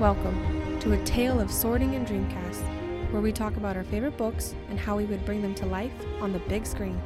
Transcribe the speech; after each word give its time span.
Welcome 0.00 0.78
to 0.80 0.92
a 0.92 1.04
tale 1.04 1.38
of 1.40 1.50
sorting 1.50 1.94
and 1.94 2.06
Dreamcast, 2.06 3.12
where 3.12 3.20
we 3.20 3.32
talk 3.32 3.56
about 3.56 3.76
our 3.76 3.84
favorite 3.84 4.16
books 4.16 4.54
and 4.70 4.78
how 4.80 4.96
we 4.96 5.04
would 5.04 5.24
bring 5.26 5.42
them 5.42 5.54
to 5.56 5.66
life 5.66 5.92
on 6.20 6.32
the 6.32 6.38
big 6.40 6.64
screen. 6.66 7.00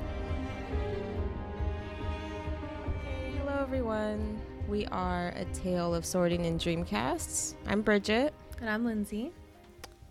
Hello, 3.38 3.58
everyone. 3.60 4.40
We 4.68 4.86
are 4.86 5.28
a 5.36 5.44
tale 5.46 5.94
of 5.94 6.06
sorting 6.06 6.46
and 6.46 6.60
dreamcasts. 6.60 7.54
I'm 7.66 7.82
Bridget, 7.82 8.32
And 8.60 8.70
I'm 8.70 8.84
Lindsay. 8.84 9.32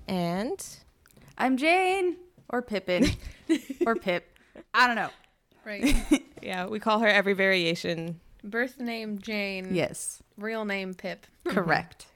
and 0.08 0.64
I'm 1.38 1.56
Jane 1.58 2.18
or 2.50 2.62
Pippin 2.62 3.08
or 3.88 3.96
Pip. 3.96 4.30
I 4.74 4.88
don't 4.88 4.96
know. 4.98 5.10
Right. 5.66 5.96
yeah, 6.42 6.68
we 6.68 6.80
call 6.80 7.00
her 7.00 7.08
every 7.08 7.34
variation. 7.34 8.20
Birth 8.44 8.80
name 8.80 9.20
Jane. 9.20 9.74
Yes, 9.74 10.22
Real 10.38 10.66
name 10.66 10.94
Pip. 10.94 11.26
correct. 11.48 12.08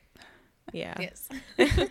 Yeah. 0.74 0.96
Yes. 1.00 1.30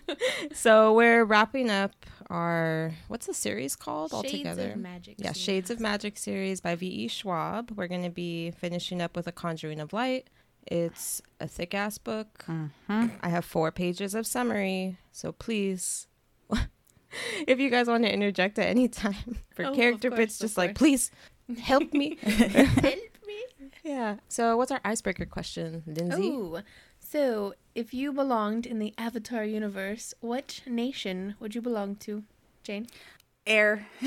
So 0.52 0.92
we're 0.94 1.24
wrapping 1.24 1.70
up 1.70 1.92
our 2.30 2.92
what's 3.08 3.26
the 3.26 3.34
series 3.34 3.74
called 3.76 4.10
Shades 4.10 4.24
altogether? 4.24 4.70
of 4.72 4.76
Magic. 4.76 5.14
yeah, 5.18 5.32
series. 5.32 5.36
Shades 5.44 5.70
of 5.70 5.80
Magic 5.80 6.18
series 6.18 6.60
by 6.60 6.74
V.E. 6.74 7.08
Schwab. 7.08 7.72
We're 7.74 7.88
going 7.88 8.02
to 8.04 8.10
be 8.10 8.50
finishing 8.52 9.00
up 9.02 9.16
with 9.16 9.26
A 9.26 9.32
Conjuring 9.32 9.80
of 9.80 9.92
Light. 9.92 10.28
It's 10.66 11.22
a 11.40 11.46
thick 11.48 11.74
ass 11.74 11.98
book. 11.98 12.44
Mm-hmm. 12.48 13.06
I 13.22 13.28
have 13.28 13.44
four 13.44 13.70
pages 13.72 14.14
of 14.14 14.26
summary, 14.26 14.98
so 15.12 15.32
please, 15.32 16.06
if 17.46 17.58
you 17.58 17.70
guys 17.70 17.86
want 17.88 18.04
to 18.04 18.12
interject 18.12 18.58
at 18.58 18.66
any 18.68 18.88
time 18.88 19.38
for 19.54 19.64
Oh, 19.66 19.74
character 19.74 20.08
course, 20.10 20.18
bits, 20.18 20.34
of 20.36 20.40
just 20.46 20.56
like 20.58 20.74
please 20.74 21.10
help 21.58 21.92
me. 21.92 22.16
Help 22.16 22.82
me. 22.82 22.96
yeah. 23.84 24.16
So, 24.28 24.56
what's 24.56 24.70
our 24.72 24.80
icebreaker 24.84 25.24
question, 25.26 25.82
Lindsay? 25.86 26.28
Ooh. 26.28 26.58
So, 26.98 27.54
if 27.76 27.92
you 27.92 28.10
belonged 28.10 28.64
in 28.64 28.78
the 28.78 28.94
Avatar 28.96 29.44
universe, 29.44 30.14
what 30.20 30.62
nation 30.66 31.34
would 31.38 31.54
you 31.54 31.60
belong 31.60 31.94
to, 31.96 32.24
Jane? 32.62 32.86
Air. 33.46 33.86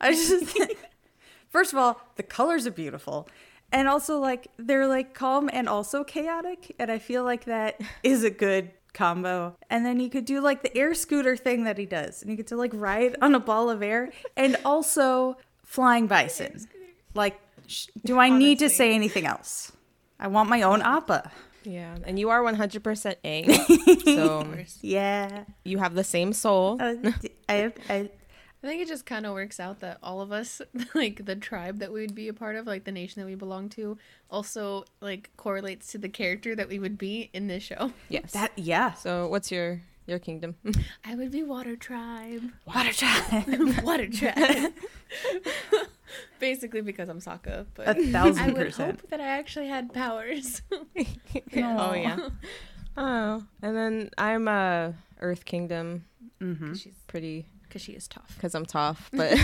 I 0.00 0.12
just. 0.12 0.58
First 1.48 1.72
of 1.72 1.78
all, 1.78 2.00
the 2.16 2.22
colors 2.22 2.66
are 2.66 2.70
beautiful. 2.70 3.26
And 3.72 3.88
also, 3.88 4.18
like, 4.18 4.48
they're 4.58 4.86
like 4.86 5.14
calm 5.14 5.48
and 5.50 5.66
also 5.66 6.04
chaotic. 6.04 6.76
And 6.78 6.90
I 6.90 6.98
feel 6.98 7.24
like 7.24 7.46
that 7.46 7.80
is 8.02 8.22
a 8.22 8.30
good 8.30 8.70
combo. 8.92 9.56
And 9.70 9.86
then 9.86 9.98
you 9.98 10.10
could 10.10 10.26
do 10.26 10.42
like 10.42 10.62
the 10.62 10.76
air 10.76 10.92
scooter 10.92 11.36
thing 11.38 11.64
that 11.64 11.78
he 11.78 11.86
does. 11.86 12.20
And 12.20 12.30
you 12.30 12.36
get 12.36 12.48
to 12.48 12.56
like 12.56 12.72
ride 12.74 13.16
on 13.22 13.34
a 13.34 13.40
ball 13.40 13.70
of 13.70 13.82
air 13.82 14.12
and 14.36 14.58
also 14.62 15.38
flying 15.64 16.06
bison. 16.06 16.68
Like, 17.14 17.40
sh- 17.66 17.86
do 18.04 18.18
I 18.18 18.28
need 18.28 18.58
to 18.58 18.68
say 18.68 18.94
anything 18.94 19.24
else? 19.24 19.72
I 20.20 20.26
want 20.28 20.50
my 20.50 20.60
own 20.60 20.82
appa. 20.82 21.32
Yeah, 21.64 21.96
and 22.04 22.18
you 22.18 22.30
are 22.30 22.42
100% 22.42 23.16
Aang, 23.24 24.02
so 24.04 24.46
Yeah. 24.80 25.44
you 25.64 25.78
have 25.78 25.94
the 25.94 26.04
same 26.04 26.32
soul. 26.32 26.78
Uh, 26.80 26.94
I, 27.48 27.72
I, 27.88 28.10
I 28.64 28.66
think 28.66 28.82
it 28.82 28.88
just 28.88 29.06
kind 29.06 29.26
of 29.26 29.32
works 29.34 29.58
out 29.58 29.80
that 29.80 29.98
all 30.02 30.20
of 30.20 30.32
us, 30.32 30.60
like 30.94 31.24
the 31.24 31.36
tribe 31.36 31.78
that 31.80 31.92
we 31.92 32.00
would 32.00 32.14
be 32.14 32.28
a 32.28 32.32
part 32.32 32.56
of, 32.56 32.66
like 32.66 32.84
the 32.84 32.92
nation 32.92 33.20
that 33.20 33.26
we 33.26 33.34
belong 33.34 33.68
to, 33.70 33.98
also 34.30 34.84
like 35.00 35.30
correlates 35.36 35.88
to 35.92 35.98
the 35.98 36.08
character 36.08 36.54
that 36.54 36.68
we 36.68 36.78
would 36.78 36.96
be 36.98 37.30
in 37.32 37.46
this 37.48 37.62
show. 37.62 37.92
Yes. 38.08 38.32
that, 38.32 38.52
yeah. 38.56 38.92
so, 38.92 39.28
what's 39.28 39.50
your 39.50 39.80
your 40.06 40.18
kingdom? 40.18 40.56
I 41.04 41.14
would 41.14 41.30
be 41.30 41.42
Water 41.42 41.76
Tribe. 41.76 42.42
Water 42.66 42.92
tribe. 42.92 43.44
Water 43.84 44.08
Tribe. 44.08 44.72
Basically 46.38 46.80
because 46.82 47.08
I'm 47.08 47.20
Sokka, 47.20 47.66
but 47.74 47.88
A 47.88 47.94
thousand 48.06 48.38
I 48.42 48.46
would 48.48 48.56
percent. 48.66 49.00
hope 49.00 49.10
that 49.10 49.20
I 49.20 49.26
actually 49.26 49.68
had 49.68 49.92
powers. 49.94 50.60
oh 51.56 51.94
yeah. 51.94 52.28
Oh, 52.96 53.42
and 53.62 53.76
then 53.76 54.10
I'm 54.18 54.48
uh 54.48 54.92
Earth 55.20 55.44
Kingdom, 55.44 56.04
Mm-hmm. 56.42 56.74
She's 56.74 56.94
pretty 57.06 57.46
because 57.62 57.82
she 57.82 57.92
is 57.92 58.08
tough. 58.08 58.32
because 58.34 58.54
I'm 58.54 58.66
tough. 58.66 59.08
But 59.12 59.38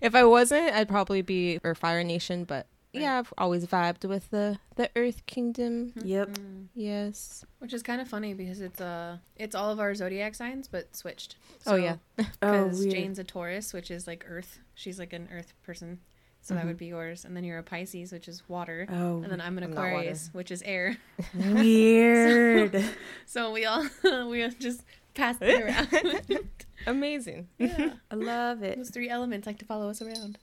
if 0.00 0.14
I 0.14 0.24
wasn't, 0.24 0.72
I'd 0.74 0.88
probably 0.88 1.20
be 1.22 1.58
or 1.64 1.74
Fire 1.74 2.04
Nation. 2.04 2.44
But 2.44 2.66
yeah, 2.94 3.18
I've 3.18 3.32
always 3.38 3.66
vibed 3.66 4.04
with 4.08 4.30
the 4.30 4.58
the 4.76 4.90
Earth 4.96 5.26
Kingdom. 5.26 5.92
Yep. 6.02 6.28
Mm. 6.30 6.66
Yes. 6.74 7.44
Which 7.58 7.72
is 7.72 7.82
kind 7.82 8.00
of 8.00 8.08
funny 8.08 8.34
because 8.34 8.60
it's 8.60 8.80
uh 8.80 9.18
it's 9.36 9.54
all 9.54 9.70
of 9.70 9.80
our 9.80 9.94
zodiac 9.94 10.34
signs 10.34 10.68
but 10.68 10.94
switched. 10.96 11.36
Oh, 11.66 11.76
yeah. 11.76 11.96
Oh, 12.42 12.64
because 12.64 12.78
weird. 12.80 12.90
Jane's 12.92 13.18
a 13.18 13.24
Taurus, 13.24 13.72
which 13.72 13.90
is 13.90 14.06
like 14.06 14.24
Earth. 14.28 14.58
She's 14.74 14.98
like 14.98 15.12
an 15.12 15.28
Earth 15.32 15.52
person, 15.62 16.00
so 16.40 16.54
that 16.54 16.66
would 16.66 16.76
be 16.78 16.86
yours. 16.86 17.24
And 17.24 17.36
then 17.36 17.44
you're 17.44 17.58
a 17.58 17.62
Pisces, 17.62 18.12
which 18.12 18.28
is 18.28 18.42
water. 18.48 18.86
Mm-hmm. 18.90 19.02
Oh, 19.02 19.22
And 19.22 19.30
then 19.32 19.40
I'm 19.40 19.56
an 19.58 19.64
I'm. 19.64 19.72
Aquarius, 19.72 20.30
which 20.32 20.50
is 20.50 20.62
air. 20.62 20.96
weird. 21.34 22.84
So 23.26 23.52
we 23.52 23.64
all 23.64 23.86
we 24.28 24.44
all 24.44 24.50
just 24.58 24.82
pass 25.14 25.36
it 25.40 25.60
around. 25.60 26.48
Amazing. 26.86 27.48
yeah, 27.58 27.94
I 28.10 28.14
love 28.14 28.62
it. 28.62 28.76
those 28.76 28.90
three 28.90 29.08
elements 29.08 29.46
like 29.46 29.58
to 29.58 29.64
follow 29.64 29.88
us 29.88 30.02
around. 30.02 30.38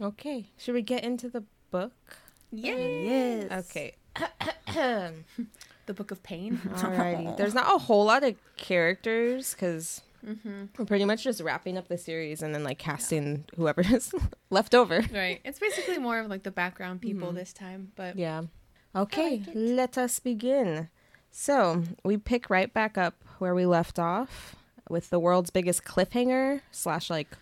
Okay. 0.00 0.50
Should 0.58 0.74
we 0.74 0.82
get 0.82 1.04
into 1.04 1.28
the 1.28 1.44
book? 1.72 1.92
Yes. 2.52 3.50
Okay. 3.70 3.94
The 5.86 5.94
Book 5.94 6.12
of 6.12 6.22
Pain. 6.22 6.58
Alrighty. 6.68 7.36
There's 7.36 7.54
not 7.54 7.74
a 7.74 7.78
whole 7.78 8.04
lot 8.04 8.22
of 8.22 8.36
characters 8.56 9.52
because 9.54 10.00
hmm 10.24 10.66
we're 10.78 10.84
pretty 10.84 11.04
much 11.04 11.24
just 11.24 11.40
wrapping 11.40 11.76
up 11.76 11.88
the 11.88 11.98
series 11.98 12.40
and 12.40 12.54
then 12.54 12.62
like 12.62 12.78
casting 12.78 13.44
whoever 13.56 13.80
is 13.80 14.14
left 14.50 14.76
over. 14.76 15.02
Right. 15.12 15.40
It's 15.44 15.58
basically 15.58 15.98
more 15.98 16.20
of 16.20 16.28
like 16.28 16.44
the 16.44 16.52
background 16.52 17.00
people 17.00 17.32
Mhm. 17.32 17.34
this 17.34 17.52
time, 17.52 17.90
but 17.96 18.14
Yeah. 18.16 18.42
Okay, 18.94 19.42
like 19.44 19.48
let 19.56 19.98
us 19.98 20.20
begin. 20.20 20.88
So 21.32 21.82
we 22.04 22.16
pick 22.16 22.48
right 22.48 22.72
back 22.72 22.96
up 22.96 23.14
where 23.40 23.54
we 23.54 23.66
left 23.66 23.98
off 23.98 24.54
with 24.88 25.10
the 25.10 25.18
world's 25.18 25.50
biggest 25.50 25.82
cliffhanger 25.84 26.60
slash 26.70 27.10
like 27.10 27.36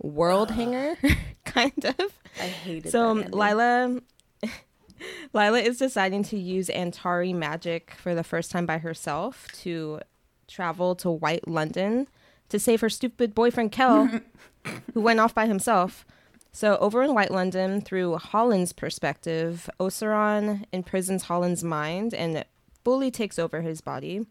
world 0.00 0.50
hanger, 0.60 0.96
kind 1.52 1.84
of. 1.84 2.18
I 2.38 2.44
hated 2.46 2.86
it. 2.86 2.90
So 2.92 3.14
that. 3.14 3.34
Lila, 3.34 4.00
Lila 5.32 5.58
is 5.58 5.78
deciding 5.78 6.22
to 6.24 6.38
use 6.38 6.68
Antari 6.68 7.34
magic 7.34 7.92
for 7.96 8.14
the 8.14 8.24
first 8.24 8.50
time 8.50 8.66
by 8.66 8.78
herself 8.78 9.48
to 9.62 10.00
travel 10.48 10.94
to 10.96 11.10
White 11.10 11.46
London 11.46 12.08
to 12.48 12.58
save 12.58 12.80
her 12.80 12.90
stupid 12.90 13.34
boyfriend 13.34 13.72
Kell, 13.72 14.06
who 14.94 15.00
went 15.00 15.20
off 15.20 15.34
by 15.34 15.46
himself. 15.46 16.04
So 16.52 16.76
over 16.78 17.02
in 17.02 17.14
White 17.14 17.30
London, 17.30 17.80
through 17.80 18.16
Holland's 18.16 18.72
perspective, 18.72 19.70
Osaron 19.78 20.64
imprisons 20.72 21.24
Holland's 21.24 21.62
mind 21.62 22.12
and 22.12 22.44
fully 22.84 23.10
takes 23.10 23.38
over 23.38 23.60
his 23.60 23.80
body. 23.80 24.26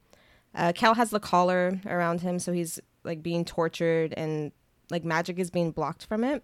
Uh, 0.53 0.73
Kell 0.73 0.95
has 0.95 1.11
the 1.11 1.19
collar 1.19 1.79
around 1.85 2.21
him, 2.21 2.39
so 2.39 2.51
he's 2.51 2.79
like 3.03 3.23
being 3.23 3.45
tortured 3.45 4.13
and 4.17 4.51
like 4.89 5.05
magic 5.05 5.39
is 5.39 5.49
being 5.49 5.71
blocked 5.71 6.05
from 6.05 6.23
it. 6.23 6.43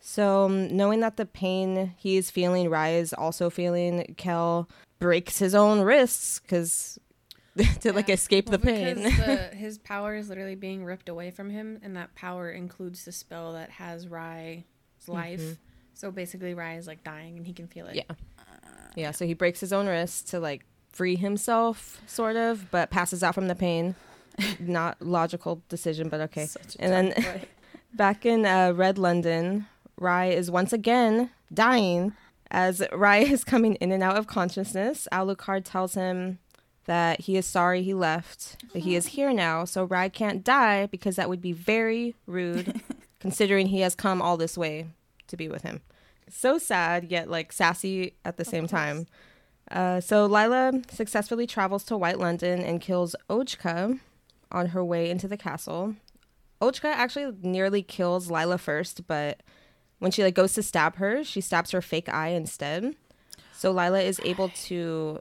So, 0.00 0.44
um, 0.44 0.68
knowing 0.76 1.00
that 1.00 1.16
the 1.16 1.26
pain 1.26 1.94
he 1.96 2.16
is 2.16 2.30
feeling, 2.30 2.70
Rhy 2.70 2.90
is 2.94 3.12
also 3.12 3.50
feeling, 3.50 4.14
Kell 4.16 4.68
breaks 4.98 5.38
his 5.38 5.54
own 5.54 5.80
wrists 5.80 6.38
because 6.40 6.98
to 7.80 7.92
like 7.92 8.08
escape 8.08 8.48
Well, 8.48 8.58
the 8.58 8.66
pain. 8.66 9.02
the, 9.02 9.10
his 9.56 9.78
power 9.78 10.14
is 10.14 10.28
literally 10.28 10.54
being 10.54 10.84
ripped 10.84 11.08
away 11.08 11.30
from 11.30 11.50
him, 11.50 11.80
and 11.82 11.96
that 11.96 12.14
power 12.14 12.50
includes 12.50 13.04
the 13.04 13.12
spell 13.12 13.54
that 13.54 13.70
has 13.70 14.06
Rhy's 14.06 14.62
life. 15.08 15.40
Mhm. 15.40 15.58
So 15.94 16.10
basically, 16.10 16.54
Rhy 16.54 16.76
is 16.76 16.86
like 16.86 17.02
dying, 17.02 17.36
and 17.38 17.46
he 17.46 17.52
can 17.52 17.66
feel 17.66 17.86
it. 17.86 17.96
Yeah. 17.96 18.02
yeah, 18.94 19.10
so 19.12 19.26
he 19.26 19.34
breaks 19.34 19.60
his 19.60 19.72
own 19.72 19.86
wrist 19.86 20.28
to 20.28 20.40
like 20.40 20.64
free 20.92 21.16
himself, 21.16 22.00
sort 22.06 22.36
of, 22.36 22.70
but 22.70 22.90
passes 22.90 23.22
out 23.22 23.34
from 23.34 23.48
the 23.48 23.54
pain. 23.54 23.94
Not 24.60 25.00
logical 25.00 25.62
decision, 25.68 26.08
but 26.10 26.20
okay. 26.22 26.48
And 26.78 26.92
then- 27.14 27.42
Back 27.94 28.26
in 28.26 28.44
uh, 28.44 28.72
Red 28.76 28.98
London, 28.98 29.64
Rhy 29.98 30.26
is 30.26 30.50
once 30.50 30.72
again 30.72 31.30
dying. 31.52 32.12
As 32.50 32.82
Rhy 32.92 33.18
is 33.18 33.44
coming 33.44 33.74
in 33.76 33.92
and 33.92 34.02
out 34.02 34.16
of 34.16 34.26
consciousness, 34.26 35.08
Alucard 35.12 35.62
tells 35.64 35.94
him 35.94 36.38
that 36.84 37.22
he 37.22 37.36
is 37.36 37.46
sorry 37.46 37.82
he 37.82 37.94
left, 37.94 38.64
but 38.72 38.82
he 38.82 38.94
is 38.94 39.08
here 39.08 39.32
now, 39.32 39.64
so 39.64 39.84
Rhy 39.84 40.08
can't 40.08 40.44
die 40.44 40.86
because 40.86 41.16
that 41.16 41.28
would 41.28 41.40
be 41.40 41.52
very 41.52 42.14
rude, 42.26 42.80
considering 43.20 43.68
he 43.68 43.80
has 43.80 43.94
come 43.94 44.22
all 44.22 44.36
this 44.36 44.56
way 44.56 44.86
to 45.26 45.36
be 45.36 45.48
with 45.48 45.62
him. 45.62 45.80
So 46.30 46.58
sad, 46.58 47.10
yet 47.10 47.28
like 47.28 47.52
sassy 47.52 48.14
at 48.24 48.36
the 48.36 48.44
same 48.44 48.66
time. 48.68 49.06
Uh, 49.70 50.00
so 50.00 50.26
Lila 50.26 50.80
successfully 50.88 51.46
travels 51.46 51.82
to 51.84 51.96
White 51.96 52.18
London 52.18 52.60
and 52.60 52.80
kills 52.80 53.16
Ojka 53.28 53.98
on 54.52 54.66
her 54.66 54.84
way 54.84 55.10
into 55.10 55.26
the 55.26 55.36
castle. 55.36 55.96
Ojka 56.60 56.86
actually 56.86 57.36
nearly 57.42 57.82
kills 57.82 58.30
Lila 58.30 58.58
first, 58.58 59.06
but 59.06 59.42
when 59.98 60.10
she 60.10 60.22
like 60.22 60.34
goes 60.34 60.54
to 60.54 60.62
stab 60.62 60.96
her, 60.96 61.24
she 61.24 61.40
stabs 61.40 61.70
her 61.70 61.82
fake 61.82 62.08
eye 62.08 62.28
instead. 62.28 62.96
So 63.52 63.70
Lila 63.70 64.00
is 64.00 64.20
able 64.24 64.50
to 64.50 65.20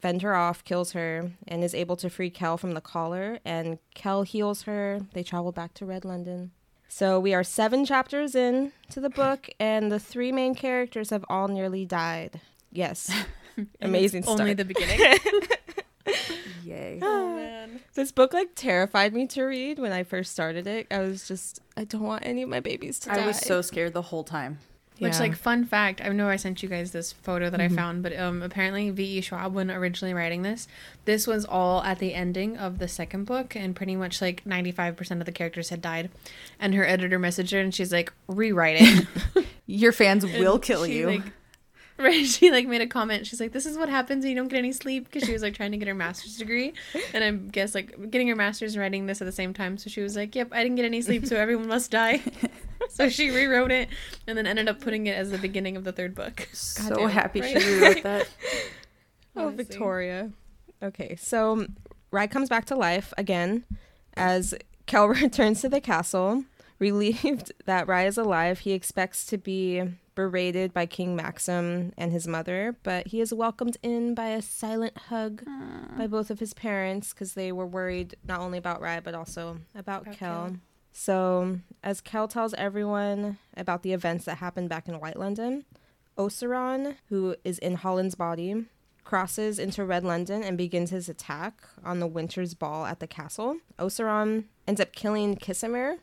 fend 0.00 0.22
her 0.22 0.34
off, 0.34 0.64
kills 0.64 0.92
her, 0.92 1.32
and 1.46 1.62
is 1.62 1.74
able 1.74 1.96
to 1.96 2.08
free 2.08 2.30
Kell 2.30 2.56
from 2.56 2.72
the 2.72 2.80
collar. 2.80 3.38
And 3.44 3.78
Kell 3.94 4.22
heals 4.22 4.62
her. 4.62 5.00
They 5.12 5.22
travel 5.22 5.52
back 5.52 5.74
to 5.74 5.86
Red 5.86 6.04
London. 6.04 6.52
So 6.88 7.20
we 7.20 7.34
are 7.34 7.44
seven 7.44 7.84
chapters 7.84 8.34
in 8.34 8.72
to 8.90 9.00
the 9.00 9.10
book, 9.10 9.48
and 9.60 9.92
the 9.92 9.98
three 9.98 10.32
main 10.32 10.54
characters 10.54 11.10
have 11.10 11.24
all 11.28 11.48
nearly 11.48 11.84
died. 11.84 12.40
Yes, 12.72 13.12
amazing 13.80 14.24
Only 14.26 14.54
the 14.54 14.64
beginning. 14.64 14.98
Yay. 16.64 16.98
Oh 17.02 17.34
man. 17.34 17.80
This 17.94 18.12
book 18.12 18.32
like 18.32 18.50
terrified 18.54 19.12
me 19.12 19.26
to 19.28 19.44
read 19.44 19.78
when 19.78 19.92
I 19.92 20.02
first 20.02 20.32
started 20.32 20.66
it. 20.66 20.86
I 20.90 21.00
was 21.00 21.26
just 21.26 21.60
I 21.76 21.84
don't 21.84 22.02
want 22.02 22.24
any 22.26 22.42
of 22.42 22.48
my 22.48 22.60
babies 22.60 22.98
to 23.00 23.10
die. 23.10 23.22
I 23.22 23.26
was 23.26 23.38
so 23.38 23.62
scared 23.62 23.92
the 23.94 24.02
whole 24.02 24.24
time. 24.24 24.58
Which, 24.98 25.20
like, 25.20 25.36
fun 25.36 25.64
fact, 25.64 26.00
I 26.00 26.08
know 26.08 26.28
I 26.28 26.36
sent 26.36 26.62
you 26.62 26.68
guys 26.68 26.90
this 26.90 27.12
photo 27.12 27.50
that 27.50 27.60
I 27.60 27.68
found, 27.68 28.02
but 28.02 28.18
um, 28.18 28.42
apparently 28.42 28.90
V.E. 28.90 29.20
Schwab, 29.20 29.54
when 29.54 29.70
originally 29.70 30.12
writing 30.12 30.42
this, 30.42 30.66
this 31.04 31.26
was 31.26 31.44
all 31.44 31.82
at 31.84 32.00
the 32.00 32.14
ending 32.14 32.56
of 32.56 32.78
the 32.78 32.88
second 32.88 33.24
book, 33.24 33.54
and 33.54 33.76
pretty 33.76 33.94
much 33.94 34.20
like 34.20 34.44
95% 34.44 35.20
of 35.20 35.24
the 35.24 35.32
characters 35.32 35.68
had 35.68 35.80
died. 35.80 36.10
And 36.58 36.74
her 36.74 36.84
editor 36.84 37.18
messaged 37.18 37.52
her, 37.52 37.60
and 37.60 37.72
she's 37.72 37.92
like, 37.92 38.12
rewrite 38.26 38.78
it. 38.80 39.46
Your 39.66 39.92
fans 39.92 40.26
will 40.38 40.58
kill 40.58 40.84
she, 40.84 40.98
you. 40.98 41.06
Like, 41.06 41.32
right, 42.04 42.24
she 42.24 42.50
like 42.52 42.68
made 42.68 42.80
a 42.80 42.86
comment. 42.86 43.26
She's 43.26 43.40
like, 43.40 43.52
"This 43.52 43.66
is 43.66 43.76
what 43.76 43.88
happens 43.88 44.24
when 44.24 44.30
you 44.30 44.36
don't 44.36 44.48
get 44.48 44.58
any 44.58 44.70
sleep," 44.70 45.04
because 45.04 45.26
she 45.26 45.32
was 45.32 45.42
like 45.42 45.54
trying 45.54 45.72
to 45.72 45.78
get 45.78 45.88
her 45.88 45.94
master's 45.94 46.36
degree, 46.36 46.72
and 47.12 47.24
I 47.24 47.30
guess 47.32 47.74
like 47.74 48.10
getting 48.10 48.28
her 48.28 48.36
master's 48.36 48.74
and 48.74 48.80
writing 48.80 49.06
this 49.06 49.20
at 49.20 49.24
the 49.24 49.32
same 49.32 49.52
time. 49.52 49.76
So 49.78 49.90
she 49.90 50.00
was 50.00 50.14
like, 50.14 50.34
"Yep, 50.34 50.50
I 50.52 50.62
didn't 50.62 50.76
get 50.76 50.84
any 50.84 51.00
sleep, 51.02 51.26
so 51.26 51.36
everyone 51.40 51.66
must 51.66 51.90
die." 51.90 52.20
so 52.88 53.08
she 53.08 53.30
rewrote 53.30 53.72
it, 53.72 53.88
and 54.26 54.38
then 54.38 54.46
ended 54.46 54.68
up 54.68 54.80
putting 54.80 55.08
it 55.08 55.16
as 55.16 55.30
the 55.30 55.38
beginning 55.38 55.76
of 55.76 55.82
the 55.82 55.92
third 55.92 56.14
book. 56.14 56.48
so 56.52 56.88
Goddamn, 56.88 57.08
happy 57.10 57.40
right? 57.40 57.60
she 57.60 57.68
rewrote 57.68 58.02
that. 58.04 58.28
Oh, 59.34 59.46
Honestly. 59.48 59.64
Victoria. 59.64 60.30
Okay, 60.82 61.16
so 61.16 61.66
Rhy 62.12 62.26
comes 62.28 62.48
back 62.48 62.64
to 62.66 62.76
life 62.76 63.12
again 63.18 63.64
as 64.14 64.54
Kell 64.86 65.06
returns 65.08 65.60
to 65.62 65.68
the 65.68 65.80
castle. 65.80 66.44
Relieved 66.78 67.52
that 67.64 67.88
Rhy 67.88 68.06
is 68.06 68.16
alive, 68.16 68.60
he 68.60 68.70
expects 68.72 69.26
to 69.26 69.36
be 69.36 69.82
berated 70.18 70.74
by 70.74 70.84
King 70.84 71.14
Maxim 71.14 71.92
and 71.96 72.10
his 72.10 72.26
mother, 72.26 72.74
but 72.82 73.06
he 73.06 73.20
is 73.20 73.32
welcomed 73.32 73.76
in 73.84 74.16
by 74.16 74.30
a 74.30 74.42
silent 74.42 74.98
hug 74.98 75.44
by 75.96 76.08
both 76.08 76.28
of 76.28 76.40
his 76.40 76.52
parents 76.54 77.12
because 77.12 77.34
they 77.34 77.52
were 77.52 77.64
worried 77.66 78.16
not 78.26 78.40
only 78.40 78.58
about 78.58 78.80
Rhy 78.80 78.98
but 78.98 79.14
also 79.14 79.60
about, 79.76 80.02
About 80.02 80.16
Kell. 80.16 80.46
Kell. 80.48 80.56
So, 80.90 81.60
as 81.84 82.00
Kell 82.00 82.26
tells 82.26 82.52
everyone 82.54 83.38
about 83.56 83.84
the 83.84 83.92
events 83.92 84.24
that 84.24 84.38
happened 84.38 84.68
back 84.68 84.88
in 84.88 84.98
White 84.98 85.16
London, 85.16 85.64
Osaron, 86.18 86.96
who 87.10 87.36
is 87.44 87.60
in 87.60 87.76
Holland's 87.76 88.16
body, 88.16 88.64
crosses 89.04 89.60
into 89.60 89.84
Red 89.84 90.02
London 90.02 90.42
and 90.42 90.58
begins 90.58 90.90
his 90.90 91.08
attack 91.08 91.62
on 91.84 92.00
the 92.00 92.08
Winter's 92.08 92.54
Ball 92.54 92.86
at 92.86 92.98
the 92.98 93.06
castle. 93.06 93.58
Osaron 93.78 94.46
ends 94.66 94.80
up 94.80 94.90
killing 94.92 95.36
Kisimyr. 95.36 95.98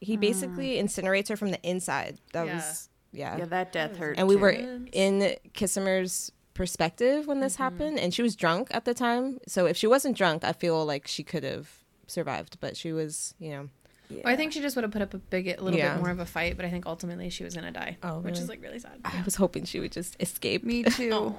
He 0.00 0.16
basically 0.16 0.76
incinerates 0.76 1.28
her 1.28 1.36
from 1.36 1.50
the 1.50 1.60
inside. 1.62 2.18
That 2.32 2.46
Yeah. 2.46 2.56
was 2.56 2.87
yeah. 3.12 3.38
Yeah, 3.38 3.44
that 3.46 3.72
death 3.72 3.96
hurt. 3.96 4.18
and 4.18 4.28
we 4.28 4.34
too. 4.34 4.40
were 4.40 4.50
in 4.50 5.36
Kisimyr's 5.54 6.32
perspective 6.54 7.26
when 7.26 7.40
this 7.40 7.54
mm-hmm. 7.54 7.62
happened 7.62 7.98
and 7.98 8.12
she 8.12 8.22
was 8.22 8.34
drunk 8.34 8.68
at 8.72 8.84
the 8.84 8.94
time. 8.94 9.38
So 9.46 9.66
if 9.66 9.76
she 9.76 9.86
wasn't 9.86 10.16
drunk, 10.16 10.44
I 10.44 10.52
feel 10.52 10.84
like 10.84 11.06
she 11.06 11.22
could 11.22 11.44
have 11.44 11.70
survived, 12.06 12.58
but 12.60 12.76
she 12.76 12.92
was, 12.92 13.34
you 13.38 13.50
know. 13.50 13.68
Yeah. 14.10 14.22
Well, 14.24 14.32
I 14.32 14.36
think 14.36 14.52
she 14.52 14.60
just 14.60 14.74
would 14.74 14.84
have 14.84 14.90
put 14.90 15.02
up 15.02 15.12
a 15.12 15.18
big, 15.18 15.48
a 15.48 15.62
little 15.62 15.78
Yeah. 15.78 15.94
bit 15.94 16.00
more 16.00 16.10
of 16.10 16.18
a 16.18 16.26
fight, 16.26 16.56
but 16.56 16.64
I 16.64 16.70
think 16.70 16.86
ultimately 16.86 17.28
she 17.30 17.44
was 17.44 17.54
gonna 17.54 17.70
die, 17.72 17.98
Oh, 18.02 18.20
which 18.20 18.38
is 18.38 18.48
like 18.48 18.62
really 18.62 18.78
sad. 18.78 19.00
I 19.04 19.22
was 19.22 19.36
hoping 19.36 19.64
she 19.64 19.80
would 19.80 19.92
just 19.92 20.16
escape. 20.20 20.64
Me 20.64 20.82
too. 20.84 21.10
Oh. 21.12 21.38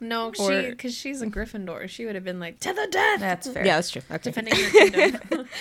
No, 0.00 0.32
she 0.32 0.70
because 0.70 0.94
she's 0.94 1.22
a 1.22 1.26
Gryffindor. 1.26 1.88
She 1.88 2.04
would 2.04 2.14
have 2.14 2.24
been 2.24 2.40
like 2.40 2.60
to 2.60 2.72
the 2.72 2.88
death, 2.90 3.20
That's 3.20 3.48
fair. 3.48 3.64
Yeah, 3.64 3.76
that's 3.76 3.90
true. 3.90 4.02
Okay. 4.10 4.22
defending 4.22 4.54
her 4.54 4.70
kingdom. 4.70 5.48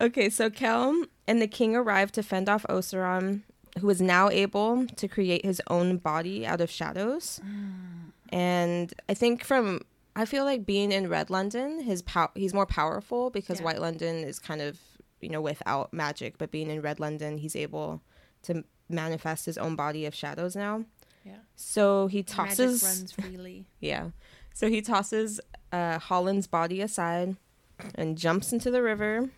Okay, 0.00 0.30
so 0.30 0.48
Kell 0.48 1.04
and 1.28 1.42
the 1.42 1.46
king 1.46 1.76
arrive 1.76 2.10
to 2.12 2.22
fend 2.22 2.48
off 2.48 2.64
Osaron, 2.70 3.42
who 3.78 3.88
is 3.90 4.00
now 4.00 4.28
able 4.30 4.86
to 4.86 5.08
create 5.08 5.44
his 5.44 5.62
own 5.68 5.98
body 5.98 6.46
out 6.46 6.60
of 6.60 6.70
shadows. 6.70 7.40
And 8.30 8.92
I 9.08 9.14
think 9.14 9.44
from 9.44 9.80
I 10.16 10.24
feel 10.24 10.44
like 10.44 10.66
being 10.66 10.92
in 10.92 11.08
Red 11.08 11.30
London, 11.30 11.80
his 11.80 12.02
pow- 12.02 12.32
he's 12.34 12.52
more 12.52 12.66
powerful 12.66 13.30
because 13.30 13.60
Yeah. 13.60 13.64
White 13.66 13.80
London 13.80 14.16
is 14.24 14.38
kind 14.38 14.60
of 14.60 14.78
you 15.20 15.28
know 15.28 15.40
without 15.40 15.92
magic, 15.92 16.38
but 16.38 16.50
being 16.50 16.70
in 16.70 16.80
Red 16.82 17.00
London, 17.00 17.38
he's 17.38 17.56
able 17.56 18.02
to 18.42 18.64
manifest 18.88 19.46
his 19.46 19.58
own 19.58 19.76
body 19.76 20.06
of 20.06 20.14
shadows 20.14 20.56
now. 20.56 20.84
Yeah. 21.24 21.36
So 21.54 22.06
he 22.06 22.22
tosses. 22.22 22.82
Magic 22.82 22.98
runs 22.98 23.12
freely. 23.28 23.66
yeah. 23.80 24.10
So 24.54 24.68
he 24.68 24.82
tosses 24.82 25.40
uh, 25.72 25.98
Holland's 25.98 26.46
body 26.48 26.80
aside 26.80 27.36
and 27.94 28.18
jumps 28.18 28.52
into 28.52 28.70
the 28.70 28.82
river, 28.82 29.30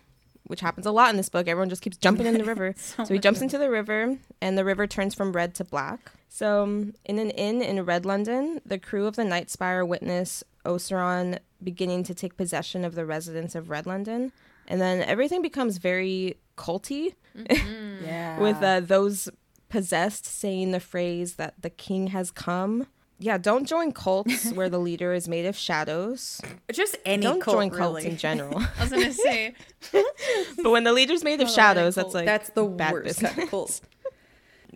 which 0.47 0.61
happens 0.61 0.85
a 0.85 0.91
lot 0.91 1.09
in 1.09 1.17
this 1.17 1.29
book. 1.29 1.47
Everyone 1.47 1.69
just 1.69 1.81
keeps 1.81 1.97
jumping 1.97 2.25
in 2.25 2.37
the 2.37 2.43
river. 2.53 2.73
so 2.77 3.05
he 3.05 3.19
jumps 3.19 3.41
into 3.41 3.57
the 3.57 3.69
river, 3.69 4.17
and 4.41 4.57
the 4.57 4.65
river 4.65 4.87
turns 4.87 5.13
from 5.15 5.31
red 5.33 5.55
to 5.55 5.63
black. 5.63 6.11
So, 6.29 6.63
um, 6.63 6.93
in 7.05 7.19
an 7.19 7.29
inn 7.31 7.61
in 7.61 7.83
Red 7.85 8.05
London, 8.05 8.59
the 8.65 8.79
crew 8.79 9.05
of 9.05 9.15
the 9.15 9.23
Night 9.23 9.51
Spire 9.51 9.85
witness 9.85 10.43
Osaron 10.65 11.37
beginning 11.63 12.03
to 12.05 12.15
take 12.15 12.37
possession 12.37 12.83
of 12.83 12.95
the 12.95 13.05
residents 13.05 13.53
of 13.53 13.69
Red 13.69 13.85
London. 13.85 14.31
And 14.67 14.81
then 14.81 15.01
everything 15.03 15.41
becomes 15.41 15.77
very 15.77 16.37
culty 16.57 17.13
Yeah. 17.49 18.39
with 18.39 18.61
uh, 18.63 18.79
those 18.79 19.29
possessed 19.69 20.25
saying 20.25 20.71
the 20.71 20.79
phrase 20.79 21.35
that 21.35 21.53
the 21.61 21.69
king 21.69 22.07
has 22.07 22.31
come. 22.31 22.87
Yeah, 23.23 23.37
don't 23.37 23.65
join 23.65 23.93
cults 23.93 24.51
where 24.51 24.69
the 24.69 24.79
leader 24.79 25.13
is 25.13 25.29
made 25.29 25.45
of 25.45 25.55
shadows. 25.55 26.41
just 26.73 26.97
any 27.05 27.23
don't 27.23 27.39
cult, 27.39 27.55
join 27.55 27.69
cults 27.69 27.99
really. 27.99 28.11
in 28.11 28.17
general. 28.17 28.61
I 28.77 28.81
was 28.81 28.89
gonna 28.89 29.13
say 29.13 29.55
but 30.61 30.69
when 30.71 30.83
the 30.83 30.91
leader's 30.91 31.23
made 31.23 31.39
of 31.39 31.49
shadows, 31.49 31.95
that's 31.95 32.13
like 32.13 32.25
That's 32.25 32.49
the 32.49 32.65
bad 32.65 32.91
worst 32.91 33.05
business. 33.05 33.31
kind 33.31 33.43
of 33.43 33.49
cult. 33.49 33.79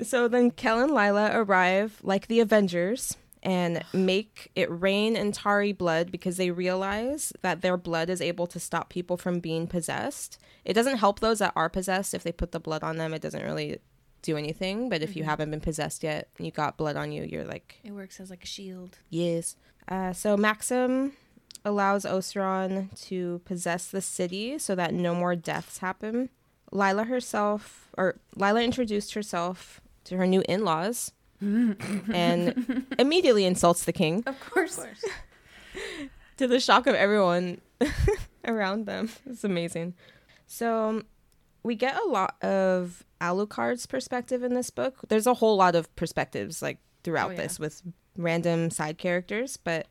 So 0.02 0.30
then 0.30 0.52
Kell 0.52 0.80
and 0.82 0.94
Lila 0.94 1.32
arrive 1.34 2.00
like 2.04 2.28
the 2.28 2.40
Avengers 2.40 3.18
and 3.44 3.84
make 3.92 4.50
it 4.56 4.72
rain 4.72 5.18
Antari 5.18 5.78
blood 5.78 6.10
because 6.10 6.38
they 6.38 6.50
realize 6.50 7.34
that 7.42 7.62
their 7.62 7.76
blood 7.76 8.10
is 8.10 8.22
able 8.22 8.48
to 8.48 8.62
stop 8.62 8.90
people 8.90 9.18
from 9.18 9.42
being 9.42 9.68
possessed. 9.68 10.40
It 10.64 10.74
doesn't 10.74 11.00
help 11.00 11.20
those 11.20 11.40
that 11.40 11.52
are 11.54 11.68
possessed 11.68 12.14
if 12.14 12.24
they 12.24 12.32
put 12.32 12.54
the 12.54 12.62
blood 12.62 12.82
on 12.82 12.96
them. 12.96 13.14
It 13.14 13.22
doesn't 13.22 13.44
really 13.44 13.80
do 14.28 14.38
anything. 14.38 14.90
But 14.90 15.02
if 15.02 15.16
you 15.16 15.24
haven't 15.24 15.50
been 15.50 15.62
possessed 15.62 16.04
yet, 16.04 16.28
you 16.38 16.52
got 16.52 16.78
blood 16.78 16.96
on 16.96 17.12
you, 17.12 17.24
you're 17.24 17.46
like, 17.46 17.80
it 17.84 17.92
works 17.92 18.20
as 18.20 18.30
like 18.30 18.44
a 18.44 18.48
shield. 18.48 19.00
yes. 19.10 19.56
Uh, 19.88 20.12
so 20.12 20.36
Maxim 20.36 21.14
allows 21.64 22.04
Osaron 22.06 22.90
to 23.08 23.40
possess 23.46 23.88
the 23.88 24.02
city 24.02 24.60
so 24.60 24.76
that 24.76 24.94
no 24.94 25.16
more 25.16 25.34
deaths 25.36 25.78
happen. 25.78 26.30
Lila 26.74 27.06
herself, 27.06 27.88
or 27.98 28.18
Lila 28.36 28.62
introduced 28.62 29.14
herself 29.14 29.80
to 30.04 30.18
her 30.18 30.28
new 30.28 30.44
in 30.50 30.66
laws 30.66 31.14
and 31.42 32.86
immediately 33.00 33.46
insults 33.46 33.86
the 33.86 33.94
king 33.94 34.24
Of 34.28 34.38
course. 34.42 34.78
Of 34.78 34.84
course. 34.84 35.06
to 36.38 36.48
the 36.48 36.60
shock 36.60 36.86
of 36.86 36.96
everyone 36.96 37.62
around 38.46 38.86
them. 38.88 39.10
It's 39.26 39.46
amazing. 39.46 39.94
So 40.48 41.04
we 41.68 41.76
get 41.76 41.96
a 42.02 42.08
lot 42.08 42.42
of 42.44 43.04
Alucard's 43.22 43.86
perspective 43.86 44.42
in 44.44 44.54
this 44.54 44.70
book. 44.70 44.96
There's 45.10 45.28
a 45.28 45.34
whole 45.36 45.58
lot 45.58 45.76
of 45.76 45.94
perspectives 45.96 46.62
like 46.62 46.80
throughout 47.04 47.30
Oh, 47.30 47.34
yeah. 47.34 47.42
this 47.44 47.60
with 47.60 47.82
random 48.16 48.70
side 48.72 48.98
characters, 48.98 49.58
but 49.58 49.88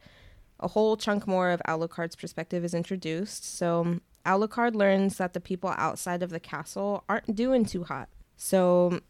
a 0.59 0.69
whole 0.69 0.97
chunk 0.97 1.27
more 1.27 1.51
of 1.51 1.61
Alucard's 1.69 2.17
perspective 2.17 2.65
is 2.65 2.75
introduced. 2.75 3.45
So 3.45 4.01
Alucard 4.25 4.75
learns 4.75 5.19
that 5.19 5.33
the 5.35 5.41
people 5.41 5.73
outside 5.77 6.23
of 6.23 6.31
the 6.31 6.41
castle 6.41 7.05
aren't 7.09 7.35
doing 7.37 7.65
too 7.65 7.85
hot. 7.85 8.09
So 8.37 9.01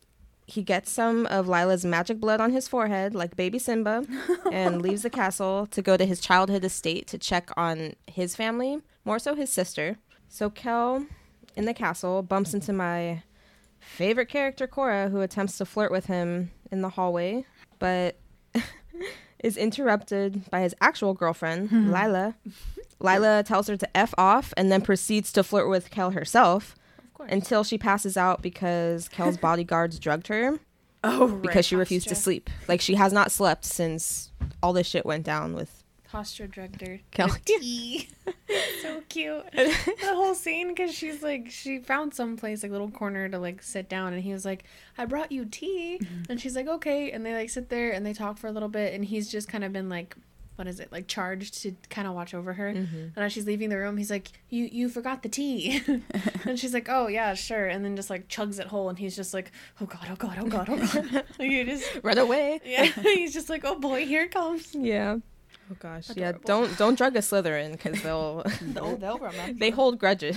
he 0.46 0.62
gets 0.62 0.90
some 0.90 1.26
of 1.26 1.48
Lila's 1.48 1.84
magic 1.84 2.20
blood 2.20 2.40
on 2.40 2.52
his 2.52 2.68
forehead, 2.68 3.14
like 3.14 3.36
baby 3.36 3.58
Simba, 3.58 4.04
and 4.52 4.82
leaves 4.82 5.02
the 5.02 5.10
castle 5.10 5.66
to 5.68 5.82
go 5.82 5.96
to 5.96 6.04
his 6.04 6.20
childhood 6.20 6.64
estate 6.64 7.06
to 7.08 7.18
check 7.18 7.50
on 7.56 7.94
his 8.06 8.36
family, 8.36 8.80
more 9.04 9.18
so 9.18 9.34
his 9.34 9.52
sister. 9.52 9.98
So 10.28 10.50
Kell, 10.50 11.06
in 11.56 11.64
the 11.64 11.74
castle, 11.74 12.22
bumps 12.22 12.54
into 12.54 12.72
my 12.72 13.22
favorite 13.80 14.28
character, 14.28 14.66
Cora, 14.66 15.08
who 15.08 15.20
attempts 15.20 15.58
to 15.58 15.64
flirt 15.64 15.90
with 15.90 16.06
him 16.06 16.50
in 16.70 16.82
the 16.82 16.90
hallway, 16.90 17.44
but 17.78 18.16
is 19.42 19.56
interrupted 19.56 20.48
by 20.50 20.60
his 20.60 20.74
actual 20.80 21.14
girlfriend, 21.14 21.70
Lila. 21.92 22.34
Lila 23.00 23.42
tells 23.44 23.68
her 23.68 23.76
to 23.76 23.96
F 23.96 24.14
off 24.18 24.52
and 24.56 24.70
then 24.72 24.80
proceeds 24.80 25.30
to 25.32 25.42
flirt 25.42 25.68
with 25.68 25.90
Kell 25.90 26.10
herself 26.10 26.74
until 27.28 27.62
she 27.64 27.78
passes 27.78 28.16
out 28.16 28.42
because 28.42 29.08
Kell's 29.12 29.36
bodyguards 29.36 29.98
drugged 29.98 30.28
her 30.28 30.58
Oh, 31.04 31.28
right. 31.28 31.42
because 31.42 31.66
she 31.66 31.76
refused 31.76 32.08
to 32.08 32.14
sleep. 32.14 32.50
Like 32.68 32.80
she 32.80 32.94
has 32.96 33.12
not 33.12 33.30
slept 33.30 33.64
since 33.64 34.32
all 34.62 34.72
this 34.72 34.86
shit 34.86 35.04
went 35.06 35.24
down 35.24 35.54
with 35.54 35.84
Hastra 36.16 36.50
drugged 36.50 36.80
her. 36.80 37.00
Kell. 37.10 37.28
tea. 37.44 38.08
so 38.82 39.02
cute. 39.08 39.44
the 39.52 40.14
whole 40.14 40.34
scene 40.34 40.68
because 40.68 40.94
she's 40.94 41.22
like 41.22 41.50
she 41.50 41.78
found 41.78 42.14
some 42.14 42.36
place 42.36 42.62
like 42.62 42.72
little 42.72 42.90
corner 42.90 43.28
to 43.28 43.38
like 43.38 43.62
sit 43.62 43.88
down 43.88 44.14
and 44.14 44.22
he 44.22 44.32
was 44.32 44.44
like 44.44 44.64
I 44.96 45.04
brought 45.04 45.30
you 45.30 45.44
tea 45.44 45.98
mm-hmm. 46.02 46.30
and 46.30 46.40
she's 46.40 46.56
like 46.56 46.68
okay 46.68 47.10
and 47.10 47.24
they 47.24 47.34
like 47.34 47.50
sit 47.50 47.68
there 47.68 47.92
and 47.92 48.04
they 48.06 48.14
talk 48.14 48.38
for 48.38 48.46
a 48.46 48.52
little 48.52 48.68
bit 48.68 48.94
and 48.94 49.04
he's 49.04 49.30
just 49.30 49.48
kind 49.48 49.62
of 49.62 49.72
been 49.72 49.88
like 49.90 50.16
what 50.56 50.66
is 50.66 50.80
it 50.80 50.90
like 50.90 51.06
charged 51.06 51.62
to 51.62 51.76
kind 51.90 52.08
of 52.08 52.14
watch 52.14 52.32
over 52.32 52.54
her 52.54 52.72
mm-hmm. 52.72 52.96
and 53.14 53.18
as 53.18 53.30
she's 53.30 53.46
leaving 53.46 53.68
the 53.68 53.76
room 53.76 53.98
he's 53.98 54.10
like 54.10 54.28
you 54.48 54.68
you 54.72 54.88
forgot 54.88 55.22
the 55.22 55.28
tea 55.28 55.82
and 56.46 56.58
she's 56.58 56.72
like 56.72 56.88
oh 56.88 57.08
yeah 57.08 57.34
sure 57.34 57.66
and 57.66 57.84
then 57.84 57.94
just 57.94 58.08
like 58.08 58.26
chugs 58.28 58.58
it 58.58 58.66
whole 58.68 58.88
and 58.88 58.98
he's 58.98 59.14
just 59.14 59.34
like 59.34 59.52
oh 59.82 59.86
god 59.86 60.08
oh 60.10 60.16
god 60.16 60.38
oh 60.40 60.46
god 60.46 60.68
oh 60.70 60.78
god 60.78 61.24
like 61.38 61.50
you 61.50 61.64
just 61.64 61.86
run 62.02 62.16
away. 62.16 62.58
yeah 62.64 62.84
he's 62.84 63.34
just 63.34 63.50
like 63.50 63.66
oh 63.66 63.78
boy 63.78 64.06
here 64.06 64.22
it 64.22 64.30
comes 64.30 64.74
Yeah. 64.74 65.18
Oh 65.70 65.76
gosh, 65.78 66.10
Adorable. 66.10 66.38
yeah. 66.40 66.44
Don't 66.46 66.78
don't 66.78 66.96
drug 66.96 67.16
a 67.16 67.20
Slytherin 67.20 67.72
because 67.72 68.02
they'll 68.02 68.44
they'll, 68.62 68.96
they'll 68.96 69.18
remember. 69.30 69.58
they 69.58 69.70
hold 69.70 69.98
grudges. 69.98 70.36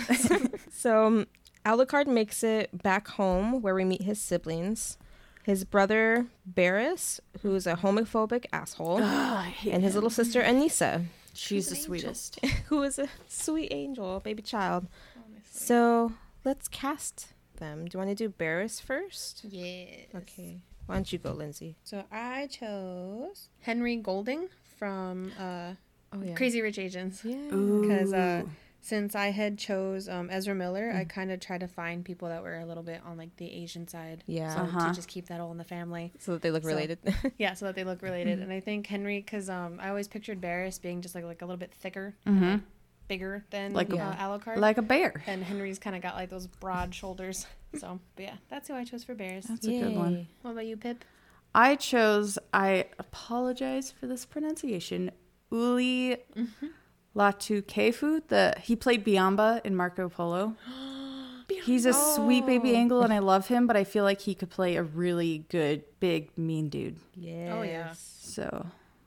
so 0.71 1.05
um, 1.05 1.27
Alucard 1.65 2.07
makes 2.07 2.43
it 2.43 2.69
back 2.81 3.07
home 3.09 3.61
where 3.61 3.75
we 3.75 3.83
meet 3.85 4.01
his 4.03 4.19
siblings. 4.19 4.97
His 5.43 5.63
brother 5.63 6.27
Berras, 6.51 7.19
who's 7.41 7.65
a 7.65 7.75
homophobic 7.75 8.45
asshole, 8.53 9.01
I 9.03 9.55
and 9.67 9.81
his 9.83 9.93
him. 9.93 9.97
little 9.97 10.09
sister 10.11 10.41
Anisa, 10.43 11.05
She's 11.33 11.67
the 11.69 11.71
an 11.75 11.77
angel. 11.77 11.85
sweetest. 12.13 12.45
who 12.67 12.83
is 12.83 12.99
a 12.99 13.07
sweet 13.27 13.69
angel, 13.71 14.19
baby 14.19 14.41
child. 14.43 14.87
Honestly. 15.15 15.41
So 15.51 16.13
let's 16.45 16.67
cast 16.67 17.33
them. 17.57 17.85
Do 17.85 17.97
you 17.97 18.03
want 18.05 18.15
to 18.15 18.27
do 18.27 18.29
Berras 18.33 18.81
first? 18.81 19.41
yes. 19.43 20.07
Okay. 20.15 20.59
Why 20.85 20.95
don't 20.95 21.11
you 21.13 21.19
go, 21.19 21.31
Lindsay? 21.31 21.75
So 21.83 22.03
I 22.11 22.47
chose 22.47 23.49
Henry 23.61 23.95
Golding 23.95 24.49
from 24.79 25.31
uh, 25.39 25.73
Oh 26.11 26.23
yeah. 26.23 26.33
Crazy 26.33 26.61
Rich 26.61 26.79
Asians. 26.79 27.21
Yeah. 27.23 27.35
Because 27.51 28.11
uh, 28.13 28.43
since 28.81 29.13
I 29.13 29.27
had 29.27 29.59
chose 29.59 30.09
um, 30.09 30.29
Ezra 30.31 30.55
Miller, 30.55 30.91
Mm. 30.91 30.95
I 31.01 31.03
kind 31.03 31.29
of 31.31 31.39
tried 31.39 31.59
to 31.59 31.67
find 31.67 32.03
people 32.03 32.29
that 32.29 32.41
were 32.41 32.57
a 32.57 32.65
little 32.65 32.81
bit 32.81 33.01
on 33.05 33.15
like 33.17 33.35
the 33.37 33.51
Asian 33.51 33.87
side. 33.87 34.23
Yeah. 34.25 34.55
So 34.55 34.61
Uh-huh. 34.61 34.87
to 34.89 34.95
just 34.95 35.07
keep 35.07 35.27
that 35.27 35.39
all 35.39 35.51
in 35.51 35.57
the 35.59 35.63
family. 35.65 36.11
So 36.17 36.31
that 36.31 36.41
they 36.41 36.49
look 36.49 36.63
So- 36.63 36.69
related. 36.69 36.97
Yeah, 37.37 37.53
so 37.53 37.65
that 37.65 37.75
they 37.75 37.83
look 37.83 38.01
related. 38.01 38.39
Mm. 38.39 38.43
And 38.43 38.51
I 38.53 38.59
think 38.59 38.87
Henry, 38.87 39.21
because 39.21 39.49
um, 39.51 39.77
I 39.81 39.89
always 39.89 40.07
pictured 40.07 40.41
Berras 40.41 40.81
being 40.81 41.01
just 41.01 41.13
like 41.13 41.25
like 41.25 41.41
a 41.43 41.45
little 41.45 41.59
bit 41.59 41.73
thicker, 41.73 42.15
hmm 42.25 42.55
bigger 43.07 43.43
than 43.49 43.73
Like 43.73 43.89
like 43.89 43.99
a- 43.99 44.03
uh, 44.03 44.15
Alucard. 44.37 44.57
Like 44.57 44.77
a 44.77 44.83
bear. 44.83 45.23
and 45.27 45.43
Henry's 45.43 45.79
kind 45.79 45.95
of 45.95 46.01
got 46.03 46.13
like 46.15 46.29
those 46.29 46.45
broad 46.47 46.93
shoulders. 46.95 47.45
So, 47.77 47.99
but 48.15 48.23
yeah, 48.23 48.35
that's 48.49 48.67
who 48.67 48.75
I 48.75 48.83
chose 48.83 49.03
for 49.03 49.13
Berras. 49.15 49.43
That's 49.47 49.65
a 49.67 49.79
good 49.81 49.95
one. 49.95 50.27
What 50.43 50.51
about 50.51 50.65
you, 50.67 50.77
Pip? 50.77 51.03
I 51.61 51.75
chose, 51.75 52.37
I 52.53 52.85
apologize 52.99 53.91
for 53.91 54.07
this 54.07 54.25
pronunciation, 54.25 55.11
Uli 55.51 56.17
Latukefu. 57.15 58.21
The 58.27 58.55
he 58.61 58.75
played 58.75 59.03
Biamba 59.05 59.61
in 59.65 59.75
Marco 59.75 60.09
Polo. 60.09 60.55
He's 61.65 61.85
a 61.85 61.93
sweet 61.93 62.45
baby 62.45 62.75
angle 62.75 63.01
and 63.01 63.11
I 63.11 63.19
love 63.19 63.47
him, 63.47 63.65
but 63.67 63.75
I 63.75 63.83
feel 63.83 64.03
like 64.03 64.21
he 64.21 64.35
could 64.35 64.49
play 64.51 64.75
a 64.75 64.83
really 64.83 65.45
good 65.49 65.83
big 65.99 66.29
mean 66.37 66.69
dude. 66.69 66.97
Yes. 67.15 67.49
Oh, 67.51 67.61
yeah. 67.63 67.93
So 67.97 68.65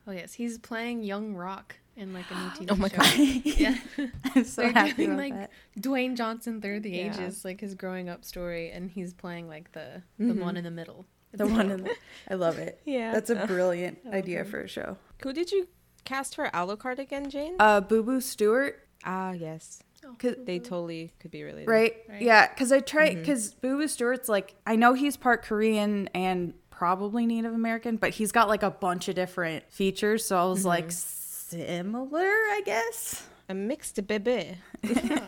Oh 0.08 0.12
yes, 0.12 0.34
he's 0.34 0.58
playing 0.58 1.04
young 1.04 1.34
Rock 1.34 1.76
in 1.96 2.12
like 2.12 2.30
a 2.30 2.34
new 2.34 2.50
TV 2.58 2.66
Oh 2.70 2.76
my 2.76 2.88
show. 2.88 2.96
God. 2.98 3.14
Yeah, 3.44 3.76
I'm 4.34 4.44
so 4.44 4.62
They're 4.62 4.72
happy 4.72 4.92
doing, 5.06 5.16
like, 5.16 5.34
that. 5.34 5.50
Dwayne 5.78 6.16
Johnson 6.16 6.60
through 6.60 6.80
the 6.80 6.90
Yeah. 6.90 7.12
ages, 7.14 7.44
like 7.44 7.60
his 7.60 7.74
growing 7.76 8.08
up 8.08 8.24
story, 8.24 8.70
and 8.72 8.90
he's 8.90 9.12
playing 9.14 9.46
like 9.48 9.70
the 9.72 10.02
the 10.18 10.24
Mhm. 10.34 10.40
one 10.40 10.56
in 10.56 10.64
the 10.64 10.70
middle. 10.72 11.06
The 11.32 11.46
one 11.46 11.70
in 11.70 11.84
the, 11.84 11.94
I 12.30 12.34
love 12.34 12.58
it. 12.58 12.80
Yeah. 12.84 13.12
That's 13.12 13.30
a 13.30 13.46
brilliant 13.46 13.98
I 14.10 14.16
idea 14.18 14.40
him. 14.40 14.46
for 14.50 14.60
a 14.60 14.68
show. 14.68 14.96
Who 15.22 15.32
did 15.32 15.50
you 15.52 15.68
cast 16.04 16.34
for 16.34 16.48
Alucard 16.50 16.98
again, 16.98 17.30
Jane? 17.30 17.56
Uh, 17.58 17.80
Boo 17.80 18.02
Boo 18.02 18.20
Stewart, 18.20 18.78
ah, 19.04 19.32
yes. 19.32 19.82
Oh, 20.04 20.14
'Cause 20.18 20.34
They 20.44 20.58
totally 20.58 21.12
could 21.20 21.30
be 21.30 21.44
related. 21.44 21.68
right? 21.70 21.94
Right. 22.08 22.22
Yeah, 22.22 22.48
because 22.48 22.72
I 22.72 22.80
try 22.80 23.14
because 23.14 23.54
Boo 23.54 23.76
Boo 23.78 23.86
Stewart's 23.86 24.28
like 24.28 24.54
I 24.66 24.74
know 24.76 24.94
he's 24.94 25.16
part 25.16 25.44
Korean 25.44 26.08
and 26.12 26.54
probably 26.70 27.24
Native 27.24 27.54
American, 27.54 27.96
but 27.98 28.10
he's 28.10 28.32
got 28.32 28.48
like 28.48 28.64
a 28.64 28.70
bunch 28.70 29.06
of 29.08 29.14
different 29.14 29.70
features. 29.70 30.24
So 30.24 30.36
I 30.36 30.44
was 30.46 30.64
like 30.64 30.90
similar, 30.90 32.26
I 32.26 32.62
guess. 32.64 33.26
A 33.48 33.54
mixed 33.54 34.04
baby. 34.06 34.56
yeah. 34.82 35.20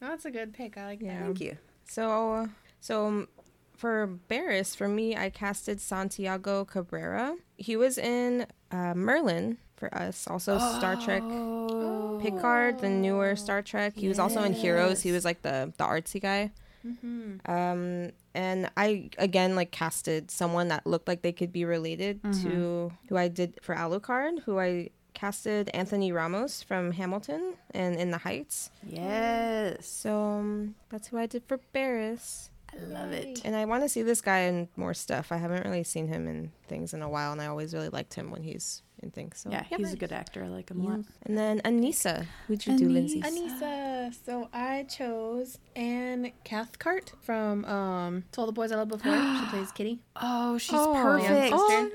No, 0.00 0.08
that's 0.08 0.24
a 0.24 0.30
good 0.30 0.52
pick. 0.54 0.76
I 0.78 0.86
like 0.86 1.02
Yeah. 1.02 1.18
that. 1.18 1.24
Thank 1.26 1.40
you. 1.42 1.56
So, 1.84 2.48
so 2.80 3.06
um, 3.06 3.28
for 3.82 4.08
Berras, 4.30 4.76
for 4.76 4.86
me, 4.86 5.16
I 5.16 5.28
casted 5.28 5.80
Santiago 5.80 6.64
Cabrera. 6.64 7.34
He 7.56 7.74
was 7.76 7.98
in 7.98 8.46
uh, 8.70 8.94
Merlin 8.94 9.58
for 9.76 9.92
us. 9.92 10.28
Also, 10.28 10.56
Star 10.78 10.94
Trek 10.94 11.22
Oh. 11.24 12.20
Picard, 12.22 12.78
the 12.78 12.88
newer 12.88 13.34
Star 13.34 13.60
Trek. 13.60 13.94
He 13.96 14.06
was 14.06 14.20
also 14.20 14.44
in 14.44 14.52
Heroes. 14.52 15.02
He 15.02 15.10
was 15.10 15.24
like 15.24 15.42
the 15.42 15.72
the 15.78 15.84
artsy 15.84 16.20
guy. 16.22 16.52
Mm-hmm. 16.86 17.50
Um, 17.50 18.12
and 18.34 18.70
I 18.76 19.10
again 19.18 19.56
like 19.56 19.72
casted 19.72 20.30
someone 20.30 20.68
that 20.68 20.86
looked 20.86 21.08
like 21.08 21.22
they 21.22 21.32
could 21.32 21.52
be 21.52 21.64
related 21.64 22.22
to 22.42 22.92
who 23.08 23.16
I 23.16 23.26
did 23.26 23.58
for 23.62 23.74
Alucard, 23.74 24.42
who 24.44 24.60
I 24.60 24.90
casted 25.14 25.70
Anthony 25.74 26.12
Ramos 26.12 26.62
from 26.62 26.92
Hamilton 26.92 27.54
and 27.74 27.96
In 27.96 28.12
the 28.12 28.18
Heights. 28.18 28.70
Yes, 28.86 29.86
So 29.86 30.16
um, 30.38 30.74
that's 30.88 31.08
who 31.08 31.18
I 31.18 31.26
did 31.26 31.42
for 31.48 31.58
Berras. 31.74 32.48
I 32.74 32.84
love 32.84 33.12
it. 33.12 33.40
And 33.44 33.54
I 33.54 33.64
want 33.64 33.82
to 33.82 33.88
see 33.88 34.02
this 34.02 34.20
guy 34.20 34.40
in 34.40 34.68
more 34.76 34.94
stuff. 34.94 35.30
I 35.32 35.36
haven't 35.36 35.64
really 35.64 35.84
seen 35.84 36.08
him 36.08 36.26
in 36.26 36.52
things 36.68 36.94
in 36.94 37.02
a 37.02 37.08
while, 37.08 37.32
and 37.32 37.40
I 37.40 37.46
always 37.46 37.74
really 37.74 37.88
liked 37.90 38.14
him 38.14 38.30
when 38.30 38.42
he's 38.42 38.82
in 39.02 39.10
things. 39.10 39.38
So 39.40 39.50
yeah, 39.50 39.64
he's 39.64 39.92
a 39.92 39.96
good 39.96 40.12
actor. 40.12 40.42
I 40.44 40.48
like 40.48 40.70
him 40.70 40.80
a 40.80 40.84
Yeah. 40.84 40.90
lot. 40.90 41.00
And 41.26 41.36
then 41.36 41.60
Anisa, 41.60 42.26
who'd 42.46 42.64
you 42.66 42.76
do, 42.76 42.88
Lindsay? 42.88 43.20
Anisa. 43.20 43.62
Anisa. 43.62 44.24
So 44.24 44.48
I 44.52 44.84
chose 44.84 45.58
Anna 45.76 46.30
Cathcart 46.44 47.12
from 47.22 47.64
um 47.66 48.24
To 48.32 48.40
All 48.40 48.46
the 48.46 48.52
Boys 48.52 48.72
I 48.72 48.76
Loved 48.76 48.90
Before. 48.90 49.16
she 49.38 49.46
plays 49.46 49.70
Kitty. 49.72 50.00
Oh, 50.16 50.56
she's 50.58 50.78
Oh, 50.80 50.92
perfect. 51.02 51.52
Oh, 51.56 51.88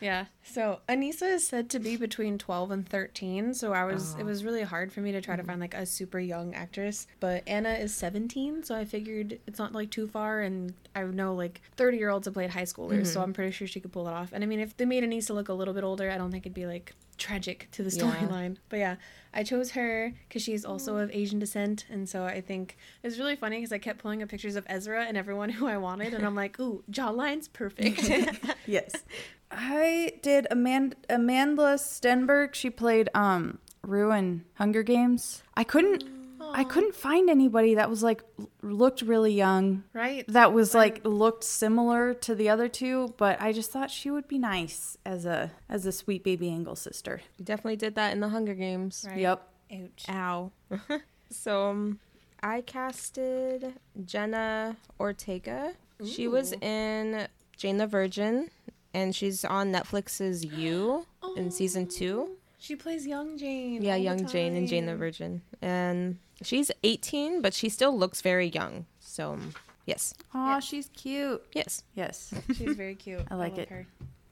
Yeah. 0.00 0.26
So 0.42 0.80
Anisa 0.88 1.34
is 1.34 1.46
said 1.46 1.68
to 1.70 1.78
be 1.78 1.96
between 1.96 2.38
12 2.38 2.70
and 2.70 2.88
13. 2.88 3.54
So 3.54 3.72
I 3.72 3.84
was, 3.84 4.14
Oh. 4.16 4.20
it 4.20 4.24
was 4.24 4.44
really 4.44 4.62
hard 4.62 4.92
for 4.92 5.00
me 5.00 5.12
to 5.12 5.20
try 5.20 5.36
to 5.36 5.42
mm-hmm. 5.42 5.50
find 5.50 5.60
like 5.60 5.74
a 5.74 5.84
super 5.86 6.18
young 6.18 6.54
actress. 6.54 7.06
But 7.20 7.42
Anna 7.46 7.74
is 7.74 7.94
17. 7.94 8.64
So 8.64 8.74
I 8.74 8.84
figured 8.84 9.38
it's 9.46 9.58
not 9.58 9.72
like 9.72 9.90
too 9.90 10.08
far. 10.08 10.40
And 10.40 10.74
I 10.94 11.02
know 11.04 11.34
like 11.34 11.60
30 11.76 11.98
year 11.98 12.10
olds 12.10 12.26
have 12.26 12.34
played 12.34 12.50
high 12.50 12.62
schoolers. 12.62 13.06
So 13.06 13.14
mm-hmm. 13.14 13.20
I'm 13.20 13.32
pretty 13.32 13.52
sure 13.52 13.66
she 13.66 13.80
could 13.80 13.92
pull 13.92 14.08
it 14.08 14.12
off. 14.12 14.30
And 14.32 14.42
I 14.42 14.46
mean, 14.46 14.60
if 14.60 14.76
they 14.76 14.84
made 14.84 15.04
Anisa 15.04 15.34
look 15.34 15.48
a 15.48 15.54
little 15.54 15.74
bit 15.74 15.84
older, 15.84 16.10
I 16.10 16.18
don't 16.18 16.30
think 16.30 16.46
it'd 16.46 16.54
be 16.54 16.66
like 16.66 16.94
tragic 17.18 17.68
to 17.72 17.82
the 17.82 17.90
Yeah. 17.94 18.04
storyline. 18.04 18.56
But 18.68 18.78
yeah, 18.78 18.96
I 19.34 19.42
chose 19.42 19.72
her 19.72 20.14
because 20.28 20.42
she's 20.42 20.64
also 20.64 20.96
of 20.96 21.10
Asian 21.12 21.38
descent. 21.38 21.84
And 21.90 22.08
so 22.08 22.24
I 22.24 22.40
think 22.40 22.76
it's 23.02 23.18
really 23.18 23.36
funny 23.36 23.56
because 23.56 23.72
I 23.72 23.78
kept 23.78 23.98
pulling 23.98 24.22
up 24.22 24.28
pictures 24.28 24.56
of 24.56 24.64
Ezra 24.68 25.04
and 25.04 25.16
everyone 25.16 25.50
who 25.58 25.66
I 25.66 25.76
wanted. 25.76 26.14
And 26.14 26.24
I'm 26.24 26.34
like, 26.34 26.58
ooh, 26.60 26.82
jawline's 26.90 27.48
perfect. 27.48 28.08
Yes. 28.66 28.92
I 29.50 30.12
did 30.22 30.46
Amanda 30.50 30.96
Amandla 31.08 31.78
Stenberg. 31.78 32.54
She 32.54 32.70
played 32.70 33.08
um 33.14 33.58
Rue 33.82 34.12
in 34.12 34.44
Hunger 34.54 34.82
Games. 34.82 35.42
I 35.56 35.64
couldn't 35.64 36.04
I 36.40 36.64
couldn't 36.64 36.94
find 36.94 37.28
anybody 37.28 37.74
that 37.74 37.90
was 37.90 38.02
like 38.02 38.22
looked 38.62 39.02
really 39.02 39.32
young. 39.32 39.84
right? 39.92 40.24
That 40.28 40.52
was 40.52 40.74
like 40.74 41.00
looked 41.04 41.44
similar 41.44 42.14
to 42.14 42.34
the 42.34 42.48
other 42.48 42.68
two, 42.68 43.14
but 43.16 43.40
I 43.40 43.52
just 43.52 43.70
thought 43.70 43.90
she 43.90 44.10
would 44.10 44.28
be 44.28 44.38
nice 44.38 44.96
as 45.04 45.26
a 45.26 45.52
as 45.68 45.86
a 45.86 45.92
sweet 45.92 46.24
baby 46.24 46.48
Angle 46.48 46.76
sister. 46.76 47.20
You 47.38 47.44
definitely 47.44 47.76
did 47.76 47.94
that 47.96 48.12
in 48.12 48.20
the 48.20 48.28
Hunger 48.28 48.54
Games. 48.54 49.04
Right. 49.08 49.18
Yep. 49.18 49.48
Ouch. 49.72 50.04
Ow. 50.08 50.52
so 51.30 51.70
um, 51.70 51.98
I 52.42 52.62
casted 52.62 53.74
Jenna 54.04 54.76
Ortega. 54.98 55.74
She 56.04 56.28
was 56.28 56.52
in 56.52 57.26
Jane 57.56 57.76
the 57.78 57.86
Virgin, 57.86 58.50
and 58.94 59.14
she's 59.14 59.44
on 59.44 59.72
Netflix's 59.72 60.44
You 60.44 61.06
in 61.36 61.50
season 61.50 61.88
oh. 61.90 61.94
two. 61.94 62.30
She 62.58 62.74
plays 62.74 63.06
young 63.06 63.38
Jane. 63.38 63.82
Yeah, 63.82 63.94
young 63.96 64.26
Jane 64.26 64.56
and 64.56 64.66
Jane 64.66 64.86
the. 64.86 64.96
Virgin. 64.96 65.42
And 65.62 66.18
she's 66.42 66.70
18, 66.82 67.40
but 67.40 67.54
she 67.54 67.68
still 67.68 67.96
looks 67.96 68.20
very 68.20 68.48
young. 68.48 68.86
So, 68.98 69.38
yes. 69.86 70.12
Aw, 70.34 70.54
Yeah. 70.54 70.60
she's 70.60 70.88
cute. 70.88 71.42
Yes. 71.52 71.84
Yes. 71.94 72.34
She's 72.54 72.74
very 72.76 72.96
cute. 72.96 73.22
I 73.30 73.36
like 73.36 73.52
love 73.52 73.60
it. 73.60 73.68
Her. 73.68 73.86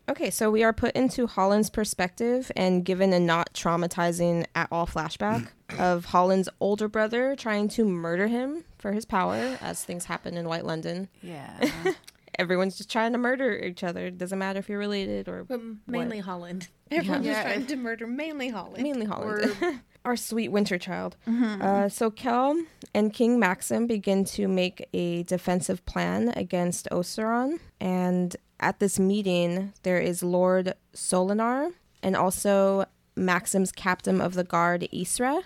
Okay, 0.08 0.30
so 0.30 0.50
we 0.50 0.62
are 0.62 0.72
put 0.72 0.94
into 0.94 1.26
Holland's 1.26 1.70
perspective 1.70 2.50
and 2.56 2.84
given 2.84 3.12
a 3.12 3.18
not 3.20 3.52
traumatizing 3.54 4.44
at 4.54 4.68
all 4.70 4.86
flashback 4.86 5.48
of 5.78 6.06
Holland's 6.06 6.48
older 6.60 6.88
brother 6.88 7.34
trying 7.36 7.68
to 7.70 7.84
murder 7.84 8.26
him 8.28 8.64
for 8.78 8.92
his 8.92 9.04
power 9.04 9.56
as 9.60 9.84
things 9.84 10.04
happen 10.04 10.36
in 10.36 10.48
White 10.48 10.64
London. 10.64 11.08
Yeah. 11.22 11.70
Everyone's 12.38 12.76
just 12.76 12.90
trying 12.90 13.12
to 13.12 13.18
murder 13.18 13.52
each 13.58 13.82
other. 13.82 14.06
It 14.06 14.18
doesn't 14.18 14.38
matter 14.38 14.58
if 14.58 14.68
you're 14.68 14.78
related 14.78 15.28
or 15.28 15.44
But 15.44 15.60
mainly 15.86 16.18
Holland. 16.20 16.68
Everyone's 16.90 17.26
Yeah. 17.26 17.32
just 17.32 17.46
trying 17.46 17.66
to 17.66 17.76
murder 17.76 18.06
mainly 18.06 18.48
Holland. 18.48 18.82
mainly 18.82 19.06
Holland. 19.06 19.54
Our 20.04 20.16
sweet 20.16 20.50
winter 20.52 20.78
child. 20.78 21.16
Mm-hmm. 21.26 21.62
Uh, 21.62 21.88
so 21.88 22.10
Kell 22.10 22.56
and 22.94 23.12
King 23.12 23.40
Maxim 23.40 23.86
begin 23.88 24.24
to 24.26 24.46
make 24.46 24.88
a 24.92 25.24
defensive 25.24 25.84
plan 25.84 26.28
against 26.36 26.86
Osaron. 26.92 27.58
And 27.80 28.36
at 28.60 28.78
this 28.78 29.00
meeting, 29.00 29.72
there 29.82 29.98
is 29.98 30.22
Lord 30.22 30.74
Solinar 30.94 31.72
and 32.04 32.14
also 32.14 32.84
Maxim's 33.16 33.72
captain 33.72 34.20
of 34.20 34.34
the 34.34 34.44
guard, 34.44 34.86
Isra. 34.92 35.42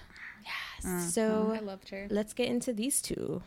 Yes. 0.84 1.14
So 1.14 1.52
I 1.54 1.60
loved 1.60 1.88
her. 1.90 2.06
let's 2.10 2.32
get 2.34 2.48
into 2.48 2.72
these 2.72 3.00
two. 3.00 3.42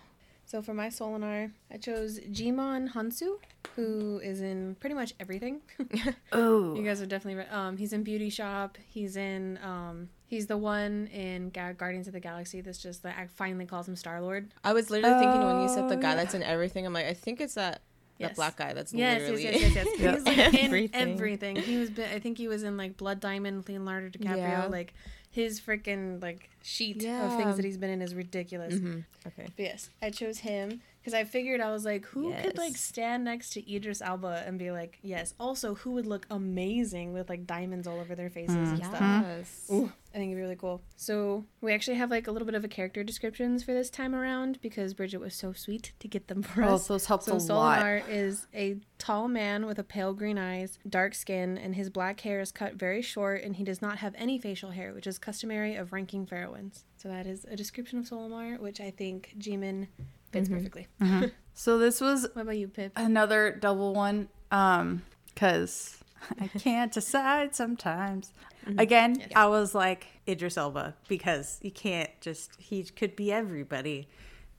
So 0.53 0.61
for 0.61 0.75
my 0.75 0.89
Solinar, 0.89 1.49
I 1.71 1.77
chose 1.77 2.19
Djimon 2.19 2.93
Hounsou, 2.93 3.39
who 3.75 4.19
is 4.23 4.39
in 4.39 4.75
pretty 4.79 4.93
much 4.93 5.15
everything. 5.19 5.61
oh. 6.31 6.75
you 6.75 6.83
guys 6.83 7.01
are 7.01 7.07
definitely 7.07 7.39
right. 7.39 7.51
Um, 7.51 7.75
he's 7.75 7.91
in 7.91 8.03
Beauty 8.03 8.29
Shop. 8.29 8.77
He's 8.87 9.17
in 9.17 9.57
um, 9.63 10.09
he's 10.27 10.45
the 10.45 10.55
one 10.55 11.07
in 11.07 11.49
Ga- 11.49 11.73
Guardians 11.73 12.05
of 12.05 12.13
the 12.13 12.19
Galaxy 12.19 12.61
that's 12.61 12.77
just 12.77 13.01
that 13.01 13.31
finally 13.31 13.65
calls 13.65 13.87
him 13.87 13.95
Star 13.95 14.21
Lord. 14.21 14.53
I 14.63 14.73
was 14.73 14.91
literally 14.91 15.17
thinking 15.17 15.43
when 15.43 15.63
you 15.63 15.69
said 15.69 15.89
the 15.89 15.97
Oh, 15.97 15.99
guy 15.99 16.09
yeah. 16.09 16.15
that's 16.17 16.35
in 16.35 16.43
everything, 16.43 16.85
I'm 16.85 16.93
like, 16.93 17.07
I 17.07 17.15
think 17.15 17.41
it's 17.41 17.55
that 17.55 17.81
Yes. 18.19 18.35
black 18.35 18.55
guy. 18.55 18.73
That's 18.73 18.93
Yes, 18.93 19.21
literally 19.21 19.43
yes, 19.45 19.59
yes, 19.59 19.73
yes, 19.75 19.87
yes. 19.97 19.99
He 19.99 20.07
was 20.07 20.23
like 20.25 20.53
in 20.93 20.93
Everything. 20.93 21.55
He 21.55 21.77
was. 21.77 21.89
I 21.97 22.19
think 22.19 22.37
he 22.37 22.47
was 22.47 22.61
in 22.61 22.77
like 22.77 22.95
Blood 22.95 23.19
Diamond, 23.19 23.67
Leonardo 23.67 24.09
DiCaprio. 24.09 24.37
Yeah. 24.37 24.65
Like 24.67 24.93
his 25.33 25.59
freaking 25.59 26.21
like 26.21 26.49
sheet 26.61 26.97
of 27.03 27.35
things 27.37 27.55
that 27.57 27.65
he's 27.65 27.77
been 27.77 27.89
in 27.89 28.01
is 28.01 28.13
ridiculous. 28.15 28.75
Mhm. 28.75 29.03
Okay. 29.27 29.47
But 29.55 29.63
yes, 29.65 29.89
I 30.01 30.11
chose 30.11 30.37
him 30.39 30.81
because 31.01 31.15
I 31.15 31.23
figured 31.23 31.59
I 31.59 31.71
was 31.71 31.83
like, 31.85 32.05
who 32.05 32.33
could 32.35 32.57
like 32.57 32.77
stand 32.77 33.23
next 33.25 33.49
to 33.53 33.75
Idris 33.75 34.01
Elba 34.01 34.43
and 34.45 34.59
be 34.59 34.69
like, 34.71 34.99
yes. 35.01 35.33
Also, 35.39 35.73
who 35.73 35.91
would 35.91 36.05
look 36.05 36.27
amazing 36.29 37.13
with 37.13 37.29
like 37.29 37.47
diamonds 37.47 37.87
all 37.87 37.99
over 37.99 38.13
their 38.15 38.29
faces 38.29 38.55
and 38.55 38.77
stuff. 38.77 38.97
Yes. 39.01 39.67
Ooh, 39.71 39.91
I 40.13 40.17
think 40.17 40.29
it'd 40.29 40.37
be 40.37 40.41
really 40.43 40.55
cool. 40.55 40.83
So 40.95 41.43
we 41.61 41.73
actually 41.73 41.97
have 41.97 42.11
like 42.11 42.27
a 42.27 42.31
little 42.31 42.45
bit 42.45 42.53
of 42.53 42.63
a 42.63 42.67
character 42.67 43.03
descriptions 43.03 43.63
for 43.63 43.73
this 43.73 43.89
time 43.89 44.13
around 44.13 44.59
because 44.61 44.93
Bridget 44.93 45.17
was 45.19 45.33
so 45.33 45.53
sweet 45.53 45.93
to 45.99 46.07
get 46.07 46.27
them 46.27 46.43
for 46.43 46.63
Oh, 46.63 46.75
us. 46.75 46.85
those 46.87 47.07
helped 47.07 47.23
So 47.23 47.33
a 47.33 47.37
lot. 47.37 47.79
Solinar 47.81 48.03
is 48.07 48.45
a 48.53 48.77
tall 48.99 49.27
man 49.27 49.65
with 49.65 49.79
a 49.79 49.83
pale 49.83 50.13
green 50.13 50.37
eyes, 50.37 50.77
dark 50.87 51.15
skin, 51.15 51.57
and 51.57 51.73
his 51.73 51.89
black 51.89 52.19
hair 52.19 52.39
is 52.41 52.51
cut 52.51 52.75
very 52.75 53.01
short, 53.01 53.41
and 53.43 53.55
he 53.55 53.63
does 53.63 53.81
not 53.81 53.97
have 53.97 54.13
any 54.15 54.37
facial 54.37 54.69
hair, 54.69 54.93
which 54.93 55.07
is 55.07 55.17
customary 55.17 55.75
of 55.75 55.91
ranking 55.93 56.27
Faroans. 56.27 56.83
So 56.97 57.09
that 57.09 57.25
is 57.25 57.45
a 57.49 57.55
description 57.55 57.97
of 57.97 58.05
Solomar, 58.07 58.57
which 58.59 58.79
I 58.79 58.91
think 58.91 59.33
Djimon 59.39 59.87
fits 60.31 60.47
perfectly. 60.49 60.87
So 61.55 61.77
this 61.77 62.01
was 62.01 62.27
What 62.33 62.41
about 62.43 62.57
you, 62.57 62.67
Pip? 62.67 62.91
another 62.95 63.51
double 63.51 63.93
one 63.93 64.27
um 64.51 65.01
because 65.33 66.02
i 66.39 66.47
can't 66.47 66.91
decide 66.91 67.55
sometimes 67.55 68.33
mm-hmm. 68.65 68.79
again 68.79 69.15
Yes. 69.19 69.29
i 69.35 69.45
was 69.47 69.73
like 69.75 70.07
idris 70.27 70.57
elba 70.57 70.95
because 71.07 71.59
you 71.61 71.71
can't 71.71 72.09
just 72.21 72.51
he 72.59 72.83
could 72.83 73.15
be 73.15 73.31
everybody 73.31 74.07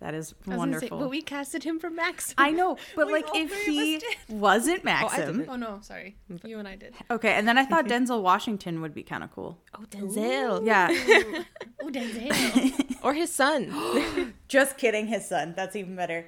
that 0.00 0.12
is 0.12 0.32
I 0.32 0.36
was 0.36 0.46
gonna 0.46 0.58
wonderful 0.58 0.98
Say, 0.98 1.02
but 1.04 1.08
we 1.08 1.22
casted 1.22 1.62
him 1.64 1.78
for 1.78 1.88
Max. 1.88 2.34
i 2.36 2.50
know 2.50 2.76
but 2.96 3.06
We 3.06 3.12
like 3.14 3.26
if 3.34 3.52
he 3.64 4.02
wasn't 4.28 4.80
oh, 4.84 4.88
I 4.90 4.92
maxim 4.92 5.36
didn't. 5.38 5.48
Oh 5.48 5.56
no, 5.56 5.78
sorry. 5.82 6.16
You 6.44 6.58
and 6.58 6.68
I 6.68 6.76
did. 6.76 6.94
okay 7.10 7.32
and 7.34 7.46
then 7.48 7.56
i 7.56 7.64
thought 7.64 7.86
denzel 7.92 8.20
washington 8.20 8.80
would 8.82 8.92
be 8.94 9.02
kind 9.02 9.22
of 9.24 9.30
cool 9.32 9.58
Oh, 9.74 9.84
Denzel. 9.90 10.66
yeah 10.66 10.88
Oh, 11.82 11.88
Denzel. 11.88 12.96
Or 13.02 13.14
his 13.14 13.32
son. 13.32 14.34
just 14.48 14.76
kidding 14.78 15.06
his 15.06 15.26
son 15.28 15.54
that's 15.56 15.76
even 15.76 15.96
better 15.96 16.26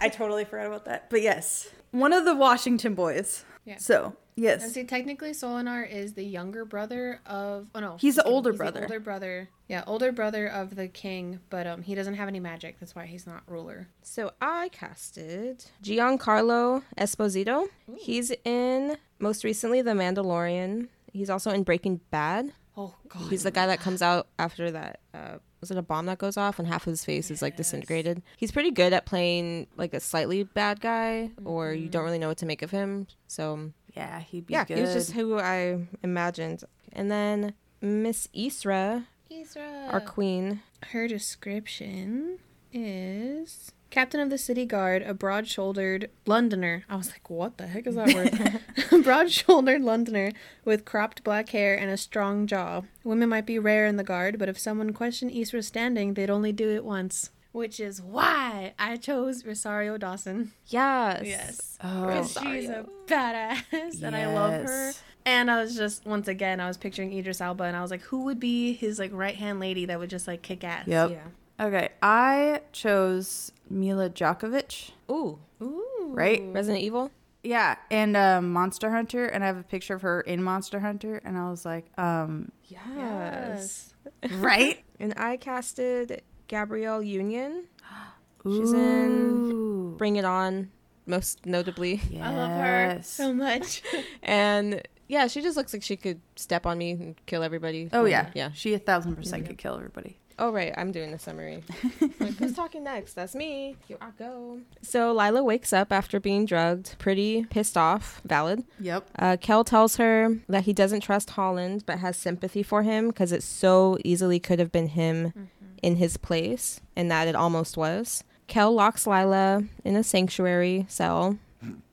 i 0.00 0.08
totally 0.08 0.44
forgot 0.44 0.66
about 0.66 0.84
that 0.86 1.10
but 1.10 1.20
yes 1.20 1.68
one 1.90 2.12
of 2.12 2.24
the 2.24 2.34
washington 2.36 2.94
boys 2.94 3.44
Yeah. 3.68 3.76
so 3.78 4.04
and 4.06 4.44
yes 4.44 4.72
see, 4.72 4.84
technically, 4.84 5.30
Solinar 5.32 5.88
is 5.90 6.14
the 6.14 6.22
younger 6.24 6.64
brother 6.64 7.20
of. 7.26 7.68
Oh 7.74 7.80
no, 7.80 7.96
He's 7.98 8.16
the 8.16 8.24
older 8.24 8.50
He's 8.52 8.58
brother. 8.58 8.82
older 8.82 9.00
brother. 9.00 9.48
Yeah, 9.68 9.84
older 9.86 10.12
brother 10.12 10.46
of 10.46 10.76
the 10.76 10.88
king, 10.88 11.40
but 11.50 11.66
um, 11.66 11.82
he 11.82 11.94
doesn't 11.94 12.14
have 12.14 12.28
any 12.28 12.40
magic. 12.40 12.80
That's 12.80 12.94
why 12.94 13.04
he's 13.06 13.26
not 13.26 13.42
ruler. 13.46 13.88
So 14.02 14.32
I 14.40 14.70
casted 14.70 15.64
Giancarlo 15.82 16.82
Esposito. 16.96 17.66
He's 17.96 18.32
in 18.44 18.96
most 19.18 19.44
recently 19.44 19.82
The 19.82 19.90
Mandalorian. 19.90 20.88
He's 21.12 21.28
also 21.30 21.50
in 21.50 21.62
Breaking 21.64 22.00
Bad. 22.10 22.52
Oh 22.76 22.94
God. 23.08 23.28
He's 23.28 23.42
the 23.42 23.50
guy 23.50 23.66
that 23.66 23.80
comes 23.80 24.00
out 24.02 24.28
after 24.38 24.70
that. 24.70 25.00
Uh, 25.12 25.38
was 25.60 25.70
it 25.70 25.78
a 25.78 25.82
bomb 25.82 26.06
that 26.06 26.18
goes 26.18 26.36
off 26.36 26.58
and 26.58 26.68
half 26.68 26.86
of 26.86 26.90
his 26.90 27.04
face 27.04 27.30
is 27.30 27.42
like 27.42 27.56
disintegrated? 27.56 28.22
He's 28.36 28.52
pretty 28.52 28.70
good 28.70 28.92
at 28.92 29.06
playing 29.06 29.66
like 29.76 29.94
a 29.94 30.00
slightly 30.00 30.44
bad 30.44 30.80
guy, 30.80 31.30
or 31.44 31.72
you 31.72 31.88
don't 31.88 32.00
mm-hmm. 32.00 32.06
really 32.06 32.18
know 32.18 32.28
what 32.28 32.38
to 32.38 32.46
make 32.46 32.62
of 32.62 32.70
him. 32.70 33.06
So 33.26 33.72
yeah 33.94 34.20
he'd 34.20 34.46
be 34.46 34.52
yeah, 34.52 34.64
good 34.64 34.76
he 34.76 34.82
was 34.82 34.94
just 34.94 35.12
who 35.12 35.38
I 35.38 35.86
imagined. 36.02 36.64
And 36.92 37.10
then 37.10 37.54
Miss 37.80 38.28
Isra, 38.28 39.06
Isra. 39.30 39.92
our 39.92 40.00
queen. 40.00 40.62
Her 40.90 41.08
description 41.08 42.38
is 42.72 43.72
captain 43.90 44.20
of 44.20 44.30
the 44.30 44.38
city 44.38 44.66
guard, 44.66 45.02
a 45.02 45.14
broad-shouldered 45.14 46.10
Londoner. 46.26 46.84
I 46.88 46.96
was 46.96 47.10
like, 47.10 47.28
what 47.30 47.58
the 47.58 47.66
heck 47.66 47.86
is 47.86 47.94
that 47.94 48.14
word? 48.14 49.02
broad-shouldered 49.04 49.82
Londoner 49.82 50.32
with 50.64 50.84
cropped 50.84 51.24
black 51.24 51.48
hair 51.50 51.76
and 51.78 51.90
a 51.90 51.96
strong 51.96 52.46
jaw. 52.46 52.82
Women 53.04 53.28
might 53.28 53.46
be 53.46 53.58
rare 53.58 53.86
in 53.86 53.96
the 53.96 54.04
guard, 54.04 54.38
but 54.38 54.48
if 54.48 54.58
someone 54.58 54.92
questioned 54.92 55.32
Isra's 55.32 55.66
standing, 55.66 56.14
they'd 56.14 56.30
only 56.30 56.52
do 56.52 56.68
it 56.70 56.84
once. 56.84 57.30
Which 57.52 57.80
is 57.80 58.02
why 58.02 58.74
I 58.78 58.96
chose 58.96 59.44
Rosario 59.44 59.96
Dawson. 59.96 60.52
Yes. 60.66 61.22
Yes. 61.24 61.78
oh 61.82 62.22
she's 62.24 62.68
a 62.68 62.84
badass 63.06 64.02
and 64.02 64.14
I 64.14 64.32
love 64.32 64.64
her. 64.64 64.92
And 65.24 65.50
I 65.50 65.60
was 65.60 65.74
just 65.74 66.06
once 66.06 66.28
again 66.28 66.60
I 66.60 66.68
was 66.68 66.76
picturing 66.76 67.12
Idris 67.12 67.40
Elba 67.40 67.64
and 67.64 67.76
I 67.76 67.82
was 67.82 67.90
like, 67.90 68.02
who 68.02 68.24
would 68.24 68.38
be 68.38 68.74
his 68.74 68.98
like 68.98 69.10
right 69.12 69.34
hand 69.34 69.60
lady 69.60 69.86
that 69.86 69.98
would 69.98 70.10
just 70.10 70.28
like 70.28 70.42
kick 70.42 70.62
ass? 70.62 70.86
Yep. 70.86 71.10
Yeah. 71.10 71.26
Okay, 71.60 71.88
I 72.02 72.60
chose 72.72 73.50
Milla 73.68 74.10
Jovovich, 74.10 74.92
Ooh, 75.10 75.38
Ooh. 75.60 76.10
right? 76.12 76.42
Resident 76.52 76.82
Evil. 76.84 77.10
Yeah, 77.42 77.76
and 77.90 78.16
uh, 78.16 78.40
Monster 78.42 78.90
Hunter, 78.90 79.26
and 79.26 79.42
I 79.42 79.46
have 79.48 79.56
a 79.56 79.62
picture 79.62 79.94
of 79.94 80.02
her 80.02 80.20
in 80.20 80.42
Monster 80.42 80.80
Hunter, 80.80 81.20
and 81.24 81.36
I 81.36 81.50
was 81.50 81.64
like, 81.64 81.86
um, 81.98 82.52
Yes. 82.64 83.94
right? 84.32 84.84
And 85.00 85.14
I 85.16 85.36
casted 85.36 86.22
Gabrielle 86.46 87.02
Union. 87.02 87.64
Ooh. 88.46 88.56
She's 88.58 88.72
in 88.72 89.96
Bring 89.96 90.16
It 90.16 90.24
On, 90.24 90.70
most 91.06 91.44
notably. 91.46 92.00
I 92.22 92.34
love 92.34 92.50
her 92.50 92.98
so 93.02 93.32
much. 93.32 93.82
And 94.22 94.82
yeah, 95.08 95.26
she 95.26 95.40
just 95.40 95.56
looks 95.56 95.72
like 95.72 95.82
she 95.82 95.96
could 95.96 96.20
step 96.36 96.66
on 96.66 96.76
me 96.78 96.90
and 96.92 97.16
kill 97.26 97.42
everybody. 97.42 97.88
Oh 97.92 98.04
yeah, 98.04 98.30
Yeah. 98.34 98.50
She 98.52 98.74
a 98.74 98.78
thousand 98.78 99.16
percent 99.16 99.46
could 99.46 99.58
kill 99.58 99.74
everybody. 99.74 100.18
Oh, 100.38 100.52
right. 100.52 100.72
I'm 100.76 100.92
doing 100.92 101.10
the 101.10 101.18
summary. 101.18 101.64
like, 102.20 102.36
who's 102.36 102.54
talking 102.54 102.84
next? 102.84 103.14
That's 103.14 103.34
me. 103.34 103.76
Here 103.86 103.98
I 104.00 104.10
go. 104.18 104.60
So 104.82 105.12
Lila 105.12 105.42
wakes 105.42 105.72
up 105.72 105.92
after 105.92 106.20
being 106.20 106.46
drugged, 106.46 106.96
pretty 106.98 107.44
pissed 107.46 107.76
off. 107.76 108.20
Valid. 108.24 108.64
Yep. 108.80 109.08
Uh, 109.18 109.36
Kell 109.40 109.64
tells 109.64 109.96
her 109.96 110.36
that 110.48 110.64
he 110.64 110.72
doesn't 110.72 111.00
trust 111.00 111.30
Holland, 111.30 111.84
but 111.86 111.98
has 111.98 112.16
sympathy 112.16 112.62
for 112.62 112.82
him 112.82 113.08
because 113.08 113.32
it 113.32 113.42
so 113.42 113.98
easily 114.04 114.38
could 114.38 114.58
have 114.58 114.70
been 114.70 114.88
him 114.88 115.50
in 115.82 115.96
his 115.96 116.16
place, 116.16 116.80
and 116.96 117.10
that 117.10 117.28
it 117.28 117.36
almost 117.36 117.76
was. 117.76 118.24
Kell 118.46 118.72
locks 118.72 119.06
Lila 119.06 119.64
in 119.84 119.96
a 119.96 120.02
sanctuary 120.02 120.86
cell 120.88 121.38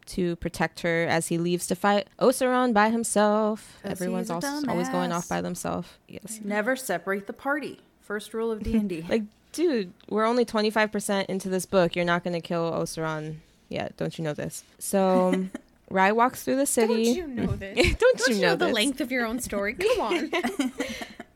to 0.08 0.36
protect 0.38 0.82
her 0.82 1.06
as 1.10 1.28
he 1.28 1.38
leaves 1.38 1.68
to 1.68 1.76
fight 1.76 2.08
Osaron 2.20 2.74
by 2.74 2.90
himself. 2.90 3.80
Everyone's 3.84 4.30
also 4.30 4.62
always 4.68 4.90
going 4.90 5.12
off 5.12 5.28
by 5.28 5.42
themselves. 5.42 5.90
Yes. 6.08 6.40
Never 6.44 6.76
separate 6.76 7.28
the 7.28 7.34
party. 7.34 7.80
First 8.06 8.34
rule 8.34 8.52
of 8.52 8.63
D 8.63 8.78
and 8.78 8.88
D. 8.88 9.04
Like, 9.10 9.24
dude, 9.52 9.91
we're 10.10 10.26
only 10.26 10.46
25% 10.46 11.26
into 11.26 11.50
this 11.50 11.65
book. 11.65 11.96
You're 11.96 12.06
not 12.06 12.24
going 12.24 12.34
to 12.36 12.41
kill 12.41 12.72
Osaron 12.72 13.38
yet. 13.68 13.98
Don't 13.98 14.18
you 14.18 14.24
know 14.24 14.34
this? 14.34 14.63
So, 14.80 15.30
um, 15.34 15.52
Rhy 15.89 16.12
walks 16.12 16.44
through 16.44 16.58
the 16.58 16.65
city. 16.65 17.06
Don't 17.06 17.15
you 17.15 17.28
know 17.28 17.46
this? 17.56 17.96
Don't 17.96 18.18
Don't 18.18 18.30
you 18.36 18.41
know, 18.41 18.56
the 18.56 18.65
this? 18.65 18.74
length 18.76 19.02
of 19.02 19.12
your 19.12 19.26
own 19.26 19.39
story? 19.39 19.74
Come 19.76 20.02
on. 20.02 20.32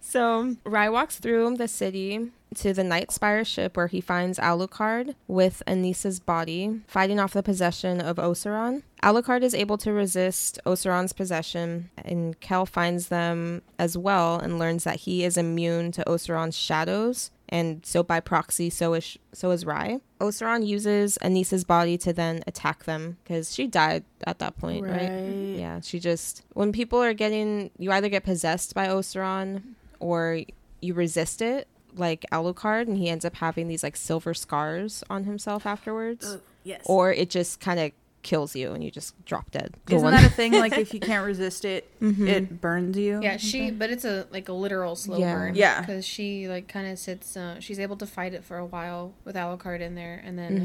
So 0.02 0.40
um, 0.40 0.58
Rhy 0.64 0.90
walks 0.90 1.18
through 1.18 1.56
the 1.58 1.68
city 1.68 2.32
to 2.56 2.74
the 2.74 2.84
Night 2.84 3.12
Spire 3.12 3.46
ship 3.46 3.78
where 3.78 3.88
he 3.88 4.02
finds 4.02 4.40
Alucard 4.40 5.16
with 5.28 5.62
Anisa's 5.68 6.20
body, 6.20 6.82
fighting 6.88 7.20
off 7.20 7.34
the 7.34 7.44
possession 7.44 8.02
of 8.02 8.18
Osaron. 8.18 8.84
Alucard 9.04 9.44
is 9.44 9.54
able 9.54 9.78
to 9.78 9.94
resist 9.94 10.60
Osaron's 10.66 11.14
possession, 11.14 11.90
and 11.98 12.40
Kell 12.40 12.66
finds 12.66 13.08
them 13.08 13.62
as 13.78 13.98
well 13.98 14.38
and 14.40 14.60
learns 14.60 14.84
that 14.84 14.98
he 14.98 15.24
is 15.24 15.38
immune 15.38 15.92
to 15.94 16.04
Osaron's 16.06 16.58
shadows, 16.58 17.32
and 17.48 17.86
so 17.86 18.04
by 18.04 18.20
proxy, 18.20 18.70
so 18.70 18.94
is 18.94 19.18
so 19.32 19.52
is 19.52 19.66
Rhy. 19.66 20.00
Osaron 20.20 20.66
uses 20.66 21.18
Anisa's 21.22 21.64
body 21.64 21.98
to 22.00 22.12
then 22.14 22.44
attack 22.46 22.84
them 22.84 23.18
because 23.24 23.54
she 23.54 23.68
died 23.68 24.04
at 24.28 24.40
that 24.40 24.58
point, 24.58 24.86
right? 24.86 25.10
Yeah, 25.58 25.80
she 25.82 26.00
just 26.00 26.44
when 26.54 26.72
people 26.72 27.02
are 27.02 27.14
getting 27.14 27.72
you 27.78 27.92
either 27.92 28.10
get 28.10 28.24
possessed 28.24 28.76
by 28.76 28.88
Osaron 28.88 29.64
or 30.00 30.42
you 30.82 30.94
resist 30.94 31.42
it, 31.42 31.68
like 31.96 32.26
Alucard, 32.32 32.88
and 32.88 32.98
he 32.98 33.10
ends 33.10 33.26
up 33.26 33.36
having 33.36 33.68
these 33.68 33.84
like 33.84 33.96
silver 33.98 34.34
scars 34.34 35.04
on 35.10 35.24
himself 35.26 35.66
afterwards, 35.66 36.34
Ugh, 36.34 36.42
yes. 36.64 36.82
or 36.86 37.12
it 37.12 37.30
just 37.30 37.60
kind 37.60 37.80
of 37.80 37.92
kills 38.22 38.54
you 38.54 38.74
and 38.74 38.84
you 38.84 38.92
just 38.92 39.14
drop 39.24 39.50
dead. 39.50 39.76
The 39.86 39.96
Isn't 39.96 40.04
one- 40.04 40.14
that 40.14 40.26
a 40.26 40.30
thing? 40.30 40.52
Like 40.60 40.78
if 40.78 40.94
you 40.94 41.00
can't 41.00 41.26
resist 41.26 41.64
it, 41.64 41.90
Mhm. 42.02 42.28
it 42.28 42.60
burns 42.60 42.98
you. 42.98 43.22
Yeah, 43.24 43.38
she. 43.38 43.72
But 43.72 43.90
it's 43.92 44.04
a 44.04 44.28
like 44.30 44.50
a 44.50 44.54
literal 44.54 44.98
slow 44.98 45.18
Yeah. 45.20 45.34
burn. 45.36 45.56
Yeah. 45.56 45.80
Because 45.80 46.06
she 46.06 46.50
like 46.50 46.68
kind 46.68 46.92
of 46.92 47.00
sits. 47.00 47.38
Uh, 47.38 47.62
she's 47.62 47.80
able 47.80 47.96
to 47.96 48.06
fight 48.06 48.34
it 48.34 48.44
for 48.44 48.58
a 48.58 48.66
while 48.66 49.14
with 49.24 49.36
Alucard 49.38 49.80
in 49.80 49.96
there, 49.96 50.22
and 50.26 50.38
then 50.38 50.60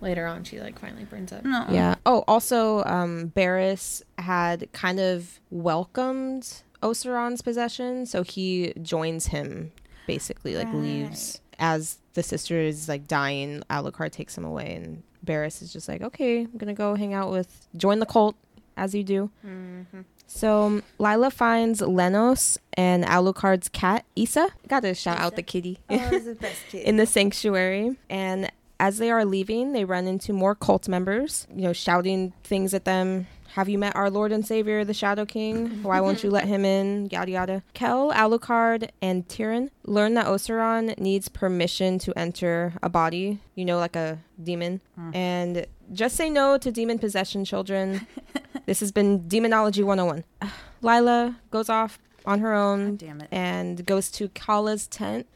Mhm. 0.00 0.02
later 0.02 0.26
on 0.26 0.44
she 0.44 0.58
like 0.60 0.78
finally 0.78 1.04
burns 1.04 1.30
up. 1.30 1.44
No. 1.44 1.66
Yeah. 1.70 1.96
Oh, 2.06 2.24
also, 2.26 2.82
um, 2.84 3.32
Berras 3.36 4.02
had 4.16 4.72
kind 4.72 4.98
of 4.98 5.40
welcomed 5.50 6.62
Osaron's 6.82 7.42
possession, 7.42 8.06
so 8.06 8.22
he 8.22 8.72
joins 8.80 9.26
him, 9.26 9.72
basically, 10.06 10.56
like 10.56 10.72
leaves 10.72 11.40
as 11.58 11.98
the 12.14 12.22
sister 12.22 12.58
is 12.58 12.88
like 12.88 13.06
dying. 13.06 13.62
Alucard 13.70 14.12
takes 14.12 14.36
him 14.36 14.44
away, 14.44 14.74
and 14.74 15.02
Berras 15.24 15.62
is 15.62 15.72
just 15.72 15.88
like, 15.88 16.02
okay, 16.02 16.40
I'm 16.40 16.56
gonna 16.58 16.74
go 16.74 16.94
hang 16.94 17.14
out 17.14 17.30
with, 17.30 17.66
join 17.76 17.98
the 17.98 18.06
cult, 18.06 18.36
as 18.76 18.94
you 18.94 19.02
do. 19.04 19.30
Mm-hmm. 19.46 20.00
So 20.26 20.82
Lila 20.98 21.30
finds 21.30 21.80
Lenos 21.80 22.58
and 22.72 23.04
Alucard's 23.04 23.68
cat 23.68 24.04
Esa. 24.16 24.48
Gotta 24.68 24.94
shout 24.94 25.18
out 25.18 25.36
the 25.36 25.42
kitty 25.42 25.78
Oh, 25.88 25.96
the 26.18 26.34
best 26.34 26.74
in 26.74 26.96
the 26.96 27.06
sanctuary. 27.06 27.96
And 28.10 28.50
As 28.80 28.98
they 28.98 29.10
are 29.10 29.24
leaving, 29.24 29.72
they 29.72 29.84
run 29.84 30.06
into 30.08 30.32
more 30.32 30.54
cult 30.54 30.88
members, 30.88 31.46
you 31.54 31.62
know, 31.62 31.72
shouting 31.72 32.32
things 32.42 32.74
at 32.74 32.84
them. 32.84 33.26
Have 33.54 33.68
you 33.68 33.78
met 33.78 33.94
our 33.94 34.10
Lord 34.10 34.32
and 34.32 34.44
Savior, 34.44 34.84
the 34.84 34.92
Shadow 34.92 35.24
King? 35.24 35.80
Why 35.84 36.00
won't 36.00 36.24
you 36.24 36.30
let 36.30 36.46
him 36.46 36.64
in? 36.64 37.06
Yada 37.12 37.30
yada. 37.30 37.62
Kell, 37.72 38.10
Alucard, 38.12 38.90
and 39.00 39.28
Tieren 39.28 39.70
learn 39.84 40.14
that 40.14 40.26
Osaron 40.26 40.98
needs 40.98 41.28
permission 41.28 42.00
to 42.00 42.18
enter 42.18 42.72
a 42.82 42.88
body, 42.88 43.38
you 43.54 43.64
know, 43.64 43.78
like 43.78 43.94
a 43.94 44.18
demon. 44.42 44.80
And 45.12 45.66
just 45.92 46.16
say 46.16 46.30
no 46.30 46.58
to 46.58 46.72
demon 46.72 46.98
possession, 46.98 47.44
children. 47.44 48.08
this 48.66 48.80
has 48.80 48.90
been 48.90 49.28
Demonology 49.28 49.84
101. 49.84 50.24
Lila 50.82 51.36
goes 51.52 51.68
off 51.68 52.00
on 52.26 52.40
her 52.40 52.54
own 52.54 52.98
and 53.30 53.86
goes 53.86 54.10
to 54.10 54.30
Calla's 54.30 54.88
tent 54.88 55.28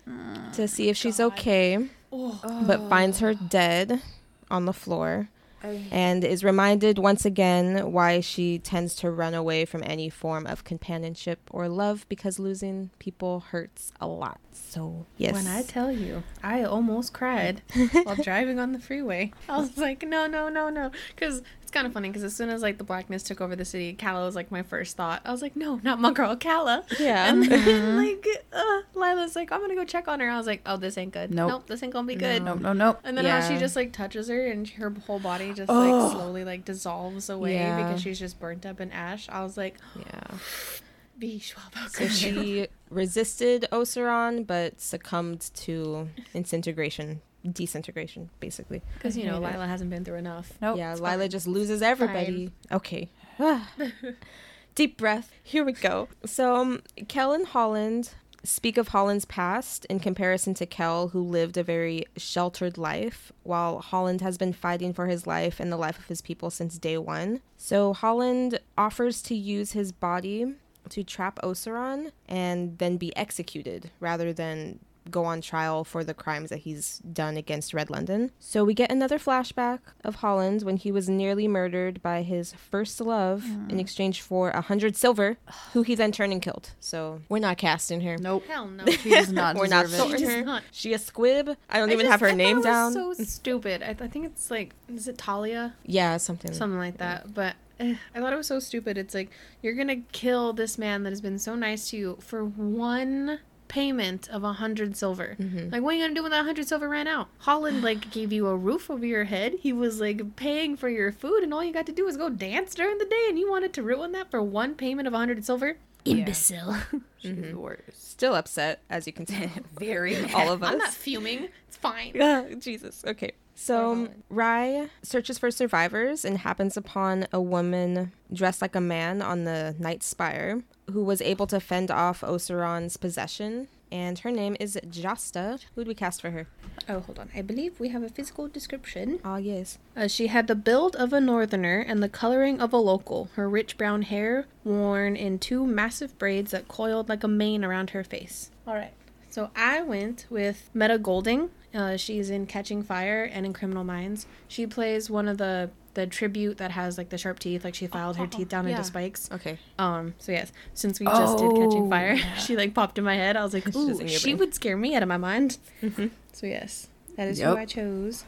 to 0.54 0.66
see 0.66 0.88
if 0.88 0.96
she's 0.96 1.18
God. 1.18 1.33
okay, 1.35 1.87
Oh, 2.11 2.40
but 2.66 2.88
finds 2.88 3.20
her 3.20 3.35
dead 3.35 4.02
on 4.50 4.64
the 4.64 4.72
floor 4.72 5.28
Oh. 5.64 5.81
and 5.90 6.25
is 6.25 6.44
reminded 6.44 6.99
once 6.99 7.25
again 7.25 7.90
why 7.90 8.21
she 8.21 8.59
tends 8.59 8.94
to 8.97 9.11
run 9.11 9.35
away 9.35 9.64
from 9.64 9.83
any 9.85 10.09
form 10.09 10.47
of 10.47 10.62
companionship 10.64 11.40
or 11.51 11.68
love 11.68 12.07
because 12.09 12.38
losing 12.38 12.90
people 12.99 13.40
hurts 13.40 13.92
a 14.01 14.07
lot. 14.07 14.38
So, 14.53 15.07
yes. 15.16 15.33
When 15.33 15.47
I 15.47 15.62
tell 15.62 15.90
you, 15.90 16.23
I 16.42 16.62
almost 16.62 17.12
cried 17.12 17.62
while 18.05 18.16
driving 18.16 18.59
on 18.59 18.73
the 18.73 18.79
freeway. 18.79 19.33
I 19.49 19.59
was 19.59 19.77
like, 19.77 20.03
no, 20.03 20.27
no, 20.27 20.49
no, 20.49 20.68
no. 20.68 20.90
Because 21.14 21.42
it's 21.68 21.74
kind 21.74 21.87
of 21.87 21.92
funny 21.92 22.09
because 22.09 22.24
as 22.24 22.35
soon 22.35 22.48
as 22.48 22.62
like 22.62 22.78
the 22.78 22.85
blackness 22.85 23.22
took 23.22 23.42
over 23.42 23.54
the 23.54 23.64
city, 23.66 23.92
Calla 23.92 24.24
was 24.24 24.35
like 24.35 24.50
my 24.50 24.62
first 24.62 24.96
thought. 24.96 25.20
I 25.26 25.31
was 25.31 25.42
like, 25.42 25.54
no, 25.54 25.78
not 25.83 26.00
my 26.00 26.12
girl, 26.14 26.35
Calla. 26.35 26.83
Yeah. 26.98 27.28
And 27.31 27.44
then 27.44 27.96
like 28.02 28.26
uh, 28.54 28.81
Lila's 28.94 29.37
like, 29.37 29.52
I'm 29.52 29.61
gonna 29.61 29.74
go 29.74 29.85
check 29.85 30.09
on 30.09 30.20
her. 30.20 30.31
I 30.31 30.38
was 30.38 30.46
like, 30.46 30.62
oh, 30.64 30.78
this 30.78 30.96
ain't 30.96 31.12
good. 31.12 31.31
Nope. 31.35 31.50
Nope, 31.50 31.66
this 31.66 31.83
ain't 31.83 31.92
gonna 31.92 32.07
be 32.07 32.14
good. 32.14 32.42
No, 32.42 32.54
no, 32.54 32.72
no. 32.72 32.96
And 33.04 33.18
then 33.18 33.26
how 33.26 33.46
she 33.46 33.59
just 33.59 33.76
like 33.76 33.92
touches 33.92 34.28
her 34.28 34.46
and 34.46 34.66
her 34.66 34.88
whole 35.07 35.18
body 35.18 35.52
just 35.52 35.68
Oh. 35.70 35.74
like 35.78 36.12
slowly 36.12 36.42
like 36.46 36.64
dissolves 36.64 37.28
away 37.28 37.57
Yeah. 37.57 37.76
because 37.85 38.00
she's 38.00 38.18
just 38.18 38.40
burnt 38.40 38.64
up 38.64 38.81
in 38.81 38.90
ash. 38.90 39.28
I 39.28 39.42
was 39.42 39.59
like, 39.59 39.74
yeah. 39.94 40.38
be 41.18 41.38
schwab 41.38 41.74
So 41.90 42.09
she 42.09 42.68
resisted 42.90 43.66
Osaron 43.72 44.46
but 44.46 44.81
succumbed 44.81 45.50
to 45.57 46.09
disintegration, 46.33 47.20
disintegration, 47.52 48.30
basically. 48.40 48.82
because 48.94 49.16
you 49.16 49.24
know 49.24 49.38
Lila 49.38 49.66
hasn't 49.66 49.90
been 49.90 50.04
through 50.04 50.16
enough. 50.16 50.52
Nope. 50.61 50.78
yeah, 50.78 50.94
Lila 50.94 51.18
fine. 51.18 51.30
just 51.30 51.46
loses 51.46 51.82
everybody. 51.82 52.50
Okay. 52.70 53.08
Deep 54.74 54.96
breath. 54.96 55.32
Here 55.42 55.64
we 55.64 55.72
go. 55.72 56.08
So, 56.24 56.54
um, 56.54 56.82
Kell 57.08 57.32
and 57.32 57.46
Holland 57.46 58.11
speak 58.44 58.76
of 58.76 58.88
Holland's 58.88 59.24
past 59.24 59.84
in 59.87 59.98
comparison 59.98 60.54
to 60.54 60.66
Kell, 60.66 61.08
who 61.08 61.20
lived 61.20 61.56
a 61.56 61.64
very 61.64 62.04
sheltered 62.16 62.78
life, 62.78 63.32
while 63.42 63.80
Holland 63.80 64.20
has 64.20 64.38
been 64.38 64.52
fighting 64.52 64.92
for 64.92 65.08
his 65.08 65.26
life 65.26 65.58
and 65.58 65.72
the 65.72 65.76
life 65.76 65.98
of 65.98 66.06
his 66.06 66.22
people 66.22 66.50
since 66.50 66.78
day 66.78 66.96
one. 66.96 67.40
So, 67.56 67.92
Holland 67.92 68.61
offers 68.76 69.20
to 69.22 69.34
use 69.34 69.72
his 69.72 69.90
body 69.90 70.54
to 70.90 71.04
trap 71.04 71.38
Osaron 71.42 72.12
and 72.28 72.78
then 72.78 72.96
be 72.96 73.14
executed 73.16 73.90
rather 74.00 74.32
than 74.32 74.78
go 75.11 75.25
on 75.25 75.40
trial 75.40 75.85
for 75.85 76.05
the 76.05 76.14
crimes 76.14 76.51
that 76.51 76.59
he's 76.59 76.99
done 76.99 77.37
against 77.37 77.75
Red 77.75 77.90
London. 77.90 78.31
So 78.38 78.64
we 78.64 78.75
get 78.75 78.90
another 78.92 79.18
flashback 79.18 79.81
of 80.05 80.16
Holland 80.16 80.62
when 80.62 80.77
he 80.77 80.90
was 80.92 81.09
nearly 81.09 81.49
murdered 81.49 82.03
by 82.03 82.23
his 82.23 82.53
first 82.53 83.01
love 83.01 83.44
in 83.68 83.79
exchange 83.81 84.21
for 84.23 84.51
a 84.51 84.61
hundred 84.61 84.97
silver, 84.97 85.38
who 85.73 85.83
he 85.83 85.94
then 85.94 86.12
turned 86.12 86.33
and 86.33 86.42
killed. 86.42 86.71
So 86.81 87.21
we're 87.29 87.38
not 87.38 87.59
casting 87.59 88.01
her. 88.03 88.16
Nope. 88.18 88.44
Hell 88.47 88.66
no. 88.68 88.85
She 88.87 89.11
does 89.11 89.33
not 89.33 89.57
We're 89.59 89.66
not 89.66 89.87
deserve 89.87 89.99
it. 90.01 90.03
sorting 90.03 90.18
She 90.18 90.25
does 90.25 90.35
her. 90.35 90.42
not. 90.44 90.62
She 90.73 90.92
a 90.94 90.99
squib. 90.99 91.57
I 91.71 91.79
don't 91.79 91.90
I 91.90 91.92
even 91.92 92.05
just- 92.07 92.11
have 92.12 92.21
her 92.21 92.29
I 92.29 92.35
name 92.35 92.57
it 92.57 92.61
was 92.61 92.64
down. 92.64 92.92
So 92.92 93.12
stupid. 93.14 93.83
I, 93.83 93.90
I 93.90 94.09
think 94.09 94.27
it's 94.27 94.51
like 94.51 94.75
is 94.92 95.09
it 95.09 95.18
Talia, 95.18 95.75
yeah, 95.85 96.16
something. 96.16 96.53
something 96.53 96.79
like 96.79 96.99
that. 96.99 97.35
But 97.35 97.55
eh, 97.81 97.94
I 98.14 98.18
thought 98.21 98.33
it 98.33 98.37
was 98.37 98.47
so 98.47 98.59
stupid. 98.59 98.97
It's 98.99 99.14
like 99.14 99.31
you're 99.62 99.75
gonna 99.75 99.97
kill 100.12 100.53
this 100.53 100.79
man 100.79 101.03
that 101.03 101.11
has 101.11 101.21
been 101.21 101.38
so 101.38 101.55
nice 101.55 101.90
to 101.90 101.97
you 101.97 102.18
for 102.21 102.44
one 102.44 103.38
payment 103.68 104.28
of 104.31 104.42
a 104.44 104.54
hundred 104.54 104.96
silver. 104.96 105.37
Mm-hmm. 105.38 105.70
Like 105.70 105.83
what 105.83 105.94
are 105.94 105.98
you 105.98 106.04
gonna 106.04 106.14
do 106.14 106.22
when 106.22 106.33
that 106.33 106.44
hundred 106.44 106.66
silver 106.68 106.88
ran 106.88 107.07
out? 107.07 107.28
Holland 107.38 107.83
like 107.88 108.11
gave 108.11 108.33
you 108.33 108.46
a 108.48 108.57
roof 108.57 108.90
over 108.90 109.04
your 109.07 109.24
head. 109.24 109.54
He 109.61 109.72
was 109.72 110.00
like 110.00 110.37
paying 110.37 110.76
for 110.76 110.88
your 110.88 111.12
food, 111.12 111.42
and 111.42 111.52
all 111.54 111.62
you 111.64 111.72
got 111.72 111.87
to 111.87 111.92
do 111.92 112.04
was 112.04 112.16
go 112.16 112.28
dance 112.28 112.74
during 112.74 112.98
the 112.98 113.04
day, 113.04 113.26
and 113.28 113.38
you 113.38 113.50
wanted 113.50 113.72
to 113.74 113.83
ruin 113.83 114.12
that 114.12 114.31
for 114.31 114.42
one 114.42 114.74
payment 114.74 115.07
of 115.07 115.14
a 115.14 115.18
hundred 115.18 115.44
silver. 115.44 115.76
Imbecile. 116.04 116.76
She's 117.18 117.33
Mm-hmm. 117.33 117.50
the 117.50 117.59
worst. 117.59 118.11
Still 118.12 118.35
upset, 118.37 118.81
as 118.88 119.07
you 119.09 119.12
can 119.12 119.26
tell. 119.26 119.50
Very. 119.78 120.16
All 120.33 120.52
of 120.52 120.62
us. 120.62 120.70
I'm 120.72 120.78
not 120.78 120.92
fuming. 120.94 121.48
It's 121.66 121.76
fine. 121.76 122.12
Ah, 122.20 122.44
Jesus. 122.59 123.04
Okay. 123.07 123.33
So 123.61 123.90
um, 123.90 124.09
Rhy 124.31 124.88
searches 125.03 125.37
for 125.37 125.51
survivors 125.51 126.25
and 126.25 126.38
happens 126.38 126.77
upon 126.77 127.27
a 127.33 127.40
woman 127.40 128.12
dressed 128.33 128.62
like 128.62 128.77
a 128.77 128.81
man 128.81 129.21
on 129.21 129.42
the 129.42 129.75
Night 129.81 130.05
Spire 130.05 130.62
who 130.92 131.03
was 131.03 131.21
able 131.21 131.49
to 131.49 131.59
fend 131.59 131.90
off 131.90 132.23
Osaron's 132.23 132.97
possession. 132.97 133.66
And 133.90 134.21
her 134.21 134.31
name 134.31 134.57
is 134.61 134.79
Jasta. 134.88 135.64
Who'd 135.75 135.88
we 135.88 135.94
cast 135.97 136.21
for 136.21 136.31
her? 136.31 136.47
Oh, 136.88 137.01
hold 137.01 137.18
on. 137.18 137.31
I 137.35 137.42
believe 137.42 137.81
we 137.81 137.88
have 137.88 138.05
a 138.05 138.09
physical 138.09 138.47
description. 138.47 139.18
Ah, 139.25 139.38
yes. 139.38 139.79
Uh, 139.97 140.07
she 140.07 140.29
had 140.29 140.47
the 140.47 140.55
build 140.55 140.94
of 140.94 141.12
a 141.12 141.21
northerner 141.21 141.81
and 141.81 142.01
the 142.01 142.09
coloring 142.09 142.61
of 142.61 142.73
a 142.73 142.77
local. 142.77 143.29
Her 143.35 143.51
rich 143.51 143.77
brown 143.77 144.03
hair 144.03 144.47
worn 144.62 145.16
in 145.16 145.40
two 145.40 145.66
massive 145.66 146.16
braids 146.16 146.53
that 146.53 146.68
coiled 146.68 147.09
like 147.09 147.25
a 147.25 147.29
mane 147.29 147.64
around 147.64 147.90
her 147.90 148.05
face. 148.05 148.53
All 148.68 148.75
right. 148.75 148.92
So 149.29 149.51
I 149.57 149.83
went 149.83 150.27
with 150.31 150.71
Meta 150.73 150.97
Golding. 150.97 151.51
Uh, 151.74 151.96
she's 151.96 152.31
in 152.31 152.46
Catching 152.46 152.83
Fire 152.83 153.24
and 153.24 153.44
in 153.44 153.52
Criminal 153.52 153.85
Minds. 153.85 154.26
She 154.48 154.66
plays 154.66 155.11
one 155.11 155.28
of 155.28 155.38
the 155.38 155.70
the 155.94 156.07
tribute 156.07 156.59
that 156.59 156.70
has 156.70 156.96
like 156.96 157.09
the 157.09 157.18
sharp 157.18 157.40
teeth, 157.40 157.64
like 157.64 157.74
she 157.74 157.87
filed 157.88 158.16
her 158.16 158.26
teeth 158.26 158.48
down 158.48 158.64
yeah. 158.66 158.72
into 158.72 158.85
spikes. 158.85 159.28
Okay. 159.33 159.59
Um. 159.78 160.14
So 160.18 160.33
yes, 160.33 160.52
since 160.74 161.00
we 161.00 161.07
just 161.07 161.38
did 161.38 161.50
Catching 161.50 161.87
Oh, 161.87 161.90
Fire, 161.90 162.12
yeah. 162.14 162.35
she 162.38 162.57
like 162.57 162.72
popped 162.72 162.98
in 162.98 163.04
my 163.04 163.16
head. 163.16 163.37
I 163.37 163.42
was 163.42 163.52
like, 163.52 163.64
She's 163.66 163.76
ooh, 163.76 163.98
in 163.98 164.07
she 164.09 164.35
would 164.35 164.54
scare 164.54 164.76
me 164.76 164.94
out 164.94 165.02
of 165.02 165.09
my 165.09 165.16
mind. 165.16 165.59
Mhm. 165.83 166.11
So 166.33 166.46
yes, 166.46 166.88
that 167.16 167.28
is 167.28 167.38
Yep. 167.40 167.48
who 167.50 167.57
I 167.57 167.64
chose. 167.64 168.24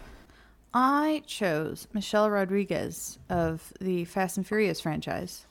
I 0.74 1.22
chose 1.26 1.88
Michelle 1.92 2.30
Rodriguez 2.30 3.18
of 3.28 3.72
the 3.80 4.04
Fast 4.04 4.36
and 4.36 4.46
Furious 4.46 4.80
franchise. 4.80 5.46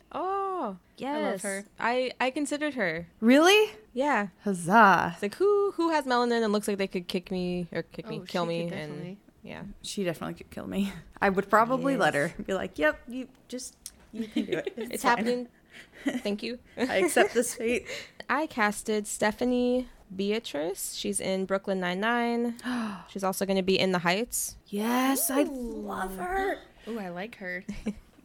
Oh, 1.01 1.19
yes. 1.19 1.41
her. 1.43 1.65
I, 1.79 2.11
I 2.19 2.29
considered 2.29 2.73
her. 2.75 3.07
Really? 3.19 3.71
Yeah. 3.93 4.27
Huzzah. 4.43 5.11
It's 5.13 5.21
like, 5.21 5.35
who 5.35 5.71
who 5.71 5.89
has 5.91 6.05
melanin 6.05 6.43
and 6.43 6.51
looks 6.53 6.67
like 6.67 6.77
they 6.77 6.87
could 6.87 7.07
kick 7.07 7.31
me 7.31 7.67
or 7.71 7.83
kick 7.83 8.07
me, 8.07 8.19
Oh, 8.21 8.25
kill 8.25 8.43
she 8.45 8.47
me. 8.49 8.71
And 8.71 9.17
yeah. 9.43 9.63
She 9.81 10.03
definitely 10.03 10.35
could 10.35 10.49
kill 10.51 10.67
me. 10.67 10.91
I 11.21 11.29
would 11.29 11.49
probably 11.49 11.97
let 11.97 12.13
her. 12.13 12.33
Be 12.45 12.53
like, 12.53 12.77
yep, 12.77 12.99
you 13.07 13.27
just, 13.47 13.75
you 14.11 14.27
can 14.27 14.45
do 14.45 14.51
it. 14.53 14.73
It's, 14.77 15.03
fine. 15.03 15.17
happening. 15.17 15.47
Thank 16.23 16.43
you. 16.43 16.59
I 16.77 16.97
accept 16.97 17.33
this 17.33 17.55
fate. 17.55 17.85
I 18.29 18.47
casted 18.47 19.07
Stephanie 19.07 19.87
Beatrice. 20.15 20.93
She's 20.95 21.19
in 21.19 21.45
Brooklyn 21.45 21.79
Nine 21.79 21.99
Nine. 21.99 22.55
She's 23.09 23.23
also 23.23 23.45
going 23.45 23.57
to 23.57 23.63
be 23.63 23.79
in 23.79 23.91
The 23.91 23.99
Heights. 23.99 24.55
Yes, 24.67 25.29
I 25.31 25.43
love 25.43 26.17
her. 26.17 26.57
Ooh, 26.87 26.99
I 26.99 27.09
like 27.09 27.35
her. 27.37 27.63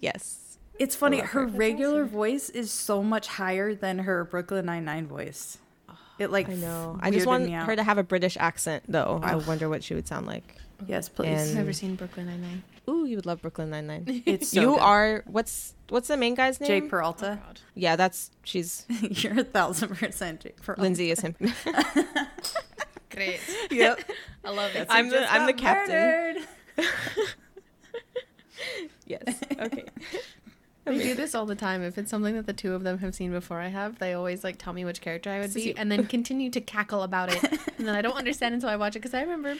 Yes. 0.00 0.43
It's 0.78 0.96
funny. 0.96 1.18
Her 1.20 1.26
her. 1.26 1.46
That's 1.46 1.56
regular 1.58 2.02
awesome. 2.02 2.12
voice 2.12 2.50
is 2.50 2.70
so 2.70 3.02
much 3.02 3.26
higher 3.28 3.74
than 3.74 4.00
her 4.00 4.24
Brooklyn 4.24 4.66
Nine 4.66 4.84
Nine 4.84 5.06
voice. 5.06 5.58
It 6.18 6.30
like 6.30 6.48
I 6.48 6.54
know. 6.54 6.98
I 7.02 7.10
just 7.10 7.26
want 7.26 7.48
her 7.50 7.74
to 7.76 7.82
have 7.82 7.98
a 7.98 8.02
British 8.04 8.36
accent, 8.36 8.84
though. 8.88 9.20
I 9.22 9.34
wonder 9.36 9.68
what 9.68 9.82
she 9.82 9.94
would 9.94 10.06
sound 10.06 10.26
like. 10.26 10.56
Yes, 10.86 11.08
please. 11.08 11.28
And- 11.48 11.54
Never 11.54 11.72
seen 11.72 11.94
Brooklyn 11.96 12.26
Nine 12.26 12.40
Nine. 12.42 12.62
Ooh, 12.88 13.04
you 13.06 13.16
would 13.16 13.24
love 13.26 13.40
Brooklyn 13.42 13.70
Nine 13.70 13.86
Nine. 13.86 14.22
It's 14.26 14.48
so 14.50 14.60
you 14.60 14.66
good. 14.74 14.80
are 14.80 15.22
what's 15.26 15.74
what's 15.88 16.08
the 16.08 16.16
main 16.16 16.34
guy's 16.34 16.60
name? 16.60 16.68
Jay 16.68 16.80
Peralta. 16.82 17.38
Oh, 17.42 17.46
God. 17.46 17.60
Yeah, 17.74 17.96
that's 17.96 18.30
she's 18.44 18.84
You're 19.00 19.40
a 19.40 19.44
thousand 19.44 19.96
percent 19.96 20.40
Jay 20.40 20.52
Peralta. 20.62 20.82
Lindsay 20.82 21.10
is 21.10 21.20
him. 21.20 21.34
Great. 23.10 23.40
Yep. 23.70 24.00
I 24.44 24.50
love 24.50 24.74
it. 24.76 24.86
I'm 24.90 25.08
the- 25.08 25.32
I'm 25.32 25.46
the 25.46 25.52
captain. 25.52 26.44
yes. 29.06 29.22
Okay. 29.58 29.84
They 30.84 30.98
do 30.98 31.14
this 31.14 31.34
all 31.34 31.46
the 31.46 31.54
time. 31.54 31.82
If 31.82 31.96
it's 31.96 32.10
something 32.10 32.34
that 32.34 32.46
the 32.46 32.52
two 32.52 32.74
of 32.74 32.82
them 32.82 32.98
have 32.98 33.14
seen 33.14 33.30
before 33.30 33.60
I 33.60 33.68
have, 33.68 33.98
they 33.98 34.12
always 34.12 34.44
like 34.44 34.58
tell 34.58 34.72
me 34.72 34.84
which 34.84 35.00
character 35.00 35.30
I 35.30 35.40
would 35.40 35.54
be 35.54 35.76
and 35.76 35.90
then 35.90 36.06
continue 36.06 36.50
to 36.50 36.60
cackle 36.60 37.02
about 37.02 37.32
it. 37.32 37.42
and 37.78 37.88
then 37.88 37.94
I 37.94 38.02
don't 38.02 38.16
understand 38.16 38.54
until 38.54 38.68
I 38.68 38.76
watch 38.76 38.94
it 38.96 39.00
because 39.00 39.14
I 39.14 39.22
remember 39.22 39.56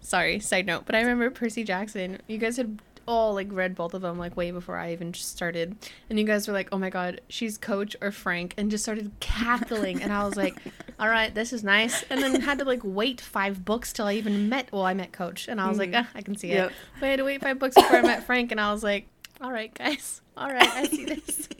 sorry, 0.00 0.38
side 0.38 0.66
note, 0.66 0.84
but 0.86 0.94
I 0.94 1.00
remember 1.00 1.30
Percy 1.30 1.64
Jackson. 1.64 2.20
You 2.28 2.38
guys 2.38 2.56
had 2.56 2.80
all 3.06 3.34
like 3.34 3.48
read 3.50 3.74
both 3.74 3.94
of 3.94 4.02
them 4.02 4.18
like 4.18 4.36
way 4.36 4.50
before 4.50 4.76
I 4.76 4.92
even 4.92 5.12
started. 5.14 5.76
And 6.08 6.18
you 6.18 6.24
guys 6.24 6.46
were 6.46 6.54
like, 6.54 6.68
"Oh 6.72 6.78
my 6.78 6.90
god, 6.90 7.20
she's 7.28 7.58
Coach 7.58 7.96
or 8.00 8.10
Frank." 8.12 8.54
And 8.56 8.70
just 8.70 8.84
started 8.84 9.10
cackling 9.20 10.02
and 10.02 10.12
I 10.12 10.24
was 10.24 10.36
like, 10.36 10.56
"All 10.98 11.08
right, 11.08 11.34
this 11.34 11.52
is 11.52 11.64
nice." 11.64 12.04
And 12.10 12.22
then 12.22 12.40
had 12.40 12.58
to 12.58 12.64
like 12.64 12.80
wait 12.84 13.20
5 13.20 13.64
books 13.64 13.92
till 13.92 14.06
I 14.06 14.14
even 14.14 14.48
met 14.48 14.70
well, 14.72 14.84
I 14.84 14.94
met 14.94 15.12
Coach 15.12 15.48
and 15.48 15.60
I 15.60 15.68
was 15.68 15.78
like, 15.78 15.90
ah, 15.94 16.08
"I 16.14 16.22
can 16.22 16.36
see 16.36 16.52
it." 16.52 16.72
But 17.00 17.06
I 17.06 17.10
had 17.10 17.18
to 17.18 17.24
wait 17.24 17.40
5 17.40 17.58
books 17.58 17.74
before 17.74 17.98
I 17.98 18.02
met 18.02 18.24
Frank 18.24 18.52
and 18.52 18.60
I 18.60 18.72
was 18.72 18.82
like, 18.82 19.08
"All 19.42 19.52
right, 19.52 19.72
guys. 19.74 20.20
All 20.36 20.48
right, 20.48 20.62
I 20.62 20.84
see 20.86 21.04
this." 21.04 21.48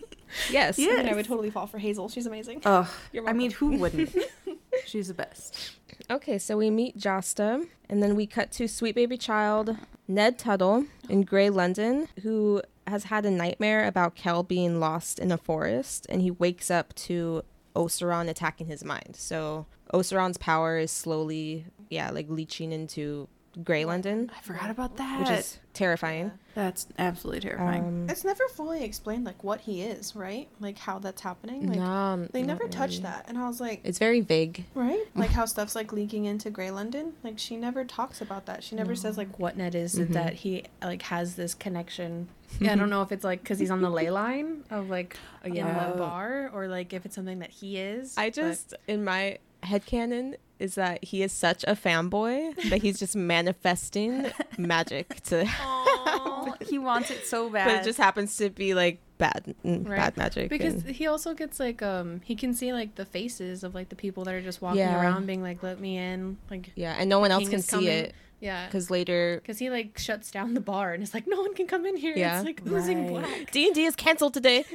Yes. 0.51 0.79
Yeah. 0.79 0.99
And 0.99 1.11
I 1.11 1.15
would 1.15 1.27
totally 1.27 1.51
fall 1.51 1.67
for 1.67 1.77
Hazel. 1.77 2.09
She's 2.09 2.27
amazing. 2.27 2.63
Oh, 2.65 2.91
You're 3.13 3.29
I 3.29 3.35
mean, 3.35 3.51
who 3.51 3.77
wouldn't? 3.77 4.17
She's 4.87 5.09
the 5.09 5.15
best. 5.15 5.73
Okay, 6.11 6.39
so 6.39 6.57
we 6.57 6.71
meet 6.71 6.97
Jasta, 6.97 7.67
and 7.89 8.03
then 8.03 8.17
we 8.17 8.27
cut 8.27 8.51
to 8.53 8.67
sweet 8.67 8.95
baby 8.95 9.19
child 9.19 9.77
Ned 10.09 10.39
Tuttle 10.39 10.87
in 11.09 11.23
Grey 11.23 11.51
London, 11.51 12.09
who 12.23 12.63
has 12.87 13.05
had 13.05 13.27
a 13.27 13.31
nightmare 13.31 13.87
about 13.87 14.15
Kell 14.15 14.43
being 14.43 14.81
lost 14.81 15.19
in 15.19 15.31
a 15.31 15.37
forest, 15.39 16.07
and 16.09 16.23
he 16.23 16.31
wakes 16.31 16.71
up 16.71 16.95
to 16.95 17.43
Osaron 17.77 18.29
attacking 18.29 18.67
his 18.67 18.85
mind. 18.85 19.15
So 19.17 19.67
Osaron's 19.93 20.39
power 20.39 20.79
is 20.79 20.91
slowly, 20.91 21.67
yeah, 21.91 22.11
like 22.11 22.29
leeching 22.29 22.73
into 22.73 23.29
Grey 23.65 23.85
London, 23.85 24.31
I 24.37 24.41
forgot 24.41 24.71
about 24.71 24.97
that. 24.97 25.21
which 25.21 25.31
is 25.31 25.59
terrifying. 25.75 26.33
That's 26.55 26.87
absolutely 26.99 27.41
terrifying. 27.41 27.83
Um, 27.83 28.07
It's 28.11 28.25
never 28.25 28.47
fully 28.49 28.83
explained 28.85 29.25
like 29.25 29.43
what 29.45 29.61
he 29.63 29.83
is, 29.83 30.15
right? 30.17 30.49
Like 30.61 30.79
how 30.79 30.99
that's 30.99 31.21
happening. 31.23 31.67
Like 31.69 31.79
no, 31.79 32.29
they 32.33 32.41
not 32.43 32.47
never 32.59 32.69
touch 32.69 32.91
really. 32.93 33.03
that, 33.05 33.25
and 33.29 33.37
I 33.39 33.47
was 33.47 33.61
like, 33.61 33.81
It's 33.85 33.99
very 33.99 34.21
vague. 34.21 34.65
right? 34.75 35.05
Like 35.15 35.31
how 35.31 35.45
stuff's 35.47 35.75
like 35.75 35.93
leaking 35.93 36.25
into 36.27 36.51
Grey 36.51 36.71
London. 36.71 37.13
Like 37.23 37.39
she 37.39 37.57
never 37.57 37.85
talks 37.85 38.21
about 38.21 38.47
that. 38.47 38.63
She 38.65 38.75
never 38.75 38.95
says 38.95 39.17
like 39.19 39.39
what 39.39 39.57
Ned 39.57 39.75
is. 39.75 39.95
Mhm. 39.99 40.09
That 40.15 40.35
he 40.35 40.65
like 40.83 41.03
has 41.03 41.37
this 41.37 41.55
connection. 41.55 42.29
Yeah, 42.61 42.73
I 42.73 42.77
don't 42.77 42.91
know 42.91 43.03
if 43.03 43.13
it's 43.13 43.25
like 43.25 43.43
because 43.43 43.59
he's 43.59 43.71
on 43.71 43.81
the 43.83 43.91
ley 43.91 44.11
line 44.11 44.65
of 44.71 44.89
like 44.91 45.17
in 45.45 45.59
Oh. 45.59 45.91
the 45.93 45.99
bar, 45.99 46.51
or 46.53 46.69
like 46.69 46.93
if 46.93 47.05
it's 47.07 47.15
something 47.15 47.39
that 47.41 47.51
he 47.51 47.79
is. 47.79 48.17
I 48.17 48.29
but- 48.29 48.35
just 48.35 48.75
in 48.89 49.05
my 49.05 49.39
headcanon 49.63 50.35
is 50.63 50.75
that 50.77 51.03
he 51.05 51.23
is 51.23 51.33
such 51.33 51.65
a 51.65 51.75
fanboy 51.75 52.55
that 52.71 52.81
he's 52.83 52.99
just 52.99 53.17
manifesting 53.17 54.31
magic 54.57 55.21
to 55.25 55.45
Aw, 55.61 56.55
he 56.69 56.79
wants 56.79 57.11
it 57.11 57.27
so 57.27 57.51
bad. 57.51 57.67
but 57.67 57.75
it 57.81 57.85
just 57.85 57.99
happens 57.99 58.37
to 58.39 58.49
be 58.51 58.75
like 58.75 58.99
bad 59.19 59.55
mm, 59.65 59.87
Right. 59.89 59.97
bad 59.99 60.17
magic 60.17 60.49
because 60.51 60.75
and- 60.75 60.91
he 60.97 61.07
also 61.07 61.35
gets 61.35 61.61
like 61.61 61.83
um 61.83 62.21
he 62.25 62.35
can 62.35 62.55
see 62.55 62.73
like 62.73 62.95
the 62.97 63.05
faces 63.05 63.63
of 63.65 63.75
like 63.75 63.89
the 63.89 63.97
people 63.97 64.25
that 64.25 64.35
are 64.35 64.41
just 64.43 64.61
walking 64.63 64.79
Yeah. 64.81 65.01
around 65.01 65.27
being 65.27 65.43
like 65.43 65.63
let 65.63 65.79
me 65.81 65.97
in 65.99 66.39
like 66.51 66.71
yeah 66.77 66.97
and 66.99 67.09
no 67.11 67.19
one 67.21 67.31
else 67.31 67.49
can 67.49 67.61
see 67.63 67.71
coming. 67.77 67.89
it 67.89 68.15
yeah 68.41 68.67
because 68.67 68.91
later 68.91 69.39
because 69.41 69.59
he 69.61 69.71
like 69.71 69.97
shuts 69.97 70.33
down 70.33 70.55
the 70.55 70.61
bar 70.61 70.93
and 70.93 71.03
it's 71.05 71.15
like 71.15 71.27
no 71.29 71.41
one 71.41 71.55
can 71.55 71.69
come 71.69 71.87
in 71.87 71.97
here 71.97 72.15
Yeah. 72.17 72.39
it's 72.39 72.45
like 72.47 72.61
oozing 72.67 73.15
Right. 73.15 73.23
black 73.25 73.51
d&d 73.53 73.85
is 73.85 73.95
canceled 73.95 74.35
today 74.35 74.65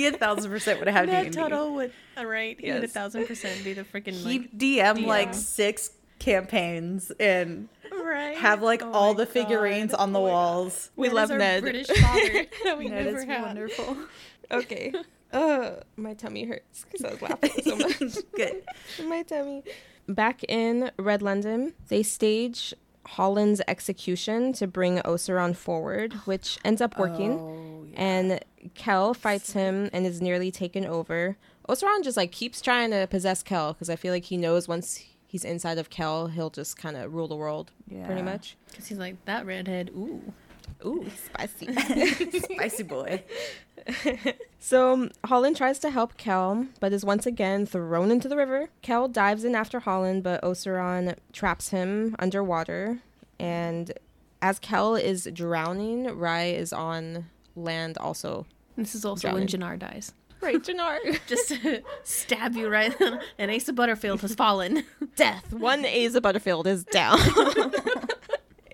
he 0.00 0.06
a 0.06 0.12
thousand 0.12 0.50
percent 0.50 0.78
would 0.78 0.88
have 0.88 1.06
Ned 1.06 1.24
D&D. 1.24 1.36
Tuttle 1.36 1.74
would 1.74 1.92
right 2.22 2.58
he 2.60 2.72
would 2.72 2.84
a 2.84 2.88
thousand 2.88 3.26
percent 3.26 3.62
be 3.64 3.72
the 3.72 3.84
freaking 3.84 4.12
He 4.12 4.38
like 4.40 4.52
DM 4.58 5.06
like 5.06 5.34
six 5.34 5.90
campaigns 6.18 7.10
and 7.18 7.68
right 8.04 8.36
have 8.38 8.62
like 8.62 8.82
Oh 8.82 8.92
all 8.92 9.14
my 9.14 9.18
the 9.24 9.26
figurines 9.26 9.90
God. 9.92 10.00
on 10.00 10.12
the 10.12 10.20
Oh 10.20 10.24
walls. 10.24 10.90
we 10.96 11.08
Ned 11.08 11.14
love 11.16 11.24
is 11.24 11.30
our 11.32 11.38
ned 11.38 11.62
British 11.62 11.86
father 12.00 12.46
that 12.64 12.78
we 12.78 12.88
Ned 12.88 13.04
never 13.06 13.18
is 13.18 13.24
had 13.24 13.42
wonderful. 13.42 13.96
okay 14.50 14.92
uh 15.32 15.70
my 15.96 16.12
tummy 16.14 16.44
hurts 16.44 16.84
because 16.84 17.04
i 17.04 17.10
was 17.12 17.22
laughing 17.22 17.50
so 17.62 17.76
much 17.76 18.18
Good. 18.34 18.62
my 19.06 19.22
tummy 19.22 19.62
back 20.08 20.42
in 20.44 20.90
red 20.98 21.22
london 21.22 21.72
they 21.88 22.02
stage 22.02 22.74
holland's 23.06 23.60
execution 23.68 24.52
to 24.54 24.66
bring 24.66 24.98
osaron 24.98 25.54
forward 25.56 26.12
which 26.24 26.58
ends 26.64 26.80
up 26.80 26.98
working 26.98 27.32
Oh, 27.38 27.84
yeah. 27.92 28.00
and 28.02 28.40
Kell 28.74 29.14
fights 29.14 29.52
him 29.52 29.90
and 29.92 30.06
is 30.06 30.20
nearly 30.20 30.50
taken 30.50 30.84
over. 30.84 31.36
Osaron 31.68 32.02
just 32.02 32.16
like 32.16 32.32
keeps 32.32 32.60
trying 32.60 32.90
to 32.90 33.06
possess 33.08 33.42
Kell 33.42 33.72
because 33.72 33.90
I 33.90 33.96
feel 33.96 34.12
like 34.12 34.24
he 34.24 34.36
knows 34.36 34.66
once 34.68 35.02
he's 35.26 35.44
inside 35.44 35.78
of 35.78 35.90
Kell, 35.90 36.26
he'll 36.26 36.50
just 36.50 36.76
kind 36.76 36.96
of 36.96 37.12
rule 37.14 37.28
the 37.28 37.36
world 37.36 37.70
pretty 38.04 38.22
much. 38.22 38.56
because 38.68 38.86
he's 38.86 38.98
like 38.98 39.24
that 39.24 39.46
redhead 39.46 39.90
ooh 39.96 40.32
Ooh, 40.84 41.06
spicy. 41.26 41.72
Spicy 42.54 42.82
boy. 42.82 43.22
so 44.58 44.92
um, 44.92 45.10
Holland 45.24 45.56
tries 45.56 45.78
to 45.80 45.90
help 45.90 46.16
Kell, 46.16 46.66
but 46.80 46.92
is 46.92 47.04
once 47.04 47.26
again 47.26 47.66
thrown 47.66 48.10
into 48.10 48.28
the 48.28 48.36
river. 48.36 48.68
Kell 48.82 49.08
dives 49.08 49.44
in 49.44 49.54
after 49.54 49.80
Holland, 49.80 50.22
but 50.22 50.42
Osaron 50.42 51.16
traps 51.32 51.70
him 51.70 52.16
underwater. 52.18 52.98
And 53.38 53.92
as 54.42 54.58
Kell 54.58 54.94
is 54.94 55.28
drowning, 55.32 56.06
Rhy 56.16 56.46
is 56.46 56.72
on 56.72 57.26
land 57.60 57.98
also. 57.98 58.46
this 58.76 58.94
is 58.94 59.04
also 59.04 59.32
when 59.32 59.46
Jannar 59.46 59.78
dies 59.78 60.12
Right, 60.40 60.56
Jannar. 60.62 60.98
just 61.26 61.48
to 61.50 61.82
stab 62.02 62.54
you 62.54 62.68
right 62.68 62.94
and 63.38 63.50
Asa 63.50 63.74
Butterfield 63.74 64.22
has 64.22 64.34
fallen 64.34 64.84
death. 65.16 65.52
One 65.52 65.84
Asa 65.84 66.22
Butterfield 66.22 66.66
is 66.66 66.82
down. 66.84 67.18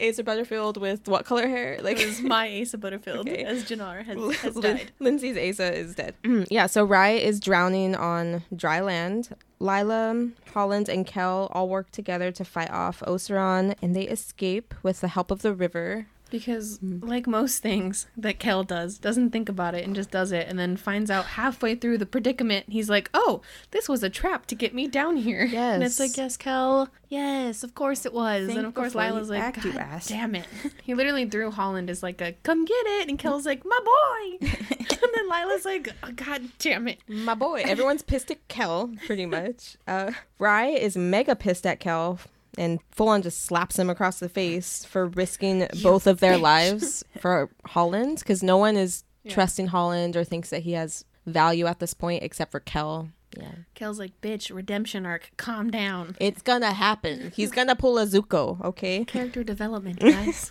Asa 0.00 0.22
Butterfield 0.22 0.76
with 0.76 1.08
what 1.08 1.24
color 1.24 1.48
hair? 1.48 1.78
Like 1.82 1.98
it 1.98 2.06
was 2.06 2.20
my 2.20 2.60
Asa 2.60 2.76
Butterfield 2.78 3.28
Okay. 3.28 3.42
as 3.44 3.64
Jannar 3.64 4.04
has, 4.04 4.36
has 4.42 4.54
Lin- 4.56 4.76
died 4.76 4.92
Lindsay's 5.00 5.36
Asa 5.36 5.74
is 5.74 5.94
dead. 5.94 6.14
Mm, 6.22 6.46
yeah, 6.50 6.66
so 6.66 6.84
Rhy 6.84 7.12
is 7.12 7.40
drowning 7.40 7.94
on 7.96 8.44
dry 8.54 8.80
land. 8.80 9.34
Lila, 9.58 10.28
Holland, 10.52 10.88
and 10.90 11.06
Kell 11.06 11.48
all 11.52 11.68
work 11.68 11.90
together 11.90 12.30
to 12.30 12.44
fight 12.44 12.70
off 12.70 13.00
Osaron, 13.06 13.74
and 13.80 13.96
they 13.96 14.02
escape 14.02 14.74
with 14.82 15.00
the 15.00 15.08
help 15.08 15.30
of 15.30 15.40
the 15.40 15.54
river. 15.54 16.06
Because, 16.28 16.78
Mm. 16.80 17.06
like 17.08 17.26
most 17.28 17.62
things 17.62 18.08
that 18.16 18.40
Kell 18.40 18.64
does, 18.64 18.98
doesn't 18.98 19.30
think 19.30 19.48
about 19.48 19.74
it 19.76 19.84
and 19.84 19.94
just 19.94 20.10
does 20.10 20.32
it, 20.32 20.48
and 20.48 20.58
then 20.58 20.76
finds 20.76 21.08
out 21.10 21.24
halfway 21.24 21.76
through 21.76 21.98
the 21.98 22.06
predicament, 22.06 22.66
he's 22.68 22.90
like, 22.90 23.08
"Oh, 23.14 23.42
this 23.70 23.88
was 23.88 24.02
a 24.02 24.10
trap 24.10 24.46
to 24.46 24.56
get 24.56 24.74
me 24.74 24.88
down 24.88 25.16
here." 25.18 25.44
Yes. 25.44 25.74
and 25.76 25.84
it's 25.84 26.00
like, 26.00 26.16
Yes. 26.16 26.18
"Yes, 26.18 26.36
Kell. 26.36 26.88
Yes, 27.08 27.62
of 27.62 27.74
course 27.76 28.04
it 28.04 28.12
was." 28.12 28.46
Think 28.46 28.58
and 28.58 28.66
of 28.66 28.74
course, 28.74 28.94
Lila's 28.96 29.30
like, 29.30 29.40
act, 29.42 29.62
"God 29.62 29.76
ass." 29.76 30.08
damn 30.08 30.34
it!" 30.34 30.46
he 30.82 30.94
literally 30.94 31.26
threw 31.30 31.50
Holland 31.52 31.88
as 31.88 32.02
like 32.02 32.20
a, 32.20 32.32
"Come 32.42 32.64
get 32.64 32.86
it," 32.86 33.08
and 33.08 33.18
Kell's 33.18 33.46
like, 33.46 33.62
"My 33.64 33.78
boy," 33.84 34.48
and 34.80 35.10
then 35.14 35.28
Lila's 35.28 35.64
like, 35.64 35.88
oh, 36.02 36.10
"God 36.10 36.42
damn 36.58 36.88
it." 36.88 36.98
My 37.06 37.34
boy. 37.34 37.62
Everyone's 37.64 38.02
pissed 38.02 38.30
at 38.32 38.46
Kell, 38.48 38.90
pretty 39.06 39.26
much. 39.26 39.76
Uh, 39.86 40.10
Rhy 40.40 40.66
is 40.70 40.96
mega 40.96 41.36
pissed 41.36 41.66
at 41.66 41.78
Kell 41.78 42.18
and 42.56 42.80
full 42.90 43.08
on 43.08 43.22
just 43.22 43.44
slaps 43.44 43.78
him 43.78 43.90
across 43.90 44.18
the 44.18 44.28
face 44.28 44.84
for 44.84 45.06
risking 45.06 45.66
both 45.82 46.06
of 46.06 46.20
their 46.20 46.34
bitch. 46.38 46.40
lives 46.42 47.04
for 47.20 47.50
Holland 47.64 48.18
because 48.20 48.42
no 48.42 48.56
one 48.56 48.76
is 48.76 49.04
Yeah. 49.24 49.34
trusting 49.34 49.68
Holland 49.68 50.16
or 50.16 50.24
thinks 50.24 50.50
that 50.50 50.62
he 50.62 50.72
has 50.72 51.04
value 51.26 51.66
at 51.66 51.80
this 51.80 51.94
point 51.94 52.22
except 52.22 52.52
for 52.52 52.60
Kell. 52.60 53.08
Yeah. 53.38 53.52
Kell's 53.74 53.98
like, 53.98 54.20
"Bitch, 54.20 54.54
redemption 54.54 55.04
arc. 55.06 55.30
Calm 55.36 55.70
down." 55.70 56.16
It's 56.20 56.42
gonna 56.42 56.72
happen. 56.72 57.32
He's 57.34 57.50
gonna 57.50 57.76
pull 57.76 57.98
a 57.98 58.06
Zuko, 58.06 58.62
okay? 58.64 59.04
Character 59.04 59.44
development, 59.44 59.98
guys. 60.00 60.50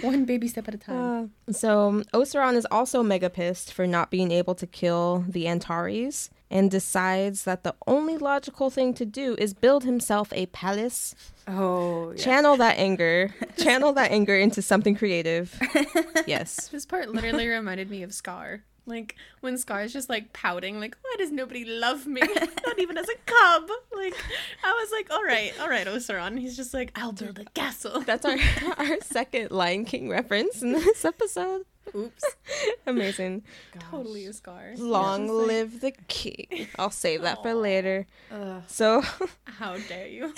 One 0.00 0.24
baby 0.24 0.48
step 0.48 0.68
at 0.68 0.74
a 0.74 0.78
time. 0.78 1.30
Uh, 1.48 1.52
so 1.52 2.02
Osaron 2.14 2.54
is 2.56 2.66
also 2.70 3.02
mega 3.02 3.28
pissed 3.30 3.72
for 3.72 3.86
not 3.86 4.10
being 4.10 4.30
able 4.30 4.54
to 4.54 4.66
kill 4.66 5.24
the 5.28 5.46
Antares 5.46 6.30
and 6.50 6.70
decides 6.70 7.44
that 7.44 7.64
the 7.64 7.74
only 7.86 8.16
logical 8.16 8.70
thing 8.70 8.94
to 8.94 9.04
do 9.04 9.34
is 9.38 9.54
build 9.54 9.82
himself 9.84 10.32
a 10.32 10.46
palace, 10.46 11.14
Oh, 11.48 12.10
yeah. 12.12 12.16
channel 12.22 12.56
that 12.58 12.78
anger, 12.78 13.34
channel 13.58 13.92
that 13.94 14.10
anger 14.12 14.36
into 14.36 14.62
something 14.62 14.94
creative. 14.94 15.58
Yes. 16.26 16.68
This 16.68 16.86
part 16.86 17.10
literally 17.10 17.46
reminded 17.48 17.90
me 17.90 18.02
of 18.02 18.14
Scar. 18.14 18.62
Like 18.86 19.16
when 19.40 19.56
Scar 19.56 19.82
is 19.82 19.92
just 19.92 20.08
like 20.08 20.32
pouting, 20.32 20.78
like, 20.78 20.96
why 21.02 21.14
does 21.18 21.32
nobody 21.32 21.64
love 21.64 22.06
me? 22.06 22.20
Not 22.66 22.78
even 22.78 22.98
as 22.98 23.08
a 23.08 23.14
cub. 23.24 23.70
Like 23.94 24.14
I 24.62 24.72
was 24.72 24.90
like, 24.92 25.10
all 25.10 25.24
right, 25.24 25.52
all 25.60 25.68
right, 25.68 25.86
Osaron. 25.86 26.38
He's 26.38 26.56
just 26.56 26.74
like, 26.74 26.92
I'll 26.94 27.12
build 27.12 27.38
a 27.38 27.44
castle. 27.46 28.00
That's 28.00 28.24
our 28.24 28.36
our 28.78 29.00
second 29.00 29.50
Lion 29.50 29.84
King 29.84 30.08
reference 30.08 30.62
in 30.62 30.72
this 30.72 31.04
episode. 31.04 31.62
Oops. 31.94 32.24
Amazing. 32.86 33.42
Totally 33.90 34.26
a 34.26 34.32
Scar. 34.32 34.72
Long 34.76 35.26
just 35.26 35.34
like, 35.34 35.46
live 35.46 35.80
the 35.80 35.92
king. 36.08 36.66
I'll 36.78 36.90
save 36.90 37.22
that 37.22 37.42
for 37.42 37.54
later. 37.54 38.06
Ugh. 38.30 38.62
So 38.66 39.02
How 39.44 39.76
dare 39.88 40.08
you? 40.08 40.34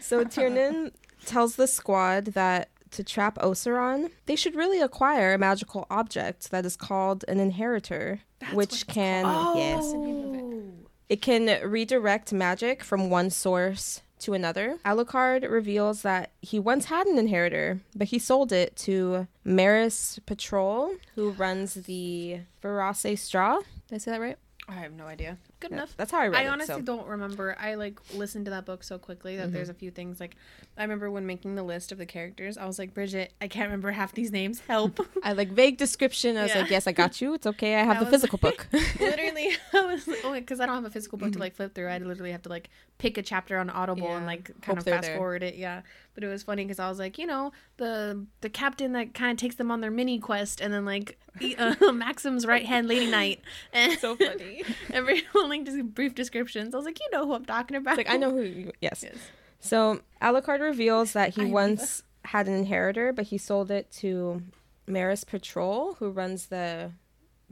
So 0.00 0.24
Tieren 0.24 0.92
tells 1.24 1.56
the 1.56 1.66
squad 1.66 2.26
that 2.26 2.68
to 2.92 3.04
trap 3.04 3.36
Osaron, 3.38 4.10
they 4.26 4.36
should 4.36 4.54
really 4.54 4.80
acquire 4.80 5.34
a 5.34 5.38
magical 5.38 5.86
object 5.90 6.50
that 6.50 6.64
is 6.66 6.76
called 6.76 7.24
an 7.28 7.40
inheritor, 7.40 8.20
That's 8.40 8.52
which 8.54 8.86
can 8.86 9.24
yes, 9.56 9.84
Oh. 9.94 10.72
it 11.08 11.22
can 11.22 11.68
redirect 11.68 12.32
magic 12.32 12.82
from 12.84 13.10
one 13.10 13.30
source 13.30 14.02
to 14.20 14.32
another. 14.32 14.78
Alucard 14.84 15.48
reveals 15.50 16.02
that 16.02 16.30
he 16.40 16.58
once 16.58 16.86
had 16.86 17.06
an 17.06 17.18
inheritor, 17.18 17.80
but 17.94 18.08
he 18.08 18.18
sold 18.18 18.50
it 18.52 18.74
to 18.76 19.26
Maris 19.44 20.18
Patrol, 20.26 20.92
who 21.14 21.30
runs 21.32 21.74
the 21.74 22.40
Ferase 22.62 23.12
Stras. 23.18 23.62
Did 23.88 23.94
I 23.96 23.98
say 23.98 24.10
that 24.12 24.20
right? 24.20 24.38
I 24.68 24.72
have 24.72 24.92
no 24.92 25.06
idea. 25.06 25.36
Good 25.58 25.70
Yeah, 25.70 25.76
enough. 25.78 25.94
That's 25.96 26.10
how 26.12 26.18
I 26.18 26.28
read 26.28 26.38
I 26.38 26.44
it. 26.44 26.48
honestly 26.48 26.74
so. 26.76 26.80
don't 26.82 27.06
remember. 27.06 27.56
I 27.58 27.74
like 27.76 27.98
listened 28.14 28.44
to 28.44 28.50
that 28.50 28.66
book 28.66 28.84
so 28.84 28.98
quickly 28.98 29.36
that 29.38 29.52
there's 29.52 29.70
a 29.70 29.74
few 29.74 29.90
things 29.90 30.20
like 30.20 30.36
I 30.76 30.82
remember 30.82 31.10
when 31.10 31.24
making 31.26 31.54
the 31.54 31.62
list 31.62 31.92
of 31.92 31.98
the 31.98 32.04
characters. 32.04 32.58
I 32.58 32.66
was 32.66 32.78
like, 32.78 32.92
Bridget, 32.92 33.32
I 33.40 33.48
can't 33.48 33.66
remember 33.66 33.90
half 33.92 34.12
these 34.12 34.30
names. 34.30 34.60
Help. 34.68 35.00
I 35.22 35.32
like 35.32 35.48
vague 35.50 35.78
description. 35.78 36.36
I 36.36 36.42
was 36.42 36.54
Yeah. 36.54 36.60
like, 36.62 36.70
yes, 36.70 36.86
I 36.86 36.92
got 36.92 37.20
you. 37.22 37.32
It's 37.32 37.46
okay. 37.46 37.76
I 37.76 37.84
have 37.84 37.96
I 37.96 38.04
the 38.04 38.10
physical 38.10 38.38
like- 38.42 38.70
book. 38.70 38.82
literally, 39.00 39.48
I 39.72 39.86
was 39.86 40.06
like, 40.06 40.18
oh, 40.24 40.32
because 40.34 40.60
I 40.60 40.66
don't 40.66 40.74
have 40.74 40.84
a 40.84 40.90
physical 40.90 41.16
book 41.16 41.32
to 41.32 41.38
like 41.38 41.54
flip 41.56 41.74
through. 41.74 41.88
I 41.88 41.96
literally 41.98 42.32
have 42.32 42.42
to 42.42 42.50
like 42.50 42.68
pick 42.98 43.16
a 43.16 43.22
chapter 43.22 43.56
on 43.58 43.70
Audible 43.70 44.08
and 44.14 44.22
Yeah. 44.22 44.26
like 44.26 44.48
Hope 44.48 44.60
kind 44.62 44.78
of 44.78 44.84
fast 44.84 45.06
there. 45.06 45.16
forward 45.16 45.42
it. 45.42 45.54
Yeah, 45.56 45.80
But 46.14 46.24
it 46.24 46.28
was 46.28 46.42
funny 46.42 46.64
because 46.64 46.78
I 46.78 46.88
was 46.90 46.98
like, 46.98 47.16
you 47.18 47.26
know, 47.26 47.52
the 47.78 48.26
the 48.42 48.50
captain 48.50 48.92
that 48.92 49.14
kind 49.14 49.32
of 49.32 49.38
takes 49.38 49.54
them 49.54 49.70
on 49.70 49.80
their 49.80 49.90
mini 49.90 50.18
quest, 50.18 50.60
and 50.60 50.72
then 50.72 50.84
like 50.84 51.18
uh, 51.58 51.74
Maxim's 51.92 52.46
right 52.46 52.64
hand 52.66 52.88
lady 52.88 53.10
knight, 53.10 53.40
and 53.72 53.98
So 53.98 54.16
funny. 54.16 54.62
everyone 54.92 55.45
like 55.48 55.64
just 55.64 55.94
brief 55.94 56.14
descriptions. 56.14 56.74
I 56.74 56.78
was 56.78 56.86
like, 56.86 56.98
you 57.00 57.06
know 57.12 57.26
who 57.26 57.34
I'm 57.34 57.44
talking 57.44 57.76
about. 57.76 57.96
Like 57.96 58.10
I 58.10 58.16
know 58.16 58.30
who. 58.30 58.42
You, 58.42 58.72
yes. 58.80 59.02
Yes. 59.02 59.16
So 59.60 60.00
Alucard 60.22 60.60
reveals 60.60 61.12
that 61.12 61.34
he 61.34 61.42
Ay, 61.42 61.46
once 61.46 62.02
had 62.26 62.48
an 62.48 62.54
inheritor, 62.54 63.12
but 63.12 63.26
he 63.26 63.38
sold 63.38 63.70
it 63.70 63.90
to 63.92 64.42
Maris 64.86 65.24
Patrol, 65.24 65.94
who 65.94 66.10
runs 66.10 66.46
the 66.46 66.92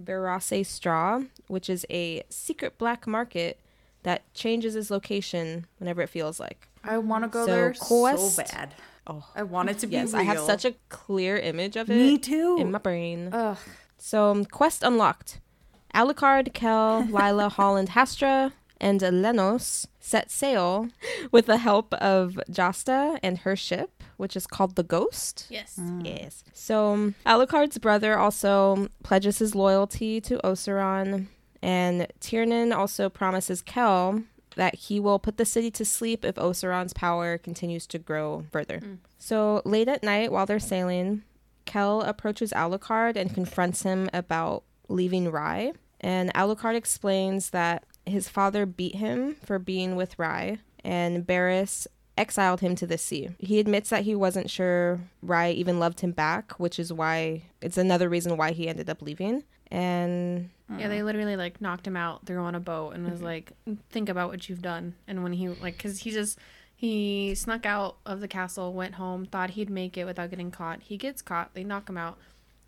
Ferase 0.02 0.61
Stras, 0.62 1.28
which 1.48 1.70
is 1.70 1.87
a 1.90 2.22
secret 2.28 2.78
black 2.78 3.07
market 3.07 3.61
that 4.02 4.33
changes 4.35 4.76
its 4.76 4.90
location 4.90 5.66
whenever 5.78 6.02
it 6.02 6.09
feels 6.09 6.38
like. 6.38 6.68
I 6.83 6.98
want 6.98 7.24
to 7.24 7.28
go 7.28 7.46
So, 7.46 7.50
there 7.52 7.74
Quest- 7.78 8.37
so 8.37 8.42
bad. 8.42 8.74
Oh, 9.07 9.24
I 9.35 9.42
want 9.42 9.68
it 9.68 9.78
to 9.80 9.87
be 9.87 9.94
yes, 9.94 10.14
I 10.14 10.22
have 10.22 10.38
such 10.40 10.64
a 10.64 10.74
clear 10.88 11.37
image 11.37 11.76
of 11.76 11.90
it 11.90 11.94
Me 11.96 12.16
too. 12.18 12.57
in 12.59 12.70
my 12.70 12.78
brain. 12.78 13.28
Ugh. 13.33 13.59
So, 13.98 14.44
quest 14.50 14.83
unlocked. 14.83 15.40
Alucard, 15.94 16.52
Kell, 16.52 17.07
Lila, 17.11 17.48
Holland, 17.57 17.90
Hastra, 17.90 18.52
and 18.80 19.00
Lenos 19.00 19.87
set 20.00 20.30
sail 20.30 20.88
with 21.30 21.46
the 21.46 21.59
help 21.59 21.94
of 21.94 22.38
Jasta 22.50 23.18
and 23.22 23.38
her 23.38 23.57
ship, 23.57 24.02
which 24.16 24.37
is 24.37 24.46
called 24.46 24.76
the 24.76 24.83
Ghost. 24.83 25.46
Yes. 25.48 25.78
Mm. 25.80 26.04
Yes. 26.04 26.44
So, 26.52 27.14
Alucard's 27.24 27.78
brother 27.78 28.18
also 28.18 28.88
pledges 29.02 29.38
his 29.38 29.54
loyalty 29.54 30.20
to 30.22 30.38
Osaron, 30.44 31.28
and 31.62 32.07
Tieren 32.20 32.76
also 32.76 33.09
promises 33.09 33.62
Kell 33.62 34.22
that 34.57 34.74
he 34.74 35.00
will 35.00 35.18
put 35.18 35.37
the 35.37 35.44
city 35.44 35.70
to 35.70 35.85
sleep 35.85 36.24
if 36.24 36.37
Osaron's 36.37 36.92
power 36.92 37.38
continues 37.38 37.87
to 37.88 37.98
grow 37.98 38.44
further. 38.52 38.80
Mm. 38.80 38.98
So, 39.18 39.62
late 39.64 39.88
at 39.88 40.02
night 40.02 40.30
while 40.30 40.46
they're 40.46 40.59
sailing, 40.59 41.22
Kell 41.64 42.02
approaches 42.02 42.52
Alucard 42.52 43.16
and 43.16 43.33
confronts 43.33 43.83
him 43.83 44.11
about 44.12 44.64
leaving 44.88 45.30
Rhy. 45.30 45.72
And 46.05 46.31
Alucard 46.35 46.75
explains 46.75 47.49
that 47.51 47.85
his 48.05 48.29
father 48.29 48.67
beat 48.67 48.97
him 48.97 49.37
for 49.43 49.59
being 49.59 49.97
with 49.97 50.19
Rhy, 50.19 50.59
and 50.85 51.27
Berras 51.27 51.87
exiled 52.19 52.61
him 52.61 52.77
to 52.77 52.87
the 52.87 52.99
sea. 52.99 53.31
He 53.38 53.59
admits 53.59 53.88
that 53.88 54.05
he 54.05 54.14
wasn't 54.14 54.51
sure 54.51 55.01
Rhy 55.23 55.53
even 55.53 55.81
loved 55.81 56.01
him 56.01 56.12
back, 56.12 56.61
which 56.61 56.79
is 56.79 56.93
why 56.93 57.45
it's 57.62 57.79
another 57.79 58.11
reason 58.11 58.37
why 58.37 58.53
he 58.53 58.69
ended 58.69 58.90
up 58.90 59.01
leaving. 59.01 59.45
And 59.71 60.51
Yeah, 60.77 60.88
they 60.88 60.99
mm. 60.99 61.07
literally 61.07 61.37
like 61.37 61.62
knocked 61.62 61.87
him 61.87 61.97
out, 61.97 62.27
threw 62.27 62.37
him 62.37 62.45
on 62.45 62.55
a 62.55 62.61
boat, 62.61 62.93
and 62.93 63.07
was 63.07 63.14
mm-hmm. 63.14 63.25
like, 63.25 63.53
"Think 63.88 64.11
about 64.11 64.29
what 64.29 64.47
you've 64.47 64.61
done." 64.61 64.97
And 65.09 65.23
when 65.23 65.33
he 65.33 65.49
like, 65.49 65.83
cause 65.83 66.01
he 66.01 66.11
just 66.11 66.38
he 66.77 67.35
snuck 67.35 67.64
out 67.64 67.97
of 68.05 68.21
the 68.21 68.29
castle, 68.29 68.75
went 68.75 68.97
home, 68.97 69.25
thought 69.25 69.51
he'd 69.51 69.71
make 69.71 69.97
it 69.97 70.05
without 70.05 70.29
getting 70.29 70.51
caught. 70.51 70.83
He 70.83 70.99
gets 70.99 71.23
caught. 71.23 71.55
They 71.55 71.64
knock 71.64 71.88
him 71.88 71.97
out, 71.97 72.19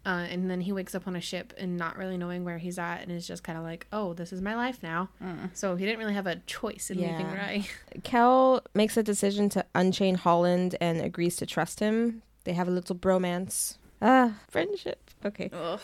uh, 0.06 0.26
and 0.30 0.48
then 0.50 0.60
he 0.62 0.72
wakes 0.72 0.94
up 0.94 1.06
on 1.08 1.16
a 1.16 1.20
ship 1.20 1.52
and 1.58 1.76
not 1.76 1.98
really 1.98 2.16
knowing 2.16 2.44
where 2.44 2.58
he's 2.58 2.78
at, 2.78 3.02
and 3.02 3.10
is 3.12 3.26
just 3.26 3.42
kind 3.42 3.58
of 3.58 3.64
like, 3.64 3.86
"Oh, 3.92 4.14
this 4.14 4.32
is 4.32 4.40
my 4.40 4.54
life 4.54 4.82
now." 4.82 5.10
So 5.52 5.74
he 5.76 5.84
didn't 5.84 5.98
really 5.98 6.14
have 6.14 6.26
a 6.28 6.36
choice 6.46 6.90
in 6.90 6.98
leaving 7.00 7.20
Yeah. 7.20 7.34
Rhy. 7.34 7.68
Kell 8.04 8.62
makes 8.74 8.96
a 8.96 9.02
decision 9.02 9.48
to 9.50 9.64
unchain 9.74 10.14
Holland 10.14 10.76
and 10.80 11.00
agrees 11.00 11.36
to 11.36 11.46
trust 11.46 11.80
him. 11.80 12.22
They 12.44 12.52
have 12.54 12.68
a 12.68 12.70
little 12.70 12.94
bromance. 12.96 13.76
Ah, 14.00 14.34
friendship. 14.48 15.10
Okay. 15.24 15.50
Ugh. 15.52 15.80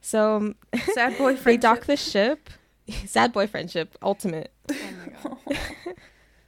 So 0.00 0.36
um, 0.36 0.54
Sad 0.92 1.18
boy 1.18 1.34
they 1.44 1.56
dock 1.56 1.86
the 1.86 1.96
ship. 1.96 2.50
Sad 3.06 3.32
boy 3.32 3.46
friendship, 3.46 3.96
ultimate. 4.02 4.52
Oh 4.70 4.74
my 5.00 5.12
god, 5.22 5.58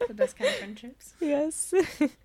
the 0.08 0.14
best 0.14 0.36
kind 0.36 0.50
of 0.50 0.56
friendships. 0.56 1.14
Yes. 1.20 1.72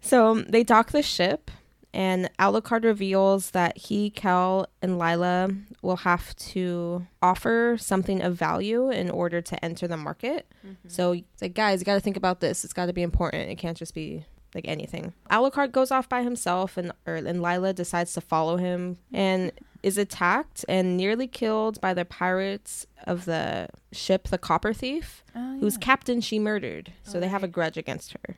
so 0.01 0.27
um, 0.27 0.45
they 0.49 0.63
dock 0.63 0.91
the 0.91 1.01
ship, 1.01 1.49
and 1.93 2.29
Alucard 2.39 2.83
reveals 2.83 3.51
that 3.51 3.77
he, 3.77 4.09
Kell, 4.09 4.67
and 4.81 4.97
Lila 4.97 5.49
will 5.81 5.97
have 5.97 6.35
to 6.37 7.05
offer 7.21 7.75
something 7.79 8.21
of 8.21 8.35
value 8.35 8.89
in 8.89 9.09
order 9.09 9.41
to 9.41 9.65
enter 9.65 9.87
the 9.87 9.97
market. 9.97 10.47
Mm-hmm. 10.65 10.87
So 10.87 11.13
it's 11.13 11.41
like, 11.41 11.53
guys, 11.53 11.81
you 11.81 11.85
got 11.85 11.95
to 11.95 11.99
think 11.99 12.17
about 12.17 12.39
this. 12.39 12.63
It's 12.63 12.73
got 12.73 12.85
to 12.85 12.93
be 12.93 13.01
important. 13.01 13.49
It 13.49 13.55
can't 13.55 13.77
just 13.77 13.93
be 13.93 14.25
like 14.55 14.67
anything. 14.67 15.13
Alucard 15.29 15.71
goes 15.71 15.91
off 15.91 16.07
by 16.07 16.23
himself, 16.23 16.77
and 16.77 16.91
or, 17.05 17.15
and 17.15 17.41
Lila 17.41 17.73
decides 17.73 18.13
to 18.13 18.21
follow 18.21 18.57
him 18.57 18.97
and 19.11 19.51
is 19.83 19.97
attacked 19.97 20.63
and 20.69 20.95
nearly 20.95 21.27
killed 21.27 21.81
by 21.81 21.93
the 21.93 22.05
pirates 22.05 22.85
of 23.05 23.25
the 23.25 23.67
ship, 23.91 24.27
the 24.27 24.37
Copper 24.37 24.73
Thief, 24.73 25.23
Oh, 25.35 25.57
whose 25.59 25.77
captain 25.77 26.21
she 26.21 26.37
murdered. 26.37 26.93
So 27.03 27.19
they 27.19 27.27
have 27.27 27.43
a 27.43 27.47
grudge 27.47 27.77
against 27.77 28.13
her. 28.13 28.37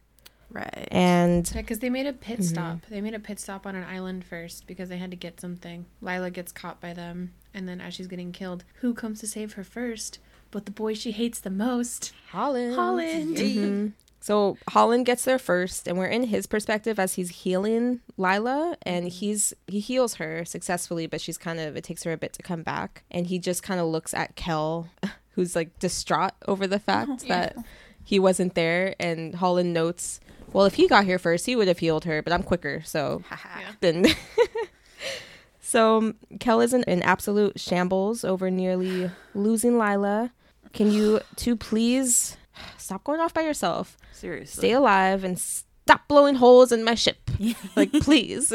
Right. 0.53 0.87
And 0.91 1.49
Yeah, 1.53 1.61
because 1.61 1.79
they 1.79 1.89
made 1.89 2.05
a 2.05 2.13
pit 2.13 2.43
stop. 2.43 2.79
They 2.89 3.01
made 3.01 3.15
a 3.15 3.19
pit 3.19 3.39
stop 3.39 3.65
on 3.65 3.75
an 3.75 3.83
island 3.83 4.23
first 4.23 4.67
because 4.67 4.87
they 4.87 4.97
had 4.97 5.11
to 5.11 5.17
get 5.17 5.41
something. 5.41 5.85
Lila 6.01 6.29
gets 6.29 6.51
caught 6.51 6.79
by 6.79 6.93
them, 6.93 7.33
and 7.53 7.67
then 7.67 7.81
as 7.81 7.93
she's 7.95 8.07
getting 8.07 8.31
killed, 8.31 8.63
who 8.75 8.93
comes 8.93 9.19
to 9.21 9.27
save 9.27 9.53
her 9.53 9.63
first? 9.63 10.19
But 10.51 10.65
the 10.65 10.71
boy 10.71 10.93
she 10.93 11.11
hates 11.11 11.39
the 11.39 11.49
most. 11.49 12.13
Holland. 12.29 12.75
Holland. 12.75 13.37
Mhm. 13.37 13.91
So 14.19 14.57
Holland 14.69 15.05
gets 15.05 15.25
there 15.25 15.39
first, 15.39 15.85
and 15.87 15.97
we're 15.97 16.05
in 16.05 16.25
his 16.25 16.45
perspective 16.45 16.97
as 16.97 17.15
he's 17.15 17.29
healing 17.29 17.99
Lila, 18.15 18.77
and 18.83 19.09
he's 19.09 19.53
he 19.67 19.79
heals 19.81 20.13
her 20.15 20.45
successfully, 20.45 21.07
but 21.07 21.19
she's 21.19 21.37
kind 21.37 21.59
of 21.59 21.75
it 21.75 21.83
takes 21.83 22.03
her 22.03 22.13
a 22.13 22.17
bit 22.17 22.31
to 22.33 22.43
come 22.43 22.61
back, 22.63 23.03
and 23.11 23.27
he 23.27 23.39
just 23.39 23.63
kind 23.63 23.81
of 23.81 23.87
looks 23.87 24.13
at 24.13 24.35
Kell, 24.35 24.87
who's 25.31 25.55
like 25.55 25.77
distraught 25.79 26.31
over 26.47 26.67
the 26.67 26.79
fact 26.79 27.27
that 27.27 27.57
he 28.03 28.19
wasn't 28.19 28.53
there, 28.55 28.95
and 28.99 29.35
Holland 29.35 29.73
notes, 29.73 30.19
well, 30.53 30.65
if 30.65 30.75
he 30.75 30.87
got 30.87 31.05
here 31.05 31.19
first, 31.19 31.45
he 31.45 31.55
would 31.55 31.67
have 31.67 31.79
healed 31.79 32.05
her, 32.05 32.21
but 32.21 32.31
I'm 32.31 32.43
quicker, 32.43 32.81
so 32.85 33.23
then. 33.81 34.05
so 35.59 35.97
um, 35.97 36.15
Kell 36.39 36.61
is 36.61 36.73
in, 36.73 36.83
in 36.83 37.01
absolute 37.01 37.59
shambles 37.59 38.23
over 38.23 38.49
nearly 38.49 39.11
losing 39.33 39.77
Lila. 39.77 40.31
Can 40.71 40.91
you 40.91 41.19
two 41.35 41.55
please 41.55 42.37
stop 42.77 43.03
going 43.03 43.19
off 43.19 43.33
by 43.33 43.41
yourself? 43.41 43.97
Seriously. 44.11 44.61
Stay 44.61 44.71
alive 44.71 45.23
and 45.23 45.39
stop 45.39 46.07
blowing 46.07 46.35
holes 46.35 46.71
in 46.71 46.83
my 46.83 46.95
ship. 46.95 47.29
like, 47.75 47.91
please. 47.91 48.49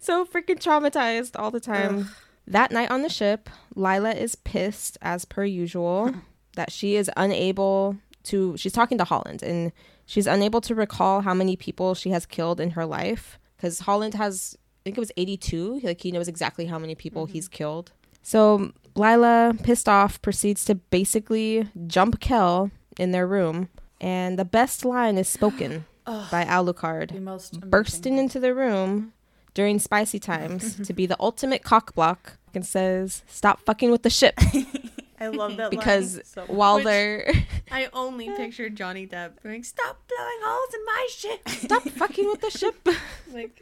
so 0.00 0.24
freaking 0.24 0.58
traumatized 0.58 1.38
all 1.38 1.50
the 1.50 1.60
time. 1.60 2.08
That 2.46 2.70
night 2.70 2.90
on 2.90 3.02
the 3.02 3.08
ship, 3.08 3.50
Lila 3.74 4.12
is 4.12 4.36
pissed 4.36 4.96
as 5.02 5.24
per 5.24 5.44
usual 5.44 6.14
that 6.54 6.70
she 6.70 6.96
is 6.96 7.10
unable 7.16 7.96
to. 8.24 8.56
She's 8.56 8.72
talking 8.72 8.98
to 8.98 9.04
Holland 9.04 9.42
and 9.42 9.72
she's 10.06 10.26
unable 10.26 10.60
to 10.62 10.74
recall 10.74 11.20
how 11.20 11.34
many 11.34 11.56
people 11.56 11.94
she 11.94 12.10
has 12.10 12.24
killed 12.24 12.60
in 12.60 12.70
her 12.70 12.86
life 12.86 13.38
because 13.56 13.80
Holland 13.80 14.14
has, 14.14 14.56
I 14.56 14.80
think 14.84 14.96
it 14.96 15.00
was 15.00 15.12
82. 15.16 15.80
Like, 15.82 16.00
he 16.00 16.12
knows 16.12 16.28
exactly 16.28 16.66
how 16.66 16.78
many 16.78 16.94
people 16.94 17.26
he's 17.26 17.48
killed. 17.48 17.92
So 18.22 18.72
Lila, 18.94 19.54
pissed 19.62 19.88
off, 19.88 20.20
proceeds 20.22 20.64
to 20.66 20.74
basically 20.74 21.68
jump 21.86 22.20
Kell 22.20 22.70
in 22.98 23.12
their 23.12 23.26
room. 23.26 23.68
And 24.00 24.38
the 24.38 24.44
best 24.44 24.84
line 24.84 25.18
is 25.18 25.28
spoken 25.28 25.84
by 26.04 26.44
Alucard 26.44 27.20
most 27.20 27.60
bursting 27.60 28.18
into 28.18 28.40
the 28.40 28.54
room 28.54 29.12
during 29.54 29.78
spicy 29.78 30.18
times 30.18 30.76
to 30.86 30.92
be 30.92 31.06
the 31.06 31.16
ultimate 31.20 31.62
cock 31.62 31.94
block 31.94 32.38
and 32.54 32.64
says, 32.64 33.22
Stop 33.26 33.60
fucking 33.60 33.90
with 33.90 34.02
the 34.02 34.10
ship. 34.10 34.38
I 35.18 35.28
love 35.28 35.56
that 35.56 35.70
because 35.70 36.20
so 36.24 36.42
while 36.46 36.82
they're 36.82 37.32
I 37.70 37.88
only 37.92 38.28
pictured 38.36 38.76
Johnny 38.76 39.06
Depp 39.06 39.42
going, 39.42 39.62
"Stop 39.62 39.98
blowing 40.08 40.40
holes 40.42 40.74
in 40.74 40.84
my 40.84 41.08
ship. 41.10 41.48
stop 41.64 41.82
fucking 41.82 42.26
with 42.26 42.40
the 42.40 42.50
ship. 42.50 42.88
like, 43.32 43.60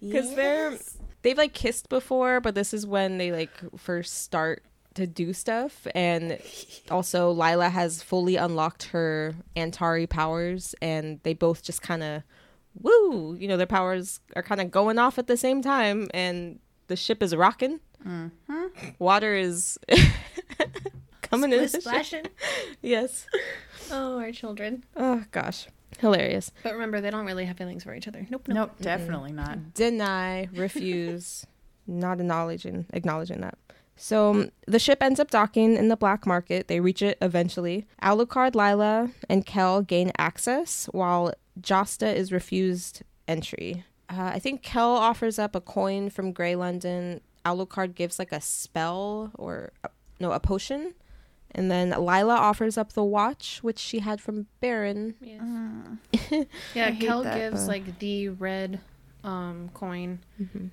Because 0.00 0.34
they're 0.34 0.76
they've 1.22 1.38
like 1.38 1.54
kissed 1.54 1.88
before, 1.88 2.40
but 2.40 2.54
this 2.54 2.72
is 2.74 2.86
when 2.86 3.18
they 3.18 3.32
like 3.32 3.50
first 3.76 4.22
start 4.22 4.62
to 4.94 5.06
do 5.06 5.32
stuff. 5.32 5.86
And 5.94 6.38
also 6.90 7.30
Lila 7.30 7.68
has 7.70 8.02
fully 8.02 8.36
unlocked 8.36 8.84
her 8.88 9.34
Antari 9.56 10.08
powers 10.08 10.74
and 10.82 11.20
they 11.22 11.34
both 11.34 11.62
just 11.62 11.82
kinda 11.82 12.24
woo, 12.80 13.36
you 13.38 13.48
know, 13.48 13.56
their 13.56 13.66
powers 13.66 14.20
are 14.36 14.42
kinda 14.42 14.64
going 14.66 14.98
off 14.98 15.18
at 15.18 15.26
the 15.26 15.36
same 15.36 15.62
time 15.62 16.08
and 16.12 16.58
the 16.88 16.96
ship 16.96 17.22
is 17.22 17.34
rocking. 17.34 17.80
Mm-hmm. 18.06 18.66
Water 18.98 19.34
is 19.34 19.78
coming 21.22 21.52
in. 21.52 21.68
splashing. 21.68 22.26
Yes. 22.82 23.26
Oh, 23.90 24.18
our 24.18 24.32
children. 24.32 24.84
Oh 24.96 25.24
gosh. 25.30 25.66
Hilarious. 25.98 26.52
But 26.62 26.74
remember, 26.74 27.00
they 27.00 27.10
don't 27.10 27.26
really 27.26 27.44
have 27.46 27.56
feelings 27.56 27.82
for 27.82 27.94
each 27.94 28.06
other. 28.06 28.26
Nope. 28.30 28.46
Nope. 28.46 28.56
Nope, 28.56 28.72
definitely 28.80 29.32
not. 29.32 29.74
deny, 29.74 30.48
refuse, 30.52 31.44
not 31.86 32.20
acknowledging 32.20 32.86
acknowledging 32.92 33.40
that. 33.40 33.58
So 33.96 34.30
um, 34.30 34.50
the 34.66 34.78
ship 34.78 35.02
ends 35.02 35.18
up 35.18 35.30
docking 35.30 35.76
in 35.76 35.88
the 35.88 35.96
black 35.96 36.24
market. 36.24 36.68
They 36.68 36.78
reach 36.78 37.02
it 37.02 37.18
eventually. 37.20 37.86
Alucard, 38.00 38.54
Lila, 38.54 39.10
and 39.28 39.44
Kell 39.44 39.82
gain 39.82 40.12
access, 40.18 40.86
while 40.92 41.32
Jasta 41.60 42.14
is 42.14 42.30
refused 42.30 43.02
entry. 43.26 43.84
Uh, 44.08 44.30
I 44.34 44.38
think 44.38 44.62
Kell 44.62 44.90
offers 44.90 45.36
up 45.38 45.56
a 45.56 45.60
coin 45.60 46.10
from 46.10 46.30
Grey 46.32 46.54
London. 46.54 47.20
Alucard 47.44 47.96
gives 47.96 48.20
like 48.20 48.30
a 48.30 48.40
spell 48.40 49.32
or 49.34 49.72
no 50.20 50.32
a 50.32 50.40
potion 50.40 50.94
And 51.52 51.70
then 51.70 51.90
Lila 51.90 52.34
offers 52.36 52.76
up 52.76 52.92
the 52.92 53.02
watch, 53.04 53.60
which 53.62 53.78
she 53.78 54.00
had 54.00 54.20
from 54.20 54.46
Barron. 54.60 55.14
Yes. 55.20 55.40
Mm. 55.42 56.46
Yeah, 56.74 56.86
I 56.88 56.92
Kell 56.92 57.22
that. 57.22 57.36
gives 57.38 57.64
Uh. 57.64 57.68
like 57.68 57.98
the 57.98 58.28
red 58.28 58.80
um 59.24 59.68
coin 59.74 60.20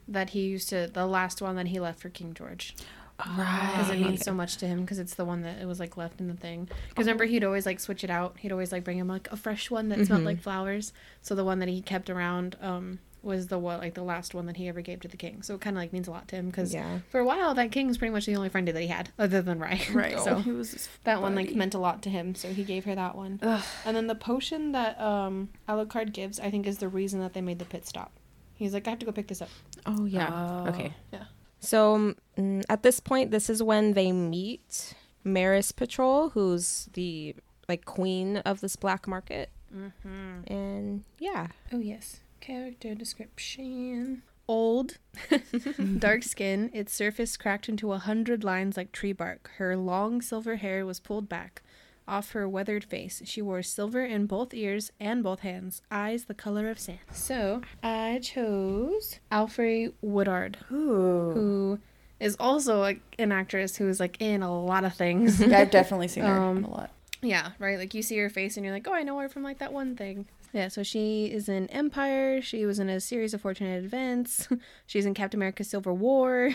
that 0.07 0.29
he 0.31 0.41
used 0.41 0.69
to 0.69 0.87
the 0.93 1.05
last 1.07 1.41
one 1.41 1.55
that 1.55 1.67
he 1.67 1.79
left 1.79 1.99
for 1.99 2.09
King 2.09 2.33
George 2.33 2.75
because 3.17 3.89
it 3.89 3.99
means 3.99 4.21
so 4.25 4.33
much 4.33 4.57
to 4.57 4.67
him 4.67 4.81
because 4.81 4.99
it's 4.99 5.15
the 5.15 5.23
one 5.25 5.41
that 5.43 5.59
it 5.61 5.65
was 5.65 5.79
like 5.79 5.95
left 5.97 6.19
in 6.19 6.27
the 6.27 6.33
thing. 6.35 6.69
Because 6.89 7.05
remember 7.05 7.23
he'd 7.25 7.43
always 7.45 7.65
like 7.65 7.79
switch 7.79 8.03
it 8.03 8.09
out. 8.09 8.35
He'd 8.39 8.51
always 8.51 8.71
like 8.73 8.83
bring 8.83 8.97
him 8.99 9.07
like 9.07 9.29
a 9.31 9.37
fresh 9.37 9.71
one 9.71 9.87
that 9.89 10.05
smelled 10.05 10.21
Mhm. 10.23 10.25
like 10.25 10.41
flowers. 10.41 10.91
So 11.21 11.33
the 11.33 11.45
one 11.45 11.59
that 11.59 11.69
he 11.69 11.81
kept 11.81 12.09
around 12.09 12.57
um 12.61 12.99
was 13.25 13.47
the 13.47 13.57
one 13.59 13.79
like 13.79 13.93
the 13.95 14.03
last 14.03 14.33
one 14.33 14.45
that 14.45 14.57
he 14.57 14.67
ever 14.67 14.81
gave 14.81 14.99
to 15.01 15.07
the 15.07 15.17
king. 15.17 15.41
So 15.41 15.55
it 15.55 15.61
kind 15.61 15.75
of 15.75 15.81
like 15.81 15.91
means 15.93 16.07
a 16.07 16.11
lot 16.11 16.27
to 16.29 16.35
him 16.35 16.47
because 16.47 16.73
Yeah. 16.73 16.99
for 17.09 17.19
a 17.19 17.25
while 17.25 17.53
that 17.55 17.71
king 17.71 17.85
king's 17.85 17.97
pretty 17.97 18.11
much 18.13 18.25
the 18.25 18.35
only 18.35 18.49
friend 18.49 18.67
that 18.67 18.75
he 18.79 18.87
had 18.87 19.09
other 19.19 19.41
than 19.41 19.59
Rhy. 19.59 19.81
Right. 19.93 20.19
so 20.19 20.35
he 20.35 20.51
was 20.51 20.87
that 21.03 21.21
one 21.21 21.35
like 21.35 21.53
meant 21.55 21.73
a 21.73 21.79
lot 21.79 22.01
to 22.03 22.09
him. 22.09 22.35
So 22.35 22.49
he 22.53 22.63
gave 22.63 22.85
her 22.85 22.95
that 22.95 23.15
one. 23.15 23.39
Ugh. 23.41 23.63
And 23.85 23.95
then 23.97 24.07
the 24.07 24.15
potion 24.15 24.71
that 24.71 24.99
um 24.99 25.49
Alucard 25.67 26.13
gives, 26.13 26.39
I 26.39 26.49
think, 26.51 26.67
is 26.67 26.77
the 26.77 26.87
reason 26.87 27.19
that 27.21 27.33
they 27.33 27.41
made 27.41 27.59
the 27.59 27.65
pit 27.65 27.85
stop. 27.85 28.11
He's 28.55 28.73
like, 28.73 28.87
I 28.87 28.91
have 28.91 28.99
to 28.99 29.05
go 29.05 29.11
pick 29.11 29.27
this 29.27 29.41
up. 29.41 29.49
Oh, 29.85 30.05
yeah. 30.05 30.29
Oh. 30.65 30.69
Okay. 30.69 30.93
Yeah. 31.11 31.25
So 31.59 32.15
mm, 32.37 32.63
at 32.69 32.83
this 32.83 32.99
point, 32.99 33.31
this 33.31 33.49
is 33.49 33.61
when 33.61 33.93
they 33.93 34.11
meet 34.11 34.93
Maris 35.23 35.71
Patrol, 35.71 36.29
who's 36.29 36.87
the 36.93 37.35
like 37.67 37.85
queen 37.85 38.37
of 38.37 38.61
this 38.61 38.75
black 38.75 39.07
market. 39.07 39.49
Mm-hmm. 39.75 40.53
And 40.53 41.03
yeah. 41.19 41.47
Oh 41.73 41.79
yes. 41.79 42.21
Character 42.45 42.93
description. 42.93 44.21
Old, 44.47 44.99
dark 45.97 46.21
skin, 46.21 46.69
its 46.73 46.93
surface 46.93 47.37
cracked 47.37 47.67
into 47.67 47.91
a 47.91 47.97
hundred 47.97 48.43
lines 48.43 48.77
like 48.77 48.91
tree 48.91 49.13
bark. 49.13 49.49
Her 49.57 49.75
long 49.75 50.21
silver 50.21 50.57
hair 50.57 50.85
was 50.85 50.99
pulled 50.99 51.27
back. 51.27 51.63
Off 52.07 52.33
her 52.33 52.47
weathered 52.47 52.83
face, 52.83 53.23
she 53.25 53.41
wore 53.41 53.63
silver 53.63 54.05
in 54.05 54.27
both 54.27 54.53
ears 54.53 54.91
and 54.99 55.23
both 55.23 55.39
hands, 55.39 55.81
eyes 55.89 56.25
the 56.25 56.35
color 56.35 56.69
of 56.69 56.77
sand. 56.79 56.99
So 57.11 57.61
I 57.81 58.19
chose 58.21 59.19
Alfre 59.31 59.91
Woodard, 60.01 60.59
Ooh. 60.71 61.31
who 61.33 61.79
is 62.19 62.37
also 62.39 62.79
like 62.79 63.01
an 63.17 63.31
actress 63.31 63.75
who 63.77 63.89
is 63.89 63.99
like 63.99 64.17
in 64.21 64.43
a 64.43 64.55
lot 64.63 64.83
of 64.83 64.93
things. 64.93 65.41
I've 65.51 65.71
definitely 65.71 66.09
seen 66.09 66.25
her 66.25 66.37
Um, 66.39 66.57
in 66.57 66.63
a 66.65 66.69
lot. 66.69 66.91
Yeah, 67.23 67.53
right. 67.57 67.79
Like 67.79 67.95
you 67.95 68.03
see 68.03 68.19
her 68.19 68.29
face 68.29 68.55
and 68.55 68.63
you're 68.63 68.73
like, 68.75 68.87
oh, 68.87 68.93
I 68.93 69.01
know 69.01 69.17
her 69.17 69.29
from 69.29 69.41
like 69.41 69.57
that 69.57 69.73
one 69.73 69.95
thing. 69.95 70.27
Yeah, 70.55 70.69
so 70.69 70.83
she 70.83 71.25
is 71.25 71.49
in 71.49 71.67
Empire. 71.67 72.41
She 72.41 72.65
was 72.65 72.79
in 72.79 72.87
a 72.87 73.01
series 73.01 73.33
of 73.33 73.41
fortunate 73.41 73.83
events. 73.83 74.47
She's 74.87 75.05
in 75.05 75.13
Captain 75.13 75.37
America 75.37 75.65
Civil 75.65 75.97
War. 75.97 76.51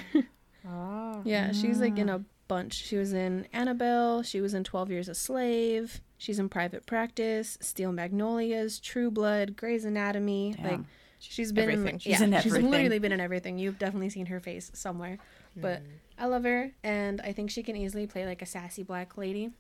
Oh. 0.67 1.21
yeah, 1.25 1.53
she's 1.53 1.81
like 1.81 1.99
in 1.99 2.09
a 2.09 2.21
mm. 2.21 2.25
bunch. 2.49 2.73
She 2.73 2.97
was 2.97 3.13
in 3.13 3.47
Annabelle. 3.53 4.23
She 4.23 4.41
was 4.41 4.55
in 4.55 4.65
12 4.65 4.91
Years 4.91 5.09
a 5.11 5.15
Slave. 5.15 6.01
She's 6.17 6.39
in 6.39 6.49
Private 6.49 6.87
Practice, 6.87 7.59
Steel 7.61 7.93
Magnolias, 7.93 8.81
True 8.81 9.11
Blood, 9.11 9.57
Grey's 9.57 9.85
Anatomy. 9.85 10.55
Damn. 10.57 10.65
Like 10.67 10.81
she's 11.19 11.53
been 11.53 11.71
Everything. 11.71 11.95
in 11.95 11.99
She's 11.99 12.21
yeah, 12.21 12.27
in 12.27 12.41
She's 12.41 12.57
literally 12.57 12.99
been 12.99 13.13
in 13.13 13.21
everything. 13.21 13.59
You've 13.59 13.79
definitely 13.79 14.09
seen 14.09 14.27
her 14.27 14.41
face 14.41 14.71
somewhere. 14.73 15.19
But 15.57 15.83
mm. 15.83 15.87
I 16.19 16.25
love 16.27 16.45
her 16.45 16.71
and 16.83 17.21
I 17.21 17.33
think 17.33 17.51
she 17.51 17.63
can 17.63 17.77
easily 17.77 18.07
play 18.07 18.25
like 18.25 18.41
a 18.41 18.47
sassy 18.47 18.83
black 18.83 19.19
lady. 19.19 19.51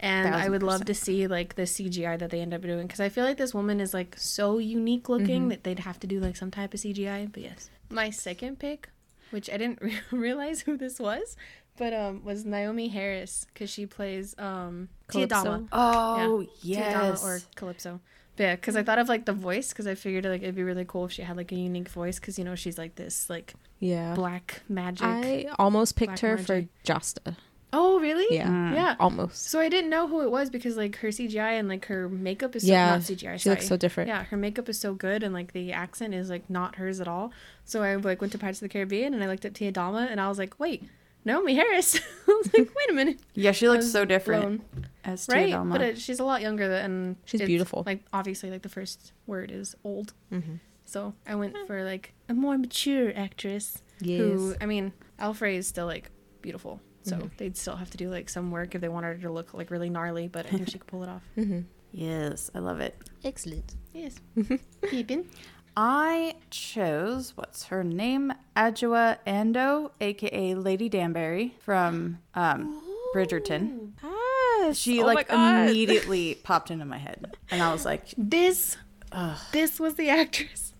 And 0.00 0.28
I 0.28 0.32
Thousand 0.32 0.52
would 0.52 0.62
love 0.62 0.84
to 0.86 0.94
see 0.94 1.26
like 1.26 1.54
the 1.54 1.62
CGI 1.62 2.18
that 2.18 2.30
they 2.30 2.40
end 2.40 2.54
up 2.54 2.62
doing 2.62 2.86
because 2.86 3.00
I 3.00 3.08
feel 3.08 3.24
like 3.24 3.36
this 3.36 3.54
woman 3.54 3.80
is 3.80 3.94
like 3.94 4.14
so 4.18 4.58
unique 4.58 5.08
looking 5.08 5.48
that 5.48 5.64
they'd 5.64 5.78
have 5.80 5.98
to 6.00 6.06
do 6.06 6.20
like 6.20 6.36
some 6.36 6.50
type 6.50 6.74
of 6.74 6.80
CGI. 6.80 7.30
But 7.32 7.42
yes, 7.42 7.70
my 7.90 8.10
second 8.10 8.58
pick, 8.58 8.88
which 9.30 9.48
I 9.50 9.56
didn't 9.56 9.80
re- 9.82 10.00
realize 10.10 10.60
who 10.62 10.76
this 10.76 10.98
was, 10.98 11.36
but 11.76 11.92
um 11.92 12.24
was 12.24 12.44
Naomie 12.44 12.90
Harris 12.92 13.46
because 13.52 13.70
she 13.70 13.86
plays 13.86 14.34
um 14.38 14.88
Calypso. 15.08 15.42
Tia 15.42 15.50
Dalma. 15.52 15.68
Oh 15.72 16.46
Tiadama 16.62 16.62
yes. 16.62 17.24
or 17.24 17.40
Calypso. 17.56 18.00
But 18.36 18.42
yeah, 18.42 18.54
because 18.56 18.74
I 18.74 18.82
thought 18.82 18.98
of 18.98 19.08
like 19.08 19.26
the 19.26 19.32
voice 19.32 19.68
because 19.68 19.86
I 19.86 19.94
figured 19.94 20.24
like 20.24 20.42
it'd 20.42 20.56
be 20.56 20.64
really 20.64 20.84
cool 20.84 21.04
if 21.04 21.12
she 21.12 21.22
had 21.22 21.36
like 21.36 21.52
a 21.52 21.54
unique 21.54 21.88
voice 21.88 22.18
because 22.18 22.36
you 22.38 22.44
know 22.44 22.56
she's 22.56 22.76
like 22.78 22.96
this 22.96 23.30
like 23.30 23.54
Yeah. 23.78 24.14
black 24.14 24.62
magic. 24.68 25.06
I 25.06 25.46
almost 25.58 25.94
picked 25.94 26.20
Black 26.20 26.38
her 26.38 26.38
for 26.38 26.52
magic. 26.54 26.68
Jasta. 26.84 27.36
Oh 27.76 27.98
really? 27.98 28.36
Yeah. 28.36 28.46
Mm. 28.46 28.74
Yeah. 28.74 28.94
Almost. 29.00 29.50
So 29.50 29.58
I 29.58 29.68
didn't 29.68 29.90
know 29.90 30.06
who 30.06 30.22
it 30.22 30.30
was 30.30 30.48
because 30.48 30.76
like 30.76 30.94
her 30.98 31.08
CGI 31.08 31.58
and 31.58 31.68
like 31.68 31.86
her 31.86 32.08
makeup 32.08 32.54
is 32.54 32.62
so, 32.62 32.68
Yeah, 32.68 32.90
not 32.90 33.00
CGI. 33.00 33.40
She 33.40 33.50
looks 33.50 33.66
so 33.66 33.76
different. 33.76 34.06
Yeah, 34.08 34.22
her 34.24 34.36
makeup 34.36 34.68
is 34.68 34.78
so 34.78 34.94
good 34.94 35.24
and 35.24 35.34
like 35.34 35.52
the 35.52 35.72
accent 35.72 36.14
is 36.14 36.30
like 36.30 36.48
not 36.48 36.76
hers 36.76 37.00
at 37.00 37.08
all. 37.08 37.32
So 37.64 37.82
I 37.82 37.96
like 37.96 38.20
went 38.20 38.32
to 38.32 38.38
Pirates 38.38 38.58
of 38.58 38.68
the 38.68 38.72
Caribbean 38.72 39.12
and 39.12 39.24
I 39.24 39.26
looked 39.26 39.44
at 39.44 39.54
Tia 39.54 39.72
Dalma 39.72 40.08
and 40.08 40.20
I 40.20 40.28
was 40.28 40.38
like, 40.38 40.60
wait, 40.60 40.84
Naomie 41.26 41.56
Harris. 41.56 41.96
I 42.28 42.30
was 42.30 42.46
like, 42.56 42.72
wait 42.76 42.90
a 42.90 42.92
minute. 42.92 43.18
Yeah, 43.34 43.50
she 43.50 43.68
looks 43.68 43.90
so 43.90 44.04
different 44.04 44.42
blown. 44.70 44.86
as 45.02 45.26
right? 45.28 45.46
Tia 45.46 45.56
Dalma. 45.56 45.72
But 45.72 45.80
it, 45.80 45.98
she's 45.98 46.20
a 46.20 46.24
lot 46.24 46.42
younger 46.42 46.72
and 46.72 47.16
She's 47.24 47.42
beautiful. 47.42 47.82
Like 47.84 48.04
obviously, 48.12 48.52
like 48.52 48.62
the 48.62 48.68
first 48.68 49.12
word 49.26 49.50
is 49.50 49.74
old. 49.82 50.12
Mm-hmm. 50.32 50.56
So 50.84 51.12
I 51.26 51.34
went 51.34 51.56
for 51.66 51.82
like 51.82 52.14
a 52.28 52.34
more 52.34 52.56
mature 52.56 53.12
actress. 53.16 53.82
Yes. 53.98 54.20
Who 54.20 54.54
I 54.60 54.66
mean, 54.66 54.92
Alfre 55.18 55.54
is 55.54 55.66
still 55.66 55.86
like 55.86 56.10
beautiful. 56.40 56.80
So 57.04 57.16
Mhm. 57.16 57.30
they'd 57.36 57.56
still 57.56 57.76
have 57.76 57.90
to 57.90 57.96
do 57.96 58.08
like 58.10 58.28
some 58.28 58.50
work 58.50 58.74
if 58.74 58.80
they 58.80 58.88
wanted 58.88 59.16
her 59.16 59.22
to 59.28 59.32
look 59.32 59.54
like 59.54 59.70
really 59.70 59.90
gnarly. 59.90 60.26
But 60.28 60.46
I 60.46 60.50
think 60.50 60.68
she 60.70 60.78
could 60.78 60.88
pull 60.88 61.02
it 61.04 61.08
off. 61.08 61.22
Mm-hmm. 61.36 61.60
yes, 61.92 62.50
I 62.54 62.58
love 62.58 62.80
it. 62.80 62.96
Excellent. 63.24 63.74
Yes. 63.92 64.16
Peeping. 64.90 65.28
I 65.76 66.36
chose 66.50 67.36
what's 67.36 67.64
her 67.64 67.82
name? 67.84 68.32
Adjoa 68.56 69.18
Andoh, 69.26 69.90
aka 70.00 70.54
Lady 70.54 70.88
Danbury 70.88 71.54
from 71.60 72.18
um, 72.34 72.80
Bridgerton. 73.14 73.90
Yes. 74.02 74.78
She 74.78 75.02
Oh 75.02 75.06
my 75.06 75.14
like 75.14 75.30
immediately 75.32 76.36
popped 76.36 76.70
into 76.70 76.84
my 76.84 76.98
head, 76.98 77.36
and 77.50 77.60
I 77.62 77.72
was 77.72 77.84
like, 77.84 78.06
This 78.16 78.76
Ugh. 79.12 79.36
this 79.52 79.78
was 79.80 79.94
the 79.94 80.08
actress. 80.10 80.73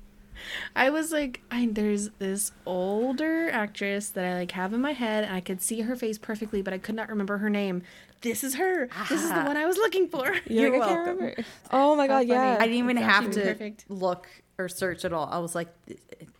I 0.76 0.90
was 0.90 1.12
like, 1.12 1.40
I 1.50 1.68
there's 1.70 2.10
this 2.18 2.52
older 2.66 3.50
actress 3.50 4.08
that 4.10 4.24
I 4.24 4.34
like 4.34 4.50
have 4.52 4.72
in 4.72 4.80
my 4.80 4.92
head, 4.92 5.24
and 5.24 5.34
I 5.34 5.40
could 5.40 5.60
see 5.62 5.82
her 5.82 5.96
face 5.96 6.18
perfectly, 6.18 6.62
but 6.62 6.72
I 6.74 6.78
could 6.78 6.94
not 6.94 7.08
remember 7.08 7.38
her 7.38 7.50
name. 7.50 7.82
This 8.20 8.42
is 8.42 8.54
her. 8.54 8.88
This 9.08 9.22
is 9.22 9.28
the 9.28 9.40
Ah. 9.42 9.46
one 9.46 9.56
I 9.56 9.66
was 9.66 9.76
looking 9.76 10.08
for. 10.08 10.34
You're 10.46 10.70
like, 10.78 10.82
I 10.82 10.94
can't 10.94 11.18
welcome. 11.20 11.44
Oh 11.70 11.94
my 11.96 12.04
How 12.04 12.20
god, 12.22 12.28
funny. 12.28 12.30
yeah. 12.30 12.56
I 12.58 12.64
didn't 12.66 12.78
even 12.78 12.96
It's 12.98 13.06
have 13.06 13.30
to 13.32 13.40
perfect. 13.42 13.84
look 13.88 14.26
or 14.56 14.68
search 14.68 15.04
at 15.04 15.12
all. 15.12 15.28
I 15.30 15.38
was 15.38 15.54
like, 15.54 15.68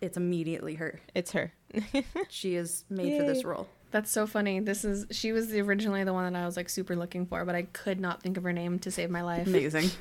it's 0.01 0.17
immediately 0.17 0.75
her. 0.75 0.99
It's 1.13 1.31
her. 1.33 1.53
She 2.29 2.55
is 2.55 2.85
made 2.89 3.19
for 3.19 3.25
this 3.27 3.43
role. 3.43 3.67
That's 3.91 4.09
so 4.11 4.25
funny. 4.27 4.59
This 4.59 4.83
is 4.83 5.05
she 5.11 5.31
was 5.31 5.49
the, 5.49 5.61
originally 5.61 6.03
the 6.03 6.11
one 6.13 6.31
that 6.33 6.41
I 6.41 6.45
was 6.45 6.57
like 6.57 6.69
super 6.69 6.95
looking 6.95 7.25
for, 7.27 7.45
but 7.45 7.53
I 7.55 7.63
could 7.63 7.99
not 7.99 8.21
think 8.23 8.35
of 8.37 8.43
her 8.43 8.51
name 8.53 8.79
to 8.79 8.91
save 8.91 9.09
my 9.09 9.21
life. 9.21 9.45
Amazing. 9.47 9.89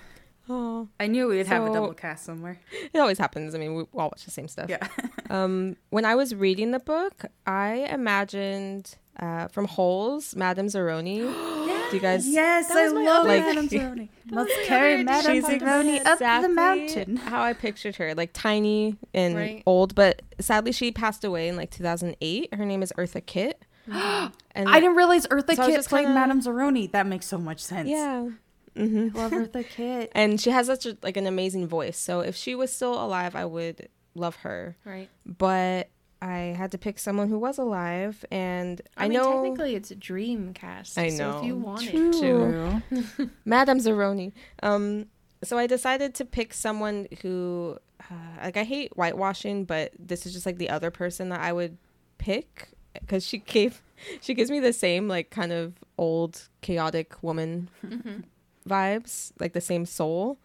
Oh, 0.48 0.88
I 1.00 1.06
knew 1.06 1.28
we'd 1.28 1.46
have 1.46 1.64
a 1.64 1.72
double 1.72 1.94
cast 1.94 2.24
somewhere. 2.26 2.58
it 2.92 2.98
always 2.98 3.16
happens. 3.18 3.54
I 3.54 3.58
mean, 3.58 3.74
we 3.74 3.82
all 3.94 4.08
watch 4.10 4.24
the 4.24 4.30
same 4.30 4.48
stuff. 4.48 4.68
Yeah. 4.70 4.86
Um, 5.30 5.76
when 5.88 6.04
I 6.04 6.14
was 6.14 6.34
reading 6.34 6.70
the 6.70 6.78
book, 6.78 7.24
I 7.46 7.88
imagined 7.90 8.94
uh, 9.18 9.48
from 9.48 9.64
Holes, 9.64 10.36
Madame 10.36 10.66
Zeroni. 10.66 11.18
Do 11.90 11.96
you 11.96 12.00
guys? 12.00 12.28
Yes, 12.28 12.68
That 12.68 12.76
I 12.76 12.88
love 12.88 13.26
other- 13.26 13.40
Madame 13.40 13.68
Zeroni. 13.68 14.08
Must 14.26 14.50
my 14.50 14.62
carry 14.66 15.02
Madame 15.02 15.32
She's 15.34 15.44
Zeroni 15.44 16.04
up 16.04 16.18
the 16.18 16.48
mountain. 16.50 17.16
How 17.32 17.42
I 17.42 17.54
pictured 17.54 17.96
her, 17.96 18.14
like 18.14 18.30
tiny 18.34 18.96
and 19.14 19.34
Right. 19.34 19.62
old, 19.66 19.94
but 19.94 20.22
sadly 20.40 20.72
she 20.72 20.92
passed 20.92 21.24
away 21.24 21.48
in 21.48 21.56
like 21.56 21.70
2008. 21.70 22.54
Her 22.54 22.66
name 22.66 22.82
is 22.82 22.92
Eartha 22.98 23.24
Kitt. 23.24 23.64
and 23.86 24.32
I 24.54 24.78
didn't 24.80 24.96
realize 24.96 25.26
Eartha 25.28 25.56
So 25.56 25.66
was 25.66 25.76
Kitt 25.76 25.86
played 25.86 26.04
kinda- 26.06 26.14
Madame 26.20 26.42
Zeroni. 26.42 26.92
That 26.92 27.06
makes 27.06 27.26
so 27.26 27.38
much 27.38 27.60
sense. 27.60 27.88
yeah. 27.88 28.28
Hmm 28.76 29.08
Love 29.14 29.32
Eartha 29.32 29.68
Kitt. 29.76 30.10
And 30.14 30.40
she 30.40 30.50
has 30.50 30.66
such 30.66 30.86
a, 30.86 30.96
like 31.02 31.16
an 31.16 31.26
amazing 31.26 31.66
voice. 31.66 31.98
So 31.98 32.20
if 32.20 32.34
she 32.36 32.54
was 32.54 32.72
still 32.72 32.94
alive, 33.02 33.34
I 33.36 33.44
would 33.44 33.88
love 34.14 34.36
her. 34.36 34.76
Right. 34.84 35.08
But 35.26 35.90
I 36.22 36.54
had 36.56 36.70
to 36.72 36.78
pick 36.78 36.98
someone 36.98 37.28
who 37.28 37.38
was 37.38 37.58
alive, 37.58 38.24
and 38.30 38.80
I, 38.96 39.04
I, 39.04 39.08
mean, 39.08 39.18
know 39.18 39.42
technically 39.42 39.74
it's 39.74 39.90
a 39.90 39.96
Dreamcast. 39.96 40.96
I 40.96 41.10
So 41.10 41.30
if 41.38 41.44
you 41.44 41.54
know. 41.54 41.64
wanted 41.66 41.90
True. 41.92 42.80
to, 42.90 43.12
True. 43.16 43.30
Madame 43.44 43.78
Zeroni. 43.78 44.32
Um, 44.62 45.06
so 45.42 45.58
I 45.58 45.66
decided 45.66 46.14
to 46.14 46.24
pick 46.24 46.54
someone 46.54 47.08
who, 47.20 47.76
uh, 48.10 48.14
like, 48.42 48.56
I 48.56 48.64
hate 48.64 48.92
whitewashing, 48.96 49.66
but 49.66 49.92
this 49.98 50.24
is 50.24 50.32
just 50.32 50.46
like 50.46 50.56
the 50.56 50.70
other 50.70 50.90
person 50.90 51.28
that 51.28 51.40
I 51.40 51.52
would 51.52 51.76
pick 52.16 52.68
because 52.94 53.26
she 53.26 53.38
gave, 53.38 53.82
she 54.22 54.32
gives 54.32 54.50
me 54.50 54.60
the 54.60 54.72
same 54.72 55.08
like 55.08 55.28
kind 55.28 55.52
of 55.52 55.74
old 55.98 56.48
chaotic 56.62 57.22
woman 57.22 57.68
Mhm. 57.86 58.24
Vibes, 58.68 59.32
like 59.40 59.52
the 59.52 59.60
same 59.60 59.86
soul, 59.86 60.38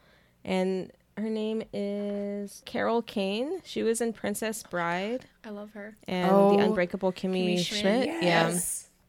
and 0.43 0.91
her 1.17 1.29
name 1.29 1.63
is 1.73 2.61
Carol 2.65 3.01
Kane. 3.01 3.61
She 3.65 3.83
was 3.83 3.99
in 4.01 4.13
Princess 4.13 4.63
Bride 4.63 5.25
I 5.43 5.49
love 5.49 5.71
her. 5.73 5.97
and 6.07 6.31
Oh, 6.31 6.55
the 6.57 6.63
Unbreakable 6.63 7.11
Kimmy, 7.11 7.55
Kimmy 7.55 7.65
Schmidt. 7.65 8.03
Schmidt, 8.09 8.23
Yeah. 8.23 8.57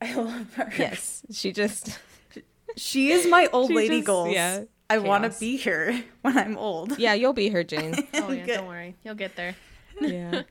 I 0.03 0.15
love 0.15 0.55
her. 0.55 0.73
Yes, 0.79 1.23
she 1.31 1.53
just 1.53 1.99
She 2.77 3.11
is 3.11 3.27
my 3.27 3.49
old 3.53 3.71
lady 3.73 3.97
just- 3.99 4.07
goals. 4.07 4.33
yeah, 4.33 4.65
I 4.89 4.99
want 4.99 5.31
to 5.31 5.39
be 5.41 5.59
her 5.59 6.01
when 6.23 6.37
I'm 6.39 6.57
old. 6.59 6.99
yeah, 6.99 7.15
you'll 7.15 7.33
be 7.33 7.49
her, 7.51 7.63
Jane. 7.65 7.95
Oh 8.15 8.31
yeah, 8.33 8.45
Good. 8.47 8.55
don't 8.57 8.67
worry, 8.67 8.97
you'll 9.05 9.15
get 9.15 9.37
there. 9.37 9.55
yeah. 10.01 10.43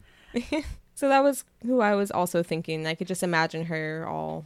so 0.96 1.10
that 1.10 1.24
was 1.24 1.44
who 1.66 1.82
I 1.82 1.96
was 1.96 2.12
also 2.12 2.44
thinking. 2.44 2.86
I 2.88 2.94
could 2.96 3.08
just 3.08 3.24
imagine 3.24 3.66
her 3.66 4.06
all 4.08 4.46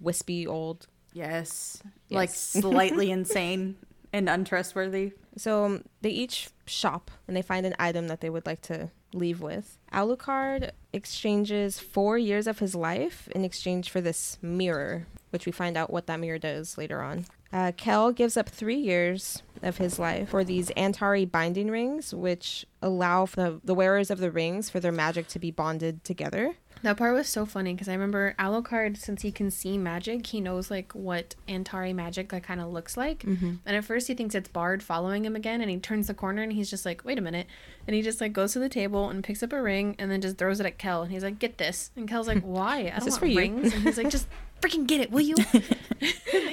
wispy 0.00 0.46
old 0.46 0.86
Yes. 1.12 1.82
Like 2.10 2.30
slightly 2.34 3.10
insane 3.10 3.76
and 4.12 4.28
untrustworthy. 4.28 5.12
So 5.36 5.64
um, 5.64 5.84
they 6.02 6.10
each 6.10 6.50
shop 6.66 7.10
and 7.26 7.36
they 7.36 7.42
find 7.42 7.66
an 7.66 7.74
item 7.78 8.08
that 8.08 8.20
they 8.20 8.30
would 8.30 8.46
like 8.46 8.62
to 8.62 8.90
leave 9.12 9.40
with. 9.40 9.78
Alucard 9.92 10.70
exchanges 10.92 11.78
four 11.78 12.18
years 12.18 12.46
of 12.46 12.58
his 12.58 12.74
life 12.74 13.28
in 13.34 13.44
exchange 13.44 13.90
for 13.90 14.00
this 14.00 14.38
mirror, 14.42 15.06
which 15.30 15.46
we 15.46 15.52
find 15.52 15.76
out 15.76 15.90
what 15.90 16.06
that 16.06 16.20
mirror 16.20 16.38
does 16.38 16.78
later 16.78 17.02
on. 17.02 17.26
Uh, 17.52 17.72
Kell 17.76 18.12
gives 18.12 18.36
up 18.36 18.48
three 18.48 18.76
years 18.76 19.42
of 19.62 19.78
his 19.78 19.98
life 19.98 20.28
for 20.28 20.44
these 20.44 20.70
Antari 20.70 21.28
binding 21.28 21.68
rings, 21.68 22.14
which 22.14 22.64
allow 22.80 23.26
for 23.26 23.36
the, 23.36 23.60
the 23.64 23.74
wearers 23.74 24.10
of 24.10 24.18
the 24.18 24.30
rings 24.30 24.70
for 24.70 24.78
their 24.78 24.92
magic 24.92 25.26
to 25.28 25.40
be 25.40 25.50
bonded 25.50 26.04
together. 26.04 26.54
That 26.82 26.96
part 26.96 27.14
was 27.14 27.28
so 27.28 27.44
funny 27.44 27.74
because 27.74 27.88
I 27.88 27.92
remember 27.92 28.34
Alucard, 28.38 28.96
since 28.96 29.20
he 29.20 29.30
can 29.30 29.50
see 29.50 29.76
magic, 29.76 30.26
he 30.26 30.40
knows 30.40 30.70
like 30.70 30.92
what 30.92 31.34
Antari 31.46 31.94
magic 31.94 32.32
like 32.32 32.44
kind 32.44 32.60
of 32.60 32.72
looks 32.72 32.96
like. 32.96 33.22
Mm-hmm. 33.22 33.54
And 33.66 33.76
at 33.76 33.84
first 33.84 34.08
he 34.08 34.14
thinks 34.14 34.34
it's 34.34 34.48
Bard 34.48 34.82
following 34.82 35.24
him 35.24 35.36
again, 35.36 35.60
and 35.60 35.70
he 35.70 35.76
turns 35.78 36.06
the 36.06 36.14
corner 36.14 36.42
and 36.42 36.52
he's 36.52 36.70
just 36.70 36.86
like, 36.86 37.04
"Wait 37.04 37.18
a 37.18 37.20
minute!" 37.20 37.46
And 37.86 37.94
he 37.94 38.00
just 38.00 38.20
like 38.20 38.32
goes 38.32 38.54
to 38.54 38.58
the 38.58 38.68
table 38.68 39.10
and 39.10 39.22
picks 39.22 39.42
up 39.42 39.52
a 39.52 39.60
ring 39.60 39.94
and 39.98 40.10
then 40.10 40.22
just 40.22 40.38
throws 40.38 40.58
it 40.58 40.66
at 40.66 40.78
Kell, 40.78 41.02
and 41.02 41.12
he's 41.12 41.22
like, 41.22 41.38
"Get 41.38 41.58
this!" 41.58 41.90
And 41.96 42.08
Kell's 42.08 42.26
like, 42.26 42.42
"Why? 42.44 42.78
I 42.78 42.82
don't 42.90 43.04
this 43.04 43.12
want 43.12 43.20
for 43.20 43.26
you." 43.26 43.38
rings." 43.38 43.74
And 43.74 43.82
he's 43.82 43.98
like, 43.98 44.10
"Just 44.10 44.26
freaking 44.62 44.86
get 44.86 45.00
it, 45.00 45.10
will 45.10 45.20
you?" 45.20 45.36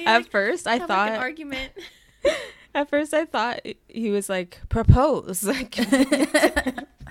At 0.04 0.22
like, 0.22 0.30
first, 0.30 0.66
I 0.66 0.78
thought 0.78 0.90
like, 0.90 1.12
an 1.12 1.18
argument. 1.18 1.72
at 2.74 2.88
first 2.90 3.14
I 3.14 3.24
thought 3.24 3.60
he 3.88 4.10
was 4.10 4.28
like 4.28 4.60
propose. 4.68 5.42
Like 5.42 5.78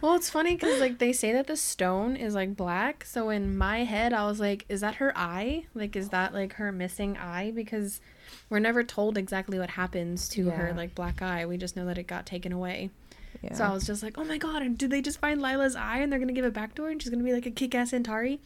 Well, 0.01 0.15
it's 0.15 0.29
funny 0.29 0.55
because 0.55 0.79
like 0.79 0.99
they 0.99 1.13
say 1.13 1.33
that 1.33 1.47
the 1.47 1.57
stone 1.57 2.15
is 2.15 2.35
like 2.35 2.55
black. 2.55 3.03
So 3.05 3.29
in 3.29 3.57
my 3.57 3.83
head, 3.83 4.13
I 4.13 4.25
was 4.27 4.39
like, 4.39 4.65
is 4.69 4.81
that 4.81 4.95
her 4.95 5.11
eye? 5.17 5.65
Like, 5.73 5.95
is 5.95 6.09
that 6.09 6.33
like 6.33 6.53
her 6.53 6.71
missing 6.71 7.17
eye? 7.17 7.51
Because 7.55 7.99
we're 8.49 8.59
never 8.59 8.83
told 8.83 9.17
exactly 9.17 9.57
what 9.59 9.71
happens 9.71 10.27
to 10.29 10.49
her 10.51 10.73
like 10.75 10.95
black 10.95 11.21
eye. 11.21 11.45
We 11.45 11.57
just 11.57 11.75
know 11.75 11.85
that 11.85 11.97
it 11.97 12.07
got 12.07 12.25
taken 12.25 12.51
away. 12.51 12.89
yeah. 13.41 13.53
So 13.53 13.63
I 13.65 13.71
was 13.73 13.85
just 13.85 14.03
like, 14.03 14.17
oh 14.17 14.23
my 14.23 14.37
god, 14.37 14.61
and 14.61 14.77
did 14.77 14.89
they 14.89 15.01
just 15.01 15.19
find 15.19 15.41
Lila's 15.41 15.75
eye 15.75 15.97
and 15.99 16.11
they're 16.11 16.19
gonna 16.19 16.33
give 16.33 16.45
it 16.45 16.53
back 16.53 16.75
to 16.75 16.83
her 16.83 16.89
and 16.89 17.01
she's 17.01 17.09
gonna 17.11 17.23
be 17.23 17.33
like 17.33 17.45
a 17.45 17.51
kick-ass 17.51 17.91
Antari? 17.91 18.39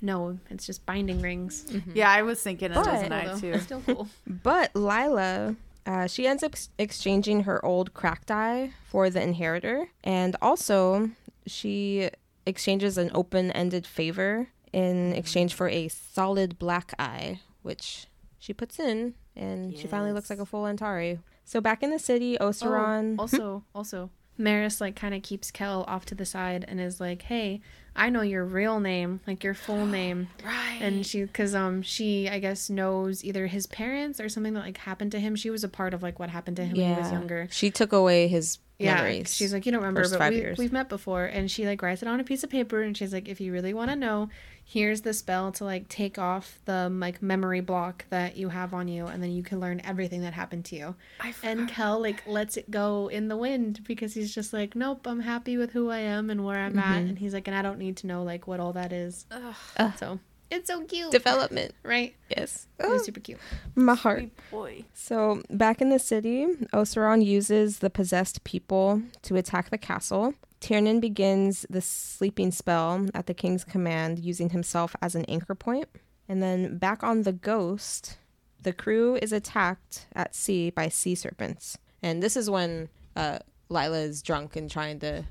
No, 0.00 0.38
it's 0.48 0.64
just 0.64 0.86
binding 0.86 1.20
rings. 1.20 1.66
Yeah, 1.92 2.08
I 2.10 2.22
was 2.22 2.40
thinking 2.40 2.70
it 2.70 2.74
But- 2.74 2.86
was 2.86 3.02
an 3.02 3.12
eye 3.12 3.26
though. 3.26 3.38
too. 3.40 3.58
Still 3.60 3.82
cool. 3.84 4.08
But 4.26 4.70
Lila, 4.76 5.56
uh, 5.88 6.06
she 6.06 6.26
ends 6.26 6.42
up 6.42 6.52
ex- 6.52 6.68
exchanging 6.78 7.44
her 7.44 7.64
old 7.64 7.94
cracked 7.94 8.30
eye 8.30 8.72
for 8.86 9.08
the 9.08 9.22
inheritor, 9.22 9.88
and 10.04 10.36
also 10.42 11.10
she 11.46 12.10
exchanges 12.44 12.98
an 12.98 13.10
open-ended 13.14 13.86
favor 13.86 14.48
in 14.72 15.14
exchange 15.14 15.54
for 15.54 15.66
a 15.70 15.88
solid 15.88 16.58
black 16.58 16.92
eye, 16.98 17.40
which 17.62 18.06
she 18.38 18.52
puts 18.52 18.78
in, 18.78 19.14
and 19.34 19.76
she 19.78 19.86
finally 19.86 20.12
looks 20.12 20.28
like 20.28 20.38
a 20.38 20.44
full 20.44 20.64
Antari. 20.64 21.20
So 21.46 21.60
back 21.62 21.82
in 21.82 21.88
the 21.90 21.98
city, 21.98 22.36
Osaron. 22.38 23.16
Oh, 23.18 23.22
also, 23.22 23.64
also, 23.74 24.10
Maris 24.36 24.82
like 24.82 24.94
kind 24.94 25.14
of 25.14 25.22
keeps 25.22 25.50
Kell 25.50 25.84
off 25.88 26.04
to 26.06 26.14
the 26.14 26.26
side 26.26 26.66
and 26.68 26.78
is 26.80 27.00
like, 27.00 27.22
"Hey, 27.22 27.62
I 27.98 28.08
know 28.10 28.22
your 28.22 28.44
real 28.44 28.80
name, 28.80 29.20
like 29.26 29.44
your 29.44 29.54
full 29.54 29.84
name." 29.98 30.28
Right. 30.44 30.78
and 30.80 31.04
she 31.04 31.22
because 31.24 31.54
um 31.54 31.82
she 31.82 32.28
i 32.28 32.38
guess 32.38 32.70
knows 32.70 33.24
either 33.24 33.46
his 33.48 33.66
parents 33.66 34.20
or 34.20 34.28
something 34.28 34.54
that 34.54 34.60
like 34.60 34.78
happened 34.78 35.10
to 35.12 35.18
him 35.20 35.34
she 35.34 35.50
was 35.50 35.64
a 35.64 35.68
part 35.68 35.92
of 35.92 36.02
like 36.04 36.18
what 36.20 36.30
happened 36.30 36.56
to 36.58 36.64
him 36.64 36.76
when 36.76 36.94
he 36.94 37.00
was 37.00 37.10
younger 37.10 37.48
She 37.50 37.70
took 37.70 37.92
away 37.92 38.28
his 38.28 38.58
yeah 38.78 38.94
memories. 38.94 39.34
she's 39.34 39.52
like 39.52 39.66
you 39.66 39.72
don't 39.72 39.80
remember 39.80 40.08
but 40.08 40.18
five 40.18 40.32
we, 40.32 40.38
years. 40.38 40.56
we've 40.56 40.70
met 40.72 40.88
before 40.88 41.24
and 41.24 41.50
she 41.50 41.66
like 41.66 41.82
writes 41.82 42.00
it 42.02 42.06
on 42.08 42.20
a 42.20 42.24
piece 42.24 42.44
of 42.44 42.50
paper 42.50 42.80
and 42.80 42.96
she's 42.96 43.12
like 43.12 43.28
if 43.28 43.40
you 43.40 43.52
really 43.52 43.74
want 43.74 43.90
to 43.90 43.96
know 43.96 44.28
here's 44.70 45.00
the 45.00 45.14
spell 45.14 45.50
to 45.50 45.64
like 45.64 45.88
take 45.88 46.18
off 46.18 46.58
the 46.66 46.90
like 46.90 47.22
memory 47.22 47.60
block 47.62 48.04
that 48.10 48.36
you 48.36 48.50
have 48.50 48.74
on 48.74 48.86
you 48.86 49.06
and 49.06 49.22
then 49.22 49.30
you 49.30 49.42
can 49.42 49.58
learn 49.58 49.80
everything 49.82 50.20
that 50.20 50.34
happened 50.34 50.62
to 50.62 50.76
you 50.76 50.94
I 51.20 51.32
and 51.42 51.66
kell 51.68 51.98
like 52.02 52.22
lets 52.26 52.58
it 52.58 52.70
go 52.70 53.08
in 53.08 53.28
the 53.28 53.36
wind 53.38 53.82
because 53.88 54.12
he's 54.12 54.34
just 54.34 54.52
like 54.52 54.76
nope 54.76 55.06
i'm 55.06 55.20
happy 55.20 55.56
with 55.56 55.72
who 55.72 55.88
i 55.88 55.98
am 56.00 56.28
and 56.28 56.44
where 56.44 56.58
i'm 56.58 56.78
at 56.78 56.98
Mhm. 57.02 57.08
and 57.08 57.18
he's 57.18 57.32
like 57.32 57.48
and 57.48 57.56
i 57.56 57.62
don't 57.62 57.78
need 57.78 57.96
to 57.98 58.06
know 58.06 58.22
like 58.22 58.46
what 58.46 58.60
all 58.60 58.74
that 58.74 58.92
is 58.92 59.24
Ugh. 59.30 59.54
so 59.98 60.20
it's 60.50 60.68
so 60.68 60.84
cute 60.84 61.10
development. 61.10 61.74
right 61.82 62.14
Yes, 62.28 62.66
it 62.78 62.88
was 62.88 63.04
super 63.04 63.20
cute 63.20 63.38
my 63.74 63.94
heart. 63.94 64.20
sweet 64.20 64.50
boy. 64.50 64.84
So, 64.94 65.42
back 65.50 65.80
in 65.80 65.90
the 65.90 65.98
city, 65.98 66.46
Osaron 66.72 67.24
uses 67.24 67.78
the 67.78 67.90
possessed 67.90 68.44
people 68.44 69.02
to 69.22 69.36
attack 69.36 69.70
the 69.70 69.78
castle. 69.78 70.34
Tieren 70.60 71.00
begins 71.00 71.64
the 71.70 71.80
sleeping 71.80 72.50
spell 72.50 73.06
at 73.14 73.26
the 73.26 73.34
king's 73.34 73.64
command, 73.64 74.18
using 74.18 74.50
himself 74.50 74.96
as 75.00 75.14
an 75.14 75.24
anchor 75.26 75.54
point. 75.54 75.88
And 76.28 76.42
then 76.42 76.78
back 76.78 77.02
on 77.02 77.22
the 77.22 77.32
ghost, 77.32 78.18
the 78.60 78.72
crew 78.72 79.16
is 79.22 79.32
attacked 79.32 80.06
at 80.14 80.34
sea 80.34 80.70
by 80.70 80.88
sea 80.88 81.14
serpents. 81.14 81.78
And 82.02 82.22
this 82.22 82.36
is 82.36 82.50
when 82.50 82.88
uh, 83.16 83.38
Lila 83.68 83.98
is 83.98 84.22
drunk 84.22 84.56
and 84.56 84.70
trying 84.70 84.98
to 85.00 85.24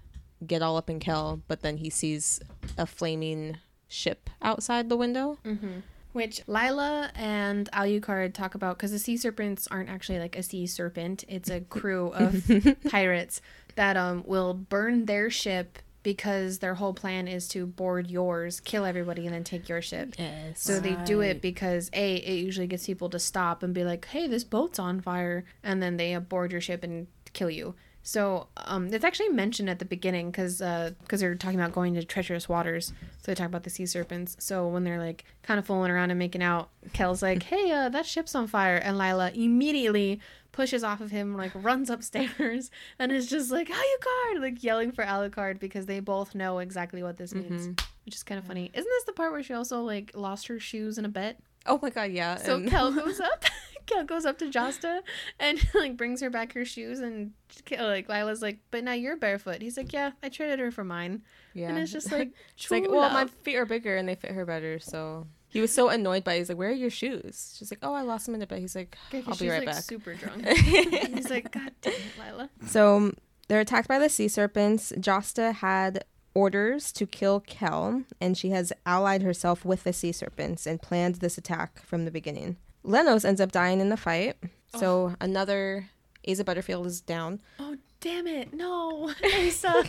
get 0.45 0.61
all 0.61 0.77
up 0.77 0.89
in 0.89 0.99
Kell, 0.99 1.41
but 1.47 1.61
then 1.61 1.77
he 1.77 1.89
sees 1.89 2.39
a 2.77 2.85
flaming 2.85 3.57
ship 3.87 4.29
outside 4.41 4.89
the 4.89 4.97
window. 4.97 5.37
Mm-hmm. 5.45 5.79
Which 6.13 6.41
Lila 6.47 7.11
and 7.15 7.69
Alucard 7.71 8.33
talk 8.33 8.55
about 8.55 8.77
because 8.77 8.91
the 8.91 8.97
sea 8.97 9.17
serpents 9.17 9.67
aren't 9.69 9.89
actually 9.89 10.19
like 10.19 10.35
a 10.35 10.41
sea 10.41 10.65
serpent; 10.65 11.23
it's 11.27 11.49
a 11.49 11.61
crew 11.61 12.07
of 12.09 12.43
pirates 12.89 13.41
that 13.75 13.97
um 13.97 14.23
will 14.25 14.53
burn 14.53 15.05
their 15.05 15.29
ship 15.29 15.79
because 16.07 16.59
their 16.59 16.75
whole 16.75 16.93
plan 16.93 17.27
is 17.27 17.49
to 17.49 17.65
board 17.67 18.09
yours, 18.09 18.61
kill 18.61 18.85
everybody, 18.85 19.25
and 19.25 19.35
then 19.35 19.43
take 19.43 19.67
your 19.67 19.81
ship. 19.81 20.15
Yes. 20.17 20.61
So 20.61 20.79
they 20.79 20.95
do 21.03 21.19
it 21.19 21.41
because 21.41 21.89
a 21.93 22.15
it 22.15 22.43
usually 22.43 22.67
gets 22.67 22.85
people 22.85 23.09
to 23.09 23.19
stop 23.19 23.61
and 23.61 23.73
be 23.73 23.83
like, 23.83 24.05
"Hey, 24.05 24.25
this 24.27 24.43
boat's 24.43 24.79
on 24.79 25.01
fire," 25.01 25.43
and 25.63 25.83
then 25.83 25.97
they 25.97 26.15
board 26.17 26.51
your 26.51 26.61
ship 26.61 26.83
and 26.83 27.07
kill 27.33 27.49
you. 27.49 27.75
So 28.07 28.47
um, 28.55 28.87
it's 28.93 29.03
actually 29.03 29.27
mentioned 29.27 29.69
at 29.69 29.79
the 29.79 29.85
beginning 29.85 30.31
because 30.31 30.59
because 31.01 31.19
they're 31.19 31.35
talking 31.35 31.59
about 31.59 31.73
going 31.73 31.93
to 31.95 32.05
treacherous 32.05 32.47
waters. 32.47 32.93
So 33.17 33.23
they 33.31 33.35
talk 33.35 33.47
about 33.47 33.63
the 33.63 33.69
sea 33.69 33.85
serpents. 33.85 34.37
So 34.39 34.65
when 34.65 34.85
they're 34.85 34.97
like 34.97 35.25
kind 35.43 35.59
of 35.59 35.65
fooling 35.65 35.91
around 35.91 36.11
and 36.11 36.17
making 36.17 36.41
out, 36.41 36.69
Kell's 36.93 37.21
like, 37.21 37.43
"Hey, 37.51 37.69
uh, 37.69 37.89
that 37.89 38.05
ship's 38.05 38.33
on 38.33 38.47
fire," 38.47 38.77
and 38.77 38.97
Lila 38.97 39.31
immediately 39.35 40.21
pushes 40.53 40.85
off 40.85 41.01
of 41.01 41.11
him, 41.11 41.35
like 41.35 41.51
runs 41.53 41.89
upstairs, 41.89 42.71
and 42.97 43.11
is 43.11 43.27
just 43.27 43.51
like, 43.51 43.67
"Alucard!" 43.67 44.39
like 44.39 44.63
yelling 44.63 44.93
for 44.93 45.03
Alucard 45.03 45.59
because 45.59 45.85
they 45.85 45.99
both 45.99 46.33
know 46.33 46.59
exactly 46.59 47.03
what 47.03 47.17
this 47.17 47.35
means, 47.35 47.67
which 48.05 48.15
is 48.15 48.23
kind 48.23 48.39
of 48.39 48.45
funny. 48.45 48.71
Isn't 48.73 48.89
this 48.89 49.03
the 49.03 49.11
part 49.11 49.33
where 49.33 49.43
she 49.43 49.53
also 49.53 49.81
like 49.81 50.11
lost 50.15 50.47
her 50.47 50.61
shoes 50.61 50.97
in 50.97 51.03
a 51.03 51.09
bet? 51.09 51.39
Oh 51.65 51.77
my 51.81 51.89
god, 51.89 52.11
yeah. 52.11 52.37
So 52.37 52.55
and- 52.55 52.69
Kell 52.69 52.89
goes 52.93 53.19
up. 53.19 53.43
Kell 53.95 54.03
goes 54.03 54.25
up 54.25 54.37
to 54.39 54.45
Jasta 54.49 55.01
and 55.39 55.59
like 55.73 55.97
brings 55.97 56.21
her 56.21 56.29
back 56.29 56.53
her 56.53 56.65
shoes, 56.65 56.99
and 56.99 57.31
Kell- 57.65 57.87
like 57.87 58.07
Lila's 58.09 58.41
like, 58.41 58.59
"But 58.71 58.83
now 58.83 58.93
you're 58.93 59.17
barefoot." 59.17 59.61
He's 59.61 59.77
like, 59.77 59.91
"Yeah, 59.93 60.11
I 60.21 60.29
traded 60.29 60.59
her 60.59 60.71
for 60.71 60.83
mine." 60.83 61.23
Yeah. 61.53 61.69
And 61.69 61.77
it's 61.79 61.91
just 61.91 62.11
like, 62.11 62.31
She's 62.55 62.69
like, 62.69 62.85
well, 62.87 63.09
my 63.09 63.25
feet 63.25 63.55
are 63.55 63.65
bigger 63.65 63.95
and 63.97 64.07
they 64.07 64.13
fit 64.15 64.31
her 64.31 64.45
better. 64.45 64.77
So 64.79 65.25
he 65.49 65.59
was 65.59 65.73
so 65.73 65.89
annoyed 65.89 66.23
by 66.23 66.33
it. 66.33 66.39
He's 66.39 66.49
like, 66.49 66.57
where 66.59 66.69
are 66.69 66.73
your 66.73 66.91
shoes? 66.91 67.55
She's 67.57 67.71
like, 67.71 67.79
oh, 67.81 67.93
I 67.95 68.01
lost 68.01 68.25
them 68.27 68.35
in 68.35 68.39
the 68.41 68.45
bed. 68.45 68.59
He's 68.59 68.75
like, 68.75 68.95
Okay, 69.09 69.21
'cause 69.23 69.27
I'll 69.29 69.33
be 69.33 69.45
she's, 69.45 69.49
right 69.51 69.65
like, 69.65 69.75
back. 69.75 69.83
Super 69.83 70.13
drunk. 70.13 70.45
He's 70.45 71.29
like, 71.31 71.51
"God 71.51 71.71
damn 71.81 71.93
it, 71.93 72.01
Lila." 72.19 72.49
So 72.67 73.13
they're 73.47 73.61
attacked 73.61 73.87
by 73.87 73.97
the 73.97 74.09
sea 74.09 74.27
serpents. 74.27 74.91
Jasta 74.97 75.53
had 75.53 76.03
orders 76.35 76.91
to 76.91 77.07
kill 77.07 77.39
Kell, 77.39 78.03
and 78.21 78.37
she 78.37 78.49
has 78.51 78.71
allied 78.85 79.23
herself 79.23 79.65
with 79.65 79.83
the 79.83 79.93
sea 79.93 80.11
serpents 80.11 80.67
and 80.67 80.79
planned 80.81 81.15
this 81.15 81.37
attack 81.39 81.81
from 81.81 82.05
the 82.05 82.11
beginning. 82.11 82.57
Lenos 82.85 83.25
ends 83.25 83.41
up 83.41 83.51
dying 83.51 83.79
in 83.79 83.89
the 83.89 83.97
fight. 83.97 84.35
So 84.75 85.15
another 85.19 85.89
Asa 86.27 86.43
Butterfield 86.43 86.85
is 86.87 87.01
down. 87.01 87.39
Oh 87.59 87.75
damn 87.99 88.27
it! 88.27 88.53
No, 88.53 89.11
Asa. 89.47 89.83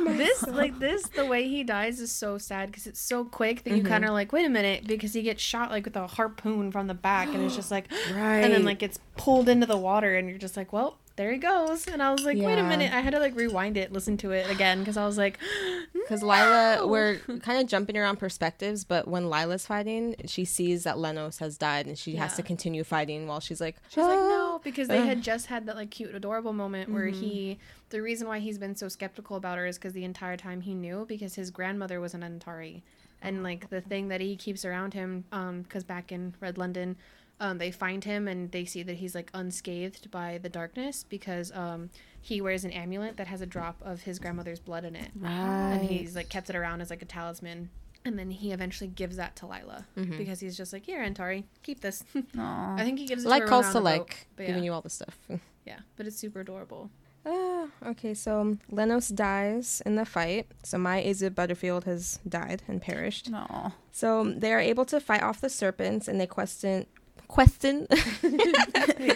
this 0.00 0.42
like 0.46 0.78
this 0.78 1.02
the 1.08 1.26
way 1.26 1.46
he 1.48 1.62
dies 1.62 2.00
is 2.00 2.10
so 2.10 2.38
sad 2.38 2.68
because 2.70 2.86
it's 2.86 3.00
so 3.00 3.24
quick 3.24 3.62
that 3.64 3.70
you 3.70 3.76
Mm-hmm. 3.82 3.88
kind 3.88 4.04
of 4.06 4.12
like 4.12 4.32
wait 4.32 4.46
a 4.46 4.48
minute 4.48 4.86
because 4.86 5.12
he 5.12 5.20
gets 5.22 5.42
shot 5.42 5.70
like 5.70 5.84
with 5.84 5.96
a 5.96 6.06
harpoon 6.06 6.72
from 6.72 6.86
the 6.86 6.94
back 6.94 7.28
and 7.28 7.42
it's 7.44 7.54
just 7.54 7.70
like 7.70 7.90
Right. 8.14 8.38
and 8.42 8.54
then 8.54 8.64
like 8.64 8.78
gets 8.78 8.98
pulled 9.18 9.50
into 9.50 9.66
the 9.66 9.76
water 9.76 10.16
and 10.16 10.30
you're 10.30 10.38
just 10.38 10.56
like 10.56 10.72
well 10.72 10.98
there 11.16 11.32
he 11.32 11.38
goes 11.38 11.86
and 11.88 12.02
I 12.02 12.12
was 12.12 12.22
like 12.24 12.36
wait 12.38 12.58
a 12.58 12.62
minute 12.62 12.92
I 12.92 13.00
had 13.00 13.12
to 13.14 13.18
like 13.18 13.34
rewind 13.34 13.76
it 13.76 13.90
listen 13.90 14.16
to 14.18 14.32
it 14.32 14.50
again 14.50 14.80
because 14.80 14.96
I 14.96 15.06
was 15.06 15.16
like 15.18 15.38
Because 15.92 16.22
Lila, 16.22 16.86
we're 16.86 17.16
kind 17.42 17.60
of 17.60 17.66
jumping 17.66 17.96
around 17.96 18.18
perspectives, 18.18 18.84
but 18.84 19.08
when 19.08 19.28
Lila's 19.28 19.66
fighting, 19.66 20.14
she 20.26 20.44
sees 20.44 20.84
that 20.84 20.94
Lenos 20.96 21.40
has 21.40 21.58
died 21.58 21.86
and 21.86 21.98
she 21.98 22.14
has 22.14 22.36
to 22.36 22.44
continue 22.44 22.84
fighting 22.84 23.26
while 23.26 23.40
she's 23.40 23.60
like, 23.60 23.74
She's 23.88 24.04
like, 24.04 24.16
"Ah." 24.16 24.28
no, 24.28 24.60
because 24.62 24.86
they 24.86 25.04
had 25.04 25.20
just 25.30 25.46
had 25.46 25.66
that 25.66 25.74
like 25.74 25.90
cute, 25.90 26.14
adorable 26.14 26.52
moment 26.52 26.92
where 26.92 27.06
Mm-hmm. 27.08 27.20
he. 27.20 27.58
The 27.90 28.02
reason 28.02 28.28
why 28.28 28.38
he's 28.38 28.56
been 28.56 28.76
so 28.76 28.86
skeptical 28.88 29.36
about 29.36 29.58
her 29.58 29.66
is 29.66 29.78
because 29.78 29.94
the 29.94 30.04
entire 30.04 30.36
time 30.36 30.60
he 30.60 30.74
knew 30.74 31.06
because 31.08 31.34
his 31.34 31.50
grandmother 31.50 32.00
was 32.00 32.14
an 32.14 32.20
Antari, 32.20 32.82
and 33.20 33.42
like 33.42 33.68
the 33.70 33.80
thing 33.80 34.06
that 34.06 34.20
he 34.20 34.36
keeps 34.36 34.64
around 34.64 34.94
him, 34.94 35.24
um, 35.32 35.62
because 35.62 35.82
back 35.82 36.12
in 36.12 36.34
Red 36.40 36.56
London, 36.56 36.94
um, 37.40 37.58
they 37.58 37.70
find 37.70 38.04
him 38.04 38.26
and 38.28 38.50
they 38.52 38.64
see 38.64 38.82
that 38.82 38.94
he's 38.96 39.14
like 39.14 39.30
unscathed 39.34 40.10
by 40.10 40.38
the 40.42 40.48
darkness 40.48 41.04
because 41.08 41.52
um 41.52 41.90
he 42.20 42.40
wears 42.40 42.64
an 42.64 42.72
amulet 42.72 43.16
that 43.18 43.26
has 43.28 43.40
a 43.40 43.46
drop 43.46 43.76
of 43.84 44.02
his 44.02 44.18
grandmother's 44.18 44.58
blood 44.60 44.84
in 44.84 44.96
it, 44.96 45.10
Right. 45.14 45.30
and 45.30 45.88
he's 45.88 46.16
like 46.16 46.28
kept 46.28 46.50
it 46.50 46.56
around 46.56 46.80
as 46.80 46.90
like 46.90 47.02
a 47.02 47.06
talisman. 47.06 47.70
And 48.04 48.16
then 48.18 48.30
he 48.30 48.52
eventually 48.52 48.86
gives 48.88 49.16
that 49.16 49.34
to 49.36 49.46
Lila 49.46 49.84
because 49.96 50.38
he's 50.38 50.56
just 50.56 50.72
like, 50.72 50.84
"Here, 50.86 51.00
Antari, 51.00 51.42
keep 51.64 51.80
this." 51.80 52.04
I 52.38 52.82
think 52.84 52.98
he 53.00 53.06
gives 53.06 53.24
it 53.24 53.28
like 53.28 53.40
to 53.42 53.46
her 53.46 53.48
calls 53.48 53.66
to 53.66 53.72
they're 53.72 53.78
on 53.80 53.84
boat, 53.98 54.08
like, 54.08 54.26
but 54.36 54.42
yeah. 54.44 54.46
giving 54.48 54.62
you 54.64 54.72
all 54.72 54.82
the 54.82 54.90
stuff. 54.90 55.18
Yeah, 55.66 55.80
but 55.96 56.06
it's 56.06 56.16
super 56.16 56.38
adorable. 56.40 56.90
Ah, 57.26 57.66
okay, 57.84 58.14
so 58.14 58.56
Lenos 58.70 59.12
dies 59.12 59.82
in 59.84 59.96
the 59.96 60.04
fight. 60.04 60.46
So 60.62 60.78
my 60.78 61.04
Asa 61.04 61.28
Butterfield 61.32 61.82
has 61.86 62.20
died 62.28 62.62
and 62.68 62.80
perished. 62.80 63.28
No. 63.30 63.72
So 63.90 64.32
they 64.36 64.52
are 64.52 64.60
able 64.60 64.84
to 64.84 65.00
fight 65.00 65.24
off 65.24 65.40
the 65.40 65.48
serpents 65.50 66.06
and 66.06 66.20
they 66.20 66.26
question 66.28 66.86
question 67.28 67.86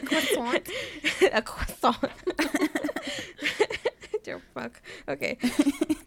Croissant. 0.05 0.69
a 1.33 1.43
croissant. 1.43 2.11
Dear 4.25 4.41
fuck. 4.55 4.81
Okay. 5.09 5.39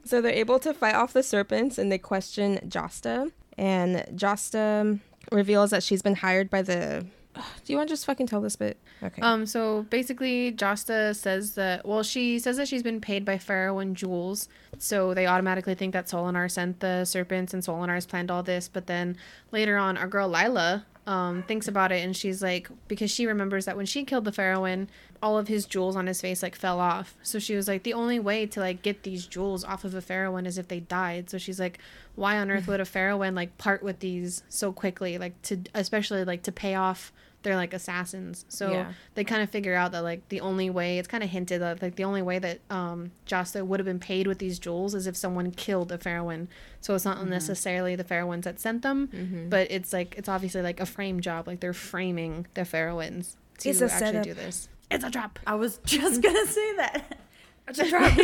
so 0.06 0.22
they're 0.22 0.32
able 0.34 0.60
to 0.60 0.74
fight 0.74 0.96
off 0.96 1.14
the 1.14 1.24
serpents 1.24 1.78
and 1.78 1.92
they 1.92 1.98
question 1.98 2.60
Jasta. 2.68 3.32
And 3.58 4.06
Jasta 4.16 5.00
reveals 5.32 5.72
that 5.72 5.84
she's 5.84 6.02
been 6.02 6.16
hired 6.16 6.50
by 6.50 6.62
the. 6.62 7.06
Do 7.36 7.42
you 7.74 7.78
want 7.78 7.90
to 7.90 7.94
just 7.94 8.06
fucking 8.06 8.28
tell 8.28 8.42
this 8.42 8.56
bit? 8.56 8.78
Okay. 9.02 9.22
Um, 9.22 9.46
so 9.46 9.84
basically, 9.90 10.52
Jasta 10.52 11.16
says 11.16 11.56
that, 11.56 11.86
well, 11.86 12.04
she 12.04 12.38
says 12.40 12.58
that 12.58 12.68
she's 12.68 12.84
been 12.84 13.02
paid 13.02 13.26
by 13.26 13.38
Pharaoh 13.38 13.80
and 13.80 13.98
Jules. 13.98 14.48
So 14.78 15.14
they 15.14 15.26
automatically 15.26 15.76
think 15.76 15.94
that 15.94 16.08
Sol-in-Ar 16.10 16.50
sent 16.50 16.80
the 16.80 17.06
serpents 17.06 17.54
and 17.54 17.64
Sol-in-Ar's 17.64 18.06
planned 18.06 18.30
all 18.30 18.44
this. 18.44 18.68
But 18.68 18.88
then 18.88 19.18
later 19.52 19.78
on, 19.78 19.98
our 19.98 20.08
girl 20.08 20.28
Lila 20.30 20.86
um, 21.06 21.44
thinks 21.44 21.68
about 21.68 21.92
it 21.92 22.04
and 22.04 22.16
she's 22.16 22.42
like, 22.42 22.70
because 22.88 23.12
she 23.12 23.26
remembers 23.26 23.66
that 23.66 23.76
when 23.76 23.86
she 23.86 24.04
killed 24.04 24.26
the 24.26 24.32
Pharaoh, 24.32 24.88
all 25.22 25.38
of 25.38 25.48
his 25.48 25.66
jewels 25.66 25.96
on 25.96 26.08
his 26.08 26.22
face 26.22 26.44
like 26.44 26.56
fell 26.56 26.80
off. 26.80 27.16
So 27.24 27.40
she 27.40 27.56
was 27.56 27.68
like, 27.68 27.84
the 27.84 27.94
only 27.94 28.20
way 28.20 28.46
to 28.48 28.60
like 28.60 28.82
get 28.82 29.04
these 29.04 29.26
jewels 29.26 29.64
off 29.64 29.84
of 29.84 29.96
a 29.96 30.02
Pharaoh 30.02 30.36
is 30.38 30.58
if 30.58 30.68
they 30.68 30.80
died. 30.82 31.30
So 31.30 31.38
she's 31.38 31.60
like, 31.60 31.80
why 32.16 32.38
on 32.38 32.52
earth 32.52 32.68
would 32.68 32.80
a 32.80 32.86
Pharaoh 32.86 33.18
like 33.18 33.58
part 33.58 33.84
with 33.84 34.00
these 34.00 34.44
so 34.50 34.72
quickly? 34.72 35.18
Like 35.18 35.42
to, 35.44 35.60
especially 35.74 36.24
like 36.24 36.44
to 36.44 36.52
pay 36.52 36.76
off 36.76 37.12
their 37.44 37.56
like 37.56 37.74
assassins. 37.74 38.46
So 38.50 38.72
Yeah. 38.72 38.94
they 39.16 39.24
kind 39.24 39.42
of 39.44 39.50
figure 39.50 39.76
out 39.76 39.92
that 39.92 40.02
like 40.04 40.28
the 40.30 40.42
only 40.42 40.70
way 40.70 40.98
it's 41.00 41.08
kind 41.08 41.24
of 41.24 41.30
hinted 41.30 41.62
that 41.62 41.82
like 41.82 41.96
the 41.96 42.04
only 42.06 42.22
way 42.22 42.40
that 42.40 42.60
um 42.70 43.12
Jasta 43.28 43.66
would 43.66 43.80
have 43.80 43.86
been 43.86 44.00
paid 44.00 44.28
with 44.28 44.40
these 44.40 44.60
jewels 44.60 44.96
is 44.96 45.08
if 45.08 45.16
someone 45.16 45.52
killed 45.52 45.92
a 45.92 45.98
Pharaoh. 45.98 46.48
So 46.82 46.96
it's 46.96 47.06
not 47.06 47.26
necessarily 47.28 47.96
the 47.96 48.04
Pharaohs 48.04 48.44
that 48.46 48.60
sent 48.60 48.82
them, 48.82 49.48
but 49.50 49.70
it's 49.72 49.94
like 49.94 50.16
it's 50.18 50.28
obviously 50.30 50.62
like 50.62 50.80
a 50.80 50.86
frame 50.86 51.20
job. 51.22 51.48
Like 51.48 51.60
they're 51.60 51.74
framing 51.74 52.48
the 52.56 52.66
Pharaohs 52.66 53.38
to 53.60 53.70
It's 53.70 53.82
a 53.82 53.86
actually 53.86 54.00
setup. 54.00 54.24
do 54.24 54.34
this. 54.34 54.70
It's 54.92 55.04
a 55.04 55.10
trap. 55.12 55.40
I 55.48 55.56
was 55.56 55.78
just 55.86 56.22
gonna 56.22 56.46
say 56.58 56.76
that. 56.78 57.18
It's 57.66 57.80
a 57.80 57.88
trap. 57.90 58.18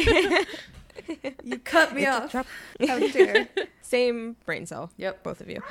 you 1.43 1.59
cut 1.59 1.93
me 1.95 2.05
It's 2.05 2.09
a 2.09 2.23
off. 2.23 2.31
trap. 2.31 2.47
How 2.87 2.99
dare. 2.99 3.47
Same 3.81 4.35
brain 4.45 4.65
cell. 4.65 4.91
Yep. 4.97 5.23
Both 5.23 5.41
of 5.41 5.49
you. 5.49 5.61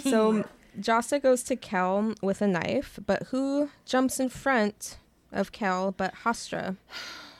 So 0.00 0.44
Jasta 0.80 1.18
goes 1.18 1.42
to 1.44 1.56
Kell 1.56 2.14
with 2.22 2.40
a 2.42 2.46
knife, 2.46 2.98
but 3.06 3.24
who 3.24 3.70
jumps 3.84 4.18
in 4.20 4.28
front 4.28 4.98
of 5.32 5.52
Kell 5.52 5.92
but 5.92 6.14
Hastra? 6.24 6.76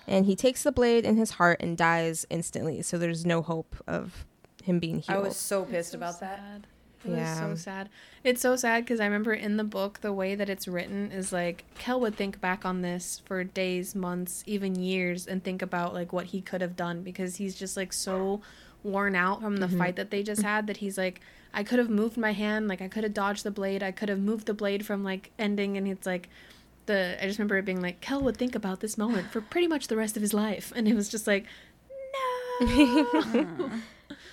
And 0.07 0.27
he 0.27 0.35
takes 0.35 0.63
the 0.63 0.73
blade 0.73 1.05
in 1.05 1.17
his 1.17 1.33
heart 1.33 1.59
and 1.61 1.77
dies 1.77 2.27
instantly. 2.31 2.81
So 2.83 2.97
there's 2.99 3.27
no 3.27 3.43
hope 3.43 3.77
of 3.87 4.25
him 4.63 4.79
being 4.79 4.97
healed. 5.01 5.11
I 5.11 5.13
healed. 5.15 5.25
was 5.27 5.37
so 5.37 5.65
pissed 5.65 5.93
so 5.93 5.99
about 5.99 6.21
that. 6.21 6.39
sad. 6.39 6.67
It 7.05 7.11
was 7.11 7.19
Yeah. 7.19 7.41
so 7.41 7.55
sad. 7.55 7.89
It's 8.25 8.41
so 8.41 8.57
sad 8.57 8.85
because 8.85 8.99
I 9.01 9.05
remember 9.05 9.33
in 9.33 9.57
the 9.57 9.65
book 9.65 10.01
the 10.01 10.13
way 10.13 10.35
that 10.35 10.49
it's 10.49 10.67
written 10.67 11.13
is 11.13 11.33
like 11.33 11.65
Kell 11.79 12.01
would 12.01 12.17
think 12.17 12.41
back 12.41 12.65
on 12.65 12.83
this 12.83 13.21
for 13.25 13.45
days, 13.45 13.95
months, 13.95 14.43
even 14.47 14.75
years, 14.75 15.27
and 15.27 15.45
think 15.45 15.63
about 15.63 15.95
like 15.95 16.13
what 16.13 16.27
he 16.27 16.41
could 16.41 16.61
have 16.61 16.75
done 16.75 17.03
because 17.03 17.37
he's 17.37 17.55
just 17.55 17.77
like 17.77 17.93
so 17.93 18.41
worn 18.83 19.15
out 19.15 19.41
from 19.43 19.59
the 19.59 19.67
Mm-hmm. 19.67 19.79
fight 19.79 19.97
that 19.97 20.11
they 20.11 20.23
just 20.23 20.43
had 20.43 20.67
that 20.67 20.79
he's 20.79 20.97
like 20.99 21.21
I 21.53 21.63
could 21.63 21.79
have 21.79 21.91
moved 21.91 22.17
my 22.17 22.33
hand, 22.33 22.69
like 22.69 22.81
I 22.81 22.89
could 22.89 23.05
have 23.05 23.15
dodged 23.15 23.45
the 23.45 23.51
blade, 23.51 23.83
I 23.83 23.91
could 23.91 24.09
have 24.09 24.21
moved 24.21 24.47
the 24.47 24.55
blade 24.55 24.85
from 24.85 25.03
like 25.03 25.31
ending, 25.39 25.77
and 25.77 25.89
it's 25.89 26.07
like 26.07 26.29
the 26.87 27.23
I 27.23 27.27
just 27.27 27.39
remember 27.39 27.59
it 27.59 27.65
being 27.65 27.81
like 27.81 28.01
Kell 28.01 28.21
would 28.23 28.37
think 28.37 28.55
about 28.55 28.81
this 28.81 28.99
moment 28.99 29.31
for 29.31 29.41
pretty 29.41 29.69
much 29.69 29.89
the 29.89 29.97
rest 29.97 30.17
of 30.17 30.23
his 30.23 30.35
life, 30.35 30.73
and 30.75 30.89
it 30.89 30.95
was 30.95 31.09
just 31.09 31.27
like 31.27 31.47
no. 32.61 33.71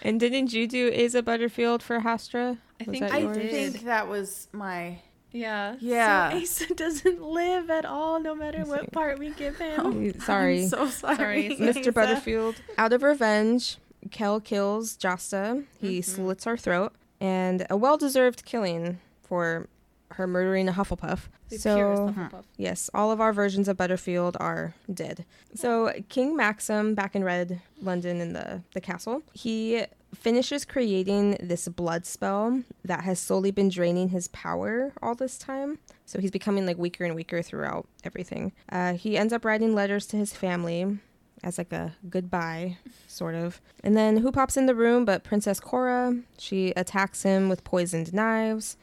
and 0.02 0.20
didn't 0.20 0.54
you 0.54 0.68
do 0.68 0.92
Asa 0.94 1.22
Butterfield 1.22 1.84
for 1.84 2.00
Hastra? 2.00 2.58
I 2.80 2.84
Was 2.86 3.00
think 3.00 3.04
I 3.04 3.18
I 3.18 3.20
yours? 3.20 3.38
think 3.38 3.84
that 3.86 4.08
was 4.08 4.48
my. 4.52 5.00
Yeah. 5.32 5.76
Yeah. 5.80 6.32
So 6.32 6.38
Asa 6.66 6.74
doesn't 6.76 7.22
live 7.22 7.70
at 7.70 7.86
all, 7.86 8.20
no 8.20 8.34
matter 8.34 8.60
Let's 8.60 8.70
what 8.70 8.82
see. 8.82 8.88
part 8.88 9.20
we 9.20 9.32
give 9.32 9.58
him. 9.58 9.80
Oh, 9.80 10.20
sorry. 10.20 10.64
I'm 10.64 10.70
so 10.70 10.88
sorry. 10.88 11.16
Sorry, 11.18 11.50
Mr. 11.60 11.80
Asa. 11.80 11.92
Butterfield. 11.92 12.56
Out 12.78 12.94
of 12.94 13.04
revenge, 13.04 13.78
Kell 14.12 14.40
kills 14.40 14.96
Jasta. 14.98 15.66
He 15.80 16.00
mm-hmm. 16.00 16.12
slits 16.12 16.46
her 16.46 16.58
throat, 16.58 16.94
and 17.26 17.66
a 17.72 17.78
well-deserved 17.78 18.46
killing 18.46 19.00
for 19.24 19.68
her 20.12 20.28
murdering 20.28 20.70
a 20.70 20.72
Hufflepuff. 20.72 21.22
The 21.50 21.58
so 21.58 22.14
Hufflepuff. 22.16 22.44
yes, 22.58 22.90
all 22.94 23.12
of 23.12 23.20
our 23.20 23.34
versions 23.34 23.68
of 23.68 23.78
Butterfield 23.78 24.38
are 24.40 24.76
dead. 24.94 25.26
So 25.56 25.92
King 26.10 26.36
Maxim, 26.36 26.94
back 26.94 27.16
in 27.16 27.24
Red 27.24 27.62
London 27.82 28.22
in 28.22 28.34
the 28.34 28.62
the 28.74 28.82
castle, 28.82 29.24
he 29.34 29.86
finishes 30.14 30.66
creating 30.66 31.38
this 31.42 31.68
blood 31.68 32.06
spell 32.06 32.62
that 32.86 33.04
has 33.04 33.20
slowly 33.20 33.52
been 33.52 33.70
draining 33.70 34.10
his 34.10 34.28
power 34.30 34.94
all 35.02 35.16
this 35.16 35.38
time. 35.38 35.80
So 36.06 36.20
he's 36.20 36.32
becoming 36.32 36.66
like 36.66 36.78
weaker 36.78 37.04
and 37.04 37.16
weaker 37.16 37.42
throughout 37.42 37.88
everything. 38.04 38.54
Uh, 38.72 38.94
he 38.94 39.18
ends 39.18 39.34
up 39.34 39.44
writing 39.44 39.74
letters 39.74 40.06
to 40.08 40.18
his 40.18 40.34
family 40.34 41.00
as 41.44 41.58
like 41.58 41.72
a 41.72 41.94
goodbye, 42.10 42.78
sort 43.08 43.36
of. 43.36 43.62
And 43.84 43.96
then 43.96 44.18
who 44.18 44.32
pops 44.32 44.58
in 44.58 44.66
the 44.66 44.76
room 44.76 45.06
but 45.06 45.24
Princess 45.24 45.60
Cora? 45.60 46.18
She 46.38 46.72
attacks 46.72 47.24
him 47.24 47.50
with 47.50 47.64
poisoned 47.64 48.14
knives. 48.14 48.78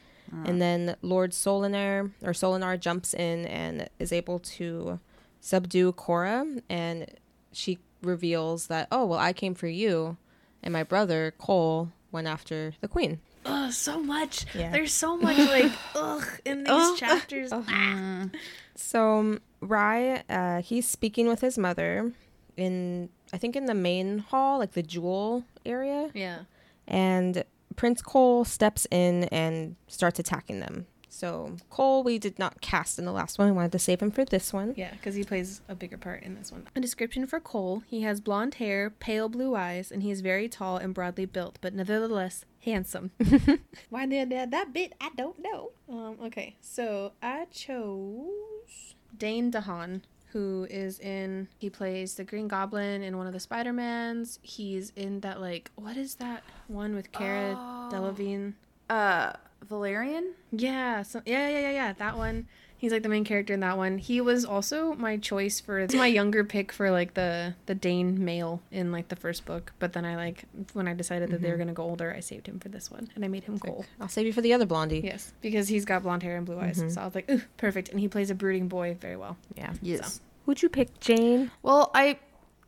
And 0.46 0.62
then 0.62 0.96
Lord 1.02 1.34
Sol-in-Ar 1.34 2.10
or 2.22 2.32
Sol-in-Ar 2.32 2.78
jumps 2.78 3.12
in 3.12 3.44
and 3.44 3.90
is 3.98 4.12
able 4.12 4.38
to 4.38 4.98
subdue 5.40 5.92
Cora 5.92 6.46
and 6.70 7.06
she 7.52 7.78
reveals 8.02 8.68
that, 8.68 8.88
oh 8.90 9.04
well 9.04 9.18
I 9.18 9.34
came 9.34 9.54
for 9.54 9.66
you 9.66 10.16
and 10.62 10.72
my 10.72 10.84
brother 10.84 11.34
Col 11.36 11.90
went 12.12 12.28
after 12.28 12.72
the 12.80 12.88
queen. 12.88 13.20
Oh, 13.44 13.70
so 13.70 14.00
much. 14.00 14.46
Yeah. 14.54 14.70
There's 14.70 14.92
so 14.94 15.18
much 15.18 15.36
like 15.36 15.70
ugh 15.94 16.26
in 16.46 16.64
these 16.64 16.72
Ugh. 16.72 16.96
chapters. 16.96 17.50
Mm. 17.50 18.32
So 18.74 19.18
um, 19.18 19.40
Rhy, 19.60 20.22
uh, 20.30 20.62
he's 20.62 20.88
speaking 20.88 21.26
with 21.26 21.40
his 21.42 21.58
mother 21.58 22.12
in 22.56 23.08
I 23.32 23.38
think 23.38 23.56
in 23.56 23.66
the 23.66 23.74
main 23.74 24.18
hall, 24.18 24.58
like 24.58 24.72
the 24.72 24.82
jewel 24.82 25.44
area. 25.64 26.10
Yeah. 26.14 26.40
and 26.86 27.44
Prince 27.76 28.02
Col 28.02 28.44
steps 28.44 28.86
in 28.90 29.24
and 29.24 29.76
starts 29.88 30.18
attacking 30.18 30.60
them. 30.60 30.86
So 31.08 31.56
Col, 31.70 32.02
we 32.02 32.18
did 32.18 32.38
not 32.38 32.60
cast 32.60 32.98
in 32.98 33.04
the 33.04 33.12
last 33.12 33.38
one. 33.38 33.48
We 33.48 33.52
wanted 33.52 33.72
to 33.72 33.78
save 33.78 34.00
him 34.00 34.10
for 34.10 34.24
this 34.24 34.52
one. 34.52 34.74
Yeah, 34.76 34.92
because 34.92 35.14
he 35.14 35.24
plays 35.24 35.60
a 35.68 35.74
bigger 35.74 35.96
part 35.98 36.22
in 36.22 36.34
this 36.34 36.50
one. 36.52 36.66
A 36.74 36.80
description 36.80 37.26
for 37.26 37.38
Col 37.40 37.82
he 37.86 38.02
has 38.02 38.20
blonde 38.20 38.54
hair, 38.54 38.90
pale 38.90 39.28
blue 39.28 39.54
eyes, 39.54 39.90
and 39.92 40.02
he 40.02 40.10
is 40.10 40.20
very 40.20 40.48
tall 40.48 40.76
and 40.78 40.92
broadly 40.94 41.26
built, 41.26 41.58
but 41.60 41.74
nevertheless 41.74 42.44
handsome. 42.64 43.10
Why 43.90 44.06
they 44.06 44.24
did 44.24 44.50
that 44.50 44.72
bit, 44.72 44.94
I 45.00 45.10
don't 45.16 45.38
know. 45.38 45.70
Um, 45.88 46.16
okay, 46.24 46.56
so 46.60 47.12
I 47.22 47.46
chose 47.50 48.94
Dane 49.16 49.50
DeHaan, 49.52 50.02
who 50.32 50.66
is 50.70 50.98
in, 50.98 51.48
he 51.58 51.68
plays 51.70 52.14
the 52.14 52.24
Green 52.24 52.48
Goblin 52.48 53.02
in 53.02 53.16
one 53.18 53.26
of 53.26 53.32
the 53.32 53.40
Spider 53.40 53.72
Mans. 53.72 54.38
He's 54.42 54.90
in 54.96 55.20
that, 55.20 55.40
like, 55.40 55.70
what 55.76 55.96
is 55.96 56.14
that 56.16 56.42
one 56.68 56.94
with 56.94 57.12
Cara 57.12 57.54
Oh. 57.58 57.88
Delevingne? 57.92 58.54
Uh, 58.88 59.32
Valerian? 59.68 60.32
Yeah, 60.50 61.02
so 61.02 61.22
yeah, 61.24 61.48
yeah, 61.48 61.60
yeah, 61.60 61.70
yeah. 61.70 61.92
That 61.94 62.16
one. 62.16 62.46
He's 62.82 62.90
like 62.90 63.04
the 63.04 63.08
main 63.08 63.22
character 63.22 63.54
in 63.54 63.60
that 63.60 63.76
one. 63.76 63.96
He 63.96 64.20
was 64.20 64.44
also 64.44 64.94
my 64.94 65.16
choice 65.16 65.60
for 65.60 65.78
it's 65.78 65.94
my 65.94 66.08
younger 66.08 66.42
pick 66.42 66.72
for 66.72 66.90
like 66.90 67.14
the 67.14 67.54
the 67.66 67.76
Dane 67.76 68.24
male 68.24 68.60
in 68.72 68.90
like 68.90 69.06
the 69.06 69.14
first 69.14 69.44
book. 69.44 69.72
But 69.78 69.92
then 69.92 70.04
I 70.04 70.16
like 70.16 70.46
when 70.72 70.88
I 70.88 70.92
decided 70.92 71.30
that 71.30 71.40
they 71.40 71.52
were 71.52 71.58
gonna 71.58 71.74
go 71.74 71.84
older, 71.84 72.12
I 72.12 72.18
saved 72.18 72.48
him 72.48 72.58
for 72.58 72.70
this 72.70 72.90
one 72.90 73.08
and 73.14 73.24
I 73.24 73.28
made 73.28 73.44
him 73.44 73.60
Col. 73.60 73.84
I'll 74.00 74.08
save 74.08 74.26
you 74.26 74.32
for 74.32 74.40
the 74.40 74.52
other 74.52 74.66
blondie. 74.66 75.00
Yes, 75.04 75.32
because 75.40 75.68
he's 75.68 75.84
got 75.84 76.02
blonde 76.02 76.24
hair 76.24 76.36
and 76.36 76.44
blue 76.44 76.58
eyes. 76.58 76.82
So 76.92 77.00
I 77.00 77.04
was 77.04 77.14
like, 77.14 77.30
ooh, 77.30 77.42
perfect. 77.56 77.90
And 77.90 78.00
he 78.00 78.08
plays 78.08 78.30
a 78.30 78.34
brooding 78.34 78.66
boy 78.66 78.96
very 79.00 79.16
well. 79.16 79.36
Yeah. 79.54 79.74
Yes. 79.80 80.20
Who'd 80.46 80.60
you 80.60 80.68
pick, 80.68 80.98
Jane? 80.98 81.52
Well, 81.62 81.92
I 81.94 82.18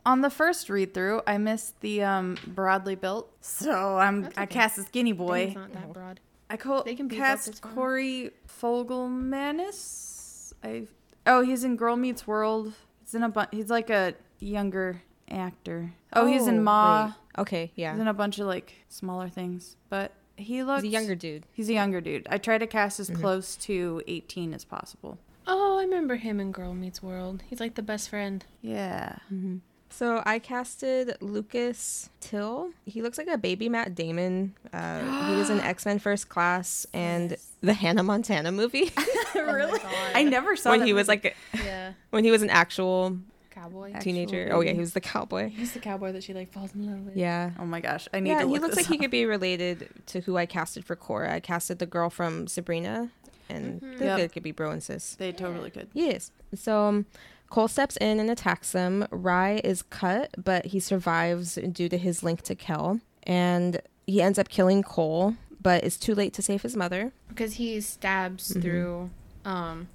on 0.06 0.20
the 0.20 0.30
first 0.30 0.70
read 0.70 0.94
through, 0.94 1.22
I 1.26 1.38
missed 1.38 1.80
the 1.80 2.04
um 2.04 2.38
broadly 2.46 2.94
built, 2.94 3.32
so 3.40 3.98
I'm 3.98 4.22
That's 4.22 4.38
I 4.38 4.46
cast 4.46 4.78
a 4.78 4.82
skinny 4.84 5.10
Dane's 5.10 5.18
boy. 5.18 5.52
not 5.56 5.72
that 5.72 5.92
broad. 5.92 6.20
I 6.50 6.56
co- 6.56 6.82
They 6.82 6.94
can 6.94 7.08
cast. 7.08 7.62
Corey 7.62 8.30
Fogelmanis. 8.48 10.52
I 10.62 10.86
oh 11.26 11.42
he's 11.42 11.64
in 11.64 11.76
Girl 11.76 11.96
Meets 11.96 12.26
World. 12.26 12.74
He's 13.00 13.14
in 13.14 13.22
a 13.22 13.28
bunch. 13.28 13.50
He's 13.52 13.70
like 13.70 13.90
a 13.90 14.14
younger 14.38 15.02
actor. 15.30 15.92
Oh, 16.12 16.26
he's 16.26 16.46
in 16.46 16.58
oh, 16.58 16.62
Ma. 16.62 17.06
wait. 17.06 17.14
Okay, 17.38 17.72
yeah. 17.74 17.92
He's 17.92 18.00
in 18.00 18.08
a 18.08 18.14
bunch 18.14 18.38
of 18.38 18.46
like 18.46 18.74
smaller 18.88 19.28
things, 19.28 19.76
but 19.88 20.12
he 20.36 20.62
looks 20.62 20.82
He's 20.82 20.90
a 20.90 20.92
younger 20.92 21.14
dude. 21.14 21.46
He's 21.52 21.68
a 21.68 21.74
younger 21.74 22.00
dude. 22.00 22.26
I 22.30 22.38
try 22.38 22.58
to 22.58 22.66
cast 22.66 23.00
as 23.00 23.10
mm-hmm. 23.10 23.20
close 23.20 23.56
to 23.56 24.02
18 24.06 24.54
as 24.54 24.64
possible. 24.64 25.18
Oh, 25.46 25.78
I 25.78 25.82
remember 25.82 26.16
him 26.16 26.40
in 26.40 26.52
Girl 26.52 26.74
Meets 26.74 27.02
World. 27.02 27.42
He's 27.48 27.60
like 27.60 27.74
the 27.74 27.82
best 27.82 28.08
friend. 28.08 28.44
Yeah. 28.62 29.16
Mm-hmm. 29.32 29.58
So 29.96 30.22
I 30.26 30.40
casted 30.40 31.16
Lucas 31.20 32.10
Till. 32.20 32.70
He 32.84 33.00
looks 33.00 33.16
like 33.16 33.28
a 33.28 33.38
baby 33.38 33.68
Matt 33.68 33.94
Damon. 33.94 34.54
Uh, 34.72 35.28
he 35.30 35.36
was 35.36 35.50
in 35.50 35.60
X 35.74 35.86
Men 35.86 35.98
First 36.00 36.28
Class 36.28 36.84
and 36.92 37.36
the 37.60 37.74
Hannah 37.74 38.02
Montana 38.02 38.50
movie 38.50 38.90
really? 39.36 39.78
God. 39.78 39.92
I 40.14 40.24
never 40.24 40.56
saw 40.56 40.70
when 40.70 40.80
that 40.80 40.86
he 40.86 40.92
was 40.92 41.06
movie. 41.06 41.22
like 41.28 41.36
Yeah. 41.64 41.92
when 42.10 42.24
he 42.24 42.32
was 42.32 42.42
an 42.42 42.50
actual 42.50 43.18
Cowboy. 43.50 43.92
teenager. 44.00 44.42
Actual 44.46 44.56
Oh 44.58 44.60
yeah, 44.62 44.72
he 44.72 44.80
was 44.80 44.94
the 44.94 45.00
cowboy. 45.00 45.50
He's 45.50 45.72
the 45.74 45.78
cowboy 45.78 46.10
that 46.12 46.24
she 46.24 46.34
like 46.34 46.52
falls 46.52 46.74
in 46.74 46.86
love 46.90 47.00
with. 47.06 47.16
Yeah. 47.16 47.52
Oh 47.60 47.64
my 47.64 47.80
gosh, 47.80 48.08
I 48.12 48.18
need 48.18 48.30
Yeah, 48.30 48.40
to 48.40 48.46
look 48.46 48.54
he 48.56 48.60
looks 48.60 48.74
this 48.74 48.84
like 48.88 48.92
he 48.92 48.98
could 48.98 49.12
be 49.12 49.26
related 49.26 49.88
to 50.06 50.20
who 50.22 50.36
I 50.36 50.46
casted 50.46 50.84
for 50.84 50.96
Cora. 50.96 51.32
I 51.32 51.38
casted 51.38 51.78
the 51.78 51.86
girl 51.86 52.10
from 52.10 52.48
Sabrina, 52.48 53.10
and 53.48 53.80
Mhm. 53.80 53.98
they 53.98 54.06
Yep. 54.06 54.18
could- 54.18 54.32
could 54.32 54.42
be 54.42 54.50
bro 54.50 54.72
and 54.72 54.82
sis. 54.82 55.14
They 55.14 55.30
totally 55.30 55.70
could. 55.70 55.86
Yes. 55.92 56.32
So 56.56 56.82
um, 56.88 57.06
Col 57.54 57.68
steps 57.68 57.96
in 57.98 58.18
and 58.18 58.28
attacks 58.28 58.72
them. 58.72 59.06
Rhy 59.12 59.60
is 59.62 59.82
cut, 59.82 60.34
but 60.42 60.66
he 60.66 60.80
survives 60.80 61.54
due 61.54 61.88
to 61.88 61.96
his 61.96 62.24
link 62.24 62.42
to 62.42 62.56
Kell, 62.56 62.98
and 63.22 63.80
he 64.08 64.20
ends 64.20 64.40
up 64.40 64.48
killing 64.48 64.82
Col, 64.82 65.36
but 65.62 65.84
it's 65.84 65.96
too 65.96 66.16
late 66.16 66.32
to 66.32 66.42
save 66.42 66.62
his 66.62 66.74
mother. 66.76 67.12
Because 67.28 67.54
he 67.54 67.80
stabs 67.80 68.50
Mhm. 68.54 68.60
through. 68.60 69.10
Um, 69.44 69.86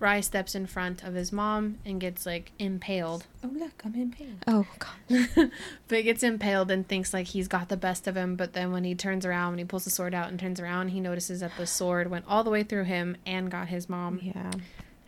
Rhy 0.00 0.20
steps 0.22 0.54
in 0.54 0.64
front 0.66 1.04
of 1.04 1.12
his 1.12 1.30
mom 1.30 1.76
and 1.84 2.00
gets 2.00 2.24
like 2.24 2.52
impaled. 2.58 3.26
Oh 3.44 3.50
look, 3.52 3.82
I'm 3.84 3.94
impaled. 3.94 4.42
Oh 4.46 4.66
god. 4.78 5.28
but 5.88 5.98
he 5.98 6.02
gets 6.02 6.22
impaled 6.22 6.70
and 6.70 6.88
thinks 6.88 7.12
like 7.12 7.26
he's 7.26 7.48
got 7.48 7.68
the 7.68 7.76
best 7.76 8.06
of 8.06 8.16
him. 8.16 8.34
But 8.34 8.54
then 8.54 8.72
when 8.72 8.84
he 8.84 8.94
turns 8.94 9.26
around, 9.26 9.50
when 9.52 9.58
he 9.58 9.64
pulls 9.66 9.84
the 9.84 9.90
sword 9.90 10.14
out 10.14 10.30
and 10.30 10.40
turns 10.40 10.58
around, 10.58 10.88
he 10.88 11.00
notices 11.00 11.40
that 11.40 11.52
the 11.58 11.66
sword 11.66 12.10
went 12.10 12.24
all 12.26 12.42
the 12.44 12.50
way 12.50 12.62
through 12.62 12.84
him 12.84 13.18
and 13.26 13.50
got 13.50 13.68
his 13.68 13.90
mom. 13.90 14.20
Yeah. 14.22 14.52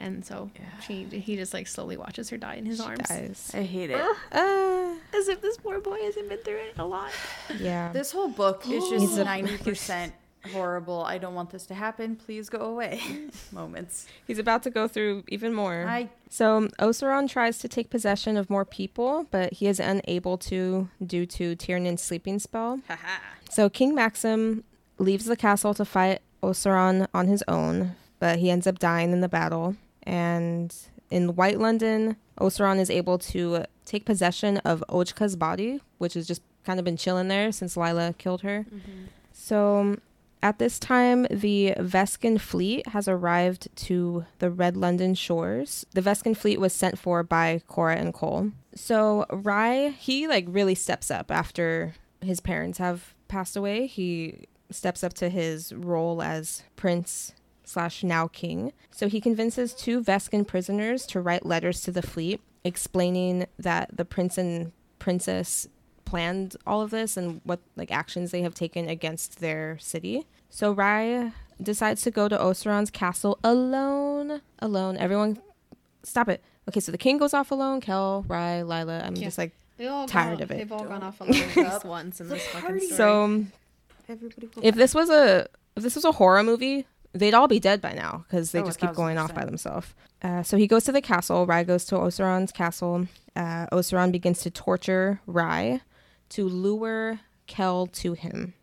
And 0.06 0.24
so 0.24 0.50
Yeah. 0.54 0.80
she 0.80 1.04
he 1.04 1.36
just 1.36 1.52
like 1.52 1.66
slowly 1.66 1.96
watches 1.96 2.30
her 2.30 2.36
die 2.36 2.54
in 2.54 2.66
his 2.66 2.78
She 2.78 2.84
arms. 2.84 3.08
dies. 3.08 3.50
I 3.54 3.62
hate 3.62 3.90
it. 3.90 4.00
Uh, 4.32 4.94
As 5.18 5.28
if 5.28 5.40
this 5.40 5.56
poor 5.58 5.80
boy 5.80 6.00
hasn't 6.02 6.28
been 6.28 6.38
through 6.38 6.56
it 6.68 6.74
a 6.78 6.84
lot. 6.86 7.10
yeah. 7.58 7.92
This 7.92 8.12
whole 8.12 8.28
book 8.28 8.62
is 8.68 8.88
just 8.88 9.16
ninety 9.18 9.56
percent 9.58 10.12
horrible. 10.52 11.02
I 11.04 11.18
don't 11.18 11.34
want 11.34 11.50
this 11.50 11.66
to 11.66 11.74
happen. 11.74 12.14
Please 12.14 12.48
go 12.48 12.60
away. 12.60 13.00
Moments. 13.52 14.06
He's 14.28 14.38
about 14.38 14.62
to 14.62 14.70
go 14.70 14.86
through 14.86 15.24
even 15.28 15.52
more. 15.52 15.86
I 15.88 16.08
So 16.30 16.68
Osaron 16.78 17.28
tries 17.28 17.58
to 17.58 17.68
take 17.68 17.90
possession 17.90 18.36
of 18.36 18.48
more 18.48 18.64
people, 18.64 19.26
but 19.32 19.54
he 19.54 19.66
is 19.66 19.80
unable 19.80 20.38
to 20.50 20.88
due 21.04 21.26
to 21.26 21.56
Tieren's 21.56 22.00
sleeping 22.02 22.38
spell. 22.38 22.78
So 23.50 23.68
King 23.68 23.94
Maxim 23.94 24.62
leaves 24.98 25.24
the 25.26 25.36
castle 25.36 25.74
to 25.74 25.84
fight 25.84 26.20
Osaron 26.44 27.08
on 27.12 27.26
his 27.26 27.42
own, 27.48 27.96
but 28.20 28.38
he 28.38 28.50
ends 28.50 28.66
up 28.68 28.78
dying 28.78 29.10
in 29.12 29.20
the 29.22 29.28
battle. 29.28 29.74
And 30.06 30.74
in 31.10 31.36
White 31.36 31.58
London, 31.58 32.16
Osaron 32.40 32.78
is 32.78 32.90
able 32.90 33.18
to 33.18 33.64
take 33.84 34.04
possession 34.04 34.58
of 34.58 34.84
Ojka's 34.88 35.36
body, 35.36 35.80
which 35.98 36.14
has 36.14 36.26
just 36.26 36.42
kind 36.64 36.78
of 36.78 36.84
been 36.84 36.96
chilling 36.96 37.28
there 37.28 37.52
since 37.52 37.76
Lila 37.76 38.14
killed 38.18 38.42
her. 38.42 38.66
Mm-hmm. 38.68 39.04
So 39.32 39.98
at 40.42 40.58
this 40.58 40.78
time, 40.78 41.26
the 41.30 41.74
Veskan 41.78 42.40
fleet 42.40 42.88
has 42.88 43.08
arrived 43.08 43.68
to 43.76 44.26
the 44.38 44.50
Red 44.50 44.76
London 44.76 45.14
shores. 45.14 45.86
The 45.92 46.02
Veskan 46.02 46.36
fleet 46.36 46.60
was 46.60 46.72
sent 46.72 46.98
for 46.98 47.22
by 47.22 47.62
Cora 47.66 47.96
and 47.96 48.12
Col. 48.12 48.52
So 48.74 49.26
Rhy, 49.30 49.90
he 49.90 50.28
like 50.28 50.44
really 50.48 50.74
steps 50.74 51.10
up 51.10 51.30
after 51.30 51.94
his 52.20 52.40
parents 52.40 52.78
have 52.78 53.14
passed 53.28 53.56
away. 53.56 53.86
He 53.86 54.46
steps 54.70 55.02
up 55.02 55.14
to 55.14 55.28
his 55.28 55.72
role 55.72 56.22
as 56.22 56.64
prince 56.76 57.32
slash 57.66 58.02
now 58.02 58.28
king. 58.28 58.72
So 58.90 59.08
he 59.08 59.20
convinces 59.20 59.74
two 59.74 60.02
Veskan 60.02 60.46
prisoners 60.46 61.04
to 61.08 61.20
write 61.20 61.44
letters 61.44 61.82
to 61.82 61.92
the 61.92 62.00
fleet 62.00 62.40
explaining 62.64 63.46
that 63.58 63.94
the 63.96 64.04
prince 64.04 64.38
and 64.38 64.72
princess 64.98 65.68
planned 66.04 66.56
all 66.66 66.80
of 66.82 66.90
this 66.90 67.16
and 67.16 67.40
what 67.44 67.58
like 67.76 67.90
actions 67.90 68.30
they 68.30 68.42
have 68.42 68.54
taken 68.54 68.88
against 68.88 69.40
their 69.40 69.76
city. 69.78 70.24
So 70.50 70.72
Rhy 70.72 71.32
decides 71.62 72.02
to 72.02 72.10
go 72.10 72.28
to 72.28 72.38
Osaron's 72.40 72.90
castle 72.90 73.38
alone. 73.44 74.40
Alone. 74.60 74.96
Everyone 74.96 75.38
stop 76.02 76.28
it. 76.28 76.42
Okay, 76.68 76.80
so 76.80 76.90
the 76.92 76.98
king 76.98 77.18
goes 77.18 77.32
off 77.34 77.50
alone, 77.50 77.80
Kell, 77.80 78.24
Rhy, 78.28 78.62
Lila. 78.62 79.00
I'm 79.04 79.14
Yeah. 79.16 79.24
just 79.26 79.38
like 79.38 79.52
They 79.76 79.86
all 79.88 80.06
Tired 80.08 80.38
gone, 80.38 80.42
of 80.42 80.50
it. 80.50 80.58
They've 80.58 80.72
all 80.72 80.84
gone 80.84 81.00
Don't 81.00 81.04
off 81.04 81.20
alone 81.20 81.34
at 81.34 81.56
least 81.56 81.58
up 81.74 81.84
once 81.84 82.20
in 82.20 82.28
this 82.28 82.44
fucking 82.48 82.60
party. 82.68 82.80
story. 82.86 82.96
so 82.96 83.44
everybody. 84.08 84.48
Will 84.54 84.64
if 84.66 84.74
this 84.74 84.94
was 84.94 85.10
a 85.10 85.48
if 85.76 85.82
this 85.82 85.94
was 85.94 86.04
a 86.04 86.12
horror 86.12 86.42
movie, 86.42 86.86
they'd 87.16 87.34
all 87.34 87.48
be 87.48 87.60
dead 87.60 87.80
by 87.80 87.92
now 87.92 88.24
because 88.28 88.52
they 88.52 88.60
Oh, 88.60 88.64
just 88.66 88.78
keep 88.78 88.92
going 88.94 89.18
off 89.18 89.34
by 89.34 89.44
themselves. 89.44 89.94
Uh, 90.22 90.42
so 90.42 90.56
he 90.56 90.66
goes 90.66 90.84
to 90.84 90.92
the 90.92 91.02
castle. 91.02 91.46
Rhy 91.46 91.62
goes 91.64 91.84
to 91.86 91.96
Osaron's 91.96 92.52
castle. 92.52 93.06
Uh, 93.34 93.66
Osaron 93.72 94.12
begins 94.12 94.40
to 94.40 94.50
torture 94.50 95.20
Rhy 95.26 95.80
to 96.30 96.48
lure 96.48 97.20
Kell 97.46 97.86
to 97.88 98.14
him. 98.14 98.54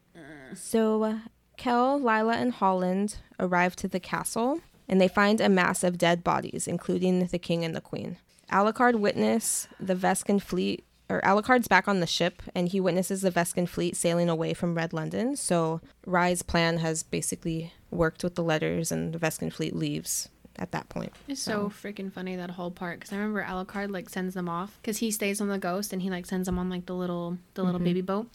So 0.56 1.04
uh, 1.04 1.18
Kell, 1.58 1.98
Lila, 2.00 2.34
and 2.34 2.54
Holland 2.54 3.18
arrive 3.40 3.76
to 3.78 3.88
the 3.88 4.00
castle 4.00 4.62
and 4.88 5.00
they 5.00 5.08
find 5.08 5.40
a 5.40 5.50
mass 5.50 5.84
of 5.84 5.98
dead 5.98 6.24
bodies, 6.24 6.68
including 6.68 7.26
the 7.28 7.40
king 7.40 7.64
and 7.64 7.76
the 7.76 7.82
queen. 7.82 8.18
Alucard 8.52 9.00
witness 9.00 9.68
the 9.80 9.96
Veskan 9.96 10.42
fleet, 10.42 10.84
or 11.10 11.22
Alucard's 11.22 11.68
back 11.68 11.88
on 11.88 12.02
the 12.02 12.08
ship, 12.08 12.44
and 12.54 12.68
he 12.70 12.80
witnesses 12.82 13.22
the 13.22 13.32
Veskan 13.32 13.68
fleet 13.68 13.96
sailing 13.96 14.30
away 14.30 14.54
from 14.54 14.76
Red 14.76 14.92
London. 14.94 15.36
So 15.36 15.80
Rhy's 16.06 16.42
plan 16.42 16.78
has 16.80 17.02
basically 17.04 17.74
worked 17.96 18.24
with 18.24 18.36
the 18.36 18.44
letters, 18.44 18.92
and 18.92 19.14
the 19.14 19.20
Veskan 19.20 19.52
fleet 19.52 19.76
leaves 19.76 20.30
at 20.58 20.72
that 20.72 20.90
point. 20.90 21.12
It's 21.28 21.42
so 21.42 21.70
freaking 21.70 22.12
funny 22.12 22.36
that 22.36 22.52
whole 22.52 22.72
part 22.72 23.00
because 23.00 23.14
I 23.14 23.18
remember 23.18 23.44
Alucard 23.44 23.92
like 23.92 24.10
sends 24.10 24.34
them 24.34 24.48
off 24.48 24.78
because 24.82 24.98
he 24.98 25.12
stays 25.12 25.42
on 25.42 25.48
the 25.48 25.58
ghost 25.58 25.94
and 25.94 26.02
he 26.02 26.10
like 26.10 26.26
sends 26.26 26.46
them 26.46 26.60
on 26.60 26.70
like 26.70 26.86
the 26.86 26.94
little 26.94 27.38
the 27.56 27.64
little 27.64 27.80
baby 27.80 28.02
boat 28.02 28.28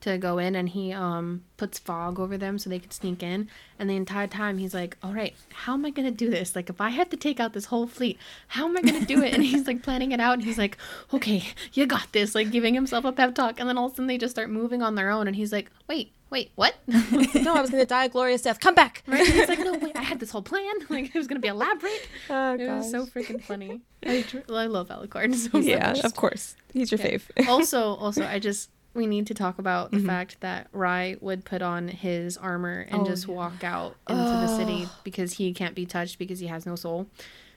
to 0.00 0.18
go 0.18 0.38
in 0.38 0.54
and 0.54 0.70
he 0.70 0.92
um 0.92 1.42
puts 1.56 1.78
fog 1.78 2.20
over 2.20 2.36
them 2.36 2.58
so 2.58 2.68
they 2.68 2.78
could 2.78 2.92
sneak 2.92 3.22
in. 3.22 3.48
And 3.78 3.90
the 3.90 3.96
entire 3.96 4.26
time 4.26 4.58
he's 4.58 4.74
like 4.74 4.96
all 5.02 5.12
right 5.12 5.34
how 5.52 5.74
am 5.74 5.84
I 5.84 5.90
gonna 5.90 6.10
do 6.10 6.30
this? 6.30 6.56
Like 6.56 6.70
if 6.70 6.80
I 6.80 6.90
had 6.90 7.10
to 7.10 7.16
take 7.16 7.40
out 7.40 7.52
this 7.52 7.66
whole 7.66 7.86
fleet 7.86 8.18
how 8.48 8.66
am 8.66 8.76
I 8.76 8.82
gonna 8.82 9.04
do 9.04 9.22
it? 9.22 9.34
And 9.34 9.42
he's 9.42 9.66
like 9.66 9.82
planning 9.82 10.12
it 10.12 10.20
out. 10.20 10.34
And 10.34 10.44
he's 10.44 10.58
like 10.58 10.78
okay 11.12 11.42
you 11.74 11.86
got 11.86 12.12
this 12.12 12.34
like 12.34 12.50
giving 12.50 12.74
himself 12.74 13.04
a 13.04 13.12
pep 13.12 13.34
talk. 13.34 13.60
And 13.60 13.68
then 13.68 13.76
all 13.76 13.86
of 13.86 13.92
a 13.92 13.96
sudden 13.96 14.06
they 14.06 14.18
just 14.18 14.34
start 14.34 14.50
moving 14.50 14.82
on 14.82 14.94
their 14.94 15.10
own. 15.10 15.26
And 15.26 15.36
he's 15.36 15.52
like 15.52 15.70
wait 15.88 16.12
wait 16.30 16.50
what 16.56 16.74
no, 16.86 17.54
I 17.54 17.60
was 17.60 17.70
gonna 17.70 17.86
die 17.86 18.06
a 18.06 18.08
glorious 18.08 18.42
death. 18.42 18.60
Come 18.60 18.74
back. 18.74 19.02
right 19.06 19.20
and 19.20 19.28
he's 19.32 19.48
like 19.48 19.58
no 19.60 19.74
wait 19.78 19.96
I 19.96 20.02
had 20.02 20.20
this 20.20 20.30
whole 20.30 20.42
plan 20.42 20.72
like 20.88 21.06
it 21.06 21.18
was 21.18 21.26
gonna 21.26 21.40
be 21.40 21.48
elaborate 21.48 22.08
Oh, 22.30 22.54
it 22.54 22.68
was 22.68 22.90
so 22.90 23.06
freaking 23.06 23.42
funny. 23.42 23.80
I, 24.04 24.22
tr- 24.22 24.38
I 24.52 24.66
love 24.66 24.88
Alucard 24.88 25.34
so 25.34 25.58
yeah, 25.58 25.92
much. 25.92 26.04
of 26.04 26.14
course. 26.14 26.54
He's 26.72 26.90
your 26.92 27.00
Yeah. 27.00 27.18
fave. 27.18 27.48
also, 27.48 27.94
also, 27.94 28.24
I 28.24 28.38
just 28.38 28.70
we 28.94 29.06
need 29.06 29.26
to 29.26 29.34
talk 29.34 29.58
about 29.58 29.90
Mm-hmm. 29.92 30.00
the 30.02 30.06
fact 30.08 30.40
that 30.40 30.68
Rhy 30.72 31.16
would 31.20 31.44
put 31.44 31.60
on 31.62 31.88
his 31.88 32.36
armor 32.38 32.86
and 32.90 33.02
Oh, 33.02 33.04
just 33.06 33.26
yeah. 33.28 33.34
walk 33.34 33.62
out 33.64 33.94
into 34.08 34.22
the 34.22 34.46
city 34.56 34.88
because 35.04 35.34
he 35.34 35.52
can't 35.52 35.74
be 35.74 35.84
touched 35.86 36.18
because 36.18 36.38
he 36.38 36.46
has 36.46 36.64
no 36.66 36.76
soul, 36.76 37.06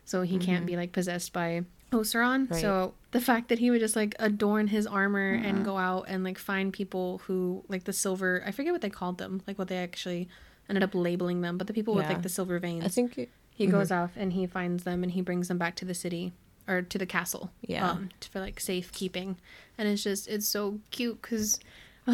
so 0.05 0.21
he 0.23 0.37
can't 0.37 0.65
be 0.65 0.75
like 0.75 0.91
possessed 0.91 1.31
by 1.33 1.63
Osaron. 1.91 2.43
Mm-hmm. 2.43 2.53
Right. 2.53 2.61
So 2.61 2.93
the 3.11 3.21
fact 3.21 3.49
that 3.49 3.59
he 3.59 3.71
would 3.71 3.79
just 3.79 3.95
like 3.95 4.15
adorn 4.19 4.67
his 4.67 4.85
armor 4.87 5.35
Mm-hmm. 5.35 5.45
and 5.45 5.65
go 5.65 5.77
out 5.77 6.05
and 6.07 6.23
like 6.23 6.37
find 6.37 6.71
people 6.71 7.21
who 7.25 7.63
like 7.67 7.83
the 7.85 7.93
silver 7.93 8.43
I 8.45 8.51
forget 8.51 8.71
what 8.73 8.81
they 8.81 8.89
called 8.89 9.17
them, 9.17 9.41
like 9.47 9.57
what 9.57 9.67
they 9.67 9.77
actually 9.77 10.27
ended 10.69 10.83
up 10.83 10.93
labeling 10.93 11.41
them, 11.41 11.57
but 11.57 11.67
the 11.67 11.73
people 11.73 11.95
with 11.95 12.07
like 12.07 12.21
the 12.21 12.29
silver 12.29 12.59
veins. 12.59 12.85
I 12.85 12.89
think. 12.89 13.17
it- 13.17 13.29
He 13.55 13.67
Mhm. 13.67 13.71
goes 13.71 13.91
off 13.91 14.11
and 14.15 14.31
he 14.33 14.45
finds 14.47 14.83
them 14.83 15.03
and 15.03 15.11
he 15.11 15.21
brings 15.21 15.47
them 15.49 15.57
back 15.57 15.75
to 15.77 15.85
the 15.85 15.93
city 15.95 16.31
or 16.67 16.81
to 16.83 16.97
the 16.97 17.05
castle. 17.05 17.51
Yeah. 17.61 17.89
Um, 17.89 18.09
for 18.31 18.39
like 18.39 18.59
safekeeping, 18.59 19.37
and 19.77 19.87
it's 19.89 20.03
just 20.03 20.27
it's 20.27 20.47
so 20.47 20.79
cute 20.91 21.21
because. 21.21 21.59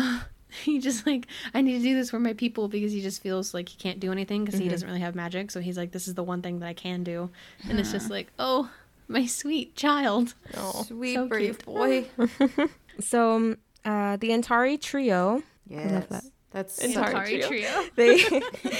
he 0.63 0.79
just 0.79 1.05
like 1.05 1.27
I 1.53 1.61
need 1.61 1.77
to 1.79 1.83
do 1.83 1.95
this 1.95 2.09
for 2.09 2.19
my 2.19 2.33
people 2.33 2.67
because 2.69 2.91
he 2.93 3.01
just 3.01 3.21
feels 3.21 3.53
like 3.53 3.67
he 3.69 3.77
can't 3.77 3.99
do 3.99 4.11
anything 4.11 4.45
because 4.45 4.59
he 4.59 4.67
Mhm. 4.67 4.71
doesn't 4.71 4.87
really 4.87 5.01
have 5.01 5.13
magic. 5.15 5.51
So 5.51 5.59
he's 5.59 5.77
like, 5.77 5.91
this 5.91 6.07
is 6.07 6.13
the 6.13 6.23
one 6.23 6.41
thing 6.41 6.59
that 6.59 6.67
I 6.67 6.73
can 6.73 7.03
do, 7.03 7.29
and 7.69 7.79
it's 7.79 7.91
just 7.91 8.09
like, 8.09 8.31
oh, 8.39 8.69
my 9.07 9.25
sweet 9.25 9.75
child. 9.75 10.33
Oh. 10.55 10.83
Sweet 10.87 11.15
so 11.15 11.27
brave 11.27 11.57
cute. 11.59 11.65
boy. 11.65 12.05
So 13.01 13.35
um, 13.35 13.57
uh, 13.83 14.15
the 14.15 14.29
Antari 14.29 14.79
trio 14.79 15.43
Yes. 15.67 16.05
that. 16.07 16.23
That's 16.51 16.79
Antari, 16.79 17.41
so- 17.41 17.49
trio. 17.49 17.67
trio. 17.67 17.83
they 17.95 18.23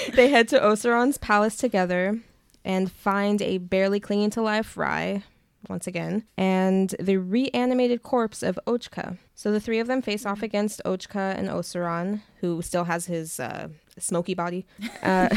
they 0.15 0.29
head 0.29 0.47
to 0.49 0.59
Osaron's 0.59 1.17
palace 1.17 1.57
together 1.57 2.19
and 2.63 2.89
find 2.89 3.41
a 3.41 3.57
barely 3.57 3.99
clinging 3.99 4.29
to 4.31 4.41
life 4.41 4.77
Rhy 4.77 5.23
once 5.67 5.85
again 5.87 6.23
and 6.37 6.95
the 6.99 7.17
reanimated 7.17 8.03
corpse 8.03 8.41
of 8.41 8.57
Ojka. 8.65 9.17
So 9.33 9.51
the 9.51 9.59
three 9.59 9.79
of 9.79 9.87
them 9.87 10.01
face 10.01 10.25
off 10.25 10.41
against 10.41 10.81
Ojka 10.85 11.37
and 11.37 11.49
Oseron, 11.49 12.21
who 12.39 12.61
still 12.61 12.85
has 12.85 13.07
his 13.07 13.37
uh, 13.39 13.67
smoky 13.99 14.33
body. 14.33 14.65
Uh, 15.03 15.29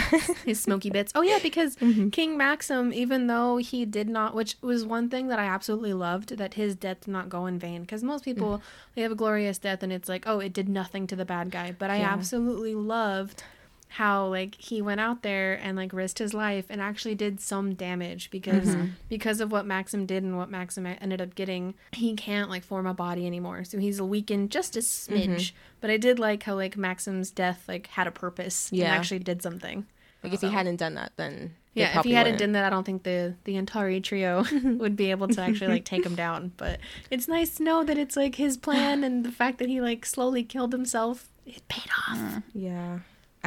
his 0.47 0.59
smoky 0.61 0.89
bits. 0.89 1.13
Oh 1.15 1.21
yeah, 1.23 1.39
because 1.43 1.77
Mm-hmm. 1.89 2.09
King 2.09 2.37
Maxim, 2.39 2.93
even 2.93 3.27
though 3.27 3.59
he 3.59 3.85
did 3.85 4.09
not, 4.09 4.35
which 4.35 4.57
was 4.63 4.87
one 4.87 5.11
thing 5.11 5.29
that 5.29 5.39
I 5.39 5.45
absolutely 5.45 5.93
loved, 5.93 6.39
that 6.39 6.55
his 6.55 6.75
death 6.75 7.01
did 7.03 7.11
not 7.11 7.29
go 7.29 7.45
in 7.47 7.59
vain. 7.59 7.83
Because 7.83 8.03
most 8.03 8.25
people 8.25 8.63
they 8.95 9.03
have 9.03 9.13
a 9.13 9.15
glorious 9.15 9.59
death, 9.59 9.83
and 9.83 9.93
it's 9.93 10.09
like, 10.09 10.25
oh, 10.27 10.41
it 10.41 10.53
did 10.55 10.69
nothing 10.69 11.07
to 11.09 11.17
the 11.17 11.25
bad 11.27 11.51
guy. 11.51 11.75
But 11.79 11.91
I 11.91 11.99
Yeah. 11.99 12.13
absolutely 12.15 12.75
loved 12.75 13.43
how 13.89 14.27
like 14.27 14.55
he 14.57 14.83
went 14.83 15.01
out 15.01 15.23
there 15.23 15.55
and 15.55 15.77
like 15.77 15.93
risked 15.93 16.19
his 16.19 16.35
life 16.35 16.67
and 16.69 16.81
actually 16.81 17.15
did 17.15 17.41
some 17.41 17.75
damage 17.75 18.31
because 18.31 18.69
mm-hmm. 18.69 18.89
because 19.09 19.41
of 19.41 19.51
what 19.51 19.67
Maxim 19.67 20.07
did 20.07 20.23
and 20.23 20.37
what 20.37 20.51
Maxim 20.51 20.87
ended 20.87 21.21
up 21.21 21.35
getting, 21.35 21.75
he 21.93 22.15
can't 22.15 22.51
like 22.51 22.63
form 22.63 22.87
a 22.87 22.95
body 22.95 23.27
anymore. 23.27 23.65
So 23.65 23.79
he's 23.79 24.01
weakened 24.01 24.51
just 24.51 24.77
a 24.77 24.81
smidge. 24.81 25.27
Mm-hmm. 25.29 25.57
But 25.81 25.91
I 25.91 25.97
did 25.97 26.19
like 26.19 26.43
how 26.43 26.55
like 26.55 26.77
Maxim's 26.77 27.31
death 27.31 27.65
like 27.69 27.87
had 27.89 28.07
a 28.07 28.11
purpose 28.11 28.69
Yeah. 28.73 28.87
and 28.87 28.95
actually 28.95 29.21
did 29.21 29.43
something. 29.43 29.87
Like 30.23 30.33
if 30.33 30.41
he 30.41 30.49
hadn't 30.51 30.77
done 30.77 30.95
that, 30.95 31.13
then 31.17 31.55
Yeah, 31.75 31.99
if 32.01 32.05
he 32.05 32.13
hadn't 32.13 32.33
wouldn't. 32.35 32.41
done 32.41 32.53
that, 32.53 32.65
I 32.65 32.71
don't 32.71 32.85
think 32.85 33.05
the 33.05 33.37
the 33.45 33.55
Antari 33.55 34.03
trio 34.03 34.45
would 34.65 34.97
be 34.97 35.11
able 35.13 35.29
to 35.29 35.41
actually 35.41 35.69
like 35.69 35.85
take 35.85 36.05
him 36.05 36.15
down. 36.17 36.53
But 36.57 36.81
it's 37.11 37.29
nice 37.29 37.55
to 37.57 37.63
know 37.63 37.85
that 37.85 37.97
it's 37.97 38.17
like 38.17 38.35
his 38.35 38.57
plan 38.57 39.05
and 39.05 39.25
the 39.25 39.31
fact 39.33 39.59
that 39.59 39.69
he 39.69 39.81
like 39.81 40.05
slowly 40.05 40.43
killed 40.43 40.73
himself. 40.73 41.29
It 41.47 41.67
paid 41.69 41.89
off. 42.11 42.43
Yeah, 42.53 42.99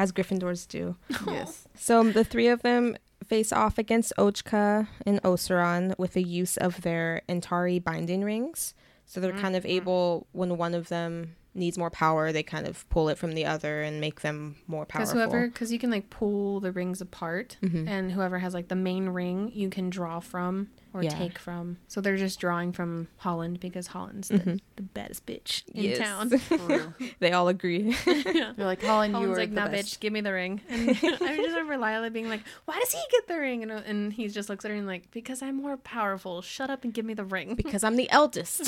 as 0.02 0.12
Gryffindors 0.12 0.68
do. 0.68 0.95
Yes. 1.28 1.68
So 1.76 1.99
um, 1.99 2.14
the 2.14 2.24
three 2.24 2.47
of 2.47 2.64
them 2.64 2.97
face 3.28 3.54
off 3.54 3.78
against 3.78 4.12
Ojka 4.18 4.88
and 5.06 5.22
Osaron 5.22 5.97
with 5.97 6.14
the 6.14 6.24
use 6.24 6.58
of 6.58 6.82
their 6.82 7.22
Antari 7.30 7.82
binding 7.82 8.24
rings. 8.24 8.74
So 9.06 9.20
they're 9.20 9.32
kind 9.34 9.56
of 9.56 9.64
mm-hmm. 9.64 9.72
able, 9.74 10.28
when 10.32 10.58
one 10.58 10.74
of 10.74 10.89
them 10.89 11.36
needs 11.54 11.78
more 11.78 11.89
power, 11.89 12.32
they 12.32 12.43
kind 12.43 12.66
of 12.66 12.89
pull 12.89 13.10
it 13.10 13.18
from 13.18 13.34
the 13.34 13.45
other 13.45 13.82
and 13.82 14.02
make 14.02 14.22
them 14.22 14.56
more 14.68 14.86
Because 14.86 15.14
powerful. 15.14 15.32
whoever, 15.32 15.47
because 15.47 15.72
you 15.72 15.80
can 15.80 15.91
like 15.91 16.10
pull 16.10 16.60
the 16.60 16.72
rings 16.72 17.02
apart, 17.02 17.58
mm-hmm. 17.62 17.88
and 17.88 18.12
whoever 18.12 18.39
has 18.39 18.54
like 18.54 18.70
the 18.70 18.76
main 18.76 19.10
ring, 19.10 19.52
you 19.54 19.70
can 19.70 19.89
draw 19.89 20.20
from 20.20 20.70
or 20.93 21.03
Yeah. 21.03 21.09
take 21.17 21.39
from. 21.39 21.77
So 21.87 22.01
they're 22.01 22.17
just 22.17 22.39
drawing 22.39 22.71
from 22.73 23.07
Holland 23.17 23.59
because 23.59 23.87
Holland's 23.87 24.27
the, 24.27 24.39
mm-hmm. 24.39 24.55
the 24.75 24.81
baddest 24.81 25.25
bitch 25.25 25.63
in 25.69 25.83
Yes. 25.83 25.97
town. 25.97 26.93
they 27.19 27.31
all 27.31 27.47
agree. 27.47 27.95
They're 28.05 28.53
like, 28.57 28.81
Holland, 28.83 29.11
you 29.11 29.17
Holland's 29.19 29.37
are 29.37 29.41
like, 29.41 29.49
the 29.49 29.55
nah, 29.55 29.67
best. 29.69 29.95
bitch, 29.95 29.99
give 29.99 30.11
me 30.13 30.21
the 30.21 30.33
ring. 30.33 30.61
And 30.69 30.89
I 30.89 31.37
just 31.37 31.55
remember 31.55 31.77
Lila 31.77 32.09
being 32.11 32.29
like, 32.29 32.41
why 32.65 32.77
does 32.79 32.91
he 32.91 33.01
get 33.11 33.27
the 33.27 33.37
ring? 33.39 33.63
And, 33.63 33.71
and 33.71 34.13
he 34.13 34.27
just 34.27 34.49
looks 34.49 34.65
at 34.65 34.71
her 34.71 34.77
and 34.77 34.87
like, 34.87 35.11
because 35.11 35.41
I'm 35.41 35.55
more 35.55 35.77
powerful. 35.77 36.41
Shut 36.41 36.69
up 36.69 36.83
and 36.83 36.93
give 36.93 37.05
me 37.05 37.13
the 37.13 37.25
ring. 37.25 37.55
because 37.55 37.83
I'm 37.83 37.95
the 37.95 38.09
eldest. 38.11 38.67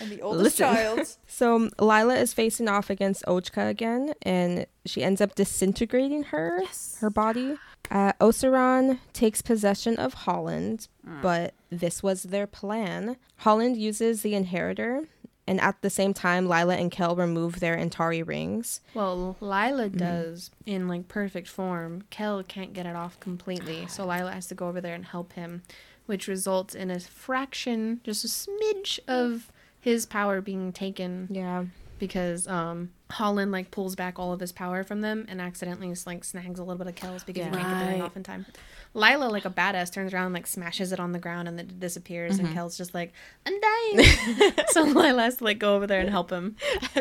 And 0.00 0.10
the 0.10 0.20
oldest 0.22 0.58
Listen. 0.60 0.74
child. 0.74 1.16
so 1.26 1.56
um, 1.56 1.70
Lila 1.80 2.14
is 2.16 2.32
facing 2.32 2.68
off 2.68 2.90
against 2.90 3.24
Ojka 3.26 3.68
again, 3.68 4.12
and 4.22 4.66
she 4.86 5.02
ends 5.02 5.20
up 5.20 5.34
disintegrating 5.34 6.24
her, 6.24 6.62
her 7.00 7.10
body. 7.10 7.56
Uh, 7.90 8.12
Osaron 8.20 8.98
takes 9.12 9.40
possession 9.42 9.96
of 9.96 10.14
Holland, 10.14 10.88
but 11.22 11.54
this 11.70 12.02
was 12.02 12.24
their 12.24 12.46
plan. 12.46 13.16
Holland 13.38 13.76
uses 13.76 14.22
the 14.22 14.34
inheritor, 14.34 15.04
and 15.46 15.58
at 15.60 15.80
the 15.80 15.88
same 15.88 16.12
time, 16.12 16.46
Lila 16.48 16.76
and 16.76 16.90
Kell 16.90 17.16
remove 17.16 17.60
their 17.60 17.76
Antari 17.78 18.26
rings. 18.26 18.82
Well, 18.92 19.36
Lila 19.40 19.88
does 19.88 20.50
in 20.66 20.86
like 20.88 21.08
perfect 21.08 21.48
form. 21.48 22.02
Kell 22.10 22.42
can't 22.42 22.74
get 22.74 22.84
it 22.84 22.94
off 22.94 23.18
completely. 23.20 23.86
So 23.86 24.04
Lila 24.04 24.32
has 24.32 24.46
to 24.48 24.54
go 24.54 24.68
over 24.68 24.80
there 24.82 24.94
and 24.94 25.06
help 25.06 25.32
him, 25.32 25.62
which 26.04 26.28
results 26.28 26.74
in 26.74 26.90
a 26.90 27.00
fraction, 27.00 28.00
just 28.04 28.24
a 28.24 28.28
smidge 28.28 28.98
of 29.08 29.50
his 29.80 30.04
power 30.04 30.42
being 30.42 30.72
taken 30.72 31.28
Yeah. 31.30 31.64
Because 31.98 32.46
um 32.46 32.90
Holland 33.10 33.50
like 33.52 33.70
pulls 33.70 33.96
back 33.96 34.18
all 34.18 34.32
of 34.32 34.40
his 34.40 34.52
power 34.52 34.84
from 34.84 35.00
them 35.00 35.26
and 35.28 35.40
accidentally 35.40 35.94
like 36.06 36.24
snags 36.24 36.58
a 36.60 36.62
little 36.62 36.76
bit 36.78 36.86
of 36.86 36.94
Kell's 36.94 37.24
because 37.24 37.44
he 37.44 37.50
Yeah. 37.50 37.56
can't 37.56 37.68
get 37.70 37.78
the 37.84 37.90
ring 37.90 38.02
off 38.02 38.16
in 38.16 38.22
time. 38.22 38.46
Lila, 38.94 39.24
like 39.24 39.44
a 39.44 39.50
badass, 39.50 39.92
turns 39.92 40.12
around 40.14 40.26
and 40.26 40.34
like 40.34 40.46
smashes 40.46 40.92
it 40.92 41.00
on 41.00 41.12
the 41.12 41.18
ground 41.18 41.48
and 41.48 41.58
then 41.58 41.66
it 41.66 41.80
disappears 41.80 42.38
and 42.38 42.52
Kell's 42.54 42.76
just 42.76 42.94
like, 42.94 43.12
I'm 43.46 43.58
dying. 43.60 44.52
so 44.68 44.82
Lila 44.82 45.22
has 45.22 45.36
to 45.36 45.44
like 45.44 45.58
go 45.58 45.74
over 45.76 45.86
there 45.86 46.00
and 46.00 46.10
help 46.10 46.30
him. 46.30 46.56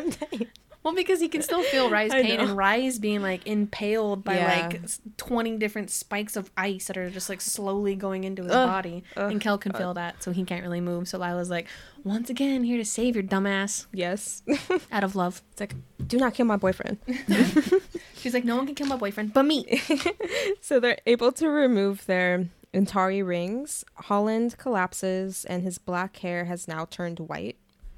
Well, 0.88 0.96
because 0.96 1.20
he 1.20 1.28
can 1.28 1.42
still 1.42 1.64
feel 1.64 1.90
Rhy's 1.92 2.14
pain 2.14 2.40
and 2.40 2.56
Rhy's 2.56 2.98
being 2.98 3.22
like 3.22 3.46
impaled 3.46 4.24
by 4.24 4.36
Yeah. 4.38 4.70
like 4.70 4.82
20 5.18 5.58
different 5.58 5.90
spikes 5.92 6.38
of 6.38 6.50
ice 6.56 6.88
that 6.88 6.96
are 6.98 7.10
just 7.10 7.28
like 7.28 7.42
slowly 7.42 7.94
going 7.96 8.24
into 8.24 8.44
his 8.44 8.54
Ugh. 8.54 8.68
body. 8.68 9.04
Ugh. 9.18 9.32
and 9.32 9.42
Kell 9.42 9.58
can 9.58 9.74
feel 9.74 9.94
that, 9.96 10.24
so 10.24 10.32
he 10.32 10.46
can't 10.46 10.64
really 10.64 10.80
move. 10.80 11.10
So 11.10 11.18
Lila's 11.18 11.50
like, 11.50 11.68
once 12.06 12.30
again, 12.30 12.64
here 12.64 12.78
to 12.78 12.86
save 12.86 13.16
your 13.18 13.24
dumbass 13.26 13.86
Yes. 13.92 14.44
out 14.94 15.04
of 15.04 15.14
love. 15.18 15.42
it's 15.52 15.60
like, 15.60 15.76
do 16.08 16.16
not 16.18 16.34
kill 16.34 16.46
my 16.46 16.56
boyfriend. 16.56 17.00
She's 18.16 18.34
like, 18.34 18.46
no 18.46 18.56
one 18.56 18.66
can 18.66 18.76
kill 18.76 18.88
my 18.88 18.96
boyfriend 18.96 19.34
but 19.34 19.44
me. 19.44 19.82
So 20.62 20.80
they're 20.80 21.00
able 21.06 21.34
to 21.34 21.50
remove 21.50 22.06
their 22.06 22.48
Antari 22.74 23.26
rings. 23.28 23.84
Holland 23.96 24.58
collapses, 24.58 25.44
and 25.46 25.64
his 25.64 25.78
black 25.80 26.16
hair 26.20 26.46
has 26.46 26.66
now 26.66 26.86
turned 26.86 27.20
white. 27.20 27.58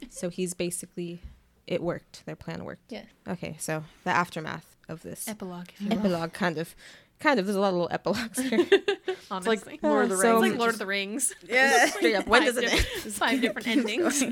So 0.09 0.29
he's 0.29 0.53
basically, 0.53 1.21
it 1.69 1.81
worked. 1.81 2.25
Their 2.25 2.35
plan 2.35 2.65
worked. 2.65 2.91
Yeah. 2.91 3.03
Okay, 3.27 3.55
so 3.59 3.83
the 4.03 4.09
aftermath 4.09 4.75
of 4.89 5.01
this 5.03 5.27
Epilogue, 5.27 5.67
if 5.69 5.81
you 5.81 5.89
will. 5.89 5.97
epilogue, 5.99 6.33
kind 6.33 6.57
of, 6.57 6.75
kind 7.19 7.39
of. 7.39 7.45
There's 7.45 7.55
a 7.55 7.59
lot 7.61 7.69
of 7.69 7.73
little 7.75 7.91
epilogues 7.91 8.39
here. 8.39 8.65
Honestly. 9.31 9.57
like 9.73 9.83
Lord 9.83 10.05
of 10.05 10.09
the 10.09 10.17
So- 10.17 10.37
it's 10.37 10.41
Rings. 10.41 10.51
like 10.53 10.59
Lord 10.59 10.73
of 10.73 10.79
the 10.79 10.85
Rings. 10.87 11.33
Yeah. 11.47 11.85
Straight 11.85 12.15
up, 12.19 12.27
when 12.27 12.41
Five 12.43 12.55
does 12.55 12.63
it 12.63 12.69
diff- 12.71 13.05
end? 13.05 13.13
Five 13.23 13.41
different 13.41 13.67
endings. 13.67 14.23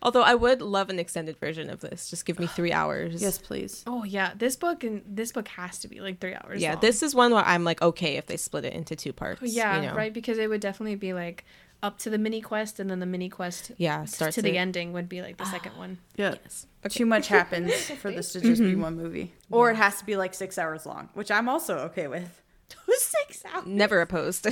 Although 0.00 0.22
I 0.22 0.34
would 0.36 0.62
love 0.62 0.90
an 0.90 0.98
extended 1.00 1.36
version 1.38 1.68
of 1.70 1.80
this. 1.80 2.08
Just 2.08 2.24
give 2.24 2.38
me 2.38 2.46
three 2.46 2.72
hours. 2.72 3.20
yes, 3.20 3.36
please. 3.38 3.82
Oh 3.86 4.04
yeah, 4.04 4.32
this 4.36 4.54
book 4.54 4.84
and 4.84 5.02
this 5.04 5.32
book 5.32 5.48
has 5.48 5.78
to 5.80 5.88
be 5.88 6.00
like 6.00 6.20
three 6.20 6.34
hours. 6.34 6.60
Yeah, 6.62 6.72
long. 6.74 6.80
this 6.80 7.02
is 7.02 7.14
one 7.16 7.32
where 7.34 7.44
I'm 7.44 7.64
like, 7.64 7.82
okay, 7.82 8.16
if 8.16 8.26
they 8.26 8.36
split 8.36 8.64
it 8.64 8.74
into 8.74 8.94
two 8.94 9.12
parts. 9.12 9.40
Oh, 9.42 9.46
yeah, 9.46 9.80
you 9.80 9.88
know? 9.88 9.94
right. 9.94 10.12
Because 10.12 10.38
it 10.38 10.48
would 10.48 10.60
definitely 10.60 10.94
be 10.94 11.14
like 11.14 11.44
up 11.82 11.98
to 11.98 12.10
the 12.10 12.18
mini 12.18 12.40
quest, 12.40 12.80
and 12.80 12.90
then 12.90 13.00
the 13.00 13.06
mini 13.06 13.28
quest 13.28 13.72
Yeah, 13.76 14.02
to, 14.02 14.06
starts 14.06 14.34
to 14.36 14.42
the 14.42 14.56
it- 14.56 14.76
end 14.76 14.92
would 14.92 15.08
be 15.08 15.22
like 15.22 15.36
the 15.36 15.44
second 15.44 15.76
one. 15.76 15.98
Yeah. 16.16 16.34
Yes. 16.42 16.66
Too 16.90 17.06
much 17.06 17.28
happens 17.28 17.72
for 18.00 18.10
this 18.10 18.32
to 18.32 18.40
just 18.40 18.62
be 18.62 18.74
one 18.74 18.96
movie. 18.96 19.32
Or 19.50 19.70
it 19.70 19.76
has 19.76 19.98
to 19.98 20.04
be 20.06 20.16
like 20.16 20.34
six 20.34 20.58
hours 20.58 20.86
long, 20.86 21.08
which 21.14 21.30
I'm 21.30 21.48
also 21.48 21.78
okay 21.90 22.06
with. 22.08 22.40
Six 22.88 23.44
hours. 23.52 23.66
Never 23.66 24.00
opposed. 24.00 24.46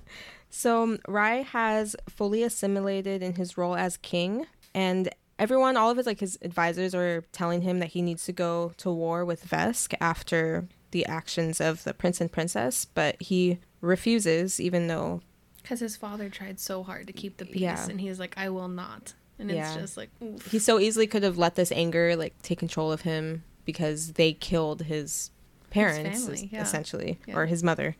so 0.50 0.82
um, 0.84 0.98
Rhy 1.06 1.42
has 1.42 1.94
fully 2.08 2.42
assimilated 2.42 3.22
in 3.22 3.34
his 3.34 3.58
role 3.58 3.76
as 3.76 3.96
king, 3.98 4.46
and 4.74 5.08
everyone, 5.38 5.76
all 5.76 5.90
of 5.90 5.96
his 5.96 6.06
like 6.06 6.20
his 6.20 6.38
advisors, 6.42 6.94
are 6.94 7.24
telling 7.32 7.62
him 7.62 7.78
that 7.80 7.88
he 7.90 8.02
needs 8.02 8.24
to 8.24 8.32
go 8.32 8.72
to 8.78 8.90
war 8.90 9.24
with 9.24 9.46
Vesk 9.46 9.94
after 10.00 10.66
the 10.90 11.04
actions 11.06 11.60
of 11.60 11.84
the 11.84 11.92
prince 11.92 12.20
and 12.20 12.32
princess, 12.32 12.84
but 12.86 13.20
he 13.20 13.58
refuses, 13.82 14.58
even 14.60 14.86
though 14.88 15.20
Because 15.68 15.80
his 15.80 15.96
father 15.96 16.30
tried 16.30 16.58
so 16.58 16.82
hard 16.82 17.06
to 17.08 17.12
keep 17.12 17.36
the 17.36 17.44
peace, 17.44 17.60
Yeah. 17.60 17.86
and 17.90 18.00
he's 18.00 18.18
like, 18.18 18.32
"I 18.38 18.48
will 18.48 18.68
not." 18.68 19.12
And 19.38 19.50
it's 19.50 19.74
just 19.74 19.96
like, 19.98 20.08
oof. 20.22 20.50
he 20.50 20.58
so 20.58 20.80
easily 20.80 21.06
could 21.06 21.22
have 21.22 21.36
let 21.36 21.54
this 21.56 21.70
anger 21.72 22.16
like 22.16 22.40
take 22.40 22.58
control 22.58 22.90
of 22.90 23.02
him 23.02 23.44
because 23.66 24.12
they 24.14 24.32
killed 24.32 24.82
his 24.84 25.30
parents 25.70 26.24
family, 26.24 26.48
yeah. 26.50 26.62
essentially 26.62 27.18
Yeah. 27.26 27.36
or 27.36 27.44
his 27.46 27.62
mother 27.62 27.94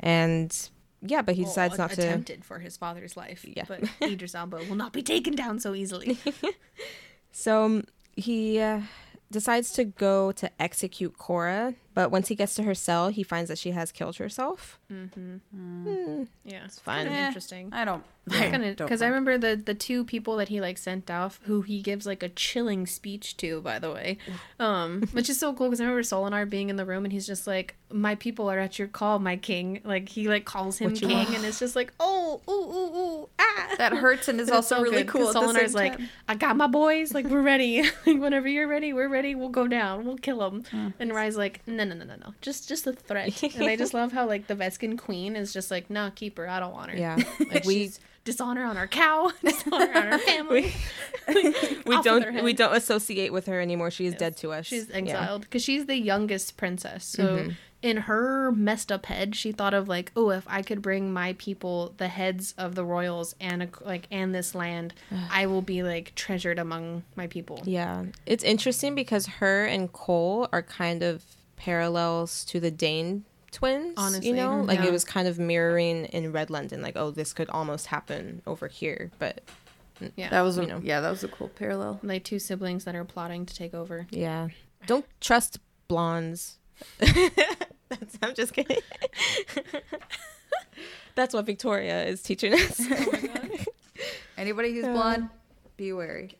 and 0.00 0.68
yeah 1.00 1.22
but 1.22 1.36
he 1.36 1.42
Well, 1.44 1.50
decides 1.50 1.78
not 1.78 1.92
to 1.92 2.02
attempted 2.02 2.44
for 2.44 2.58
his 2.58 2.76
father's 2.76 3.16
life. 3.16 3.44
Yeah. 3.48 3.64
but 3.68 3.84
Idris 4.02 4.34
Elba 4.34 4.64
will 4.68 4.74
not 4.74 4.92
be 4.92 5.02
taken 5.02 5.34
down 5.36 5.60
so 5.60 5.74
easily. 5.74 6.18
So 7.34 7.64
um, 7.64 7.84
he 8.14 8.60
uh, 8.60 8.82
decides 9.30 9.72
to 9.72 9.84
go 9.84 10.32
to 10.32 10.50
execute 10.60 11.16
Cora, 11.16 11.74
but 11.94 12.10
once 12.10 12.28
he 12.28 12.34
gets 12.34 12.54
to 12.56 12.62
her 12.64 12.74
cell, 12.74 13.08
he 13.08 13.22
finds 13.22 13.48
that 13.48 13.58
she 13.58 13.70
has 13.72 13.92
killed 13.92 14.16
herself. 14.16 14.78
mm-hmm 14.92 16.22
yeah, 16.44 16.64
it's 16.64 16.78
fine. 16.78 17.06
Kind 17.06 17.08
of 17.08 17.14
Eh, 17.14 17.26
interesting. 17.28 17.68
I 17.72 17.84
don't. 17.84 18.02
Because 18.24 19.02
I 19.02 19.06
mind. 19.10 19.14
remember 19.26 19.38
the 19.38 19.56
the 19.62 19.74
two 19.74 20.04
people 20.04 20.36
that 20.36 20.48
he 20.48 20.60
like 20.60 20.78
sent 20.78 21.10
off, 21.10 21.40
who 21.44 21.62
he 21.62 21.80
gives 21.82 22.06
like 22.06 22.22
a 22.22 22.28
chilling 22.28 22.86
speech 22.86 23.36
to, 23.38 23.60
by 23.62 23.78
the 23.80 23.90
way, 23.92 24.18
um, 24.60 25.02
which 25.12 25.28
is 25.28 25.38
so 25.40 25.52
cool 25.52 25.68
because 25.68 25.80
I 25.80 25.84
remember 25.84 26.04
Sol-in-Ar 26.04 26.46
being 26.46 26.68
in 26.70 26.76
the 26.76 26.84
room 26.84 27.04
and 27.04 27.12
he's 27.12 27.26
just 27.26 27.46
like, 27.48 27.74
"My 27.90 28.14
people 28.14 28.48
are 28.48 28.60
at 28.60 28.78
your 28.78 28.86
call, 28.86 29.18
my 29.18 29.36
king." 29.36 29.80
Like 29.84 30.08
he 30.08 30.28
like 30.28 30.44
calls 30.44 30.78
him 30.78 30.92
What 30.92 31.00
king, 31.00 31.10
want? 31.10 31.30
and 31.30 31.44
it's 31.44 31.58
just 31.58 31.74
like, 31.74 31.92
"Oh, 31.98 32.40
ooh, 32.48 32.52
ooh, 32.52 32.96
ooh, 33.24 33.28
ah." 33.40 33.74
That 33.78 33.92
hurts 33.94 34.28
and 34.28 34.40
is 34.40 34.50
also 34.52 34.76
so 34.76 34.82
really 34.82 34.98
good, 34.98 35.08
cool. 35.08 35.26
'cause 35.26 35.34
At 35.36 35.40
the 35.40 35.46
Sol-in-Ar's 35.46 35.74
like, 35.74 35.96
time. 35.98 36.08
I 36.28 36.34
got 36.36 36.56
my 36.56 36.68
boys. 36.68 37.12
Like 37.14 37.26
we're 37.26 37.42
ready. 37.42 37.82
like 38.06 38.20
whenever 38.20 38.46
you're 38.46 38.68
ready, 38.68 38.92
we're 38.92 39.08
ready. 39.08 39.34
We'll 39.34 39.48
go 39.48 39.66
down. 39.66 40.04
We'll 40.04 40.16
kill 40.18 40.38
them. 40.38 40.92
And 41.00 41.12
Rhy's 41.12 41.36
like, 41.36 41.60
no, 41.66 41.81
no, 41.84 41.94
no, 41.94 42.04
no, 42.04 42.04
no. 42.04 42.16
no. 42.16 42.34
Just, 42.40 42.68
just 42.68 42.86
a 42.86 42.92
threat. 42.92 43.42
and 43.56 43.64
I 43.64 43.76
just 43.76 43.94
love 43.94 44.12
how 44.12 44.26
like 44.26 44.46
the 44.46 44.54
Veskan 44.54 44.98
queen 44.98 45.36
is 45.36 45.52
just 45.52 45.70
like, 45.70 45.90
nah, 45.90 46.10
keep 46.10 46.38
her. 46.38 46.48
I 46.48 46.60
don't 46.60 46.72
want 46.72 46.90
her. 46.90 46.96
Yeah, 46.96 47.18
like 47.50 47.64
we 47.64 47.92
dishonor 48.24 48.64
on 48.64 48.76
our 48.76 48.86
cow, 48.86 49.32
dishonor 49.44 49.92
on 49.94 50.12
our 50.12 50.18
family. 50.18 50.72
we 51.34 51.54
with 51.84 52.04
don't 52.04 52.42
we 52.44 52.52
don't 52.52 52.74
associate 52.76 53.32
with 53.32 53.46
her 53.46 53.60
anymore. 53.60 53.90
She 53.90 54.06
is 54.06 54.14
dead 54.14 54.36
to 54.38 54.52
us. 54.52 54.66
She's 54.66 54.88
Yeah. 54.88 54.96
Mm-hmm. 54.96 55.08
exiled 55.08 55.40
because 55.42 55.62
she's 55.62 55.86
the 55.86 55.96
youngest 55.96 56.56
princess. 56.56 57.04
So 57.04 57.50
in 57.82 57.96
her 57.96 58.52
messed 58.52 58.92
up 58.92 59.06
head, 59.06 59.34
she 59.34 59.50
thought 59.50 59.74
of 59.74 59.88
like, 59.88 60.12
oh, 60.14 60.30
if 60.30 60.44
I 60.48 60.62
could 60.62 60.80
bring 60.80 61.12
my 61.12 61.34
people 61.34 61.94
the 61.96 62.08
heads 62.08 62.54
of 62.56 62.76
the 62.76 62.84
royals 62.84 63.34
and 63.40 63.64
a, 63.64 63.68
like 63.84 64.06
and 64.10 64.32
this 64.34 64.54
land, 64.54 64.94
I 65.30 65.46
will 65.46 65.62
be 65.62 65.82
like 65.82 66.14
treasured 66.14 66.58
among 66.58 67.02
my 67.16 67.26
people. 67.26 67.60
Yeah, 67.64 68.04
it's 68.24 68.44
interesting 68.44 68.94
because 68.94 69.26
her 69.26 69.66
and 69.66 69.92
Col 69.92 70.48
are 70.52 70.62
kind 70.62 71.02
of 71.02 71.24
parallels 71.62 72.44
to 72.46 72.58
the 72.58 72.72
Dane 72.72 73.24
twins. 73.52 73.94
Honestly, 73.96 74.28
you 74.28 74.34
know, 74.34 74.62
like 74.62 74.80
yeah. 74.80 74.86
it 74.86 74.92
was 74.92 75.04
kind 75.04 75.28
of 75.28 75.38
mirroring 75.38 76.06
in 76.06 76.32
Red 76.32 76.50
London. 76.50 76.82
Like, 76.82 76.96
oh, 76.96 77.12
this 77.12 77.32
could 77.32 77.48
almost 77.50 77.86
happen 77.86 78.42
over 78.46 78.66
here, 78.66 79.12
but 79.18 79.42
Yeah. 80.16 80.30
That 80.30 80.40
was 80.42 80.58
a, 80.58 80.62
you 80.62 80.66
know. 80.66 80.80
yeah, 80.82 81.00
that 81.00 81.10
was 81.10 81.22
a 81.22 81.28
cool 81.28 81.48
parallel. 81.48 82.00
like 82.02 82.24
two 82.24 82.40
siblings 82.40 82.84
that 82.84 82.96
are 82.96 83.04
plotting 83.04 83.46
to 83.46 83.54
take 83.54 83.74
over. 83.74 84.08
yeah, 84.10 84.48
don't 84.86 85.06
trust 85.20 85.60
blondes 85.86 86.58
That's, 86.98 88.18
I'm 88.22 88.34
just 88.34 88.54
kidding. 88.54 88.78
That's 91.14 91.34
what 91.34 91.46
Victoria 91.46 92.04
is 92.06 92.22
teaching 92.22 92.54
us. 92.54 92.80
Oh 92.80 93.10
my 93.12 93.20
god. 93.20 93.50
Anybody 94.36 94.72
who's 94.72 94.86
blonde, 94.86 95.28
be 95.76 95.92
wary. 95.92 96.32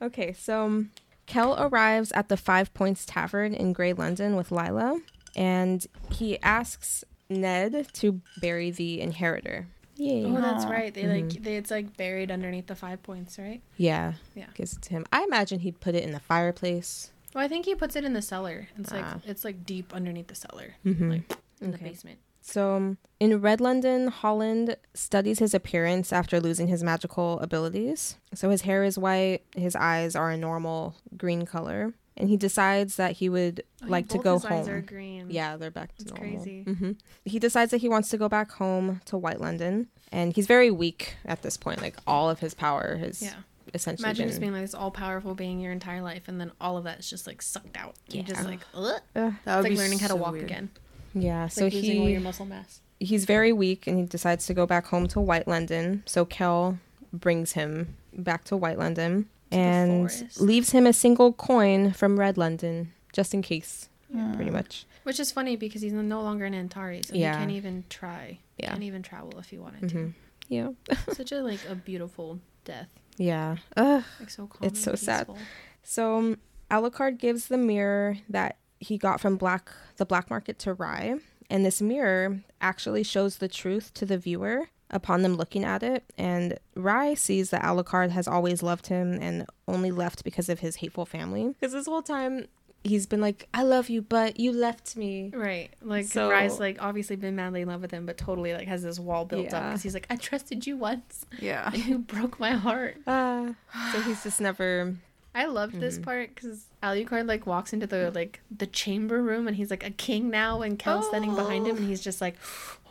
Okay, 0.00 0.32
so 0.32 0.64
um, 0.64 0.90
Kell 1.32 1.56
arrives 1.58 2.12
at 2.12 2.28
the 2.28 2.36
Five 2.36 2.74
Points 2.74 3.06
Tavern 3.06 3.54
in 3.54 3.72
Grey 3.72 3.94
London 3.94 4.36
with 4.36 4.52
Lila, 4.52 5.00
and 5.34 5.86
he 6.10 6.38
asks 6.42 7.04
Ned 7.30 7.88
to 7.94 8.20
bury 8.40 8.70
the 8.70 9.00
inheritor. 9.00 9.66
Yay. 9.96 10.24
Oh, 10.26 10.40
that's 10.40 10.66
right. 10.66 10.92
They 10.92 11.06
like 11.06 11.42
they, 11.42 11.56
it's 11.56 11.70
like 11.70 11.96
buried 11.96 12.30
underneath 12.30 12.66
the 12.66 12.74
five 12.74 13.02
points, 13.02 13.38
right? 13.38 13.62
Yeah. 13.78 14.14
Yeah. 14.34 14.46
Gives 14.54 14.74
it 14.74 14.82
to 14.82 14.90
him. 14.90 15.06
I 15.12 15.22
imagine 15.24 15.60
he'd 15.60 15.80
put 15.80 15.94
it 15.94 16.02
in 16.04 16.12
the 16.12 16.20
fireplace. 16.20 17.10
Well, 17.34 17.42
I 17.42 17.48
think 17.48 17.64
he 17.64 17.74
puts 17.74 17.96
it 17.96 18.04
in 18.04 18.12
the 18.12 18.20
cellar. 18.22 18.68
It's 18.78 18.92
like 18.92 19.04
Ah. 19.04 19.20
it's 19.24 19.42
like 19.44 19.64
deep 19.64 19.94
underneath 19.94 20.26
the 20.26 20.34
cellar, 20.34 20.74
Mhm. 20.84 21.10
like 21.10 21.36
in 21.62 21.70
the 21.70 21.78
basement. 21.78 22.18
So, 22.44 22.74
um, 22.74 22.98
in 23.20 23.40
Red 23.40 23.60
London, 23.60 24.08
Holland 24.08 24.76
studies 24.94 25.38
his 25.38 25.54
appearance 25.54 26.12
after 26.12 26.40
losing 26.40 26.66
his 26.66 26.82
magical 26.82 27.38
abilities. 27.40 28.16
So, 28.34 28.50
his 28.50 28.62
hair 28.62 28.82
is 28.84 28.98
white, 28.98 29.42
his 29.56 29.76
eyes 29.76 30.16
are 30.16 30.30
a 30.30 30.36
normal 30.36 30.96
green 31.16 31.46
color, 31.46 31.94
and 32.16 32.28
he 32.28 32.36
decides 32.36 32.96
that 32.96 33.12
he 33.12 33.28
would 33.28 33.62
Oh, 33.82 33.86
like 33.86 34.08
to 34.08 34.18
go 34.18 34.34
his 34.34 34.44
home. 34.44 34.60
Eyes 34.62 34.68
are 34.68 34.80
green. 34.80 35.30
Yeah, 35.30 35.56
they're 35.56 35.70
back 35.70 35.96
to 35.98 36.04
That's 36.04 36.20
normal. 36.20 36.36
crazy. 36.42 36.62
hmm 36.64 36.92
He 37.24 37.38
decides 37.38 37.70
that 37.70 37.78
he 37.78 37.88
wants 37.88 38.10
to 38.10 38.18
go 38.18 38.28
back 38.28 38.50
home 38.52 39.00
to 39.06 39.16
White 39.16 39.40
London, 39.40 39.86
and 40.10 40.34
he's 40.34 40.46
very 40.48 40.70
weak 40.70 41.14
at 41.24 41.42
this 41.42 41.56
point. 41.56 41.80
Like 41.80 41.96
all 42.08 42.28
of 42.28 42.40
his 42.40 42.54
power 42.54 42.96
has 42.96 43.22
Yeah. 43.22 43.34
essentially 43.72 44.04
Imagine 44.04 44.24
been. 44.24 44.28
just 44.30 44.40
being 44.40 44.52
like 44.52 44.62
this 44.62 44.74
all 44.74 44.90
powerful 44.90 45.34
being 45.36 45.60
your 45.60 45.70
entire 45.72 46.02
life, 46.02 46.24
and 46.26 46.40
then 46.40 46.50
all 46.60 46.76
of 46.76 46.82
that 46.84 46.98
is 46.98 47.08
just 47.08 47.26
like 47.28 47.40
sucked 47.40 47.76
out. 47.76 47.94
You're 48.08 48.24
just 48.24 48.44
like, 48.44 48.60
Ugh. 48.74 49.00
Ugh. 49.14 49.32
That 49.44 49.58
it's 49.58 49.62
like 49.64 49.72
be 49.72 49.78
learning 49.78 50.00
how 50.00 50.08
to 50.08 50.16
walk 50.16 50.32
weird. 50.32 50.44
again. 50.44 50.70
Yeah, 51.14 51.46
It's 51.46 51.54
so 51.56 51.64
like 51.64 51.74
losing 51.74 52.00
all 52.00 52.06
he 52.06 52.12
your 52.12 52.20
muscle 52.20 52.46
mass. 52.46 52.80
he's 53.00 53.24
very 53.24 53.52
weak, 53.52 53.86
and 53.86 53.98
he 53.98 54.04
decides 54.04 54.46
to 54.46 54.54
go 54.54 54.66
back 54.66 54.86
home 54.86 55.06
to 55.08 55.20
White 55.20 55.46
London. 55.48 56.02
So 56.06 56.24
Kell 56.24 56.78
brings 57.12 57.52
him 57.52 57.96
back 58.14 58.44
to 58.44 58.56
White 58.56 58.78
London 58.78 59.28
the 59.50 59.56
and 59.58 60.30
leaves 60.40 60.70
him 60.72 60.86
a 60.86 60.92
single 60.92 61.32
coin 61.34 61.92
from 61.92 62.18
Red 62.18 62.38
London, 62.38 62.92
just 63.12 63.34
in 63.34 63.42
case, 63.42 63.88
pretty 64.34 64.50
much. 64.50 64.86
Which 65.02 65.18
is 65.20 65.32
funny 65.32 65.56
because 65.56 65.82
he's 65.82 65.92
no 65.92 66.22
longer 66.22 66.44
an 66.44 66.54
Antari, 66.54 67.04
so 67.04 67.14
Yeah. 67.14 67.32
he 67.32 67.38
can't 67.38 67.50
even 67.50 67.84
try. 67.90 68.38
Yeah. 68.58 68.70
Can't 68.70 68.84
even 68.84 69.02
travel 69.02 69.38
if 69.38 69.50
he 69.50 69.58
wanted 69.58 69.90
hmm 69.90 70.08
Yeah. 70.48 70.68
Such 71.12 71.32
a 71.32 71.42
like 71.42 71.60
a 71.68 71.74
beautiful 71.74 72.38
death. 72.64 72.88
yeah. 73.18 73.56
Ugh. 73.76 74.04
Like 74.20 74.30
so 74.30 74.46
calm. 74.46 74.66
It's 74.68 74.86
and 74.86 74.98
so 74.98 75.04
sad. 75.04 75.26
peaceful. 75.26 75.38
So 75.82 76.18
um, 76.18 76.38
Alucard 76.70 77.18
gives 77.18 77.48
the 77.48 77.58
mirror 77.58 78.16
that 78.28 78.56
he 78.82 78.98
got 78.98 79.20
from 79.20 79.36
black 79.36 79.70
the 79.96 80.04
black 80.06 80.28
market 80.30 80.58
to 80.60 80.74
Rhy, 80.74 81.16
and 81.50 81.64
this 81.64 81.80
mirror 81.80 82.40
actually 82.60 83.02
shows 83.02 83.38
the 83.38 83.48
truth 83.48 83.92
to 83.94 84.04
the 84.06 84.18
viewer 84.18 84.68
upon 84.90 85.22
them 85.22 85.34
looking 85.36 85.64
at 85.64 85.82
it. 85.82 86.04
And 86.18 86.58
Rhy 86.76 87.14
sees 87.14 87.50
that 87.50 87.62
Alucard 87.62 88.10
has 88.10 88.28
always 88.28 88.62
loved 88.62 88.88
him 88.88 89.14
and 89.20 89.46
only 89.66 89.90
left 89.90 90.22
because 90.24 90.48
of 90.50 90.60
his 90.60 90.76
hateful 90.76 91.06
family. 91.06 91.48
Because 91.58 91.72
this 91.72 91.86
whole 91.86 92.02
time 92.02 92.46
he's 92.84 93.06
been 93.06 93.20
like, 93.20 93.48
"I 93.54 93.62
love 93.62 93.88
you, 93.88 94.02
but 94.02 94.40
you 94.40 94.52
left 94.52 94.96
me." 94.96 95.30
Right. 95.32 95.70
Like 95.80 96.06
So- 96.06 96.28
Rhy's 96.30 96.58
like 96.58 96.76
obviously 96.82 97.16
been 97.16 97.36
madly 97.36 97.62
in 97.62 97.68
love 97.68 97.80
with 97.80 97.90
him, 97.92 98.04
but 98.06 98.18
totally 98.18 98.52
like 98.54 98.66
has 98.68 98.82
this 98.82 98.98
wall 98.98 99.24
built 99.24 99.46
up 99.46 99.52
Yeah. 99.52 99.68
because 99.68 99.82
he's 99.82 99.94
like, 99.94 100.06
I 100.10 100.16
trusted 100.16 100.66
you 100.66 100.76
once, 100.76 101.24
Yeah. 101.40 101.70
and 101.72 101.84
you 101.86 101.98
broke 101.98 102.38
my 102.40 102.50
heart. 102.52 102.96
Uh, 103.06 103.52
so 103.92 104.00
he's 104.02 104.22
just 104.24 104.40
never. 104.40 104.94
I 105.34 105.46
loved 105.46 105.80
this 105.80 105.94
Mm-hmm. 105.94 106.04
part 106.04 106.34
because 106.34 106.66
Alucard 106.82 107.26
like 107.26 107.46
walks 107.46 107.72
into 107.72 107.86
the 107.86 108.10
like 108.14 108.40
the 108.54 108.66
chamber 108.66 109.22
room 109.22 109.48
and 109.48 109.56
he's 109.56 109.70
like 109.70 109.82
a 109.86 109.90
king 109.90 110.28
now, 110.30 110.60
and 110.60 110.78
Kell's 110.78 111.06
standing 111.08 111.34
behind 111.34 111.66
him, 111.66 111.76
and 111.78 111.88
he's 111.88 112.02
just 112.02 112.20
like, 112.20 112.36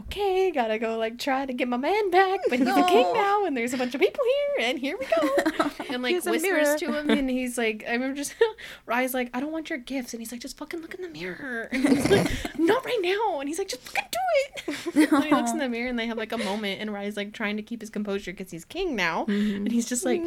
okay, 0.02 0.50
gotta 0.50 0.80
go 0.80 0.98
like 0.98 1.20
try 1.20 1.46
to 1.46 1.54
get 1.54 1.68
my 1.68 1.78
man 1.78 2.10
back, 2.10 2.40
but 2.50 2.58
he's 2.58 2.68
a 2.68 2.84
king 2.88 3.14
now, 3.14 3.46
and 3.46 3.56
there's 3.56 3.74
a 3.74 3.78
bunch 3.78 3.94
of 3.94 4.02
people 4.02 4.24
here, 4.58 4.68
and 4.70 4.80
here 4.80 4.98
we 4.98 5.06
go, 5.06 5.70
and 5.90 6.02
like 6.02 6.16
whispers 6.26 6.76
to 6.80 6.92
him, 6.92 7.10
and 7.12 7.30
he's 7.30 7.58
like, 7.60 7.84
I 7.88 7.92
remember 7.92 8.16
just 8.16 8.34
Rhy's 8.88 9.14
like, 9.14 9.30
I 9.36 9.40
don't 9.40 9.52
want 9.52 9.70
your 9.70 9.78
gifts, 9.80 10.14
and 10.14 10.22
he's 10.22 10.32
like, 10.32 10.42
just 10.42 10.58
fucking 10.58 10.82
look 10.82 10.96
in 10.96 11.02
the 11.04 11.10
mirror, 11.10 11.70
and 11.72 11.88
he's 11.90 12.10
like, 12.10 12.28
not 12.58 12.84
right 12.84 13.00
now, 13.04 13.40
and 13.40 13.50
he's 13.50 13.60
like, 13.60 13.68
just 13.68 13.84
fucking 13.84 14.10
do 14.12 14.74
it. 14.96 15.12
and 15.12 15.24
he 15.26 15.32
looks 15.32 15.52
in 15.52 15.60
the 15.60 15.70
mirror, 15.70 15.90
and 15.90 16.00
they 16.00 16.08
have 16.08 16.18
like 16.18 16.32
a 16.32 16.38
moment, 16.40 16.82
and 16.82 16.92
Rhy's 16.92 17.16
like 17.18 17.34
trying 17.34 17.58
to 17.58 17.64
keep 17.64 17.82
his 17.82 17.92
composure 17.92 18.32
because 18.32 18.50
he's 18.50 18.66
king 18.66 18.96
now, 18.96 19.26
and 19.28 19.72
he's 19.72 19.88
just 19.88 20.06
like. 20.06 20.24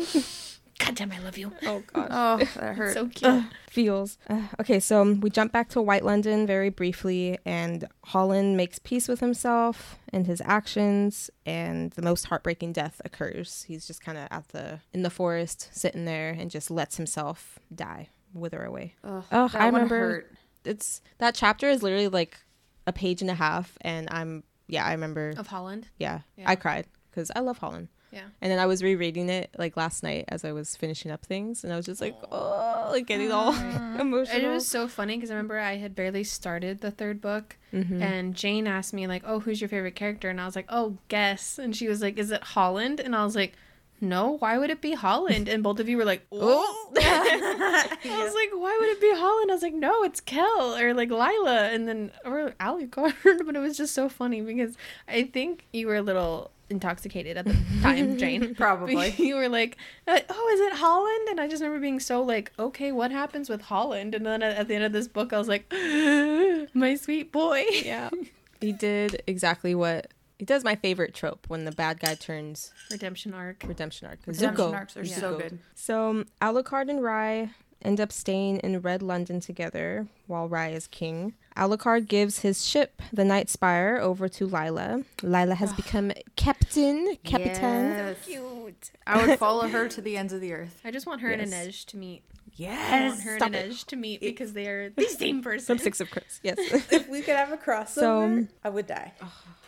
God 0.79 0.97
damn, 0.97 1.13
I 1.13 1.19
love 1.21 1.39
you. 1.39 1.53
Oh 1.65 1.83
gosh. 1.93 2.09
Oh, 2.11 2.39
that 2.61 2.75
hurt. 2.77 2.95
So 2.95 3.07
cute. 3.09 3.45
feels. 3.71 4.19
Uh, 4.29 4.43
okay, 4.61 4.81
so 4.81 5.01
um, 5.03 5.21
we 5.21 5.31
jump 5.31 5.53
back 5.53 5.69
to 5.71 5.81
White 5.83 6.05
London 6.05 6.47
very 6.47 6.69
briefly, 6.69 7.39
and 7.47 7.87
Holland 8.05 8.57
makes 8.57 8.79
peace 8.81 9.07
with 9.09 9.21
himself 9.21 9.99
and 10.13 10.27
his 10.27 10.43
actions, 10.45 11.31
and 11.47 11.93
the 11.93 12.03
most 12.03 12.27
heartbreaking 12.27 12.73
death 12.73 13.01
occurs. 13.05 13.65
He's 13.69 13.87
just 13.87 14.03
kind 14.03 14.19
of 14.19 14.27
at 14.31 14.49
the 14.49 14.81
in 14.93 15.03
the 15.03 15.11
forest, 15.11 15.69
sitting 15.73 16.05
there, 16.05 16.31
and 16.31 16.51
just 16.51 16.71
lets 16.71 16.97
himself 16.97 17.59
die, 17.75 18.09
wither 18.33 18.65
away. 18.65 18.95
Ugh, 19.05 19.25
Oh, 19.31 19.49
that 19.49 19.61
I 19.61 19.65
one 19.67 19.75
remember- 19.75 19.99
hurt. 19.99 20.33
It's 20.65 21.03
that 21.19 21.35
chapter 21.35 21.69
is 21.69 21.83
literally 21.83 22.09
like 22.09 22.39
a 22.87 22.93
page 22.93 23.21
and 23.21 23.31
a 23.31 23.35
half, 23.35 23.77
and 23.83 24.09
I'm 24.11 24.43
yeah, 24.67 24.85
I 24.85 24.93
remember. 24.93 25.35
Of 25.37 25.47
Holland. 25.49 25.89
Yeah, 25.99 26.21
Yeah. 26.37 26.51
I 26.51 26.57
cried 26.57 26.87
because 27.11 27.31
I 27.37 27.41
love 27.41 27.59
Holland. 27.59 27.89
Yeah. 28.15 28.23
And 28.41 28.51
then 28.53 28.59
I 28.59 28.67
was 28.67 28.83
rereading 28.83 29.29
it 29.29 29.51
like 29.59 29.77
last 29.77 30.03
night 30.03 30.25
as 30.29 30.45
I 30.45 30.53
was 30.53 30.77
finishing 30.77 31.11
up 31.11 31.25
things, 31.27 31.65
and 31.65 31.73
I 31.73 31.77
was 31.77 31.85
just 31.87 32.01
like, 32.01 32.15
oh, 32.31 32.89
like 32.93 33.07
getting 33.07 33.33
all 33.33 33.53
emotional. 33.53 34.27
And 34.37 34.45
it 34.45 34.49
was 34.49 34.67
so 34.67 34.87
funny 34.89 35.17
because 35.17 35.31
I 35.31 35.35
remember 35.35 35.59
I 35.59 35.77
had 35.77 35.95
barely 35.95 36.25
started 36.25 36.81
the 36.81 36.91
third 36.91 37.21
book, 37.21 37.57
Mhm. 37.73 38.01
and 38.01 38.35
Jane 38.35 38.67
asked 38.67 38.93
me 38.95 39.07
like, 39.07 39.23
"Oh, 39.27 39.41
who's 39.41 39.61
your 39.61 39.69
favorite 39.69 39.97
character?" 39.97 40.31
And 40.31 40.41
I 40.41 40.47
was 40.47 40.55
like, 40.57 40.67
"Oh, 40.69 40.97
guess." 41.09 41.59
And 41.59 41.75
she 41.77 41.89
was 41.89 42.01
like, 42.01 42.19
"Is 42.19 42.31
it 42.31 42.43
Holland?" 42.43 43.01
And 43.01 43.17
I 43.17 43.25
was 43.25 43.35
like, 43.35 43.55
"No, 44.01 44.37
why 44.39 44.59
would 44.59 44.71
it 44.71 44.81
be 44.81 44.95
Holland?" 44.95 45.49
And 45.49 45.63
both 45.63 45.81
of 45.81 45.89
you 45.89 45.97
were 45.97 46.05
like, 46.05 46.25
"Oh." 46.31 46.93
I 46.97 48.23
was 48.25 48.35
like, 48.41 48.51
"Why 48.53 48.77
would 48.81 48.91
it 48.91 49.01
be 49.01 49.11
Holland?" 49.15 49.51
I 49.51 49.55
was 49.55 49.63
like, 49.63 49.75
"No, 49.75 50.05
it's 50.05 50.21
Kell 50.21 50.77
or 50.77 50.95
like 50.95 51.11
Lila," 51.11 51.69
and 51.73 51.89
then 51.89 52.13
or 52.25 52.55
Alucard. 52.61 53.15
but 53.47 53.57
it 53.57 53.61
was 53.61 53.77
just 53.77 53.95
so 53.95 54.09
funny 54.09 54.41
because 54.41 54.77
I 55.09 55.25
think 55.25 55.67
you 55.73 55.87
were 55.89 55.97
a 55.97 56.03
little 56.03 56.51
intoxicated 56.71 57.37
at 57.37 57.45
the 57.45 57.57
time, 57.83 58.17
Jane. 58.19 58.55
Probably. 58.57 59.11
you 59.19 59.37
were 59.37 59.49
like, 59.49 59.77
uh, 60.09 60.19
"Oh, 60.31 60.51
is 60.55 60.61
it 60.61 60.73
Holland?" 60.79 61.29
And 61.31 61.41
I 61.41 61.49
just 61.49 61.63
remember 61.63 61.81
being 61.81 62.01
so 62.01 62.23
like, 62.23 62.53
"Okay, 62.59 62.93
what 62.93 63.11
happens 63.11 63.49
with 63.49 63.63
Holland?" 63.63 64.15
And 64.15 64.25
then 64.27 64.43
at, 64.43 64.57
at 64.57 64.69
the 64.69 64.75
end 64.75 64.85
of 64.85 64.93
this 64.93 65.09
book, 65.09 65.33
I 65.33 65.39
was 65.39 65.49
like, 65.49 65.71
"My 66.75 66.95
sweet 66.97 67.33
boy." 67.33 67.65
yeah. 67.85 68.11
He 68.61 68.73
did 68.73 69.23
exactly 69.27 69.75
what 69.75 70.11
he 70.39 70.47
does. 70.47 70.65
My 70.65 70.75
favorite 70.75 71.13
trope 71.13 71.45
when 71.49 71.67
the 71.67 71.73
bad 71.73 72.01
guy 72.01 72.15
turns 72.15 72.73
Redemption 72.91 73.35
arc. 73.35 73.63
redemption 73.67 74.09
arc. 74.09 74.21
Redemption 74.27 74.57
Zuko. 74.57 74.73
arcs 74.73 74.97
are 74.97 75.05
Yeah. 75.05 75.17
so 75.19 75.37
good. 75.37 75.59
So 75.75 76.25
Alucard 76.41 76.89
and 76.89 77.03
Rhy 77.03 77.51
end 77.85 78.01
up 78.01 78.11
staying 78.13 78.59
in 78.59 78.81
Red 78.81 79.03
London 79.03 79.41
together 79.41 80.07
while 80.27 80.49
Rhy 80.49 80.69
is 80.71 80.87
king. 80.87 81.35
Alucard 81.57 82.09
gives 82.09 82.41
his 82.41 82.67
ship, 82.67 83.01
the 83.13 83.25
Night 83.25 83.49
Spire, 83.49 83.99
over 84.01 84.29
to 84.29 84.47
Lila. 84.47 85.05
Lila 85.23 85.55
has 85.55 85.71
ah. 85.73 85.77
become 85.77 86.13
captain, 86.35 87.17
captain. 87.23 87.91
Yes. 87.91 88.17
Cute. 88.25 88.91
I 89.07 89.25
would 89.27 89.39
follow 89.39 89.69
her 89.69 89.89
to 89.89 90.01
the 90.01 90.17
ends 90.17 90.33
of 90.33 90.41
the 90.41 90.53
earth. 90.53 90.81
I 90.85 90.91
just 90.91 91.07
want 91.07 91.21
her 91.21 91.31
and 91.31 91.49
Yes. 91.51 91.67
Inej 91.67 91.85
to 91.87 91.97
meet. 91.97 92.23
I 92.31 92.53
Yes. 92.57 93.11
want 93.11 93.23
her 93.23 93.37
stop 93.37 93.47
and 93.47 93.55
it. 93.57 93.71
Inej 93.71 93.85
to 93.87 93.97
meet 93.97 94.21
because 94.21 94.53
they 94.53 94.67
are 94.67 94.91
the 94.91 95.05
same 95.07 95.43
person. 95.43 95.77
From 95.77 95.83
Six 95.83 96.01
of 96.01 96.11
Crows. 96.11 96.41
Yes. 96.43 96.59
If 96.91 97.09
we 97.09 97.21
could 97.23 97.37
have 97.37 97.53
a 97.53 97.57
crossover, 97.57 97.89
So, 97.95 98.47
I 98.65 98.69
would 98.69 98.87
die. 98.89 99.13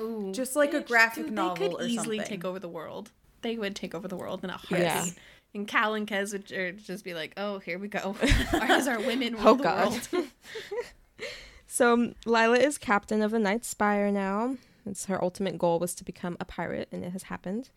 Ooh, 0.00 0.32
Just 0.32 0.56
like 0.56 0.74
a 0.74 0.80
bitch, 0.80 0.88
graphic 0.88 1.24
dude, 1.26 1.34
novel 1.34 1.56
They 1.56 1.68
could 1.68 1.80
or 1.82 1.86
easily 1.86 2.18
something. 2.18 2.36
take 2.38 2.44
over 2.44 2.58
the 2.58 2.68
world. 2.68 3.10
They 3.42 3.56
would 3.56 3.76
take 3.76 3.94
over 3.94 4.08
the 4.08 4.16
world 4.16 4.42
in 4.42 4.50
a 4.50 4.54
heartbeat. 4.56 4.80
Yeah. 4.80 5.06
And 5.54 5.66
Cal 5.66 5.94
and 5.94 6.06
Kaz 6.06 6.32
would 6.32 6.84
just 6.84 7.02
be 7.04 7.14
like, 7.14 7.32
"Oh, 7.36 7.58
here 7.60 7.78
we 7.78 7.88
go. 7.88 8.14
As 8.52 8.86
our 8.88 9.00
women 9.00 9.34
rule 9.34 9.48
Oh, 9.48 9.54
the 9.56 9.62
God. 9.62 10.08
world." 10.12 10.26
So 11.68 12.14
Lila 12.24 12.56
is 12.58 12.78
captain 12.78 13.20
of 13.22 13.32
the 13.32 13.38
Night 13.38 13.64
Spire 13.64 14.10
now. 14.10 14.56
It's 14.86 15.06
her 15.06 15.22
ultimate 15.22 15.58
goal 15.58 15.78
was 15.78 15.94
to 15.96 16.04
become 16.04 16.36
a 16.40 16.44
pirate, 16.44 16.88
and 16.92 17.04
it 17.04 17.10
has 17.10 17.24
happened. 17.24 17.70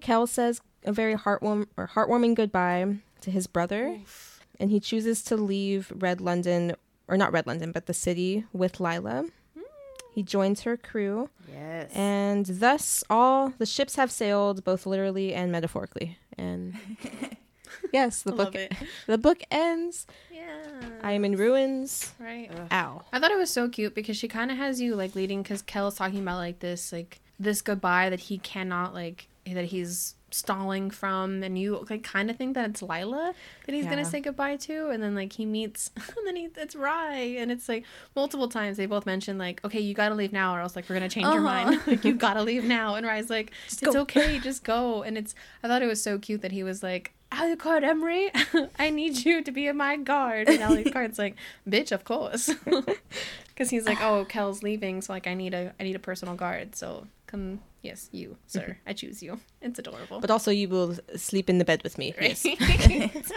Kell 0.00 0.26
says 0.26 0.60
a 0.84 0.92
very 0.92 1.14
heartwarm 1.14 1.68
or 1.76 1.88
heartwarming 1.94 2.34
goodbye 2.34 2.96
to 3.22 3.30
his 3.30 3.46
brother, 3.46 3.98
and 4.60 4.70
he 4.70 4.80
chooses 4.80 5.22
to 5.24 5.36
leave 5.36 5.92
Red 5.94 6.20
London, 6.20 6.74
or 7.08 7.16
not 7.16 7.32
Red 7.32 7.46
London, 7.46 7.70
but 7.72 7.86
the 7.86 7.94
city 7.94 8.44
with 8.52 8.78
Lila. 8.80 9.26
Hmm. 9.54 9.60
He 10.12 10.22
joins 10.22 10.62
her 10.62 10.76
crew, 10.76 11.30
Yes. 11.50 11.92
and 11.94 12.44
thus 12.44 13.04
all 13.08 13.50
the 13.58 13.64
ships 13.66 13.94
have 13.94 14.10
sailed, 14.10 14.64
both 14.64 14.84
literally 14.86 15.32
and 15.32 15.50
metaphorically. 15.52 16.18
And 16.38 16.74
yes, 17.92 18.22
the 18.22 18.32
book 18.32 18.56
the 19.06 19.18
book 19.18 19.42
ends. 19.50 20.06
Yeah. 20.32 20.42
I 21.02 21.12
am 21.12 21.24
in 21.24 21.36
ruins. 21.36 22.12
right. 22.18 22.50
Ow. 22.72 23.02
I 23.12 23.20
thought 23.20 23.30
it 23.30 23.38
was 23.38 23.50
so 23.50 23.68
cute 23.68 23.94
because 23.94 24.16
she 24.16 24.28
kind 24.28 24.50
of 24.50 24.56
has 24.56 24.80
you 24.80 24.94
like 24.94 25.14
leading 25.14 25.42
because 25.42 25.62
Kell's 25.62 25.96
talking 25.96 26.20
about 26.20 26.36
like 26.36 26.60
this 26.60 26.92
like 26.92 27.20
this 27.38 27.62
goodbye 27.62 28.10
that 28.10 28.20
he 28.20 28.38
cannot 28.38 28.94
like 28.94 29.28
that 29.46 29.66
he's 29.66 30.14
stalling 30.34 30.90
from 30.90 31.42
and 31.42 31.56
you 31.58 31.86
like 31.88 32.02
kind 32.02 32.28
of 32.30 32.36
think 32.36 32.54
that 32.54 32.68
it's 32.70 32.82
Lila 32.82 33.32
that 33.66 33.74
he's 33.74 33.84
Yeah. 33.84 33.90
gonna 33.90 34.04
say 34.04 34.20
goodbye 34.20 34.56
to 34.56 34.88
and 34.90 35.02
then 35.02 35.14
like 35.14 35.32
he 35.32 35.46
meets 35.46 35.90
and 35.96 36.26
then 36.26 36.34
he 36.36 36.48
it's 36.56 36.74
Rhy 36.74 37.14
and 37.38 37.52
it's 37.52 37.68
like 37.68 37.84
multiple 38.16 38.48
times 38.48 38.76
they 38.76 38.86
both 38.86 39.06
mention 39.06 39.38
like 39.38 39.64
okay 39.64 39.80
you 39.80 39.94
gotta 39.94 40.14
leave 40.16 40.32
now 40.32 40.54
or 40.56 40.60
else 40.60 40.74
like 40.74 40.88
we're 40.88 40.96
gonna 40.96 41.08
change 41.08 41.26
your 41.32 41.46
Uh-huh. 41.46 41.64
mind 41.70 41.80
like 41.86 42.04
you 42.04 42.14
gotta 42.26 42.42
leave 42.42 42.64
now 42.64 42.96
and 42.96 43.06
Rhy's 43.06 43.30
like 43.30 43.52
it's 43.66 43.80
go. 43.80 44.00
okay 44.00 44.38
just 44.40 44.64
go 44.64 45.02
and 45.02 45.16
it's 45.16 45.34
I 45.62 45.68
thought 45.68 45.82
it 45.82 45.86
was 45.86 46.02
so 46.02 46.18
cute 46.18 46.42
that 46.42 46.50
he 46.52 46.62
was 46.64 46.82
like 46.82 47.12
Alucard 47.34 47.82
Emery 47.84 48.30
I 48.78 48.90
need 48.90 49.24
you 49.24 49.42
to 49.42 49.50
be 49.52 49.70
my 49.72 49.96
guard 49.96 50.48
and 50.48 50.60
Alucard's 50.60 51.18
like 51.18 51.36
bitch 51.68 51.92
of 51.92 52.04
course 52.04 52.50
because 53.48 53.70
he's 53.70 53.86
like 53.86 54.00
oh 54.00 54.24
Kell's 54.24 54.62
leaving 54.62 55.02
so 55.02 55.12
like 55.12 55.26
I 55.26 55.34
need 55.34 55.54
a 55.54 55.72
I 55.78 55.82
need 55.84 55.96
a 55.96 56.00
personal 56.00 56.34
guard 56.34 56.74
so 56.76 57.06
come 57.26 57.60
yes 57.82 58.08
you 58.12 58.36
sir 58.46 58.78
I 58.86 58.92
choose 58.92 59.22
you 59.22 59.40
it's 59.60 59.78
adorable 59.78 60.20
But 60.20 60.30
also, 60.30 60.50
you 60.50 60.68
will 60.68 60.96
sleep 61.16 61.48
in 61.50 61.58
the 61.58 61.64
bed 61.64 61.82
with 61.82 61.96
me. 61.98 62.14
Right? 62.20 62.38
Yes. 62.44 63.32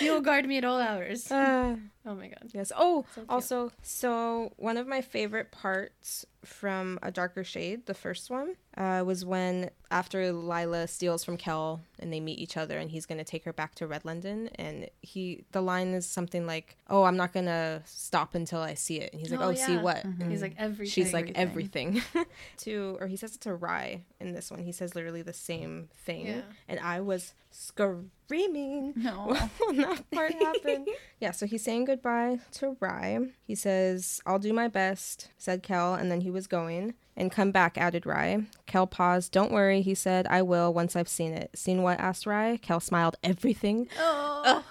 You'll 0.00 0.20
guard 0.20 0.46
me 0.46 0.58
at 0.58 0.64
all 0.64 0.80
hours. 0.80 1.30
Uh, 1.30 1.76
Oh 2.04 2.14
my 2.16 2.26
god. 2.28 2.50
yes. 2.52 2.72
Oh, 2.76 3.04
So 3.14 3.24
also, 3.28 3.72
so 3.82 4.52
one 4.56 4.76
of 4.76 4.86
my 4.88 5.00
favorite 5.02 5.52
parts 5.52 6.26
from 6.44 6.98
A 7.00 7.12
Darker 7.12 7.44
Shade, 7.44 7.86
the 7.86 7.94
first 7.94 8.28
one, 8.28 8.56
uh, 8.76 9.04
was 9.06 9.24
when 9.24 9.70
after 9.92 10.32
Lila 10.32 10.88
steals 10.88 11.22
from 11.22 11.36
Kell 11.36 11.80
and 12.00 12.12
they 12.12 12.18
meet 12.18 12.40
each 12.40 12.56
other 12.56 12.76
and 12.78 12.90
he's 12.90 13.06
going 13.06 13.18
to 13.18 13.24
take 13.24 13.44
her 13.44 13.52
back 13.52 13.76
to 13.76 13.86
Red 13.86 14.04
London. 14.04 14.48
And 14.56 14.90
he, 15.00 15.44
the 15.52 15.60
line 15.60 15.94
is 15.94 16.04
something 16.04 16.44
like, 16.44 16.76
Oh, 16.90 17.04
I'm 17.04 17.16
not 17.16 17.32
going 17.32 17.46
to 17.46 17.82
stop 17.84 18.34
until 18.34 18.60
I 18.60 18.74
see 18.74 18.98
it. 18.98 19.12
And 19.12 19.20
he's 19.20 19.30
like, 19.30 19.40
Oh, 19.40 19.50
Oh, 19.50 19.54
see 19.54 19.74
yeah. 19.74 19.82
what? 19.82 19.98
Mhm. 19.98 20.20
And 20.22 20.32
He's 20.32 20.42
like 20.42 20.54
everything. 20.58 20.90
She's 20.90 21.12
like 21.12 21.30
everything. 21.36 22.02
to 22.58 22.96
or 23.00 23.06
he 23.06 23.16
says 23.16 23.36
it 23.36 23.40
to 23.42 23.54
Rhy 23.54 24.02
in 24.18 24.32
this 24.32 24.50
one. 24.50 24.64
He 24.64 24.72
says 24.72 24.96
literally 24.96 25.22
the 25.22 25.32
same 25.32 25.88
thing. 26.04 26.26
Yeah. 26.26 26.40
And 26.66 26.80
I 26.80 27.00
was 27.00 27.34
screaming 27.50 28.94
No. 28.96 29.36
when 29.66 29.76
that 29.76 30.10
part 30.10 30.32
happened. 30.32 30.88
yeah, 31.20 31.30
so 31.32 31.46
he's 31.46 31.62
saying 31.62 31.84
goodbye 31.92 32.38
to 32.50 32.74
Rhy. 32.80 33.18
He 33.46 33.54
says, 33.54 34.22
I'll 34.24 34.38
do 34.38 34.54
my 34.54 34.66
best, 34.66 35.28
said 35.36 35.62
Kell, 35.62 35.92
and 35.92 36.10
then 36.10 36.22
he 36.22 36.30
was 36.30 36.46
going. 36.46 36.94
And 37.14 37.30
come 37.30 37.50
back, 37.50 37.76
added 37.76 38.06
Rhy. 38.06 38.46
Kell 38.64 38.86
paused. 38.86 39.30
Don't 39.30 39.52
worry, 39.52 39.82
he 39.82 39.94
said, 39.94 40.26
I 40.28 40.40
will 40.40 40.72
once 40.72 40.96
I've 40.96 41.08
seen 41.08 41.34
it. 41.34 41.50
Seen 41.54 41.82
what? 41.82 42.00
asked 42.00 42.24
Rhy. 42.24 42.56
Kell 42.56 42.80
smiled. 42.80 43.16
Everything. 43.22 43.88
Oh. 43.98 44.64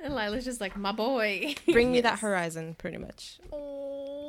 And 0.00 0.14
Lila's 0.14 0.46
just 0.46 0.62
like, 0.62 0.74
my 0.76 0.92
boy. 0.92 1.56
Bring 1.70 1.92
me 1.92 2.00
that 2.08 2.20
horizon, 2.20 2.74
pretty 2.78 2.96
much. 2.96 3.38
Oh, 3.52 4.21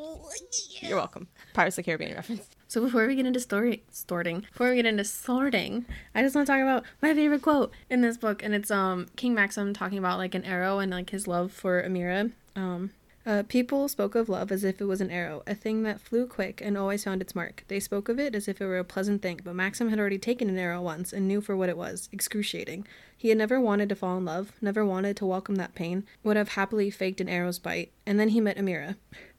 yeah. 0.69 0.89
You're 0.89 0.97
welcome. 0.97 1.27
Pirates 1.53 1.77
of 1.77 1.83
the 1.83 1.91
Caribbean 1.91 2.15
reference. 2.15 2.49
So 2.67 2.81
before 2.81 3.05
we 3.05 3.15
get 3.15 3.27
into 3.27 3.39
story 3.39 3.83
sorting, 3.91 4.47
before 4.51 4.69
we 4.69 4.77
get 4.77 4.87
into 4.87 5.03
sorting, 5.03 5.85
I 6.15 6.23
just 6.23 6.35
want 6.35 6.47
to 6.47 6.53
talk 6.53 6.61
about 6.61 6.83
my 7.01 7.13
favorite 7.13 7.43
quote 7.43 7.71
in 7.89 8.01
this 8.01 8.17
book, 8.17 8.41
and 8.43 8.55
it's 8.55 8.71
um 8.71 9.07
King 9.15 9.35
Maxim 9.35 9.73
talking 9.73 9.99
about 9.99 10.17
like 10.17 10.33
an 10.33 10.43
arrow 10.43 10.79
and 10.79 10.91
like 10.91 11.11
his 11.11 11.27
love 11.27 11.51
for 11.51 11.83
Emira. 11.83 12.31
Um, 12.55 12.91
uh, 13.25 13.43
people 13.47 13.87
spoke 13.87 14.15
of 14.15 14.27
love 14.27 14.51
as 14.51 14.63
if 14.63 14.81
it 14.81 14.85
was 14.85 14.99
an 14.99 15.09
arrow, 15.09 15.43
a 15.47 15.55
thing 15.55 15.83
that 15.83 16.01
flew 16.01 16.27
quick 16.27 16.61
and 16.61 16.77
always 16.77 17.05
found 17.05 17.21
its 17.21 17.35
mark. 17.35 17.63
They 17.69 17.79
spoke 17.79 18.09
of 18.09 18.19
it 18.19 18.35
as 18.35 18.47
if 18.47 18.59
it 18.59 18.65
were 18.65 18.79
a 18.79 18.83
pleasant 18.83 19.21
thing, 19.21 19.39
but 19.43 19.55
Maxim 19.55 19.89
had 19.89 19.99
already 19.99 20.17
taken 20.17 20.49
an 20.49 20.57
arrow 20.57 20.81
once 20.81 21.13
and 21.13 21.27
knew 21.27 21.39
for 21.39 21.55
what 21.55 21.69
it 21.69 21.77
was 21.77 22.09
excruciating. 22.11 22.85
He 23.15 23.29
had 23.29 23.37
never 23.37 23.61
wanted 23.61 23.87
to 23.89 23.95
fall 23.95 24.17
in 24.17 24.25
love, 24.25 24.51
never 24.61 24.83
wanted 24.83 25.15
to 25.17 25.25
welcome 25.25 25.55
that 25.55 25.75
pain, 25.75 26.03
would 26.23 26.35
have 26.35 26.49
happily 26.49 26.89
faked 26.89 27.21
an 27.21 27.29
arrow's 27.29 27.59
bite, 27.59 27.91
and 28.05 28.19
then 28.19 28.29
he 28.29 28.41
met 28.41 28.57
Emira. 28.57 28.95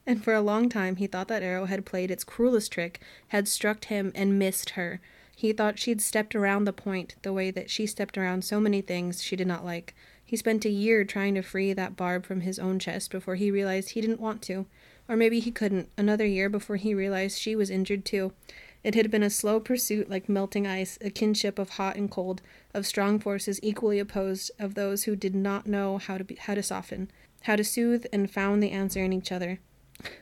And 0.07 0.23
for 0.23 0.33
a 0.33 0.41
long 0.41 0.69
time, 0.69 0.97
he 0.97 1.07
thought 1.07 1.27
that 1.29 1.41
arrow 1.41 1.65
had 1.65 1.85
played 1.85 2.11
its 2.11 2.23
cruelest 2.23 2.71
trick, 2.71 3.01
had 3.29 3.47
struck 3.47 3.85
him 3.85 4.11
and 4.13 4.37
missed 4.37 4.71
her. 4.71 5.01
He 5.35 5.51
thought 5.51 5.79
she'd 5.79 5.99
stepped 5.99 6.35
around 6.35 6.63
the 6.63 6.73
point 6.73 7.15
the 7.23 7.33
way 7.33 7.51
that 7.51 7.69
she 7.69 7.85
stepped 7.85 8.17
around 8.17 8.43
so 8.43 8.59
many 8.59 8.81
things 8.81 9.21
she 9.21 9.35
did 9.35 9.47
not 9.47 9.65
like. 9.65 9.95
He 10.23 10.37
spent 10.37 10.63
a 10.65 10.69
year 10.69 11.03
trying 11.03 11.35
to 11.35 11.41
free 11.41 11.73
that 11.73 11.95
barb 11.95 12.25
from 12.25 12.41
his 12.41 12.57
own 12.59 12.79
chest 12.79 13.11
before 13.11 13.35
he 13.35 13.51
realized 13.51 13.89
he 13.89 14.01
didn't 14.01 14.21
want 14.21 14.41
to. 14.43 14.65
Or 15.09 15.15
maybe 15.15 15.39
he 15.39 15.51
couldn't. 15.51 15.89
Another 15.97 16.25
year 16.25 16.49
before 16.49 16.77
he 16.77 16.93
realized 16.93 17.37
she 17.37 17.55
was 17.55 17.69
injured 17.69 18.05
too. 18.05 18.33
It 18.83 18.95
had 18.95 19.11
been 19.11 19.23
a 19.23 19.29
slow 19.29 19.59
pursuit 19.59 20.09
like 20.09 20.29
melting 20.29 20.67
ice, 20.67 20.97
a 21.01 21.09
kinship 21.09 21.57
of 21.57 21.71
hot 21.71 21.95
and 21.95 22.09
cold, 22.09 22.41
of 22.73 22.85
strong 22.85 23.19
forces 23.19 23.59
equally 23.63 23.99
opposed, 23.99 24.51
of 24.59 24.75
those 24.75 25.03
who 25.03 25.15
did 25.15 25.33
not 25.33 25.67
know 25.67 25.97
how 25.97 26.17
to 26.17 26.23
be, 26.23 26.35
how 26.35 26.53
to 26.53 26.63
soften, 26.63 27.09
how 27.41 27.55
to 27.55 27.63
soothe, 27.63 28.05
and 28.13 28.29
found 28.29 28.61
the 28.61 28.71
answer 28.71 29.03
in 29.03 29.11
each 29.11 29.31
other. 29.31 29.59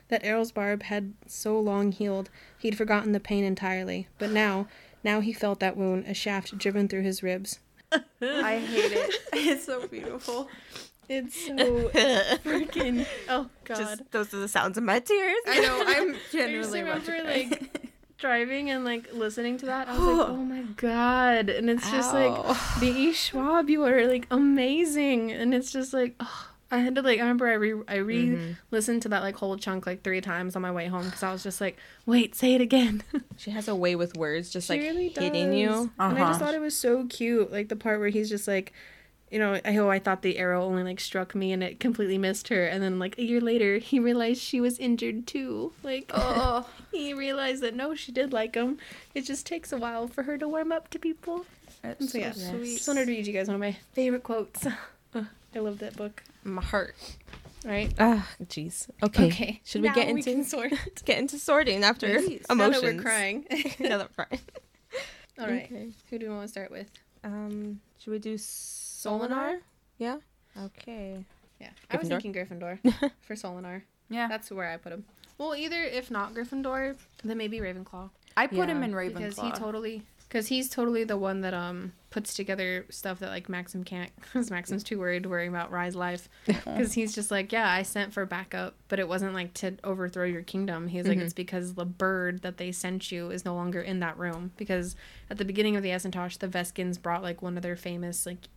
That 0.08 0.24
Errol's 0.24 0.52
barb 0.52 0.84
had 0.84 1.14
so 1.26 1.58
long 1.58 1.92
healed, 1.92 2.30
he'd 2.58 2.76
forgotten 2.76 3.12
the 3.12 3.20
pain 3.20 3.44
entirely. 3.44 4.08
But 4.18 4.30
now, 4.30 4.68
now 5.02 5.20
he 5.20 5.32
felt 5.32 5.60
that 5.60 5.76
wound, 5.76 6.04
a 6.06 6.14
shaft 6.14 6.56
driven 6.58 6.88
through 6.88 7.02
his 7.02 7.22
ribs. 7.22 7.58
I 7.92 8.58
hate 8.58 8.92
it. 8.92 9.14
It's 9.32 9.64
so 9.64 9.86
beautiful. 9.86 10.48
It's 11.08 11.46
so 11.46 11.54
freaking. 12.44 13.06
Oh 13.28 13.48
God! 13.64 13.76
Just 13.76 14.10
those 14.10 14.32
are 14.32 14.38
the 14.38 14.48
sounds 14.48 14.78
of 14.78 14.84
my 14.84 15.00
tears. 15.00 15.36
I 15.46 15.60
know. 15.60 15.82
I'm 15.86 16.10
I 16.10 16.12
just 16.12 16.32
genuinely 16.32 16.80
about 16.80 17.04
to 17.04 17.12
remember 17.12 17.32
cry. 17.32 17.48
like 17.50 17.92
driving 18.16 18.70
and 18.70 18.84
like 18.84 19.12
listening 19.12 19.58
to 19.58 19.66
that. 19.66 19.88
I 19.88 19.92
was 19.92 20.00
like, 20.00 20.28
oh 20.28 20.36
my 20.36 20.62
god! 20.76 21.50
And 21.50 21.68
it's 21.68 21.90
just 21.90 22.14
like 22.14 22.34
the 22.46 22.54
V.E. 22.80 23.12
Schwab, 23.12 23.68
you 23.68 23.84
are 23.84 24.06
like 24.06 24.26
amazing, 24.30 25.30
and 25.30 25.54
it's 25.54 25.70
just 25.70 25.92
like. 25.92 26.14
Oh, 26.20 26.48
I 26.70 26.78
had 26.78 26.94
to 26.96 27.02
like. 27.02 27.18
I 27.18 27.22
remember 27.22 27.46
I 27.48 27.54
re 27.54 27.74
I 27.86 27.96
re 27.96 28.26
Mm-hmm. 28.28 28.52
listened 28.70 29.02
to 29.02 29.08
that 29.10 29.22
like 29.22 29.36
whole 29.36 29.56
chunk 29.56 29.86
like 29.86 30.02
three 30.02 30.20
times 30.20 30.56
on 30.56 30.62
my 30.62 30.72
way 30.72 30.86
home 30.86 31.04
because 31.04 31.22
I 31.22 31.30
was 31.32 31.42
just 31.42 31.60
like, 31.60 31.76
wait, 32.06 32.34
say 32.34 32.54
it 32.54 32.60
again. 32.60 33.02
She 33.36 33.50
has 33.50 33.66
a 33.68 33.74
way 33.74 33.96
with 33.96 34.16
words, 34.16 34.50
just 34.50 34.70
like 34.70 34.80
really 34.80 35.08
hitting 35.08 35.50
does. 35.50 35.58
you. 35.60 35.92
And 35.98 36.18
I 36.18 36.22
just 36.24 36.40
Uh-huh. 36.40 36.46
thought 36.46 36.54
it 36.54 36.60
was 36.60 36.76
so 36.76 37.06
cute. 37.06 37.50
Like 37.52 37.68
the 37.68 37.76
part 37.76 37.98
where 37.98 38.08
he's 38.08 38.28
just 38.28 38.46
like, 38.48 38.72
you 39.30 39.38
know, 39.40 39.60
I 39.64 39.76
oh 39.76 39.88
I 39.90 39.98
thought 39.98 40.22
the 40.22 40.38
arrow 40.38 40.62
only 40.64 40.84
like 40.84 41.00
struck 41.00 41.34
me 41.34 41.52
and 41.52 41.62
it 41.62 41.80
completely 41.80 42.16
missed 42.18 42.48
her, 42.48 42.64
and 42.66 42.80
then 42.82 42.98
like 43.00 43.18
a 43.18 43.24
year 43.24 43.40
later 43.40 43.78
he 43.78 43.98
realized 43.98 44.40
she 44.40 44.60
was 44.60 44.78
injured 44.78 45.26
too. 45.26 45.72
Like 45.82 46.10
Oh, 46.14 46.66
he 46.92 47.12
realized 47.12 47.62
that 47.62 47.74
no, 47.74 47.94
she 47.96 48.12
did 48.12 48.32
like 48.32 48.54
him. 48.54 48.78
It 49.14 49.22
just 49.22 49.44
takes 49.46 49.72
a 49.72 49.76
while 49.78 50.06
for 50.08 50.22
her 50.22 50.38
to 50.38 50.46
warm 50.48 50.70
up 50.72 50.88
to 50.90 50.98
people. 50.98 51.44
it's 51.82 52.12
So 52.12 52.18
so 52.18 52.18
yeah, 52.18 52.32
sweet. 52.32 52.76
just 52.76 52.88
wanted 52.88 53.06
to 53.06 53.10
read 53.12 53.26
you 53.26 53.32
guys 53.32 53.48
one 53.48 53.56
of 53.56 53.60
my 53.60 53.76
favorite 53.94 54.22
quotes. 54.22 54.64
I 55.14 55.58
love 55.58 55.78
that 55.80 55.96
book. 55.96 56.22
My 56.44 56.62
heart. 56.62 56.94
Right? 57.64 57.92
Ah, 57.98 58.28
jeez. 58.44 58.90
Okay. 59.02 59.26
Okay. 59.26 59.60
Should 59.64 59.82
we 59.82 59.88
Now 59.88 59.94
get 59.94 60.06
we 60.08 60.20
into 60.20 60.30
can 60.32 60.44
sort. 60.44 60.72
get 61.04 61.18
into 61.18 61.38
sorting 61.38 61.82
after 61.82 62.20
Please. 62.20 62.44
now 62.50 62.68
that 62.68 62.82
we're 62.82 63.00
crying. 63.00 63.46
now 63.80 63.98
that 63.98 64.10
we're 64.16 64.24
crying. 64.26 64.42
All 65.38 65.46
right. 65.48 65.64
Okay. 65.64 65.88
Who 66.10 66.18
do 66.18 66.26
we 66.28 66.34
want 66.34 66.42
to 66.44 66.48
start 66.48 66.70
with? 66.70 66.90
Um, 67.24 67.80
should 67.98 68.10
we 68.10 68.18
do 68.18 68.36
Sol-in-Ar? 68.36 69.58
Yeah. 69.98 70.18
Okay. 70.62 71.24
Yeah, 71.60 71.70
I 71.90 71.96
was 71.96 72.08
thinking 72.08 72.34
Gryffindor 72.34 72.78
for 73.22 73.34
Sol-in-Ar. 73.34 73.82
Yeah, 74.10 74.28
That's 74.28 74.50
where 74.50 74.70
I 74.70 74.76
put 74.76 74.92
him. 74.92 75.04
Well, 75.38 75.54
either 75.56 75.82
if 75.82 76.10
not 76.10 76.34
Gryffindor, 76.34 76.96
then 77.24 77.38
maybe 77.38 77.58
Ravenclaw. 77.58 78.10
I 78.36 78.46
put 78.46 78.68
him 78.68 78.82
in 78.82 78.92
Ravenclaw. 78.92 79.16
Because 79.16 79.38
he 79.40 79.50
totally, 79.52 80.02
because 80.28 80.48
he's 80.48 80.68
totally 80.68 81.04
the 81.04 81.16
one 81.16 81.40
that 81.42 81.54
um 81.54 81.92
puts 82.10 82.34
together 82.34 82.86
stuff 82.90 83.18
that 83.18 83.28
like 83.30 83.48
Maxim 83.48 83.82
can't. 83.84 84.10
Because 84.32 84.50
Maxim's 84.50 84.84
too 84.84 84.98
worried 85.00 85.26
worrying 85.26 85.48
about 85.50 85.70
Rhy's 85.72 85.96
life. 85.96 86.28
Because 86.46 86.92
he's 86.92 87.14
just 87.14 87.30
like, 87.30 87.50
yeah, 87.52 87.68
I 87.68 87.82
sent 87.82 88.12
for 88.12 88.24
backup, 88.26 88.74
but 88.88 88.98
it 89.00 89.08
wasn't 89.08 89.34
like 89.34 89.52
to 89.54 89.74
overthrow 89.82 90.24
your 90.24 90.42
kingdom. 90.42 90.86
He's 90.88 91.06
like, 91.06 91.18
Mhm. 91.18 91.22
it's 91.22 91.34
because 91.34 91.74
the 91.74 91.84
bird 91.84 92.42
that 92.42 92.56
they 92.56 92.70
sent 92.72 93.10
you 93.10 93.30
is 93.30 93.44
no 93.44 93.54
longer 93.54 93.80
in 93.80 94.00
that 94.00 94.16
room. 94.18 94.52
Because 94.56 94.94
at 95.30 95.38
the 95.38 95.44
beginning 95.44 95.74
of 95.76 95.82
the 95.82 95.90
Essen 95.90 96.12
Tasch, 96.12 96.38
the 96.38 96.48
Veskans 96.48 97.00
brought 97.00 97.22
like 97.22 97.42
one 97.42 97.56
of 97.56 97.62
their 97.62 97.76
famous 97.76 98.24
like 98.26 98.48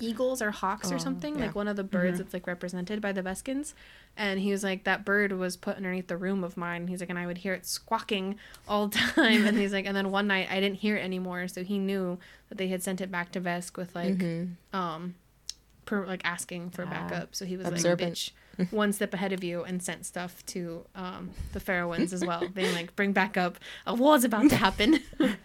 eagles 0.00 0.40
or 0.42 0.50
hawks 0.50 0.90
or 0.90 0.96
Oh, 0.96 0.98
something 0.98 1.38
yeah. 1.38 1.46
like 1.46 1.54
one 1.54 1.68
of 1.68 1.76
the 1.76 1.84
birds 1.84 2.18
that's 2.18 2.32
like 2.32 2.46
represented 2.46 3.00
by 3.00 3.12
the 3.12 3.22
Veskans. 3.22 3.74
And 4.16 4.40
he 4.40 4.50
was 4.50 4.64
like 4.64 4.84
that 4.84 5.04
bird 5.04 5.32
was 5.32 5.56
put 5.56 5.76
underneath 5.76 6.08
the 6.08 6.16
room 6.16 6.42
of 6.42 6.56
mine. 6.56 6.88
He's 6.88 7.00
like 7.00 7.10
and 7.10 7.18
I 7.18 7.26
would 7.26 7.38
hear 7.38 7.54
it 7.54 7.64
squawking 7.66 8.36
all 8.66 8.88
the 8.88 8.98
time. 9.14 9.46
And 9.46 9.56
he's 9.58 9.72
like 9.72 9.86
and 9.86 9.96
then 9.96 10.10
one 10.10 10.26
night 10.26 10.48
I 10.50 10.60
didn't 10.60 10.76
hear 10.78 10.96
it 10.96 11.04
anymore. 11.04 11.46
So 11.48 11.62
he 11.62 11.78
knew 11.78 12.18
that 12.48 12.58
they 12.58 12.68
had 12.68 12.82
sent 12.82 13.00
it 13.00 13.10
back 13.10 13.30
to 13.32 13.40
Vesk 13.40 13.76
with 13.76 13.94
like 13.94 14.18
Mhm. 14.18 14.50
um 14.72 15.14
per, 15.86 16.06
like 16.06 16.20
asking 16.24 16.70
for 16.70 16.84
Ah, 16.86 16.90
backup. 16.90 17.34
So 17.34 17.44
he 17.44 17.56
was 17.56 17.66
observant. 17.66 18.00
like 18.00 18.12
bitch 18.12 18.32
one 18.70 18.92
step 18.92 19.14
ahead 19.14 19.32
of 19.32 19.42
you 19.42 19.64
and 19.64 19.82
sent 19.82 20.04
stuff 20.04 20.44
to 20.44 20.84
um 20.94 21.30
the 21.54 21.60
Faroans 21.60 22.12
as 22.12 22.22
well 22.24 22.46
being 22.48 22.74
like 22.74 22.94
bring 22.94 23.12
back 23.12 23.36
up 23.38 23.58
a 23.86 23.94
war's 23.94 24.22
about 24.24 24.50
to 24.50 24.56
happen. 24.56 25.00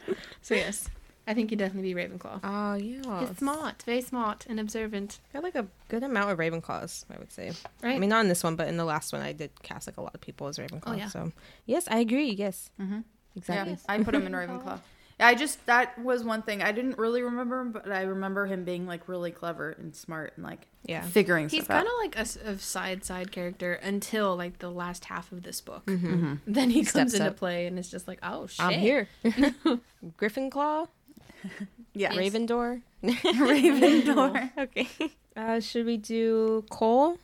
So 0.41 0.53
yes 0.53 0.89
I 1.27 1.33
think 1.33 1.49
he'd 1.49 1.57
definitely 1.59 1.93
be 1.93 1.99
Ravenclaw 1.99 2.39
Oh 2.43 2.73
yeah. 2.75 3.25
He's 3.27 3.37
smart, 3.37 3.81
very 3.83 4.01
smart 4.01 4.45
and 4.47 4.59
observant. 4.59 5.19
Got 5.33 5.43
like 5.43 5.55
a 5.55 5.65
good 5.89 6.03
amount 6.03 6.29
of 6.31 6.37
Ravenclaws, 6.37 7.05
I 7.13 7.17
would 7.17 7.31
say. 7.31 7.51
Right? 7.81 7.95
I 7.95 7.99
mean, 7.99 8.09
not 8.09 8.21
in 8.21 8.29
this 8.29 8.43
one, 8.43 8.55
but 8.55 8.67
in 8.67 8.77
the 8.77 8.85
last 8.85 9.11
one, 9.11 9.21
I 9.23 9.31
did 9.33 9.49
cast 9.63 9.87
like 9.87 9.97
a 9.97 10.01
lot 10.01 10.13
of 10.13 10.21
people 10.21 10.47
as 10.47 10.57
Ravenclaw. 10.59 10.83
Oh, 10.85 10.93
yeah. 10.93 11.07
So 11.09 11.31
yes, 11.65 11.87
I 11.89 11.97
agree. 11.99 12.29
Yes, 12.31 12.69
Mhm. 12.79 13.03
exactly. 13.35 13.73
Yeah, 13.73 13.77
I 13.89 14.03
put 14.03 14.13
him 14.13 14.27
in 14.27 14.33
Ravenclaw. 14.41 14.79
Yeah, 15.19 15.27
I 15.27 15.33
just 15.35 15.65
that 15.65 15.97
was 15.97 16.25
one 16.25 16.41
thing 16.41 16.61
I 16.61 16.73
didn't 16.73 16.97
really 16.97 17.21
remember, 17.21 17.61
him, 17.61 17.71
but 17.71 17.89
I 17.89 18.01
remember 18.01 18.45
him 18.47 18.65
being 18.65 18.85
like 18.85 19.07
really 19.07 19.31
clever 19.31 19.71
and 19.71 19.95
smart 19.95 20.33
and 20.35 20.45
like 20.45 20.67
Yeah. 20.83 21.03
figuring 21.03 21.47
He's 21.47 21.63
stuff 21.63 21.77
kind 21.77 21.87
out. 21.87 21.93
of 21.93 21.99
like 22.35 22.45
a 22.47 22.59
side 22.59 23.05
side 23.05 23.31
character 23.31 23.73
until 23.75 24.35
like 24.35 24.59
the 24.59 24.69
last 24.69 25.05
half 25.05 25.31
of 25.31 25.41
this 25.43 25.61
book. 25.61 25.85
Mhm. 25.85 26.39
Then 26.45 26.69
he 26.69 26.83
comes 26.83 27.13
into 27.13 27.27
up. 27.29 27.37
play 27.37 27.65
and 27.65 27.79
it's 27.79 27.89
just 27.89 28.07
like, 28.09 28.19
oh 28.21 28.45
shit. 28.47 28.65
I'm 28.65 28.77
here. 28.79 29.07
Gryffindor. 30.19 30.87
Yeah. 31.93 32.15
Raven 32.15 32.45
Door. 32.45 32.81
Raven 33.01 34.05
Door. 34.05 34.51
okay. 34.57 34.87
Uh, 35.37 35.59
should 35.61 35.85
we 35.85 35.95
do 35.97 36.65
Col 36.69 37.17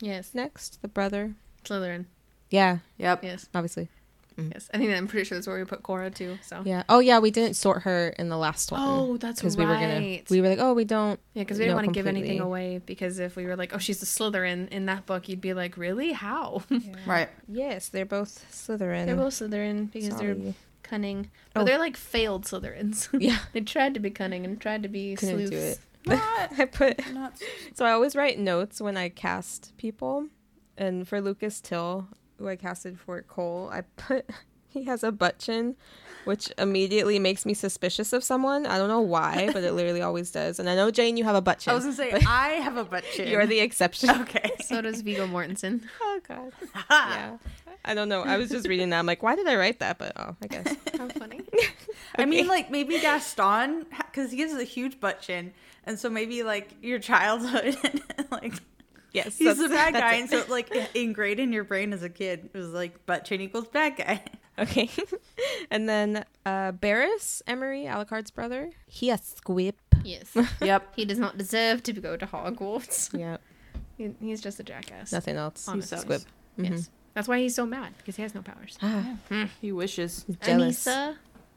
Yes. 0.00 0.34
next? 0.34 0.80
The 0.80 0.88
brother. 0.88 1.34
Slytherin. 1.64 2.06
Yeah, 2.50 2.78
Yep. 2.98 3.24
Yes. 3.24 3.48
obviously. 3.54 3.88
Yes. 4.36 4.68
I 4.74 4.78
think 4.78 4.90
I'm 4.92 5.06
pretty 5.06 5.24
sure 5.24 5.38
that's 5.38 5.46
where 5.46 5.58
we 5.58 5.64
put 5.64 5.82
Cora 5.82 6.10
too. 6.10 6.38
So. 6.42 6.62
Yeah. 6.64 6.82
Oh 6.88 6.98
yeah, 6.98 7.18
we 7.20 7.30
didn't 7.30 7.54
sort 7.54 7.82
her 7.82 8.08
in 8.18 8.28
the 8.28 8.36
last 8.36 8.72
one. 8.72 8.80
Oh, 8.82 9.16
that's 9.16 9.40
because 9.40 9.56
right. 9.56 9.68
we 9.68 9.72
were 9.74 9.78
gonna. 9.80 10.20
We 10.30 10.40
were 10.40 10.48
like, 10.48 10.58
oh, 10.58 10.74
we 10.74 10.84
don't. 10.84 11.20
Yeah, 11.34 11.42
because 11.42 11.58
we 11.58 11.64
didn't 11.66 11.76
want 11.76 11.86
to 11.86 11.92
give 11.92 12.06
anything 12.06 12.40
away. 12.40 12.80
Because 12.84 13.18
if 13.20 13.36
we 13.36 13.46
were 13.46 13.54
like, 13.54 13.72
"Oh, 13.74 13.78
she's 13.78 14.02
a 14.02 14.06
Slytherin," 14.06 14.68
in 14.70 14.86
that 14.86 15.06
book, 15.06 15.28
you'd 15.28 15.40
be 15.40 15.54
like, 15.54 15.76
"Really? 15.76 16.10
How?" 16.12 16.62
Right. 17.06 17.28
Yes, 17.46 17.90
they're 17.90 18.04
both 18.06 18.44
Slytherin. 18.50 19.06
they're 19.06 19.14
both 19.16 19.34
Slytherin 19.34 19.92
because 19.92 20.16
they're 20.18 20.34
Sorry. 20.34 20.54
Cunning, 20.84 21.30
but 21.52 21.62
Oh. 21.62 21.64
they're 21.64 21.78
like 21.78 21.96
failed 21.96 22.44
Slytherins. 22.44 23.08
Yeah. 23.20 23.38
they 23.52 23.60
tried 23.62 23.94
to 23.94 24.00
be 24.00 24.10
cunning 24.10 24.44
and 24.44 24.60
tried 24.60 24.84
to 24.84 24.88
be 24.88 25.16
Couldn't 25.16 25.50
do 25.50 25.56
it. 25.56 25.78
Not, 26.06 26.50
I 26.58 26.66
put 26.66 27.12
not 27.14 27.32
so 27.74 27.84
I 27.86 27.90
always 27.92 28.14
write 28.14 28.38
notes 28.38 28.78
when 28.80 28.96
I 28.96 29.08
cast 29.08 29.74
people, 29.78 30.28
and 30.76 31.08
for 31.08 31.20
Lucas 31.20 31.60
Till, 31.62 32.06
who 32.38 32.46
I 32.46 32.56
casted 32.56 33.00
for 33.00 33.22
Col, 33.22 33.70
I 33.72 33.80
put 33.96 34.28
he 34.68 34.84
has 34.84 35.02
a 35.02 35.10
butt 35.10 35.38
chin, 35.38 35.76
which 36.24 36.52
immediately 36.58 37.18
makes 37.18 37.44
me 37.46 37.54
suspicious 37.54 38.12
of 38.12 38.24
someone. 38.24 38.66
I 38.66 38.78
don't 38.78 38.88
know 38.88 39.00
why, 39.00 39.50
but 39.52 39.62
it 39.64 39.72
literally 39.72 40.02
always 40.02 40.30
does. 40.30 40.58
And 40.58 40.68
I 40.68 40.74
know 40.74 40.90
Jane, 40.90 41.16
you 41.16 41.24
have 41.24 41.36
a 41.36 41.40
butt 41.40 41.60
chin. 41.60 41.70
I 41.70 41.74
was 41.74 41.84
gonna 41.84 41.96
say 41.96 42.12
I 42.26 42.50
have 42.54 42.76
a 42.76 42.84
butt 42.84 43.04
chin. 43.12 43.28
you're 43.28 43.46
the 43.46 43.60
exception. 43.60 44.10
okay. 44.10 44.52
So 44.64 44.80
does 44.80 45.02
Viggo 45.02 45.26
Mortensen. 45.26 45.82
oh 46.00 46.20
God. 46.26 46.52
Yeah. 46.90 47.36
I 47.84 47.94
don't 47.94 48.08
know. 48.08 48.22
I 48.22 48.38
was 48.38 48.48
just 48.48 48.66
reading 48.66 48.90
that. 48.90 48.98
I'm 48.98 49.04
like, 49.06 49.22
why 49.22 49.36
did 49.36 49.46
I 49.46 49.56
write 49.56 49.80
that? 49.80 49.98
But 49.98 50.12
oh, 50.16 50.34
I 50.42 50.46
guess. 50.46 50.74
How 50.96 51.06
funny. 51.08 51.42
I 52.16 52.24
mean, 52.24 52.46
like 52.46 52.70
maybe 52.70 52.98
Gaston, 52.98 53.84
because 53.90 54.30
he 54.30 54.40
has 54.40 54.54
a 54.54 54.64
huge 54.64 54.98
butt 55.00 55.20
chin, 55.20 55.52
and 55.84 55.98
so 55.98 56.08
maybe 56.08 56.42
like 56.42 56.70
your 56.82 56.98
childhood, 56.98 57.76
like 58.30 58.54
Yes. 59.14 59.38
he's 59.38 59.56
that's- 59.56 59.58
the 59.58 59.68
bad 59.74 59.94
guy, 59.94 60.16
it. 60.16 60.20
and 60.20 60.30
so 60.30 60.44
like 60.48 60.70
ingrained 60.94 61.40
in 61.40 61.52
your 61.52 61.64
brain 61.64 61.92
as 61.94 62.02
a 62.02 62.10
kid, 62.10 62.50
it 62.52 62.58
was 62.58 62.68
like 62.70 63.06
butt 63.06 63.24
chin 63.24 63.40
equals 63.40 63.68
bad 63.68 63.96
guy. 63.96 64.22
Okay. 64.56 64.88
and 65.72 65.88
then 65.88 66.24
uh 66.46 66.70
Berras, 66.70 67.42
Emery, 67.48 67.86
Alucard's 67.86 68.30
brother. 68.30 68.70
He 68.86 69.10
a 69.10 69.18
squib. 69.18 69.74
Yes. 70.04 70.36
Yep. 70.62 70.92
He 70.94 71.04
does 71.04 71.18
not 71.18 71.36
deserve 71.36 71.82
to 71.82 71.92
go 71.92 72.16
to 72.16 72.24
Hogwarts. 72.24 73.18
Yeah. 73.18 73.38
He, 73.98 74.10
he's 74.20 74.40
just 74.40 74.60
a 74.60 74.62
jackass. 74.62 75.10
Nothing 75.10 75.34
else. 75.38 75.66
Honestly. 75.66 75.98
Squib. 75.98 76.22
Yes. 76.56 76.88
That's 77.14 77.26
why 77.26 77.40
he's 77.40 77.56
so 77.56 77.66
mad 77.66 77.94
because 77.98 78.14
he 78.14 78.22
has 78.22 78.32
no 78.32 78.42
powers. 78.42 78.78
Ah, 78.80 79.16
He 79.60 79.72
wishes. 79.72 80.24
jealous. 80.40 80.86
Anisa. 80.86 81.16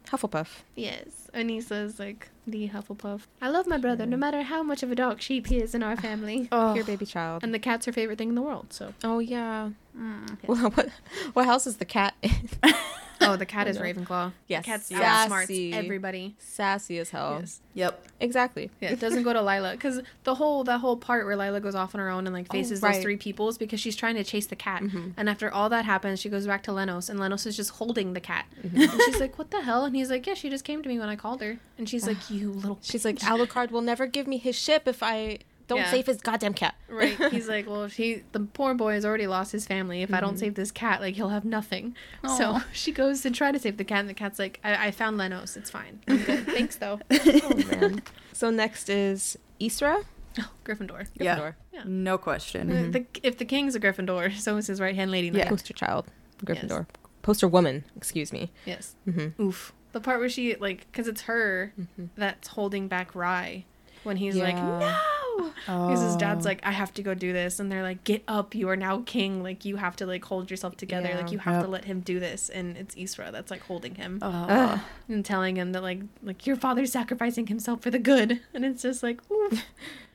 Hufflepuff. 0.10 0.62
Yes. 0.76 1.30
Anisa 1.34 1.84
is 1.86 2.00
like 2.00 2.30
the 2.46 2.70
Hufflepuff. 2.70 3.22
I 3.42 3.50
love 3.50 3.68
my 3.68 3.78
brother 3.78 4.06
no 4.06 4.18
matter 4.18 4.42
how 4.44 4.64
much 4.64 4.82
of 4.84 4.92
a 4.92 4.96
dog 4.96 5.22
sheep 5.22 5.48
he 5.48 5.58
is 5.58 5.76
in 5.76 5.84
our 5.84 5.96
family. 5.98 6.48
Oh, 6.58 6.74
Your 6.76 6.86
baby 6.86 7.06
child. 7.06 7.44
And 7.44 7.54
the 7.54 7.60
cat's 7.60 7.86
her 7.86 7.92
favorite 7.92 8.18
thing 8.18 8.30
in 8.30 8.36
the 8.36 8.42
world. 8.42 8.72
So. 8.74 8.94
oh 9.04 9.20
yeah. 9.20 9.70
Yes. 9.98 10.38
Well, 10.48 10.69
what 10.72 10.90
what 11.34 11.45
house 11.45 11.68
is 11.68 11.78
the 11.78 11.86
cat 11.86 12.14
in? 12.22 12.32
Oh, 13.19 13.36
the 13.36 13.48
cat 13.48 13.68
is 13.68 13.78
no. 13.78 13.82
Ravenclaw. 13.82 14.32
Yes. 14.48 14.64
The 14.64 14.65
cat's 14.72 14.86
Sassy. 14.90 15.72
outsmarts 15.72 15.74
everybody. 15.74 16.36
Sassy 16.38 16.99
as 16.99 17.10
hell. 17.10 17.38
Yes. 17.40 17.61
Yep. 17.74 18.06
Exactly. 18.19 18.69
Yeah, 18.80 18.91
it 18.91 18.99
doesn't 18.99 19.24
go 19.24 19.34
to 19.34 19.41
Lila 19.41 19.72
because 19.72 20.02
the 20.24 20.36
whole 20.36 20.64
that 20.65 20.82
whole 20.82 20.95
part 20.98 21.26
where 21.26 21.36
Lila 21.36 21.60
goes 21.60 21.74
off 21.74 21.95
on 21.95 21.99
her 21.99 22.10
own 22.11 22.28
and 22.28 22.34
like 22.36 22.45
Oh, 22.52 22.53
faces 22.53 22.80
right. 22.80 22.94
those 22.94 23.02
three 23.02 23.18
peoples 23.18 23.57
because 23.57 23.80
she's 23.80 23.95
trying 23.95 24.15
to 24.15 24.24
chase 24.24 24.45
the 24.45 24.56
cat, 24.56 24.84
Mhm. 24.84 25.14
and 25.18 25.28
after 25.30 25.52
all 25.52 25.68
that 25.69 25.84
happens, 25.84 26.19
she 26.22 26.30
goes 26.30 26.45
back 26.45 26.61
to 26.64 26.72
Lenos 26.72 27.10
and 27.10 27.19
Lenos 27.19 27.48
is 27.48 27.57
just 27.57 27.72
holding 27.72 28.14
the 28.14 28.22
cat, 28.22 28.45
Mm-hmm. 28.64 28.82
and 28.82 29.02
she's 29.06 29.19
like, 29.19 29.40
"What 29.40 29.49
the 29.49 29.61
hell?" 29.64 29.84
And 29.86 29.95
he's 29.95 30.11
like, 30.11 30.28
"Yeah, 30.28 30.36
she 30.36 30.52
just 30.52 30.64
came 30.64 30.84
to 30.84 30.88
me 30.88 30.99
when 30.99 31.10
I 31.10 31.15
called 31.15 31.41
her," 31.41 31.57
and 31.80 31.90
she's 31.90 32.06
like, 32.06 32.18
"You 32.30 32.52
little." 32.52 32.78
She's 32.84 33.03
like. 33.03 33.18
Alucard 33.22 33.72
will 33.72 33.82
never 33.82 34.06
give 34.06 34.28
me 34.28 34.38
his 34.38 34.56
ship 34.56 34.84
if 34.88 35.02
I 35.02 35.40
don't 35.68 35.80
Yeah. 35.80 35.91
save 35.91 36.06
his 36.06 36.22
goddamn 36.22 36.53
cat. 36.53 36.76
Right. 36.89 37.15
He's 37.31 37.48
like, 37.48 37.68
well, 37.68 37.84
if 37.84 37.98
he, 37.98 38.23
the 38.31 38.39
poor 38.39 38.73
boy 38.73 38.94
has 38.94 39.06
already 39.06 39.27
lost 39.27 39.52
his 39.52 39.65
family. 39.65 40.02
If 40.02 40.10
I 40.11 40.18
Mm-hmm. 40.18 40.26
don't 40.26 40.38
save 40.39 40.56
this 40.56 40.72
cat, 40.72 41.02
like 41.02 41.15
he'll 41.15 41.30
have 41.30 41.45
nothing. 41.45 41.95
So 42.38 42.60
she 42.73 42.91
goes 42.91 43.22
to 43.22 43.31
try 43.31 43.52
to 43.52 43.60
save 43.60 43.77
the 43.77 43.84
cat, 43.84 43.99
and 43.99 44.10
the 44.10 44.14
cat's 44.14 44.39
like, 44.39 44.60
I, 44.64 44.88
I 44.88 44.91
found 44.91 45.18
Lenos. 45.19 45.57
It's 45.57 45.69
fine. 45.69 45.99
I'm 46.07 46.23
good. 46.23 46.45
Thanks 46.45 46.77
though. 46.77 46.99
oh 47.11 47.56
man. 47.72 48.02
So 48.34 48.49
next 48.49 48.89
is 48.89 49.38
Isra. 49.60 50.03
Oh, 50.39 50.49
Gryffindor. 50.65 51.07
Yeah. 51.15 51.38
Gryffindor. 51.38 51.53
Yeah. 51.73 51.84
No 51.85 52.18
question. 52.18 52.69
Mm-hmm. 52.69 52.91
The, 52.91 53.06
if 53.23 53.38
the 53.38 53.45
king's 53.45 53.73
a 53.76 53.80
Gryffindor, 53.80 54.35
so 54.38 54.56
is 54.57 54.68
his 54.68 54.80
right 54.80 54.95
hand 54.95 55.10
lady. 55.11 55.30
Yeah. 55.35 55.49
Poster 55.49 55.73
child. 55.73 56.06
Gryffindor. 56.45 56.85
Poster 57.23 57.48
woman. 57.48 57.84
Excuse 57.95 58.31
me. 58.31 58.52
Yes. 58.65 58.95
Mm-hmm. 59.07 59.41
Oof. 59.41 59.73
The 59.94 59.99
part 59.99 60.19
where 60.19 60.30
she 60.30 60.56
like, 60.56 60.91
cause 60.94 61.07
it's 61.07 61.22
her 61.22 61.73
that's 62.15 62.49
holding 62.49 62.88
back 62.88 63.15
Rhy 63.15 63.65
when 64.03 64.18
he's 64.18 64.35
like, 64.35 64.56
Yeah. 64.56 64.98
No. 65.38 65.88
Because 65.88 66.01
his 66.01 66.15
dad's 66.15 66.45
Oh. 66.45 66.49
like, 66.49 66.59
I 66.64 66.72
have 66.72 66.93
to 66.95 67.01
go 67.03 67.14
do 67.14 67.34
this, 67.34 67.59
and 67.59 67.72
they're 67.72 67.84
like, 67.84 68.03
get 68.03 68.23
up, 68.27 68.55
you 68.55 68.69
are 68.69 68.76
now 68.76 69.03
king. 69.05 69.43
Like 69.43 69.65
you 69.65 69.76
have 69.77 69.95
to 69.97 70.05
like 70.05 70.23
hold 70.26 70.49
yourself 70.51 70.77
together. 70.77 71.09
Yeah. 71.09 71.18
Like 71.18 71.31
you 71.31 71.39
have 71.39 71.64
to 71.64 71.68
let 71.69 71.85
him 71.85 72.01
do 72.01 72.19
this, 72.19 72.49
and 72.49 72.77
it's 72.77 72.95
Isra 72.95 73.31
that's 73.31 73.51
like 73.51 73.61
holding 73.61 73.95
him 73.95 74.19
Oh. 74.22 74.84
And 75.07 75.23
telling 75.26 75.55
him 75.57 75.72
that 75.73 75.81
like 75.84 76.01
like 76.23 76.45
your 76.47 76.55
father's 76.55 76.91
sacrificing 76.91 77.47
himself 77.47 77.81
for 77.81 77.89
the 77.91 77.99
good, 77.99 78.41
and 78.53 78.65
it's 78.65 78.81
just 78.81 79.03
like, 79.03 79.19
oof. 79.31 79.64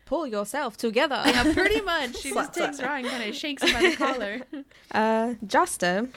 Pull 0.04 0.26
yourself 0.26 0.76
together. 0.76 1.22
yeah, 1.26 1.54
pretty 1.54 1.80
much. 1.94 2.16
She 2.18 2.34
just 2.34 2.52
takes 2.52 2.76
slap. 2.76 2.88
Rhy 2.90 2.98
and 2.98 3.08
kind 3.08 3.30
of 3.30 3.34
shakes 3.34 3.62
him 3.62 3.72
by 3.72 3.88
the 3.88 3.96
collar. 4.04 4.40
Uh, 4.90 5.34
Jasta, 5.46 6.10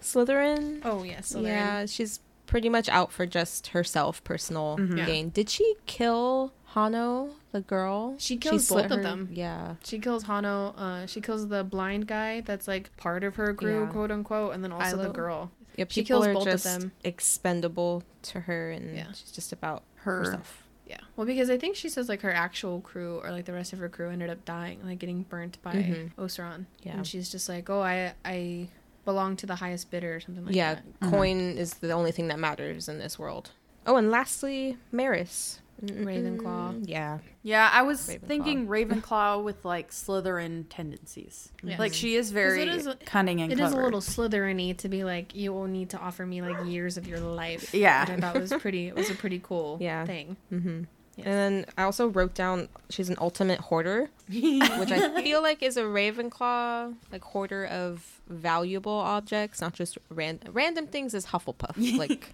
Slytherin. 0.00 0.80
Oh 0.84 1.02
yes, 1.02 1.28
so 1.28 1.40
yeah, 1.40 1.86
she's 1.86 2.20
pretty 2.46 2.68
much 2.68 2.88
out 2.88 3.12
for 3.12 3.26
just 3.26 3.68
herself, 3.68 4.22
personal 4.24 4.76
Mhm. 4.78 4.98
Yeah. 4.98 5.04
gain. 5.06 5.28
Did 5.30 5.50
she 5.50 5.74
kill 5.86 6.52
Hano, 6.74 7.30
the 7.56 7.62
girl? 7.62 8.14
She 8.18 8.36
kills 8.36 8.66
slit 8.68 8.88
both 8.88 8.98
of 8.98 9.02
them. 9.02 9.28
Yeah. 9.32 9.76
She 9.84 9.98
kills 9.98 10.24
Hano. 10.24 10.74
Uh, 10.78 11.06
she 11.06 11.20
kills 11.20 11.48
the 11.48 11.64
blind 11.64 12.06
guy 12.06 12.40
that's 12.42 12.68
like 12.68 12.94
part 12.96 13.24
of 13.24 13.36
her 13.36 13.54
crew, 13.54 13.84
Yeah. 13.84 13.90
quote 13.90 14.10
unquote, 14.10 14.54
and 14.54 14.62
then 14.62 14.72
also 14.72 14.96
the 14.96 15.08
girl. 15.10 15.50
Yeah, 15.76 15.84
She 15.88 16.02
people 16.02 16.22
kills 16.22 16.26
are 16.28 16.34
both 16.34 16.46
of 16.48 16.62
them. 16.62 16.92
expendable 17.04 18.02
to 18.22 18.40
her, 18.40 18.70
and 18.70 18.94
Yeah. 18.96 19.08
she's 19.12 19.30
just 19.32 19.52
about 19.52 19.82
Her. 19.96 20.18
herself. 20.18 20.62
Yeah. 20.86 21.00
Well, 21.16 21.26
because 21.26 21.50
I 21.50 21.58
think 21.58 21.74
she 21.76 21.88
says 21.88 22.08
like 22.08 22.22
her 22.22 22.32
actual 22.32 22.80
crew 22.80 23.20
or 23.22 23.30
like 23.32 23.44
the 23.44 23.52
rest 23.52 23.72
of 23.72 23.78
her 23.80 23.88
crew 23.88 24.08
ended 24.10 24.30
up 24.30 24.44
dying, 24.44 24.80
like 24.84 24.98
getting 25.00 25.22
burnt 25.24 25.60
by 25.62 25.72
Mhm. 25.74 26.14
Osaron. 26.14 26.66
Yeah. 26.82 26.92
And 26.98 27.06
she's 27.06 27.28
just 27.30 27.48
like, 27.48 27.68
oh, 27.68 27.80
I 27.82 28.14
I 28.24 28.68
belong 29.04 29.36
to 29.36 29.46
the 29.46 29.56
highest 29.56 29.90
bidder 29.90 30.16
or 30.16 30.20
something 30.20 30.44
like 30.46 30.54
yeah, 30.54 30.74
that. 30.74 30.84
Yeah. 31.02 31.10
coin 31.10 31.38
is 31.58 31.74
the 31.74 31.90
only 31.92 32.12
thing 32.12 32.28
that 32.28 32.38
matters 32.38 32.88
in 32.88 32.98
this 32.98 33.18
world. 33.18 33.50
Oh, 33.86 33.96
and 33.96 34.10
lastly, 34.10 34.78
Maris. 34.92 35.60
Ravenclaw. 35.84 36.84
Yeah. 36.88 37.18
Yeah, 37.42 37.68
I 37.72 37.82
was 37.82 38.00
Ravenclaw. 38.08 38.26
thinking 38.26 38.66
Ravenclaw 38.68 39.44
with 39.44 39.64
like 39.64 39.90
Slytherin 39.90 40.64
tendencies. 40.68 41.50
Yes. 41.62 41.78
Like 41.78 41.92
she 41.94 42.14
is 42.16 42.30
very 42.30 42.62
it 42.62 42.68
is 42.68 42.88
cunning 43.04 43.40
and 43.42 43.52
It 43.52 43.56
clever. 43.56 43.74
is 43.76 43.78
a 43.78 43.82
little 43.84 44.00
Slytherin-y 44.00 44.72
to 44.78 44.88
be 44.88 45.04
like, 45.04 45.34
you 45.34 45.52
will 45.52 45.66
need 45.66 45.90
to 45.90 45.98
offer 45.98 46.24
me 46.26 46.42
like 46.42 46.66
years 46.66 46.96
of 46.96 47.06
your 47.06 47.20
life. 47.20 47.74
Yeah. 47.74 48.02
Which 48.02 48.10
I 48.10 48.20
thought 48.20 48.40
was 48.40 48.52
pretty. 48.54 48.88
It 48.88 48.94
was 48.96 49.10
a 49.10 49.14
pretty 49.14 49.38
cool 49.42 49.78
Yeah. 49.80 50.04
thing. 50.06 50.36
Mm-hmm. 50.52 50.82
Yes. 51.16 51.26
And 51.26 51.34
then 51.34 51.66
I 51.78 51.84
also 51.84 52.08
wrote 52.08 52.34
down 52.34 52.68
she's 52.90 53.08
an 53.08 53.16
ultimate 53.18 53.58
hoarder, 53.60 54.10
which 54.28 54.90
I 54.92 55.22
feel 55.22 55.40
like 55.42 55.62
is 55.62 55.76
a 55.78 55.82
Ravenclaw, 55.82 56.94
like 57.10 57.22
hoarder 57.24 57.64
of 57.66 58.15
valuable 58.28 58.92
objects, 58.92 59.60
not 59.60 59.72
just 59.74 59.98
ran- 60.08 60.40
random 60.50 60.86
things. 60.86 61.14
Is 61.14 61.26
Hufflepuff 61.26 61.96
like? 61.98 62.32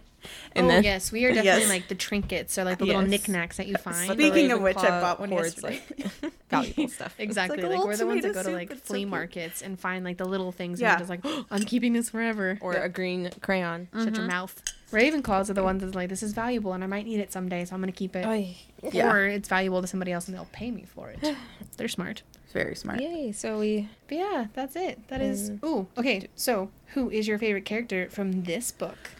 And 0.55 0.67
oh 0.67 0.69
then 0.69 0.85
yes, 0.85 1.11
we 1.11 1.25
are 1.25 1.29
definitely 1.35 1.63
Yes. 1.63 1.69
like 1.69 1.89
the 1.89 1.95
trinkets 1.95 2.57
or 2.57 2.65
like 2.65 2.79
the 2.79 2.85
little 2.85 3.03
knickknacks 3.03 3.57
that 3.57 3.67
you 3.67 3.77
find. 3.77 4.07
But 4.09 4.17
the 4.17 4.29
Speaking 4.31 4.53
of 4.53 4.61
which, 4.63 4.77
I 4.77 4.87
Ravenclaw 4.87 5.01
bought 5.01 5.21
one 5.21 5.31
hoards, 5.31 5.61
yesterday. 5.61 5.83
like, 6.23 6.33
valuable 6.51 6.89
stuff. 6.89 7.15
Exactly. 7.19 7.61
a 7.61 7.69
Like, 7.69 7.85
we're 7.85 7.97
the 7.97 8.07
ones 8.07 8.23
that 8.23 8.35
go 8.35 8.43
to 8.43 8.51
like 8.51 8.71
it's 8.71 8.87
so 8.87 8.95
flea 8.95 9.05
markets 9.05 9.63
and 9.63 9.79
find 9.79 10.05
like 10.05 10.19
the 10.19 10.25
little 10.25 10.53
things 10.53 10.81
Yeah. 10.81 10.93
and 10.93 10.99
just 10.99 11.11
like, 11.11 11.21
oh, 11.25 11.45
I'm 11.51 11.65
keeping 11.65 11.93
this 11.93 12.11
forever. 12.11 12.59
Or 12.61 12.75
a 12.75 12.89
green 12.89 13.31
crayon. 13.41 13.89
Shut 13.93 14.05
your 14.05 14.13
mm-hmm. 14.13 14.27
mouth. 14.29 14.63
Ravenclaws 14.93 15.49
are 15.49 15.55
the 15.55 15.63
ones 15.63 15.83
that's 15.83 15.95
like, 15.95 16.09
this 16.11 16.23
is 16.23 16.33
valuable 16.35 16.73
and 16.75 16.85
I 16.85 16.87
might 16.87 17.07
need 17.07 17.19
it 17.19 17.33
someday, 17.33 17.65
so 17.65 17.75
I'm 17.75 17.81
gonna 17.81 17.93
keep 17.93 18.15
it. 18.15 18.57
Yeah. 18.93 19.11
Or 19.11 19.27
it's 19.27 19.49
valuable 19.49 19.81
to 19.81 19.87
somebody 19.87 20.13
else 20.13 20.29
and 20.29 20.37
they'll 20.37 20.49
pay 20.53 20.71
me 20.71 20.85
for 20.85 21.11
it. 21.11 21.37
They're 21.79 21.89
smart. 21.89 22.23
Very 22.53 22.75
smart. 22.77 23.01
Yay! 23.01 23.33
So 23.33 23.59
we 23.59 23.89
But 24.09 24.19
yeah, 24.19 24.47
that's 24.55 24.77
it. 24.77 25.09
That 25.09 25.21
is. 25.21 25.51
Mm. 25.51 25.65
Ooh. 25.65 25.87
Okay. 25.97 26.29
So, 26.37 26.71
who 26.95 27.11
is 27.11 27.27
your 27.27 27.39
favorite 27.39 27.65
character 27.65 28.09
from 28.11 28.43
this 28.45 28.71
book? 28.71 29.11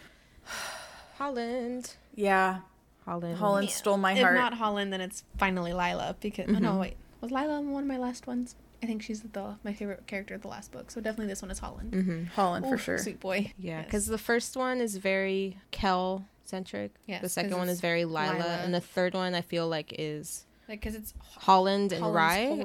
Holland. 1.19 1.95
Yeah. 2.15 2.59
Holland. 3.05 3.37
Holland 3.37 3.71
stole 3.71 3.97
my 3.97 4.15
heart. 4.15 4.35
if 4.35 4.41
not 4.41 4.55
Holland, 4.55 4.93
then 4.93 5.01
it's 5.01 5.25
finally 5.39 5.73
Lila. 5.73 6.17
Because 6.21 6.47
oh, 6.49 6.53
no, 6.59 6.73
Mhm. 6.73 6.81
wait, 6.81 6.97
was 7.21 7.31
Lila 7.33 7.61
one 7.61 7.85
of 7.85 7.89
my 7.89 7.97
last 7.99 8.27
ones? 8.27 8.55
I 8.83 8.87
think 8.87 9.03
she's 9.03 9.23
the 9.23 9.57
my 9.65 9.73
favorite 9.73 10.07
character 10.07 10.35
of 10.35 10.43
the 10.43 10.49
last 10.49 10.73
book. 10.73 10.91
So 10.91 11.01
definitely 11.01 11.27
this 11.29 11.43
one 11.43 11.51
is 11.51 11.59
Holland. 11.61 11.93
Mm-hmm. 11.93 12.25
Holland 12.35 12.67
for 12.67 12.77
sure. 12.79 12.99
Sweet 12.99 13.21
boy. 13.21 13.53
Yeah, 13.59 13.79
Yes. 13.79 13.85
because 13.87 14.07
the 14.07 14.19
first 14.19 14.57
one 14.57 14.81
is 14.81 14.97
very 14.97 15.57
Kell 15.71 16.25
centric. 16.45 16.93
Yes, 17.07 17.21
the 17.21 17.27
'cause 17.27 17.33
second 17.33 17.57
one 17.57 17.69
is 17.69 17.81
very 17.81 18.05
Lila, 18.05 18.33
Lila. 18.35 18.61
and 18.65 18.75
the 18.75 18.81
third 18.81 19.15
one 19.15 19.35
I 19.35 19.41
feel 19.41 19.69
like 19.69 19.95
is 19.99 20.47
like 20.73 20.81
because 20.81 20.95
it's 20.95 21.13
Holland 21.21 21.93
and 21.93 22.03
Holland's 22.03 22.17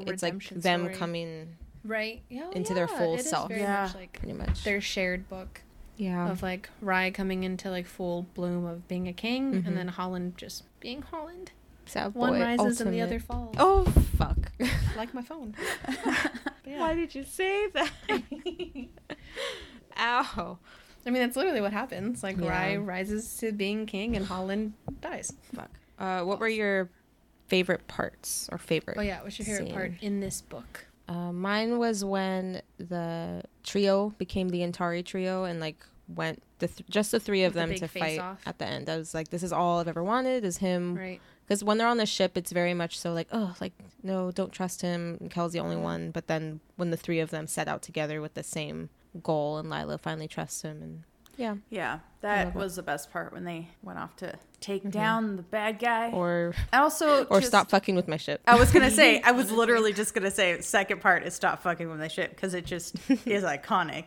Rhy. 0.05 0.11
It's 0.13 0.23
like 0.23 0.41
them 0.49 0.81
story. 0.84 0.95
coming 0.95 1.57
right 1.84 2.21
yeah, 2.29 2.49
into 2.53 2.73
their 2.73 2.88
full 2.88 3.15
it 3.15 3.19
is 3.21 3.29
self. 3.29 3.49
very 3.49 3.61
Yeah. 3.61 3.84
much 3.84 3.95
like 3.95 4.13
pretty 4.19 4.34
much. 4.34 4.63
their 4.63 4.79
shared 4.81 5.27
book. 5.29 5.61
Yeah. 5.97 6.29
of 6.31 6.41
like 6.43 6.69
Rhy 6.81 7.09
coming 7.11 7.43
into 7.43 7.69
like 7.71 7.85
full 7.88 8.27
bloom 8.35 8.65
of 8.65 8.88
being 8.88 9.07
a 9.07 9.13
king, 9.13 9.53
Mhm. 9.53 9.67
and 9.67 9.77
then 9.77 9.88
Holland 9.89 10.38
just 10.38 10.63
being 10.79 11.01
Holland. 11.01 11.51
Sad 11.85 12.13
One 12.15 12.34
boy, 12.34 12.39
rises 12.41 12.81
and 12.81 12.93
the 12.93 13.01
other 13.01 13.19
falls. 13.19 13.55
Oh 13.57 13.84
fuck. 14.17 14.51
like 14.95 15.13
my 15.13 15.21
phone. 15.21 15.55
Yeah. 16.65 16.79
Why 16.81 16.95
did 16.95 17.15
you 17.15 17.23
say 17.23 17.67
that? 17.69 17.91
Ow. 19.97 20.57
I 21.05 21.09
mean, 21.09 21.21
that's 21.21 21.38
literally 21.38 21.61
what 21.61 21.71
happens. 21.73 22.21
Like 22.23 22.38
Yeah. 22.38 22.49
Rhy 22.49 22.75
rises 22.77 23.38
to 23.38 23.51
being 23.53 23.85
king, 23.85 24.15
and 24.17 24.25
Holland 24.25 24.73
dies. 25.01 25.31
Fuck. 25.55 25.69
Uh, 25.97 26.23
what 26.23 26.39
were 26.39 26.49
your 26.49 26.89
favorite 27.48 27.88
parts 27.88 28.49
or 28.52 28.57
favorite? 28.57 28.98
Oh 28.98 29.02
yeah, 29.02 29.22
what's 29.24 29.38
your 29.40 29.45
favorite 29.45 29.74
part 29.74 29.91
in 30.02 30.19
this 30.19 30.41
book? 30.41 30.86
Uh, 31.07 31.32
mine 31.32 31.78
was 31.78 32.03
when 32.03 32.61
the 32.78 33.41
trio 33.64 34.10
became 34.18 34.49
the 34.49 34.60
Antari 34.60 35.06
trio 35.06 35.45
and 35.45 35.60
like 35.60 35.78
went 36.10 36.41
the 36.60 36.68
th- 36.68 36.88
just 36.90 37.11
the 37.11 37.19
three 37.19 37.44
of 37.44 37.53
With 37.53 37.61
them 37.61 37.69
big 37.69 37.80
to 37.80 37.88
fight 37.88 38.19
off. 38.19 38.41
at 38.45 38.60
the 38.60 38.65
end. 38.65 38.90
I 38.90 38.98
was 38.98 39.14
like, 39.14 39.30
this 39.30 39.44
is 39.44 39.53
all 39.53 39.80
I've 39.80 39.88
ever 39.88 40.03
wanted 40.03 40.44
is 40.44 40.57
him. 40.57 40.95
Right. 40.95 41.22
Because 41.45 41.64
when 41.64 41.78
they're 41.78 41.88
on 41.88 41.98
the 41.98 42.06
ship, 42.06 42.36
it's 42.38 42.52
very 42.52 42.74
much 42.74 42.99
so 42.99 43.14
like, 43.14 43.28
oh, 43.32 43.56
like 43.61 43.72
no, 44.03 44.32
don't 44.32 44.52
trust 44.52 44.82
him. 44.82 45.30
Kell's 45.30 45.53
the 45.53 45.60
only 45.60 45.78
one. 45.78 46.11
But 46.11 46.28
then 46.28 46.60
when 46.76 46.91
the 46.91 46.98
three 46.98 47.19
of 47.22 47.30
them 47.30 47.48
set 47.48 47.69
out 47.69 47.82
together 47.82 48.19
with 48.22 48.34
the 48.34 48.44
same 48.44 48.90
goal, 49.24 49.57
and 49.57 49.69
Lila 49.69 49.98
finally 49.98 50.28
trusts 50.28 50.61
him, 50.64 50.82
and 50.82 51.03
yeah, 51.38 51.55
Yeah, 51.69 51.91
love 51.93 52.01
that 52.22 52.47
it. 52.49 52.55
was 52.55 52.76
the 52.76 52.84
best 52.84 53.11
part 53.11 53.31
when 53.31 53.43
they 53.45 53.69
went 53.84 53.97
off 53.99 54.15
to 54.18 54.34
take 54.59 54.84
Mhm. 54.84 54.91
down 54.91 55.35
the 55.38 55.43
bad 55.43 55.80
guy. 55.80 56.11
or 56.11 56.53
and 56.73 56.81
also, 56.81 57.23
or 57.30 57.39
just- 57.39 57.51
stop 57.51 57.69
fucking 57.69 57.95
with 57.95 58.07
my 58.07 58.18
ship. 58.18 58.41
I 58.47 58.57
was 58.59 58.72
gonna 58.72 58.91
say, 58.91 59.22
I 59.26 59.31
was 59.31 59.51
literally 59.51 59.93
just 59.93 60.14
gonna 60.14 60.31
say, 60.31 60.59
second 60.61 60.99
part 61.01 61.23
is 61.23 61.34
stop 61.35 61.61
fucking 61.61 61.88
with 61.89 61.99
my 61.99 62.07
ship 62.09 62.31
because 62.31 62.53
it 62.53 62.65
just 62.65 62.95
is 63.26 63.43
iconic. 63.43 64.05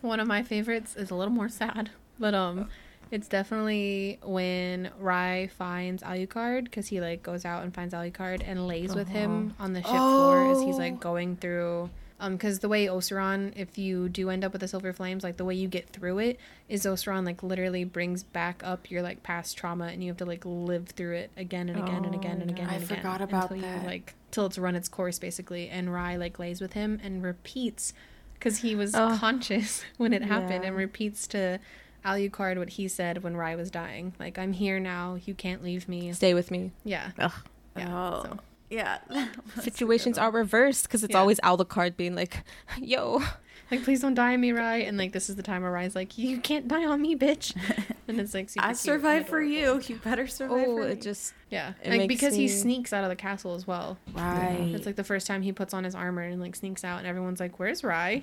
One 0.00 0.20
of 0.20 0.26
my 0.26 0.42
favorites 0.42 0.96
is 0.96 1.10
a 1.10 1.14
little 1.14 1.32
more 1.34 1.48
sad, 1.48 1.90
but 2.18 2.32
um, 2.34 2.68
it's 3.10 3.26
definitely 3.28 4.18
when 4.22 4.90
Rhy 4.98 5.48
finds 5.48 6.02
Alucard 6.02 6.64
because 6.64 6.86
he 6.88 7.00
like 7.00 7.22
goes 7.22 7.44
out 7.44 7.62
and 7.64 7.74
finds 7.74 7.94
Alucard 7.94 8.42
and 8.46 8.66
lays 8.66 8.94
with 8.94 9.08
him 9.08 9.54
on 9.58 9.72
the 9.72 9.80
ship 9.82 9.90
floor 9.90 10.50
as 10.52 10.60
he's 10.62 10.74
Oh. 10.76 10.78
like 10.78 11.00
going 11.00 11.36
through. 11.36 11.90
Um, 12.20 12.32
because 12.32 12.58
the 12.58 12.68
way 12.68 12.86
Osaron, 12.86 13.52
if 13.54 13.78
you 13.78 14.08
do 14.08 14.28
end 14.28 14.44
up 14.44 14.50
with 14.52 14.60
the 14.60 14.66
silver 14.66 14.92
flames, 14.92 15.22
like 15.22 15.36
the 15.36 15.44
way 15.44 15.54
you 15.54 15.68
get 15.68 15.88
through 15.90 16.18
it 16.18 16.40
is 16.68 16.84
Osaron 16.84 17.24
like 17.24 17.44
literally 17.44 17.84
brings 17.84 18.24
back 18.24 18.60
up 18.64 18.90
your 18.90 19.02
like 19.02 19.22
past 19.22 19.56
trauma 19.56 19.86
and 19.86 20.02
you 20.02 20.10
have 20.10 20.16
to 20.16 20.24
like 20.24 20.42
live 20.44 20.88
through 20.88 21.14
it 21.14 21.30
again 21.36 21.68
and 21.68 21.78
again 21.80 22.04
and 22.04 22.14
again 22.16 22.40
and 22.40 22.50
Oh, 22.50 22.54
again 22.54 22.68
I 22.68 22.74
and 22.74 22.82
again 22.82 22.96
forgot 22.98 23.20
about 23.20 23.50
until 23.52 23.68
that. 23.70 23.82
you 23.82 23.86
like 23.86 24.14
till 24.32 24.46
it's 24.46 24.58
run 24.58 24.74
its 24.74 24.88
course 24.88 25.20
basically. 25.20 25.68
And 25.68 25.92
Rhy 25.92 26.16
like 26.16 26.40
lays 26.40 26.60
with 26.60 26.72
him 26.72 26.98
and 27.04 27.22
repeats 27.22 27.92
because 28.34 28.58
he 28.58 28.74
was 28.74 28.96
Oh. 28.96 29.16
conscious 29.20 29.84
when 29.96 30.12
it 30.12 30.22
happened 30.22 30.62
Yeah. 30.64 30.68
and 30.70 30.76
repeats 30.76 31.28
to 31.28 31.60
Alucard 32.04 32.58
what 32.58 32.70
he 32.70 32.88
said 32.88 33.22
when 33.22 33.36
Rhy 33.36 33.54
was 33.54 33.70
dying. 33.70 34.12
Like, 34.18 34.38
I'm 34.38 34.52
here 34.54 34.78
now. 34.80 35.18
You 35.24 35.34
can't 35.34 35.62
leave 35.62 35.88
me. 35.88 36.12
Stay 36.12 36.32
with 36.34 36.50
me. 36.50 36.72
Yeah. 36.84 37.10
Ugh. 37.18 37.32
Yeah. 37.76 37.96
oh, 37.96 38.22
so- 38.24 38.38
yeah. 38.70 38.98
Situations 39.60 40.18
are 40.18 40.30
reversed 40.30 40.84
because 40.84 41.04
it's 41.04 41.12
Yeah. 41.14 41.20
always 41.20 41.40
Alucard 41.40 41.96
being 41.96 42.14
like, 42.14 42.44
"Yo, 42.80 43.22
Like, 43.70 43.84
please 43.84 44.00
don't 44.00 44.14
die 44.14 44.32
on 44.32 44.40
me, 44.40 44.52
Rhy. 44.52 44.76
And, 44.78 44.96
like, 44.96 45.12
this 45.12 45.28
is 45.28 45.36
the 45.36 45.42
time 45.42 45.60
where 45.62 45.70
Rhy's 45.70 45.94
like, 45.94 46.16
you 46.16 46.38
can't 46.38 46.66
die 46.68 46.86
on 46.86 47.02
me, 47.02 47.14
bitch. 47.16 47.54
And 48.08 48.18
it's, 48.18 48.32
like, 48.32 48.48
super 48.48 48.64
I 48.64 48.68
cute 48.68 48.70
and 48.70 48.78
survived 48.78 49.28
for 49.28 49.42
you. 49.42 49.82
You 49.86 49.96
better 49.96 50.26
survive 50.26 50.64
oh, 50.66 50.76
for 50.76 50.84
me. 50.86 50.92
it 50.92 51.02
just 51.02 51.34
Yeah. 51.50 51.74
It 51.82 51.90
like, 51.90 51.98
makes 51.98 52.14
because 52.14 52.34
he 52.34 52.48
sneaks 52.48 52.94
out 52.94 53.04
of 53.04 53.10
the 53.10 53.16
castle 53.16 53.54
as 53.54 53.66
well. 53.66 53.98
right. 54.14 54.72
It's 54.74 54.86
like 54.86 54.96
the 54.96 55.04
first 55.04 55.26
time 55.26 55.42
he 55.42 55.52
puts 55.52 55.74
on 55.74 55.84
his 55.84 55.94
armor 55.94 56.22
and, 56.22 56.40
like, 56.40 56.56
sneaks 56.56 56.84
out. 56.84 57.00
And 57.00 57.06
everyone's 57.06 57.38
like, 57.38 57.58
where's 57.58 57.84
Rhy? 57.84 58.22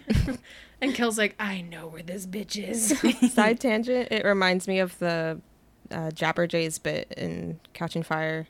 and 0.81 0.95
Kell's 0.95 1.19
like, 1.19 1.35
I 1.39 1.61
know 1.61 1.85
where 1.85 2.01
this 2.01 2.25
bitch 2.25 2.57
is. 2.57 2.97
side 3.31 3.59
tangent. 3.59 4.07
It 4.11 4.25
reminds 4.25 4.67
me 4.67 4.79
of 4.79 4.97
the 4.97 5.39
uh, 5.91 6.09
Jabberjays 6.09 6.81
bit 6.81 7.13
in 7.15 7.59
Catching 7.73 8.01
Fire 8.01 8.47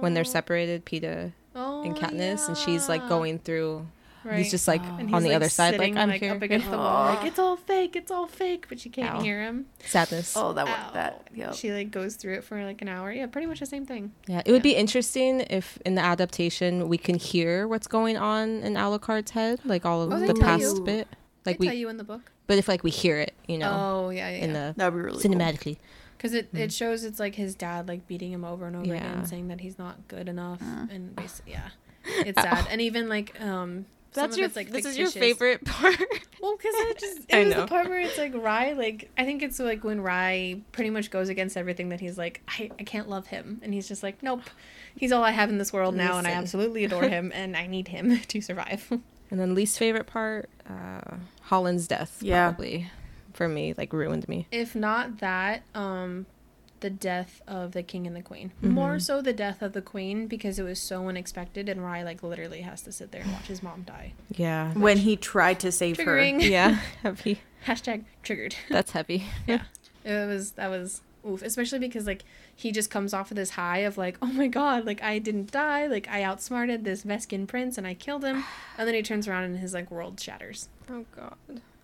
when 0.00 0.14
they're 0.14 0.22
oh. 0.22 0.24
separated, 0.24 0.84
Peeta 0.84 1.32
Oh, 1.54 1.82
and 1.82 1.96
Katniss, 1.96 2.46
and 2.48 2.56
she's 2.56 2.88
like 2.88 3.08
going 3.08 3.38
through. 3.38 3.86
Right. 4.24 4.38
He's 4.38 4.50
just 4.50 4.68
like 4.68 4.82
Oh. 4.84 4.96
And 4.98 5.14
on 5.14 5.22
he's, 5.22 5.30
the 5.30 5.36
other 5.36 5.48
side, 5.48 5.78
like 5.78 5.96
I'm 5.96 6.08
like, 6.10 6.20
here. 6.20 6.32
up 6.34 6.42
against 6.42 6.70
the 6.70 6.76
wall. 6.76 7.14
Like 7.14 7.24
it's 7.24 7.38
all 7.38 7.56
fake. 7.56 7.96
It's 7.96 8.10
all 8.10 8.26
fake. 8.26 8.66
But 8.68 8.78
she 8.80 8.90
can't 8.90 9.14
Ow. 9.16 9.20
hear 9.22 9.40
him. 9.40 9.66
Sadness. 9.86 10.36
oh, 10.36 10.52
that 10.52 10.66
Ow. 10.68 10.84
one. 10.84 10.94
That. 10.94 11.28
Yep. 11.34 11.54
She 11.54 11.72
like 11.72 11.90
goes 11.90 12.16
through 12.16 12.34
it 12.34 12.44
for 12.44 12.62
like 12.64 12.82
an 12.82 12.88
hour. 12.88 13.10
Yeah, 13.12 13.26
pretty 13.26 13.46
much 13.46 13.60
the 13.60 13.66
same 13.66 13.86
thing. 13.86 14.12
Yeah, 14.26 14.42
it 14.44 14.50
would 14.52 14.62
be 14.62 14.74
interesting 14.74 15.40
if 15.48 15.78
in 15.86 15.94
the 15.94 16.02
adaptation 16.02 16.88
we 16.88 16.98
can 16.98 17.14
hear 17.16 17.66
what's 17.68 17.86
going 17.86 18.16
on 18.16 18.60
in 18.62 18.74
Alucard's 18.74 19.30
head, 19.30 19.60
like 19.64 19.86
all 19.86 20.02
of 20.02 20.12
Oh, 20.12 20.26
the 20.26 20.34
past 20.34 20.76
you. 20.78 20.82
bit. 20.84 21.08
They 21.44 21.52
Like 21.52 21.60
we, 21.60 21.66
tell 21.66 21.76
you 21.76 21.88
in 21.88 21.96
the 21.96 22.04
book. 22.04 22.30
but 22.48 22.58
if 22.58 22.68
like 22.68 22.82
we 22.82 22.90
hear 22.90 23.18
it, 23.18 23.34
you 23.46 23.56
know, 23.56 23.70
Oh 23.72 24.10
yeah, 24.10 24.28
yeah. 24.28 24.44
in 24.44 24.52
the 24.52 24.74
That'd 24.76 24.94
be 24.94 25.00
really 25.00 25.22
cool. 25.22 25.22
Cinematically. 26.18 26.22
Because 26.22 26.34
it, 26.34 26.48
it 26.52 26.72
shows 26.72 27.04
it's 27.04 27.18
like 27.20 27.34
his 27.36 27.54
dad 27.54 27.88
like 27.88 28.06
beating 28.06 28.32
him 28.32 28.44
over 28.44 28.66
and 28.66 28.76
over 28.76 28.86
Yeah. 28.86 28.94
again, 28.96 29.26
saying 29.26 29.48
that 29.48 29.60
he's 29.60 29.78
not 29.78 30.06
good 30.08 30.28
enough, 30.28 30.60
Uh. 30.62 30.86
and 30.90 31.14
basically, 31.16 31.52
yeah, 31.52 31.68
it's 32.04 32.40
sad. 32.40 32.66
And 32.70 32.80
even 32.80 33.08
like 33.08 33.40
um, 33.40 33.86
some 34.12 34.22
That's 34.22 34.34
of 34.34 34.38
your 34.38 34.46
it's 34.46 34.56
like 34.56 34.70
this 34.70 34.84
is 34.86 34.98
your 34.98 35.10
favorite 35.10 35.64
part. 35.64 35.96
Well, 36.40 36.56
because 36.56 36.72
it 36.76 36.98
just 37.00 37.18
it 37.28 37.34
I 37.34 37.44
was 37.44 37.52
know. 37.54 37.60
the 37.62 37.66
part 37.66 37.88
where 37.88 37.98
it's 38.00 38.16
like 38.16 38.32
Rhy, 38.32 38.72
like 38.72 39.10
I 39.18 39.24
think 39.24 39.42
it's 39.42 39.58
like 39.58 39.82
when 39.82 40.00
Rhy 40.00 40.60
pretty 40.70 40.90
much 40.90 41.10
goes 41.10 41.28
against 41.28 41.56
everything 41.56 41.88
that 41.88 41.98
he's 42.00 42.16
like, 42.16 42.42
I, 42.46 42.70
I 42.78 42.84
can't 42.84 43.08
love 43.08 43.26
him, 43.26 43.58
and 43.62 43.74
he's 43.74 43.88
just 43.88 44.04
like, 44.04 44.22
nope, 44.22 44.42
he's 44.96 45.10
all 45.10 45.24
I 45.24 45.32
have 45.32 45.50
in 45.50 45.58
this 45.58 45.72
world 45.72 45.96
now, 45.96 46.16
and 46.16 46.28
I 46.28 46.30
absolutely 46.32 46.84
adore 46.84 47.02
him, 47.08 47.32
and 47.34 47.56
I 47.56 47.66
need 47.66 47.88
him 47.88 48.20
to 48.20 48.40
survive. 48.40 48.86
and 49.32 49.40
then 49.40 49.52
least 49.56 49.78
favorite 49.80 50.06
part, 50.06 50.48
uh, 50.70 51.16
Holland's 51.42 51.88
death. 51.88 52.18
Yeah. 52.22 52.50
probably 52.50 52.88
for 53.38 53.48
me, 53.48 53.72
like 53.78 53.92
ruined 53.94 54.28
me. 54.28 54.46
if 54.52 54.74
not 54.74 55.18
that, 55.20 55.62
um, 55.74 56.26
the 56.80 56.90
death 56.90 57.40
of 57.48 57.72
the 57.72 57.82
king 57.82 58.06
and 58.06 58.14
the 58.14 58.22
queen. 58.22 58.52
Mhm. 58.62 58.70
More 58.70 58.98
so 59.00 59.20
the 59.22 59.32
death 59.32 59.62
of 59.62 59.72
the 59.72 59.82
queen 59.82 60.26
because 60.28 60.58
it 60.58 60.62
was 60.62 60.78
so 60.78 61.08
unexpected, 61.08 61.68
and 61.68 61.82
Rhy 61.82 62.02
like 62.02 62.22
literally 62.22 62.60
has 62.60 62.82
to 62.82 62.92
sit 62.92 63.10
there 63.12 63.22
and 63.22 63.32
watch 63.32 63.46
his 63.46 63.62
mom 63.62 63.82
die. 63.82 64.12
Yeah, 64.36 64.72
When 64.74 64.98
he 64.98 65.16
tried 65.16 65.58
to 65.60 65.72
save 65.72 65.96
Triggering. 65.96 66.42
yeah, 66.48 66.78
heavy. 67.02 67.40
Hashtag 67.66 68.04
triggered. 68.22 68.54
That's 68.70 68.92
heavy. 68.92 69.24
yeah 69.46 69.62
it 70.04 70.26
was 70.28 70.52
that 70.52 70.68
was 70.70 71.02
oof 71.26 71.42
especially 71.42 71.80
because 71.80 72.06
like 72.06 72.22
he 72.54 72.70
just 72.70 72.88
comes 72.90 73.12
off 73.12 73.30
of 73.32 73.36
this 73.36 73.50
high 73.50 73.78
of 73.78 73.98
like 73.98 74.16
oh 74.22 74.26
my 74.32 74.46
god 74.46 74.86
like 74.86 75.02
i 75.02 75.18
didn't 75.18 75.50
die 75.50 75.86
like 75.88 76.06
i 76.08 76.22
outsmarted 76.22 76.84
this 76.84 77.02
veskan 77.02 77.46
prince 77.48 77.76
and 77.76 77.84
i 77.86 77.92
killed 77.92 78.24
him 78.24 78.44
and 78.78 78.86
then 78.86 78.94
he 78.94 79.02
turns 79.02 79.26
around 79.26 79.42
and 79.42 79.58
his 79.58 79.74
like 79.74 79.90
world 79.90 80.18
shatters 80.20 80.68
Oh 80.88 81.04
God. 81.14 81.34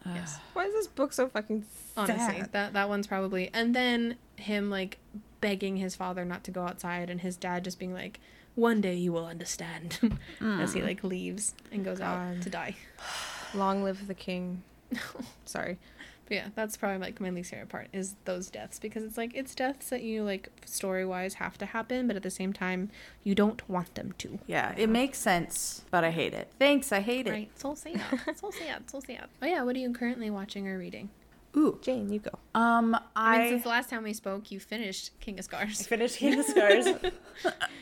Yes 0.07 0.39
Why 0.53 0.65
is 0.65 0.73
this 0.73 0.87
book 0.87 1.13
so 1.13 1.29
fucking 1.29 1.65
honestly 1.97 2.41
sad? 2.41 2.53
that 2.53 2.73
that 2.73 2.89
one's 2.89 3.07
probably 3.07 3.51
and 3.53 3.75
then 3.75 4.17
him 4.37 4.71
like 4.71 4.99
begging 5.41 5.77
his 5.77 5.95
father 5.95 6.25
not 6.25 6.45
to 6.45 6.51
go 6.51 6.63
outside 6.63 7.11
and 7.11 7.21
his 7.21 7.37
dad 7.37 7.65
just 7.65 7.79
being 7.79 7.93
like 7.93 8.21
one 8.55 8.81
day 8.81 8.95
you 8.95 9.13
will 9.13 9.27
understand 9.27 9.99
as 10.41 10.73
he 10.73 10.81
mm. 10.81 10.85
like 10.85 11.05
leaves 11.05 11.55
and 11.73 11.85
goes 11.85 12.01
out 12.01 12.41
to 12.43 12.51
die 12.51 12.77
Long 13.55 13.85
live 13.85 14.07
the 14.07 14.15
king. 14.15 14.63
Sorry. 15.45 15.79
But 16.27 16.35
yeah, 16.35 16.49
that's 16.55 16.77
probably 16.77 16.99
like 16.99 17.21
my 17.21 17.31
least 17.31 17.51
favorite 17.51 17.69
part 17.69 17.89
is 17.93 18.17
those 18.25 18.49
deaths 18.49 18.79
because 18.79 19.05
it's 19.05 19.17
like 19.17 19.33
it's 19.35 19.55
deaths 19.55 19.91
that 19.91 20.03
you 20.03 20.23
like 20.23 20.49
story 20.65 21.05
wise 21.05 21.35
have 21.35 21.59
to 21.59 21.67
happen, 21.67 22.07
but 22.07 22.17
at 22.17 22.23
the 22.23 22.31
same 22.31 22.53
time 22.53 22.91
you 23.23 23.35
don't 23.35 23.69
want 23.69 23.95
them 23.95 24.15
to. 24.19 24.39
Yeah, 24.47 24.75
it 24.77 24.89
makes 24.89 25.19
sense, 25.19 25.85
but 25.91 26.05
I 26.05 26.11
hate 26.11 26.35
it. 26.35 26.51
Thanks, 26.59 26.93
I 26.93 27.01
hate 27.01 27.27
it. 27.27 27.31
Right? 27.31 27.51
So 27.59 27.75
sad. 27.75 28.01
so 28.37 28.51
sad. 28.51 28.91
So 28.91 29.01
sad. 29.01 29.29
Oh 29.43 29.47
yeah, 29.47 29.63
what 29.63 29.77
are 29.77 29.81
you 29.81 29.93
currently 29.93 30.31
watching 30.31 30.67
or 30.69 30.79
reading? 30.79 31.11
Ooh. 31.57 31.79
Jane, 31.83 32.13
you 32.13 32.19
go. 32.19 32.31
Um, 32.55 32.97
I, 33.15 33.39
mean, 33.39 33.49
since 33.51 33.63
the 33.63 33.69
last 33.69 33.89
time 33.91 34.03
we 34.03 34.13
spoke, 34.13 34.51
you 34.51 34.59
finished 34.59 35.19
King 35.21 35.39
of 35.39 35.45
Scars. 35.45 35.81
I 35.81 35.85
finished 35.85 36.19
King 36.19 36.39
of 36.41 36.45
Scars. 36.47 36.87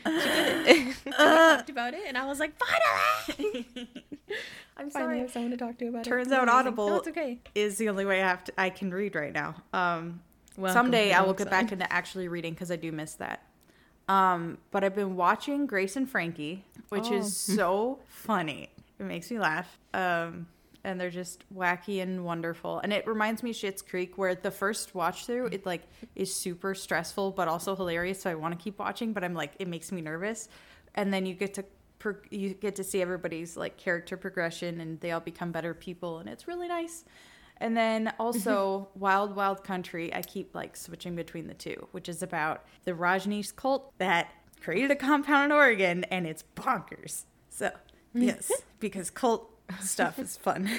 we 1.05 1.11
talked 1.11 1.69
about 1.69 1.93
it, 1.93 2.03
and 2.07 2.17
I 2.17 2.25
was 2.25 2.39
like, 2.39 2.53
finally, 2.57 3.67
I'm 4.77 4.89
finally 4.89 4.91
sorry. 4.91 5.19
have 5.19 5.31
someone 5.31 5.51
to 5.51 5.57
talk 5.57 5.77
to 5.79 5.87
about 5.87 6.03
Turns 6.03 6.27
it. 6.27 6.29
Turns 6.29 6.31
out 6.31 6.43
Amazing. 6.43 6.59
Audible 6.59 6.89
No, 6.89 6.97
okay. 7.07 7.39
Is 7.55 7.77
the 7.77 7.89
only 7.89 8.05
way 8.05 8.21
I 8.21 8.27
have 8.27 8.43
to. 8.45 8.53
I 8.59 8.69
can 8.69 8.91
read 8.91 9.15
right 9.15 9.33
now. 9.33 9.55
Um, 9.73 10.21
Welcome 10.55 10.73
someday 10.73 11.11
I 11.13 11.21
will 11.21 11.33
get 11.33 11.49
back 11.49 11.71
into 11.71 11.91
actually 11.91 12.27
reading 12.27 12.53
because 12.53 12.69
I 12.71 12.75
do 12.75 12.91
miss 12.91 13.15
that. 13.15 13.41
Um, 14.07 14.57
but 14.71 14.83
I've 14.83 14.95
been 14.95 15.15
watching 15.15 15.65
Grace 15.65 15.95
and 15.95 16.07
Frankie, 16.09 16.65
which 16.89 17.05
Oh. 17.07 17.13
is 17.15 17.35
so 17.35 17.99
funny. 18.07 18.69
It 18.99 19.03
makes 19.03 19.31
me 19.31 19.39
laugh. 19.39 19.79
Um, 19.93 20.47
and 20.83 20.99
they're 20.99 21.09
just 21.09 21.43
wacky 21.53 22.01
and 22.01 22.25
wonderful. 22.25 22.79
And 22.79 22.91
it 22.91 23.07
reminds 23.07 23.41
me 23.43 23.51
of 23.51 23.55
Schitt's 23.55 23.81
Creek, 23.81 24.17
where 24.17 24.35
the 24.35 24.51
first 24.51 24.93
watch 24.95 25.25
through 25.25 25.47
it 25.47 25.65
like 25.65 25.83
is 26.15 26.33
super 26.33 26.75
stressful 26.75 27.31
but 27.31 27.47
also 27.47 27.75
hilarious. 27.75 28.21
So 28.21 28.29
I 28.29 28.35
want 28.35 28.57
to 28.57 28.63
keep 28.63 28.79
watching, 28.79 29.13
but 29.13 29.23
I'm 29.23 29.33
like 29.33 29.53
it 29.59 29.67
makes 29.67 29.91
me 29.91 30.01
nervous. 30.01 30.49
And 30.95 31.13
then 31.13 31.25
you 31.25 31.33
get 31.33 31.53
to 31.55 31.65
pro- 31.99 32.15
you 32.29 32.53
get 32.53 32.75
to 32.75 32.83
see 32.83 33.01
everybody's 33.01 33.57
like 33.57 33.77
character 33.77 34.17
progression, 34.17 34.81
and 34.81 34.99
they 34.99 35.11
all 35.11 35.21
become 35.21 35.51
better 35.51 35.73
people, 35.73 36.19
and 36.19 36.29
it's 36.29 36.47
really 36.47 36.67
nice. 36.67 37.05
And 37.57 37.77
then 37.77 38.13
also 38.19 38.89
mm-hmm. 38.89 38.99
Wild 38.99 39.35
Wild 39.35 39.63
Country, 39.63 40.13
I 40.13 40.21
keep 40.21 40.53
like 40.53 40.75
switching 40.75 41.15
between 41.15 41.47
the 41.47 41.53
two, 41.53 41.87
which 41.91 42.09
is 42.09 42.21
about 42.21 42.65
the 42.83 42.91
Rajneesh 42.91 43.55
cult 43.55 43.97
that 43.99 44.31
created 44.61 44.91
a 44.91 44.95
compound 44.95 45.45
in 45.45 45.51
Oregon 45.51 46.03
and 46.05 46.25
it's 46.25 46.43
bonkers. 46.55 47.23
So, 47.49 47.67
mm-hmm. 47.67 48.23
yes, 48.23 48.51
because 48.79 49.09
cult 49.09 49.52
stuff 49.81 50.19
is 50.19 50.37
fun. 50.37 50.69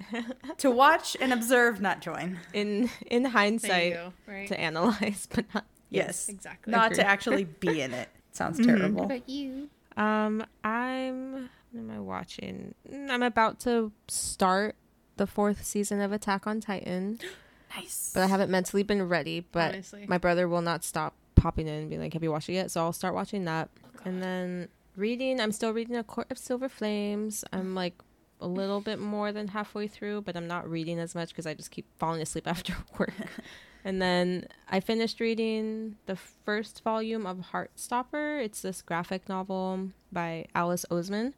to 0.58 0.70
watch 0.70 1.16
and 1.20 1.32
observe, 1.32 1.80
not 1.80 2.00
join. 2.00 2.38
In 2.52 2.90
in 3.06 3.24
hindsight, 3.26 3.92
go. 3.94 4.12
Right. 4.26 4.48
to 4.48 4.58
analyze, 4.58 5.28
but 5.34 5.44
not. 5.54 5.64
Yes, 5.90 6.28
exactly. 6.28 6.70
Not 6.70 6.94
to 6.94 7.06
actually 7.06 7.44
be 7.44 7.80
in 7.80 7.92
it. 7.92 8.08
Sounds 8.32 8.58
What 8.58 8.66
terrible. 8.66 9.04
about 9.04 9.28
you? 9.28 9.68
Um, 9.96 10.44
I'm. 10.64 11.50
What 11.72 11.80
am 11.80 11.90
I 11.90 12.00
watching? 12.00 12.74
Mm, 12.90 13.10
I'm 13.10 13.22
about 13.22 13.60
to 13.60 13.92
start 14.08 14.74
the 15.16 15.26
fourth 15.26 15.64
season 15.64 16.00
of 16.00 16.12
Attack 16.12 16.46
on 16.46 16.60
Titan, 16.60 17.18
Nice. 17.76 18.10
but 18.14 18.22
I 18.22 18.26
haven't 18.26 18.50
mentally 18.50 18.82
been 18.82 19.08
ready. 19.08 19.40
But 19.52 19.74
Honestly. 19.74 20.06
my 20.08 20.18
brother 20.18 20.48
will 20.48 20.62
not 20.62 20.82
stop 20.84 21.14
popping 21.34 21.66
in 21.68 21.74
and 21.74 21.88
being 21.90 22.00
like, 22.00 22.12
"Have 22.14 22.22
you 22.22 22.30
watched 22.30 22.48
it 22.48 22.54
yet?" 22.54 22.70
So 22.70 22.80
I'll 22.80 22.92
start 22.92 23.14
watching 23.14 23.44
that, 23.44 23.68
and 24.04 24.22
then 24.22 24.68
reading. 24.96 25.40
I'm 25.40 25.52
still 25.52 25.72
reading 25.72 25.96
A 25.96 26.04
Court 26.04 26.28
of 26.30 26.38
Silver 26.38 26.68
Flames. 26.68 27.44
I'm 27.52 27.74
like 27.74 27.94
a 28.40 28.46
little 28.46 28.80
bit 28.80 28.98
more 28.98 29.32
than 29.32 29.48
halfway 29.48 29.86
through, 29.86 30.22
but 30.22 30.36
I'm 30.36 30.46
not 30.46 30.68
reading 30.68 30.98
as 30.98 31.14
much 31.14 31.30
because 31.30 31.46
I 31.46 31.54
just 31.54 31.70
keep 31.70 31.86
falling 31.98 32.20
asleep 32.22 32.46
after 32.48 32.74
work. 32.98 33.12
and 33.84 34.00
then 34.00 34.46
I 34.68 34.80
finished 34.80 35.20
reading 35.20 35.96
the 36.06 36.16
first 36.16 36.82
volume 36.82 37.26
of 37.26 37.38
Heartstopper. 37.52 38.42
It's 38.42 38.62
this 38.62 38.82
graphic 38.82 39.28
novel 39.28 39.90
by 40.12 40.46
Alice 40.54 40.84
Oseman. 40.90 41.34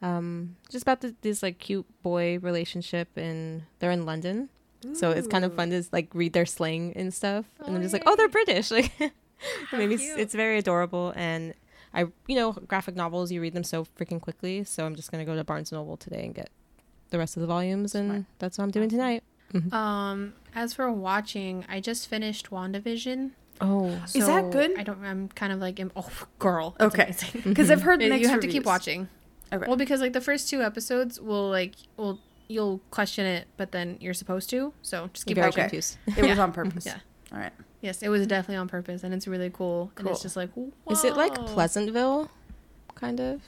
Um, 0.00 0.56
just 0.68 0.82
about 0.82 1.00
the, 1.00 1.14
this 1.22 1.42
like 1.42 1.58
cute 1.58 1.86
boy 2.02 2.38
relationship, 2.40 3.16
and 3.16 3.62
they're 3.78 3.92
in 3.92 4.04
London. 4.04 4.48
So 4.94 5.12
it's 5.12 5.28
kind 5.28 5.44
of 5.44 5.54
fun 5.54 5.70
to 5.70 5.84
like 5.92 6.08
read 6.12 6.32
their 6.32 6.44
slang 6.44 6.92
and 6.96 7.14
stuff, 7.14 7.44
and 7.60 7.68
Oh, 7.68 7.76
I'm 7.76 7.82
just 7.82 7.92
like, 7.92 8.02
oh, 8.04 8.16
they're. 8.16 8.28
British. 8.28 8.72
Like, 9.72 9.78
maybe 9.80 9.94
it's, 9.94 10.04
it's 10.04 10.34
very 10.36 10.58
adorable, 10.58 11.12
and 11.16 11.54
I, 11.94 12.06
you 12.26 12.36
know, 12.36 12.52
graphic 12.52 12.96
novels 12.96 13.30
you 13.30 13.40
read 13.40 13.54
them 13.54 13.64
so 13.64 13.84
freaking 13.84 14.20
quickly. 14.20 14.64
So 14.64 14.86
I'm 14.86 14.96
just 14.96 15.10
gonna 15.10 15.24
go 15.24 15.36
to 15.36 15.44
Barnes 15.44 15.72
and 15.72 15.80
Noble 15.80 15.96
today 15.96 16.24
and 16.24 16.34
get 16.34 16.50
the 17.10 17.18
rest 17.18 17.36
of 17.36 17.40
the 17.42 17.46
volumes, 17.46 17.94
and 17.94 18.08
Smart. 18.08 18.24
that's 18.38 18.58
what 18.58 18.64
I'm 18.64 18.70
doing 18.70 18.88
tonight. 18.88 19.22
Um, 19.70 20.32
as 20.54 20.72
for 20.72 20.90
watching, 20.90 21.64
I 21.68 21.80
just 21.80 22.08
finished 22.08 22.50
WandaVision. 22.50 23.32
Oh, 23.60 24.02
Is 24.14 24.26
that 24.26 24.50
good? 24.50 24.78
I 24.78 24.82
don't. 24.82 25.04
I'm 25.04 25.28
kind 25.28 25.52
of 25.52 25.60
like, 25.60 25.78
oh, 25.94 26.08
girl. 26.38 26.74
Okay. 26.80 27.14
Because 27.44 27.70
I've 27.70 27.82
heard 27.82 28.02
You 28.02 28.08
mixed 28.08 28.30
have 28.30 28.40
to 28.40 28.48
keep 28.48 28.64
watching. 28.64 29.08
Okay. 29.52 29.66
Well, 29.66 29.76
because 29.76 30.00
like 30.00 30.14
the 30.14 30.20
first 30.20 30.48
two 30.48 30.62
episodes 30.62 31.20
will 31.20 31.50
like 31.50 31.74
will 31.96 32.18
you'll 32.48 32.80
question 32.90 33.26
it, 33.26 33.46
but 33.56 33.72
then 33.72 33.98
you're 34.00 34.14
supposed 34.14 34.48
to. 34.50 34.72
So 34.82 35.10
just 35.12 35.26
keep 35.26 35.34
very 35.36 35.48
watching. 35.48 35.62
confused. 35.64 35.98
It 36.06 36.24
was 36.24 36.38
on 36.38 36.52
purpose. 36.52 36.86
Yeah. 36.86 36.98
All 37.32 37.38
right. 37.38 37.52
Yes, 37.82 38.00
it 38.02 38.08
was 38.08 38.26
definitely 38.26 38.56
on 38.56 38.68
purpose, 38.68 39.02
and 39.02 39.12
it's 39.12 39.26
really 39.28 39.50
cool. 39.50 39.90
cool. 39.96 40.06
And 40.06 40.08
it's 40.08 40.22
just 40.22 40.36
like, 40.36 40.50
Is 40.90 41.04
it 41.04 41.16
like. 41.16 41.34
Pleasantville, 41.34 42.30
kind 42.94 43.20
of? 43.20 43.42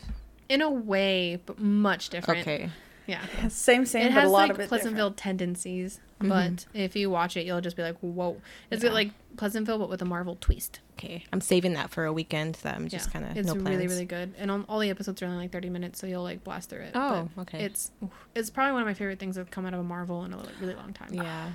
in 0.50 0.60
a 0.60 0.70
way, 0.70 1.40
but 1.46 1.58
much 1.58 2.10
different. 2.10 2.40
Okay. 2.42 2.68
Yeah. 3.06 3.24
Same, 3.48 3.86
same, 3.86 4.06
it 4.06 4.08
but 4.08 4.20
has 4.20 4.28
a 4.28 4.32
lot 4.32 4.38
like 4.42 4.50
of 4.50 4.60
it 4.60 4.68
Pleasantville 4.68 5.12
tendencies, 5.12 6.00
Mhm. 6.20 6.28
but 6.28 6.66
if 6.74 6.94
you 6.96 7.08
watch 7.10 7.36
it, 7.36 7.44
you'll 7.46 7.60
just 7.62 7.76
be 7.76 7.82
like, 7.82 7.96
"Whoa!" 8.00 8.40
It's 8.70 8.82
Yeah. 8.84 8.90
like 8.90 9.10
Pleasantville, 9.36 9.78
but 9.78 9.88
with 9.88 10.00
a 10.02 10.04
Marvel 10.06 10.36
twist. 10.40 10.80
Okay. 10.94 11.24
I'm 11.32 11.40
saving 11.40 11.72
that 11.74 11.90
for 11.90 12.04
a 12.06 12.12
weekend. 12.12 12.56
That 12.62 12.76
I'm 12.76 12.88
just 12.88 13.08
yeah, 13.08 13.12
kind 13.12 13.24
of 13.30 13.36
it's 13.36 13.46
no 13.46 13.54
plans. 13.54 13.68
really 13.68 13.86
really 13.88 14.04
good, 14.04 14.34
and 14.38 14.50
all, 14.50 14.64
all 14.68 14.78
the 14.80 14.90
episodes 14.90 15.22
are 15.22 15.26
only 15.26 15.38
like 15.38 15.52
thirty 15.52 15.68
minutes, 15.70 15.98
so 15.98 16.06
you'll 16.06 16.22
like 16.22 16.42
blast 16.44 16.70
through 16.70 16.80
it. 16.80 16.92
Oh, 16.94 17.28
but 17.36 17.42
okay. 17.42 17.64
It's 17.64 17.90
oof, 18.02 18.10
it's 18.34 18.48
probably 18.50 18.72
one 18.72 18.82
of 18.82 18.86
my 18.86 18.94
favorite 18.94 19.18
things 19.18 19.36
that 19.36 19.50
come 19.50 19.64
out 19.66 19.74
of 19.74 19.80
a 19.80 19.84
Marvel 19.84 20.24
in 20.24 20.32
a 20.32 20.38
really 20.60 20.74
long 20.74 20.92
time. 20.92 21.08
yeah. 21.12 21.52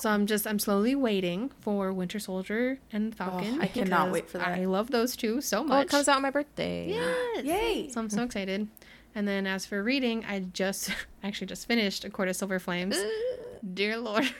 So 0.00 0.08
I'm 0.08 0.26
just 0.26 0.46
I'm 0.46 0.58
slowly 0.58 0.94
waiting 0.94 1.50
for 1.60 1.92
Winter 1.92 2.18
Soldier 2.18 2.78
and 2.90 3.14
Falcon. 3.14 3.60
I 3.60 3.66
cannot 3.66 4.10
wait 4.10 4.30
for 4.30 4.38
that. 4.38 4.48
I 4.48 4.64
love 4.64 4.90
those 4.90 5.14
two 5.14 5.42
so 5.42 5.62
much. 5.62 5.76
Oh, 5.76 5.80
it 5.82 5.88
comes 5.90 6.08
out 6.08 6.16
on 6.16 6.22
my 6.22 6.30
birthday. 6.30 6.88
Yes. 6.88 7.44
Yay. 7.44 7.88
So 7.90 8.00
I'm 8.00 8.08
so 8.08 8.22
excited. 8.22 8.66
And 9.14 9.28
then 9.28 9.46
as 9.46 9.66
for 9.66 9.82
reading, 9.82 10.24
I 10.24 10.40
just 10.40 10.90
actually 11.22 11.48
just 11.48 11.68
finished 11.68 12.06
A 12.06 12.10
Court 12.10 12.28
of 12.28 12.36
Silver 12.36 12.58
Flames. 12.58 12.96
Dear 13.74 13.98
Lord. 13.98 14.30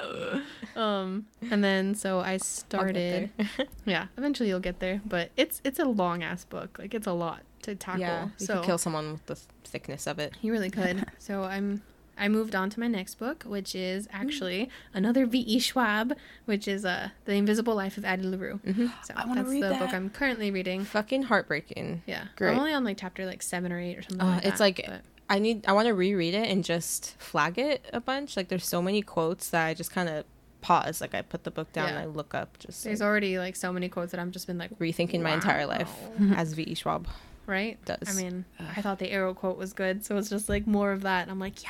um 0.76 1.26
and 1.50 1.64
then 1.64 1.96
so 1.96 2.20
I 2.20 2.36
started 2.36 3.30
yeah 3.84 4.06
eventually 4.16 4.48
you'll 4.48 4.60
get 4.60 4.78
there 4.78 5.00
but 5.04 5.32
it's 5.36 5.60
it's 5.64 5.80
a 5.80 5.86
long 5.86 6.22
ass 6.22 6.44
book 6.44 6.78
like 6.78 6.94
it's 6.94 7.08
a 7.08 7.12
lot 7.12 7.40
to 7.62 7.74
tackle 7.74 8.02
yeah. 8.02 8.28
You 8.38 8.46
so 8.46 8.54
could 8.58 8.64
kill 8.66 8.78
someone 8.78 9.14
with 9.14 9.26
the 9.26 9.34
thickness 9.64 10.06
of 10.06 10.20
it. 10.20 10.34
you 10.40 10.52
really 10.52 10.70
could 10.70 11.04
so 11.18 11.42
I'm 11.42 11.82
I 12.18 12.28
moved 12.28 12.54
on 12.54 12.70
to 12.70 12.80
my 12.80 12.88
next 12.88 13.14
book 13.16 13.44
which 13.44 13.74
is 13.74 14.08
actually 14.12 14.68
another 14.92 15.26
V.E. 15.26 15.58
Schwab 15.60 16.14
which 16.46 16.66
is 16.68 16.84
uh 16.84 17.10
The 17.24 17.32
Invisible 17.34 17.74
Life 17.74 17.96
of 17.98 18.04
Addie 18.04 18.24
LaRue 18.26 18.60
Mm-hmm. 18.66 18.86
so 19.04 19.14
I 19.16 19.34
that's 19.34 19.48
read 19.48 19.62
the 19.62 19.74
book. 19.74 19.92
I'm 19.92 20.10
currently 20.10 20.50
reading 20.50 20.84
Fucking 20.84 21.22
heartbreaking. 21.24 22.02
yeah 22.06 22.24
Great. 22.36 22.52
I'm 22.52 22.58
only 22.58 22.72
on 22.72 22.84
like 22.84 22.98
chapter 22.98 23.24
like 23.26 23.42
seven 23.42 23.72
or 23.72 23.78
eight 23.80 23.98
or 23.98 24.02
something 24.02 24.20
Uh, 24.26 24.30
like 24.36 24.44
it's 24.44 24.58
that, 24.58 24.64
like 24.64 24.84
but- 24.86 25.02
I 25.30 25.38
need 25.38 25.66
I 25.66 25.72
want 25.72 25.86
to 25.88 25.94
reread 25.94 26.32
it 26.34 26.48
and 26.50 26.64
just 26.64 27.14
flag 27.18 27.58
it 27.58 27.84
a 27.92 28.00
bunch. 28.00 28.34
Like 28.34 28.48
there's 28.48 28.64
so 28.66 28.80
many 28.80 29.02
quotes 29.02 29.50
that 29.50 29.66
I 29.66 29.74
just 29.74 29.90
kind 29.92 30.08
of 30.08 30.24
pause. 30.62 31.02
Like 31.02 31.14
I 31.14 31.20
put 31.20 31.44
the 31.44 31.50
book 31.50 31.70
down 31.74 31.84
Yeah. 31.88 31.90
and 31.90 31.98
I 32.00 32.06
look 32.06 32.34
up, 32.34 32.58
just 32.58 32.82
There's 32.82 33.00
like, 33.00 33.06
already 33.06 33.38
like 33.38 33.54
so 33.54 33.70
many 33.70 33.90
quotes 33.90 34.12
that 34.12 34.20
I'm 34.20 34.30
just 34.32 34.46
been 34.46 34.56
like 34.56 34.76
rethinking 34.78 35.20
my 35.20 35.34
entire 35.34 35.66
life 35.66 35.92
as 36.34 36.54
V. 36.54 36.62
E. 36.62 36.74
Schwab. 36.74 37.06
right. 37.46 37.76
Does. 37.84 38.08
I 38.08 38.14
mean, 38.14 38.46
I 38.74 38.80
thought 38.80 38.98
the 39.00 39.10
arrow 39.10 39.34
quote 39.34 39.58
was 39.58 39.74
good, 39.74 40.02
so 40.02 40.16
it's 40.16 40.30
just 40.30 40.48
like 40.48 40.66
more 40.66 40.92
of 40.92 41.02
that. 41.02 41.28
I'm 41.28 41.38
like, 41.38 41.62
yeah, 41.62 41.68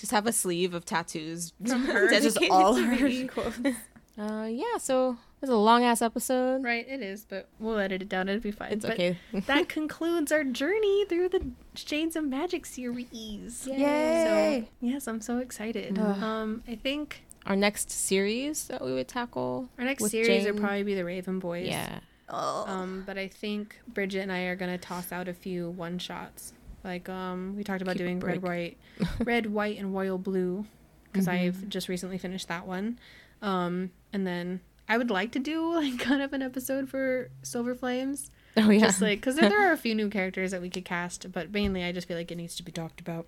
Just 0.00 0.10
have 0.12 0.26
a 0.26 0.32
sleeve 0.32 0.74
of 0.74 0.84
tattoos 0.84 1.52
From 1.64 1.84
her. 1.86 2.08
Just 2.10 2.38
all 2.50 2.74
to 2.74 2.82
her 2.82 3.06
V.E.. 3.06 3.26
quotes. 3.28 3.58
Uh, 4.18 4.48
yeah. 4.50 4.78
So 4.78 5.10
it 5.12 5.42
was 5.42 5.50
a 5.50 5.56
long 5.56 5.84
ass 5.84 6.02
episode. 6.02 6.64
right. 6.64 6.86
It 6.88 7.00
is, 7.02 7.24
but 7.28 7.48
we'll 7.58 7.78
edit 7.78 8.02
it 8.02 8.08
down. 8.08 8.28
It'll 8.28 8.40
be 8.40 8.50
fine. 8.50 8.72
It's 8.72 8.84
But 8.84 8.94
okay. 8.94 9.18
that 9.32 9.68
concludes 9.68 10.32
our 10.32 10.42
journey 10.44 11.04
through 11.06 11.28
the 11.28 11.46
Shades 11.74 12.16
of 12.16 12.24
Magic 12.24 12.66
series. 12.66 13.66
Yay. 13.70 14.62
So 14.62 14.68
yes, 14.86 15.06
I'm 15.06 15.20
so 15.20 15.38
excited. 15.38 15.98
Ugh. 15.98 16.22
Um, 16.22 16.62
I 16.68 16.74
think 16.74 17.22
Our 17.46 17.56
next 17.56 17.90
series 17.90 18.64
that 18.68 18.84
we 18.84 18.92
would 18.92 19.08
tackle. 19.08 19.68
our 19.78 19.84
next 19.84 20.08
series 20.10 20.26
Jane. 20.44 20.54
will 20.54 20.60
probably 20.60 20.82
be 20.82 20.94
the 20.94 21.04
Raven 21.04 21.38
Boys. 21.38 21.66
Yeah. 21.68 22.00
Oh. 22.28 22.64
Um, 22.66 23.02
but 23.06 23.16
I 23.18 23.28
think 23.28 23.80
Bridget 23.88 24.20
and 24.20 24.30
I 24.32 24.42
are 24.42 24.56
gonna 24.56 24.78
toss 24.78 25.12
out 25.12 25.28
a 25.28 25.34
few 25.34 25.68
one 25.70 25.98
shots. 25.98 26.52
Like 26.84 27.08
um, 27.08 27.54
we 27.56 27.64
talked 27.64 27.82
about 27.82 27.92
Keep 27.96 28.02
doing 28.06 28.20
red, 28.20 28.42
white, 28.42 28.78
red, 29.24 29.46
white, 29.46 29.78
and 29.78 29.94
royal 29.94 30.18
blue, 30.18 30.64
because 31.12 31.26
Mhm. 31.26 31.32
I've 31.32 31.68
just 31.68 31.88
recently 31.88 32.18
finished 32.18 32.48
that 32.48 32.66
one. 32.66 32.98
Um, 33.42 33.90
and 34.12 34.26
then 34.26 34.60
I 34.88 34.98
would 34.98 35.10
like 35.10 35.32
to 35.32 35.38
do 35.38 35.74
like 35.74 35.98
kind 36.08 36.22
of 36.22 36.32
an 36.32 36.42
episode 36.42 36.88
for 36.88 37.30
Silver 37.42 37.74
Flames, 37.74 38.30
Oh 38.56 38.70
yeah. 38.70 38.80
just 38.80 39.00
like 39.02 39.20
because 39.20 39.36
there, 39.36 39.48
there 39.48 39.68
are 39.68 39.72
a 39.72 39.76
few 39.86 39.94
new 39.94 40.08
characters 40.08 40.50
that 40.52 40.60
we 40.62 40.70
could 40.70 40.84
cast, 40.84 41.30
but 41.32 41.50
mainly 41.52 41.84
I 41.84 41.92
just 41.92 42.08
feel 42.08 42.16
like 42.16 42.30
it 42.30 42.36
needs 42.36 42.56
to 42.56 42.62
be 42.62 42.72
talked 42.72 43.00
about 43.00 43.26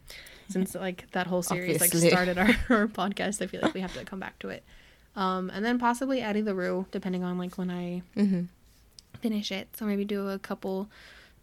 since 0.49 0.75
like 0.75 1.11
that 1.13 1.27
whole 1.29 1.43
series 1.43 1.81
Obviously. 1.81 2.11
like 2.11 2.27
started 2.27 2.39
our, 2.39 2.77
our 2.81 2.87
podcast. 2.89 3.41
I 3.43 3.47
feel 3.47 3.61
like 3.63 3.75
we 3.75 3.81
have 3.81 3.93
to 3.95 4.05
come 4.05 4.19
back 4.21 4.39
to 4.41 4.49
it. 4.49 4.65
Um, 5.15 5.51
and 5.51 5.63
then 5.65 5.79
possibly 5.79 6.21
Addie 6.23 6.43
LaRue, 6.43 6.87
depending 6.91 7.23
on 7.23 7.37
like 7.39 7.59
when 7.59 7.71
I 7.71 8.03
hmm 8.15 8.43
finish 9.21 9.53
it. 9.53 9.69
So 9.77 9.85
maybe 9.85 10.05
do 10.05 10.29
a 10.29 10.39
couple. 10.39 10.89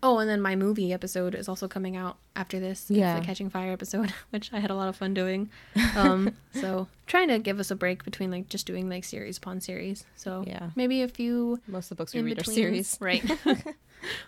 Oh, 0.01 0.19
and 0.19 0.29
then 0.29 0.41
my 0.41 0.55
movie 0.55 0.93
episode 0.93 1.35
is 1.35 1.49
also 1.49 1.67
coming 1.67 1.97
out 1.97 2.17
after 2.35 2.59
this. 2.59 2.89
It's 2.89 2.91
Yeah. 2.91 3.19
the 3.19 3.25
Catching 3.25 3.49
Fire 3.49 3.71
episode, 3.73 4.13
which 4.29 4.51
I 4.53 4.59
had 4.59 4.71
a 4.71 4.75
lot 4.75 4.87
of 4.87 4.95
fun 4.95 5.13
doing. 5.13 5.49
Um, 5.95 6.35
so 6.53 6.87
trying 7.07 7.27
to 7.29 7.39
give 7.39 7.59
us 7.59 7.69
a 7.71 7.75
break 7.75 8.03
between 8.05 8.31
like 8.31 8.47
just 8.47 8.65
doing 8.65 8.87
like 8.89 9.03
series 9.03 9.37
upon 9.37 9.59
series. 9.59 10.05
So 10.15 10.43
Yeah. 10.47 10.69
maybe 10.75 11.01
a 11.01 11.07
few 11.09 11.59
Most 11.67 11.85
of 11.85 11.89
the 11.89 11.95
books 11.95 12.13
we 12.13 12.19
in 12.21 12.25
read 12.25 12.39
are 12.39 12.43
series. 12.45 12.97
right? 13.01 13.23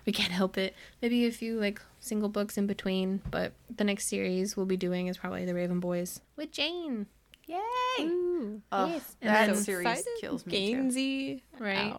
we 0.05 0.11
can't 0.11 0.31
help 0.31 0.57
it. 0.57 0.75
Maybe 1.01 1.25
a 1.25 1.31
few 1.31 1.59
like 1.59 1.81
single 1.99 2.27
books 2.29 2.57
in 2.57 2.67
between, 2.67 3.21
but 3.31 3.53
the 3.73 3.83
next 3.85 4.07
series 4.07 4.57
we'll 4.57 4.65
be 4.65 4.75
doing 4.77 5.07
is 5.07 5.17
probably 5.17 5.45
the 5.45 5.53
Raven 5.53 5.79
Boys 5.79 6.19
with 6.35 6.51
Jane. 6.51 7.05
Yay. 7.45 7.57
Ooh. 8.01 8.61
Ugh, 8.71 8.89
yes. 8.89 9.15
Oh, 9.21 9.25
that 9.27 9.47
And 9.49 9.55
then- 9.55 9.63
series 9.63 10.03
kills 10.19 10.45
me 10.45 10.51
too. 10.73 10.77
Gansey. 10.77 11.41
Right. 11.59 11.93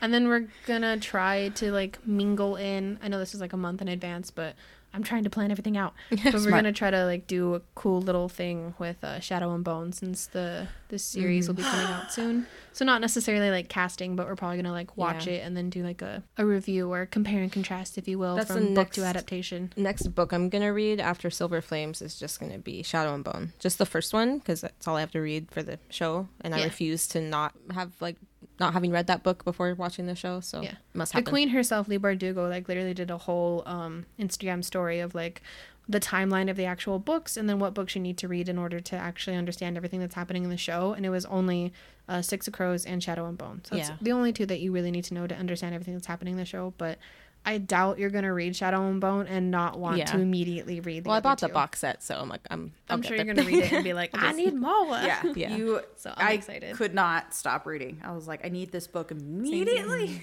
And 0.00 0.12
then 0.12 0.28
we're 0.28 0.46
gonna 0.66 0.98
try 0.98 1.48
to 1.50 1.72
like 1.72 1.98
mingle 2.06 2.56
in. 2.56 2.98
I 3.02 3.08
know 3.08 3.18
this 3.18 3.34
is 3.34 3.40
like 3.40 3.52
a 3.52 3.56
month 3.56 3.80
in 3.82 3.88
advance, 3.88 4.30
but 4.30 4.54
I'm 4.94 5.02
trying 5.02 5.24
to 5.24 5.30
plan 5.30 5.50
everything 5.50 5.76
out. 5.76 5.92
But 6.24 6.34
we're 6.34 6.50
gonna 6.50 6.72
try 6.72 6.90
to 6.90 7.04
like 7.04 7.26
do 7.26 7.54
a 7.54 7.60
cool 7.74 8.00
little 8.00 8.28
thing 8.30 8.74
with 8.78 9.02
uh, 9.04 9.20
Shadow 9.20 9.54
and 9.54 9.62
Bone 9.62 9.92
since 9.92 10.26
the 10.26 10.68
this 10.88 11.02
series 11.02 11.48
will 11.48 11.54
be 11.56 11.62
coming 11.62 11.86
out 11.86 12.12
soon. 12.12 12.46
So 12.72 12.84
not 12.84 13.00
necessarily 13.00 13.50
like 13.50 13.68
casting, 13.68 14.14
but 14.16 14.26
we're 14.26 14.36
probably 14.36 14.56
gonna 14.56 14.72
like 14.72 14.96
watch 14.96 15.26
Yeah. 15.26 15.34
it 15.34 15.46
and 15.46 15.56
then 15.56 15.68
do 15.68 15.82
like 15.82 16.00
a, 16.00 16.22
a 16.38 16.46
review 16.46 16.90
or 16.92 17.04
compare 17.04 17.42
and 17.42 17.50
contrast, 17.52 17.98
if 17.98 18.06
you 18.06 18.18
will, 18.18 18.36
That's 18.36 18.48
the 18.48 18.54
from 18.54 18.74
book 18.74 18.90
to 18.92 19.02
adaptation. 19.04 19.72
Next 19.76 20.06
book 20.14 20.32
I'm 20.32 20.48
gonna 20.48 20.72
read 20.72 21.00
after 21.00 21.28
Silver 21.28 21.60
Flames 21.60 22.00
is 22.00 22.18
just 22.18 22.38
gonna 22.40 22.58
be 22.58 22.82
Shadow 22.82 23.12
and 23.14 23.24
Bone, 23.24 23.52
just 23.58 23.76
the 23.78 23.86
first 23.86 24.14
one 24.14 24.38
because 24.38 24.60
that's 24.62 24.86
all 24.88 24.96
I 24.96 25.00
have 25.00 25.10
to 25.12 25.20
read 25.20 25.50
for 25.50 25.62
the 25.62 25.78
show, 25.90 26.28
and 26.40 26.54
I 26.54 26.64
refuse 26.64 27.06
to 27.08 27.20
not 27.20 27.52
have 27.74 27.92
like 28.00 28.16
not 28.58 28.72
having 28.72 28.90
read 28.90 29.06
that 29.06 29.22
book 29.22 29.44
before 29.44 29.74
watching 29.74 30.06
the 30.06 30.14
show. 30.14 30.40
So 30.40 30.62
Yeah. 30.62 30.70
it 30.72 30.76
must 30.94 31.12
have 31.12 31.24
The 31.24 31.30
queen 31.30 31.50
herself, 31.50 31.88
Leigh 31.88 31.98
Bardugo, 31.98 32.48
like 32.48 32.68
literally 32.68 32.94
did 32.94 33.10
a 33.10 33.18
whole 33.18 33.62
um, 33.66 34.06
Instagram 34.18 34.64
story 34.64 35.00
of 35.00 35.14
like 35.14 35.42
the 35.88 36.00
timeline 36.00 36.50
of 36.50 36.56
the 36.56 36.64
actual 36.64 36.98
books 36.98 37.36
and 37.36 37.48
then 37.48 37.60
what 37.60 37.72
books 37.72 37.94
you 37.94 38.00
need 38.00 38.18
to 38.18 38.26
read 38.26 38.48
in 38.48 38.58
order 38.58 38.80
to 38.80 38.96
actually 38.96 39.36
understand 39.36 39.76
everything 39.76 40.00
that's 40.00 40.16
happening 40.16 40.42
in 40.42 40.50
the 40.50 40.56
show. 40.56 40.92
And 40.94 41.06
it 41.06 41.10
was 41.10 41.24
only 41.26 41.72
uh, 42.08 42.22
Six 42.22 42.46
of 42.48 42.54
Crows 42.54 42.84
and 42.84 43.02
Shadow 43.02 43.26
and 43.26 43.36
Bone. 43.38 43.60
So 43.64 43.76
it's 43.76 43.88
Yeah. 43.90 43.96
the 44.00 44.12
only 44.12 44.32
two 44.32 44.46
that 44.46 44.60
you 44.60 44.72
really 44.72 44.90
need 44.90 45.04
to 45.04 45.14
know 45.14 45.26
to 45.26 45.34
understand 45.36 45.74
everything 45.74 45.94
that's 45.94 46.06
happening 46.06 46.32
in 46.34 46.38
the 46.38 46.44
show. 46.44 46.72
But 46.78 46.98
I 47.46 47.58
doubt 47.58 47.98
you're 47.98 48.10
gonna 48.10 48.34
read 48.34 48.54
Shadow 48.56 48.88
and 48.88 49.00
Bone 49.00 49.26
and 49.28 49.50
not 49.50 49.78
want 49.78 49.98
Yeah. 49.98 50.04
to 50.06 50.18
immediately 50.20 50.80
read. 50.80 51.04
The 51.04 51.08
well, 51.08 51.14
I 51.14 51.18
other 51.18 51.22
bought 51.22 51.40
the 51.40 51.48
box 51.48 51.78
set, 51.78 52.02
so 52.02 52.16
I'm 52.16 52.28
like, 52.28 52.40
I'm. 52.50 52.72
I'll 52.90 52.94
I'm 52.96 53.00
get 53.00 53.08
sure 53.08 53.16
you're 53.16 53.24
gonna 53.34 53.46
read 53.46 53.62
it 53.64 53.72
and 53.72 53.84
be 53.84 53.92
like, 54.02 54.10
I 54.14 54.32
need 54.32 54.54
more. 54.54 54.96
Yeah, 54.98 55.22
Yeah. 55.36 55.56
You, 55.56 55.80
So 55.96 56.12
I'm 56.16 56.26
I 56.26 56.32
excited. 56.32 56.76
could 56.76 56.92
not 56.92 57.32
stop 57.32 57.64
reading. 57.64 58.02
I 58.04 58.12
was 58.12 58.26
like, 58.28 58.44
I 58.44 58.48
need 58.48 58.72
this 58.72 58.86
book 58.88 59.10
immediately. 59.12 60.20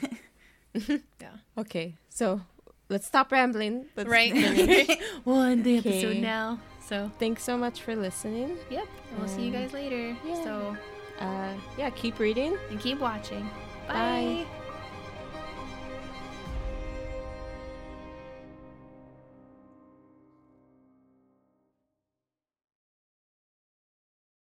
Yeah. 0.75 1.29
Okay, 1.57 1.95
so 2.09 2.41
let's 2.89 3.05
stop 3.07 3.31
rambling. 3.31 3.85
Let's 3.95 4.09
Right. 4.09 4.31
finish. 4.33 4.89
we'll 5.23 5.41
end 5.43 5.63
the 5.63 5.79
Okay. 5.79 5.99
episode 6.03 6.17
now. 6.21 6.59
So 6.85 7.09
Thanks 7.19 7.43
so 7.43 7.57
much 7.57 7.81
for 7.81 7.95
listening. 7.95 8.57
yep. 8.69 8.85
And 9.11 9.19
we'll 9.19 9.27
see 9.29 9.43
you 9.45 9.51
guys 9.51 9.71
later. 9.71 10.15
Yeah. 10.25 10.43
So 10.43 10.77
Uh, 11.19 11.53
yeah, 11.77 11.89
keep 11.91 12.19
reading. 12.19 12.57
and 12.69 12.79
keep 12.81 12.99
watching. 12.99 13.47
Bye. 13.87 14.43
Bye. 14.43 14.62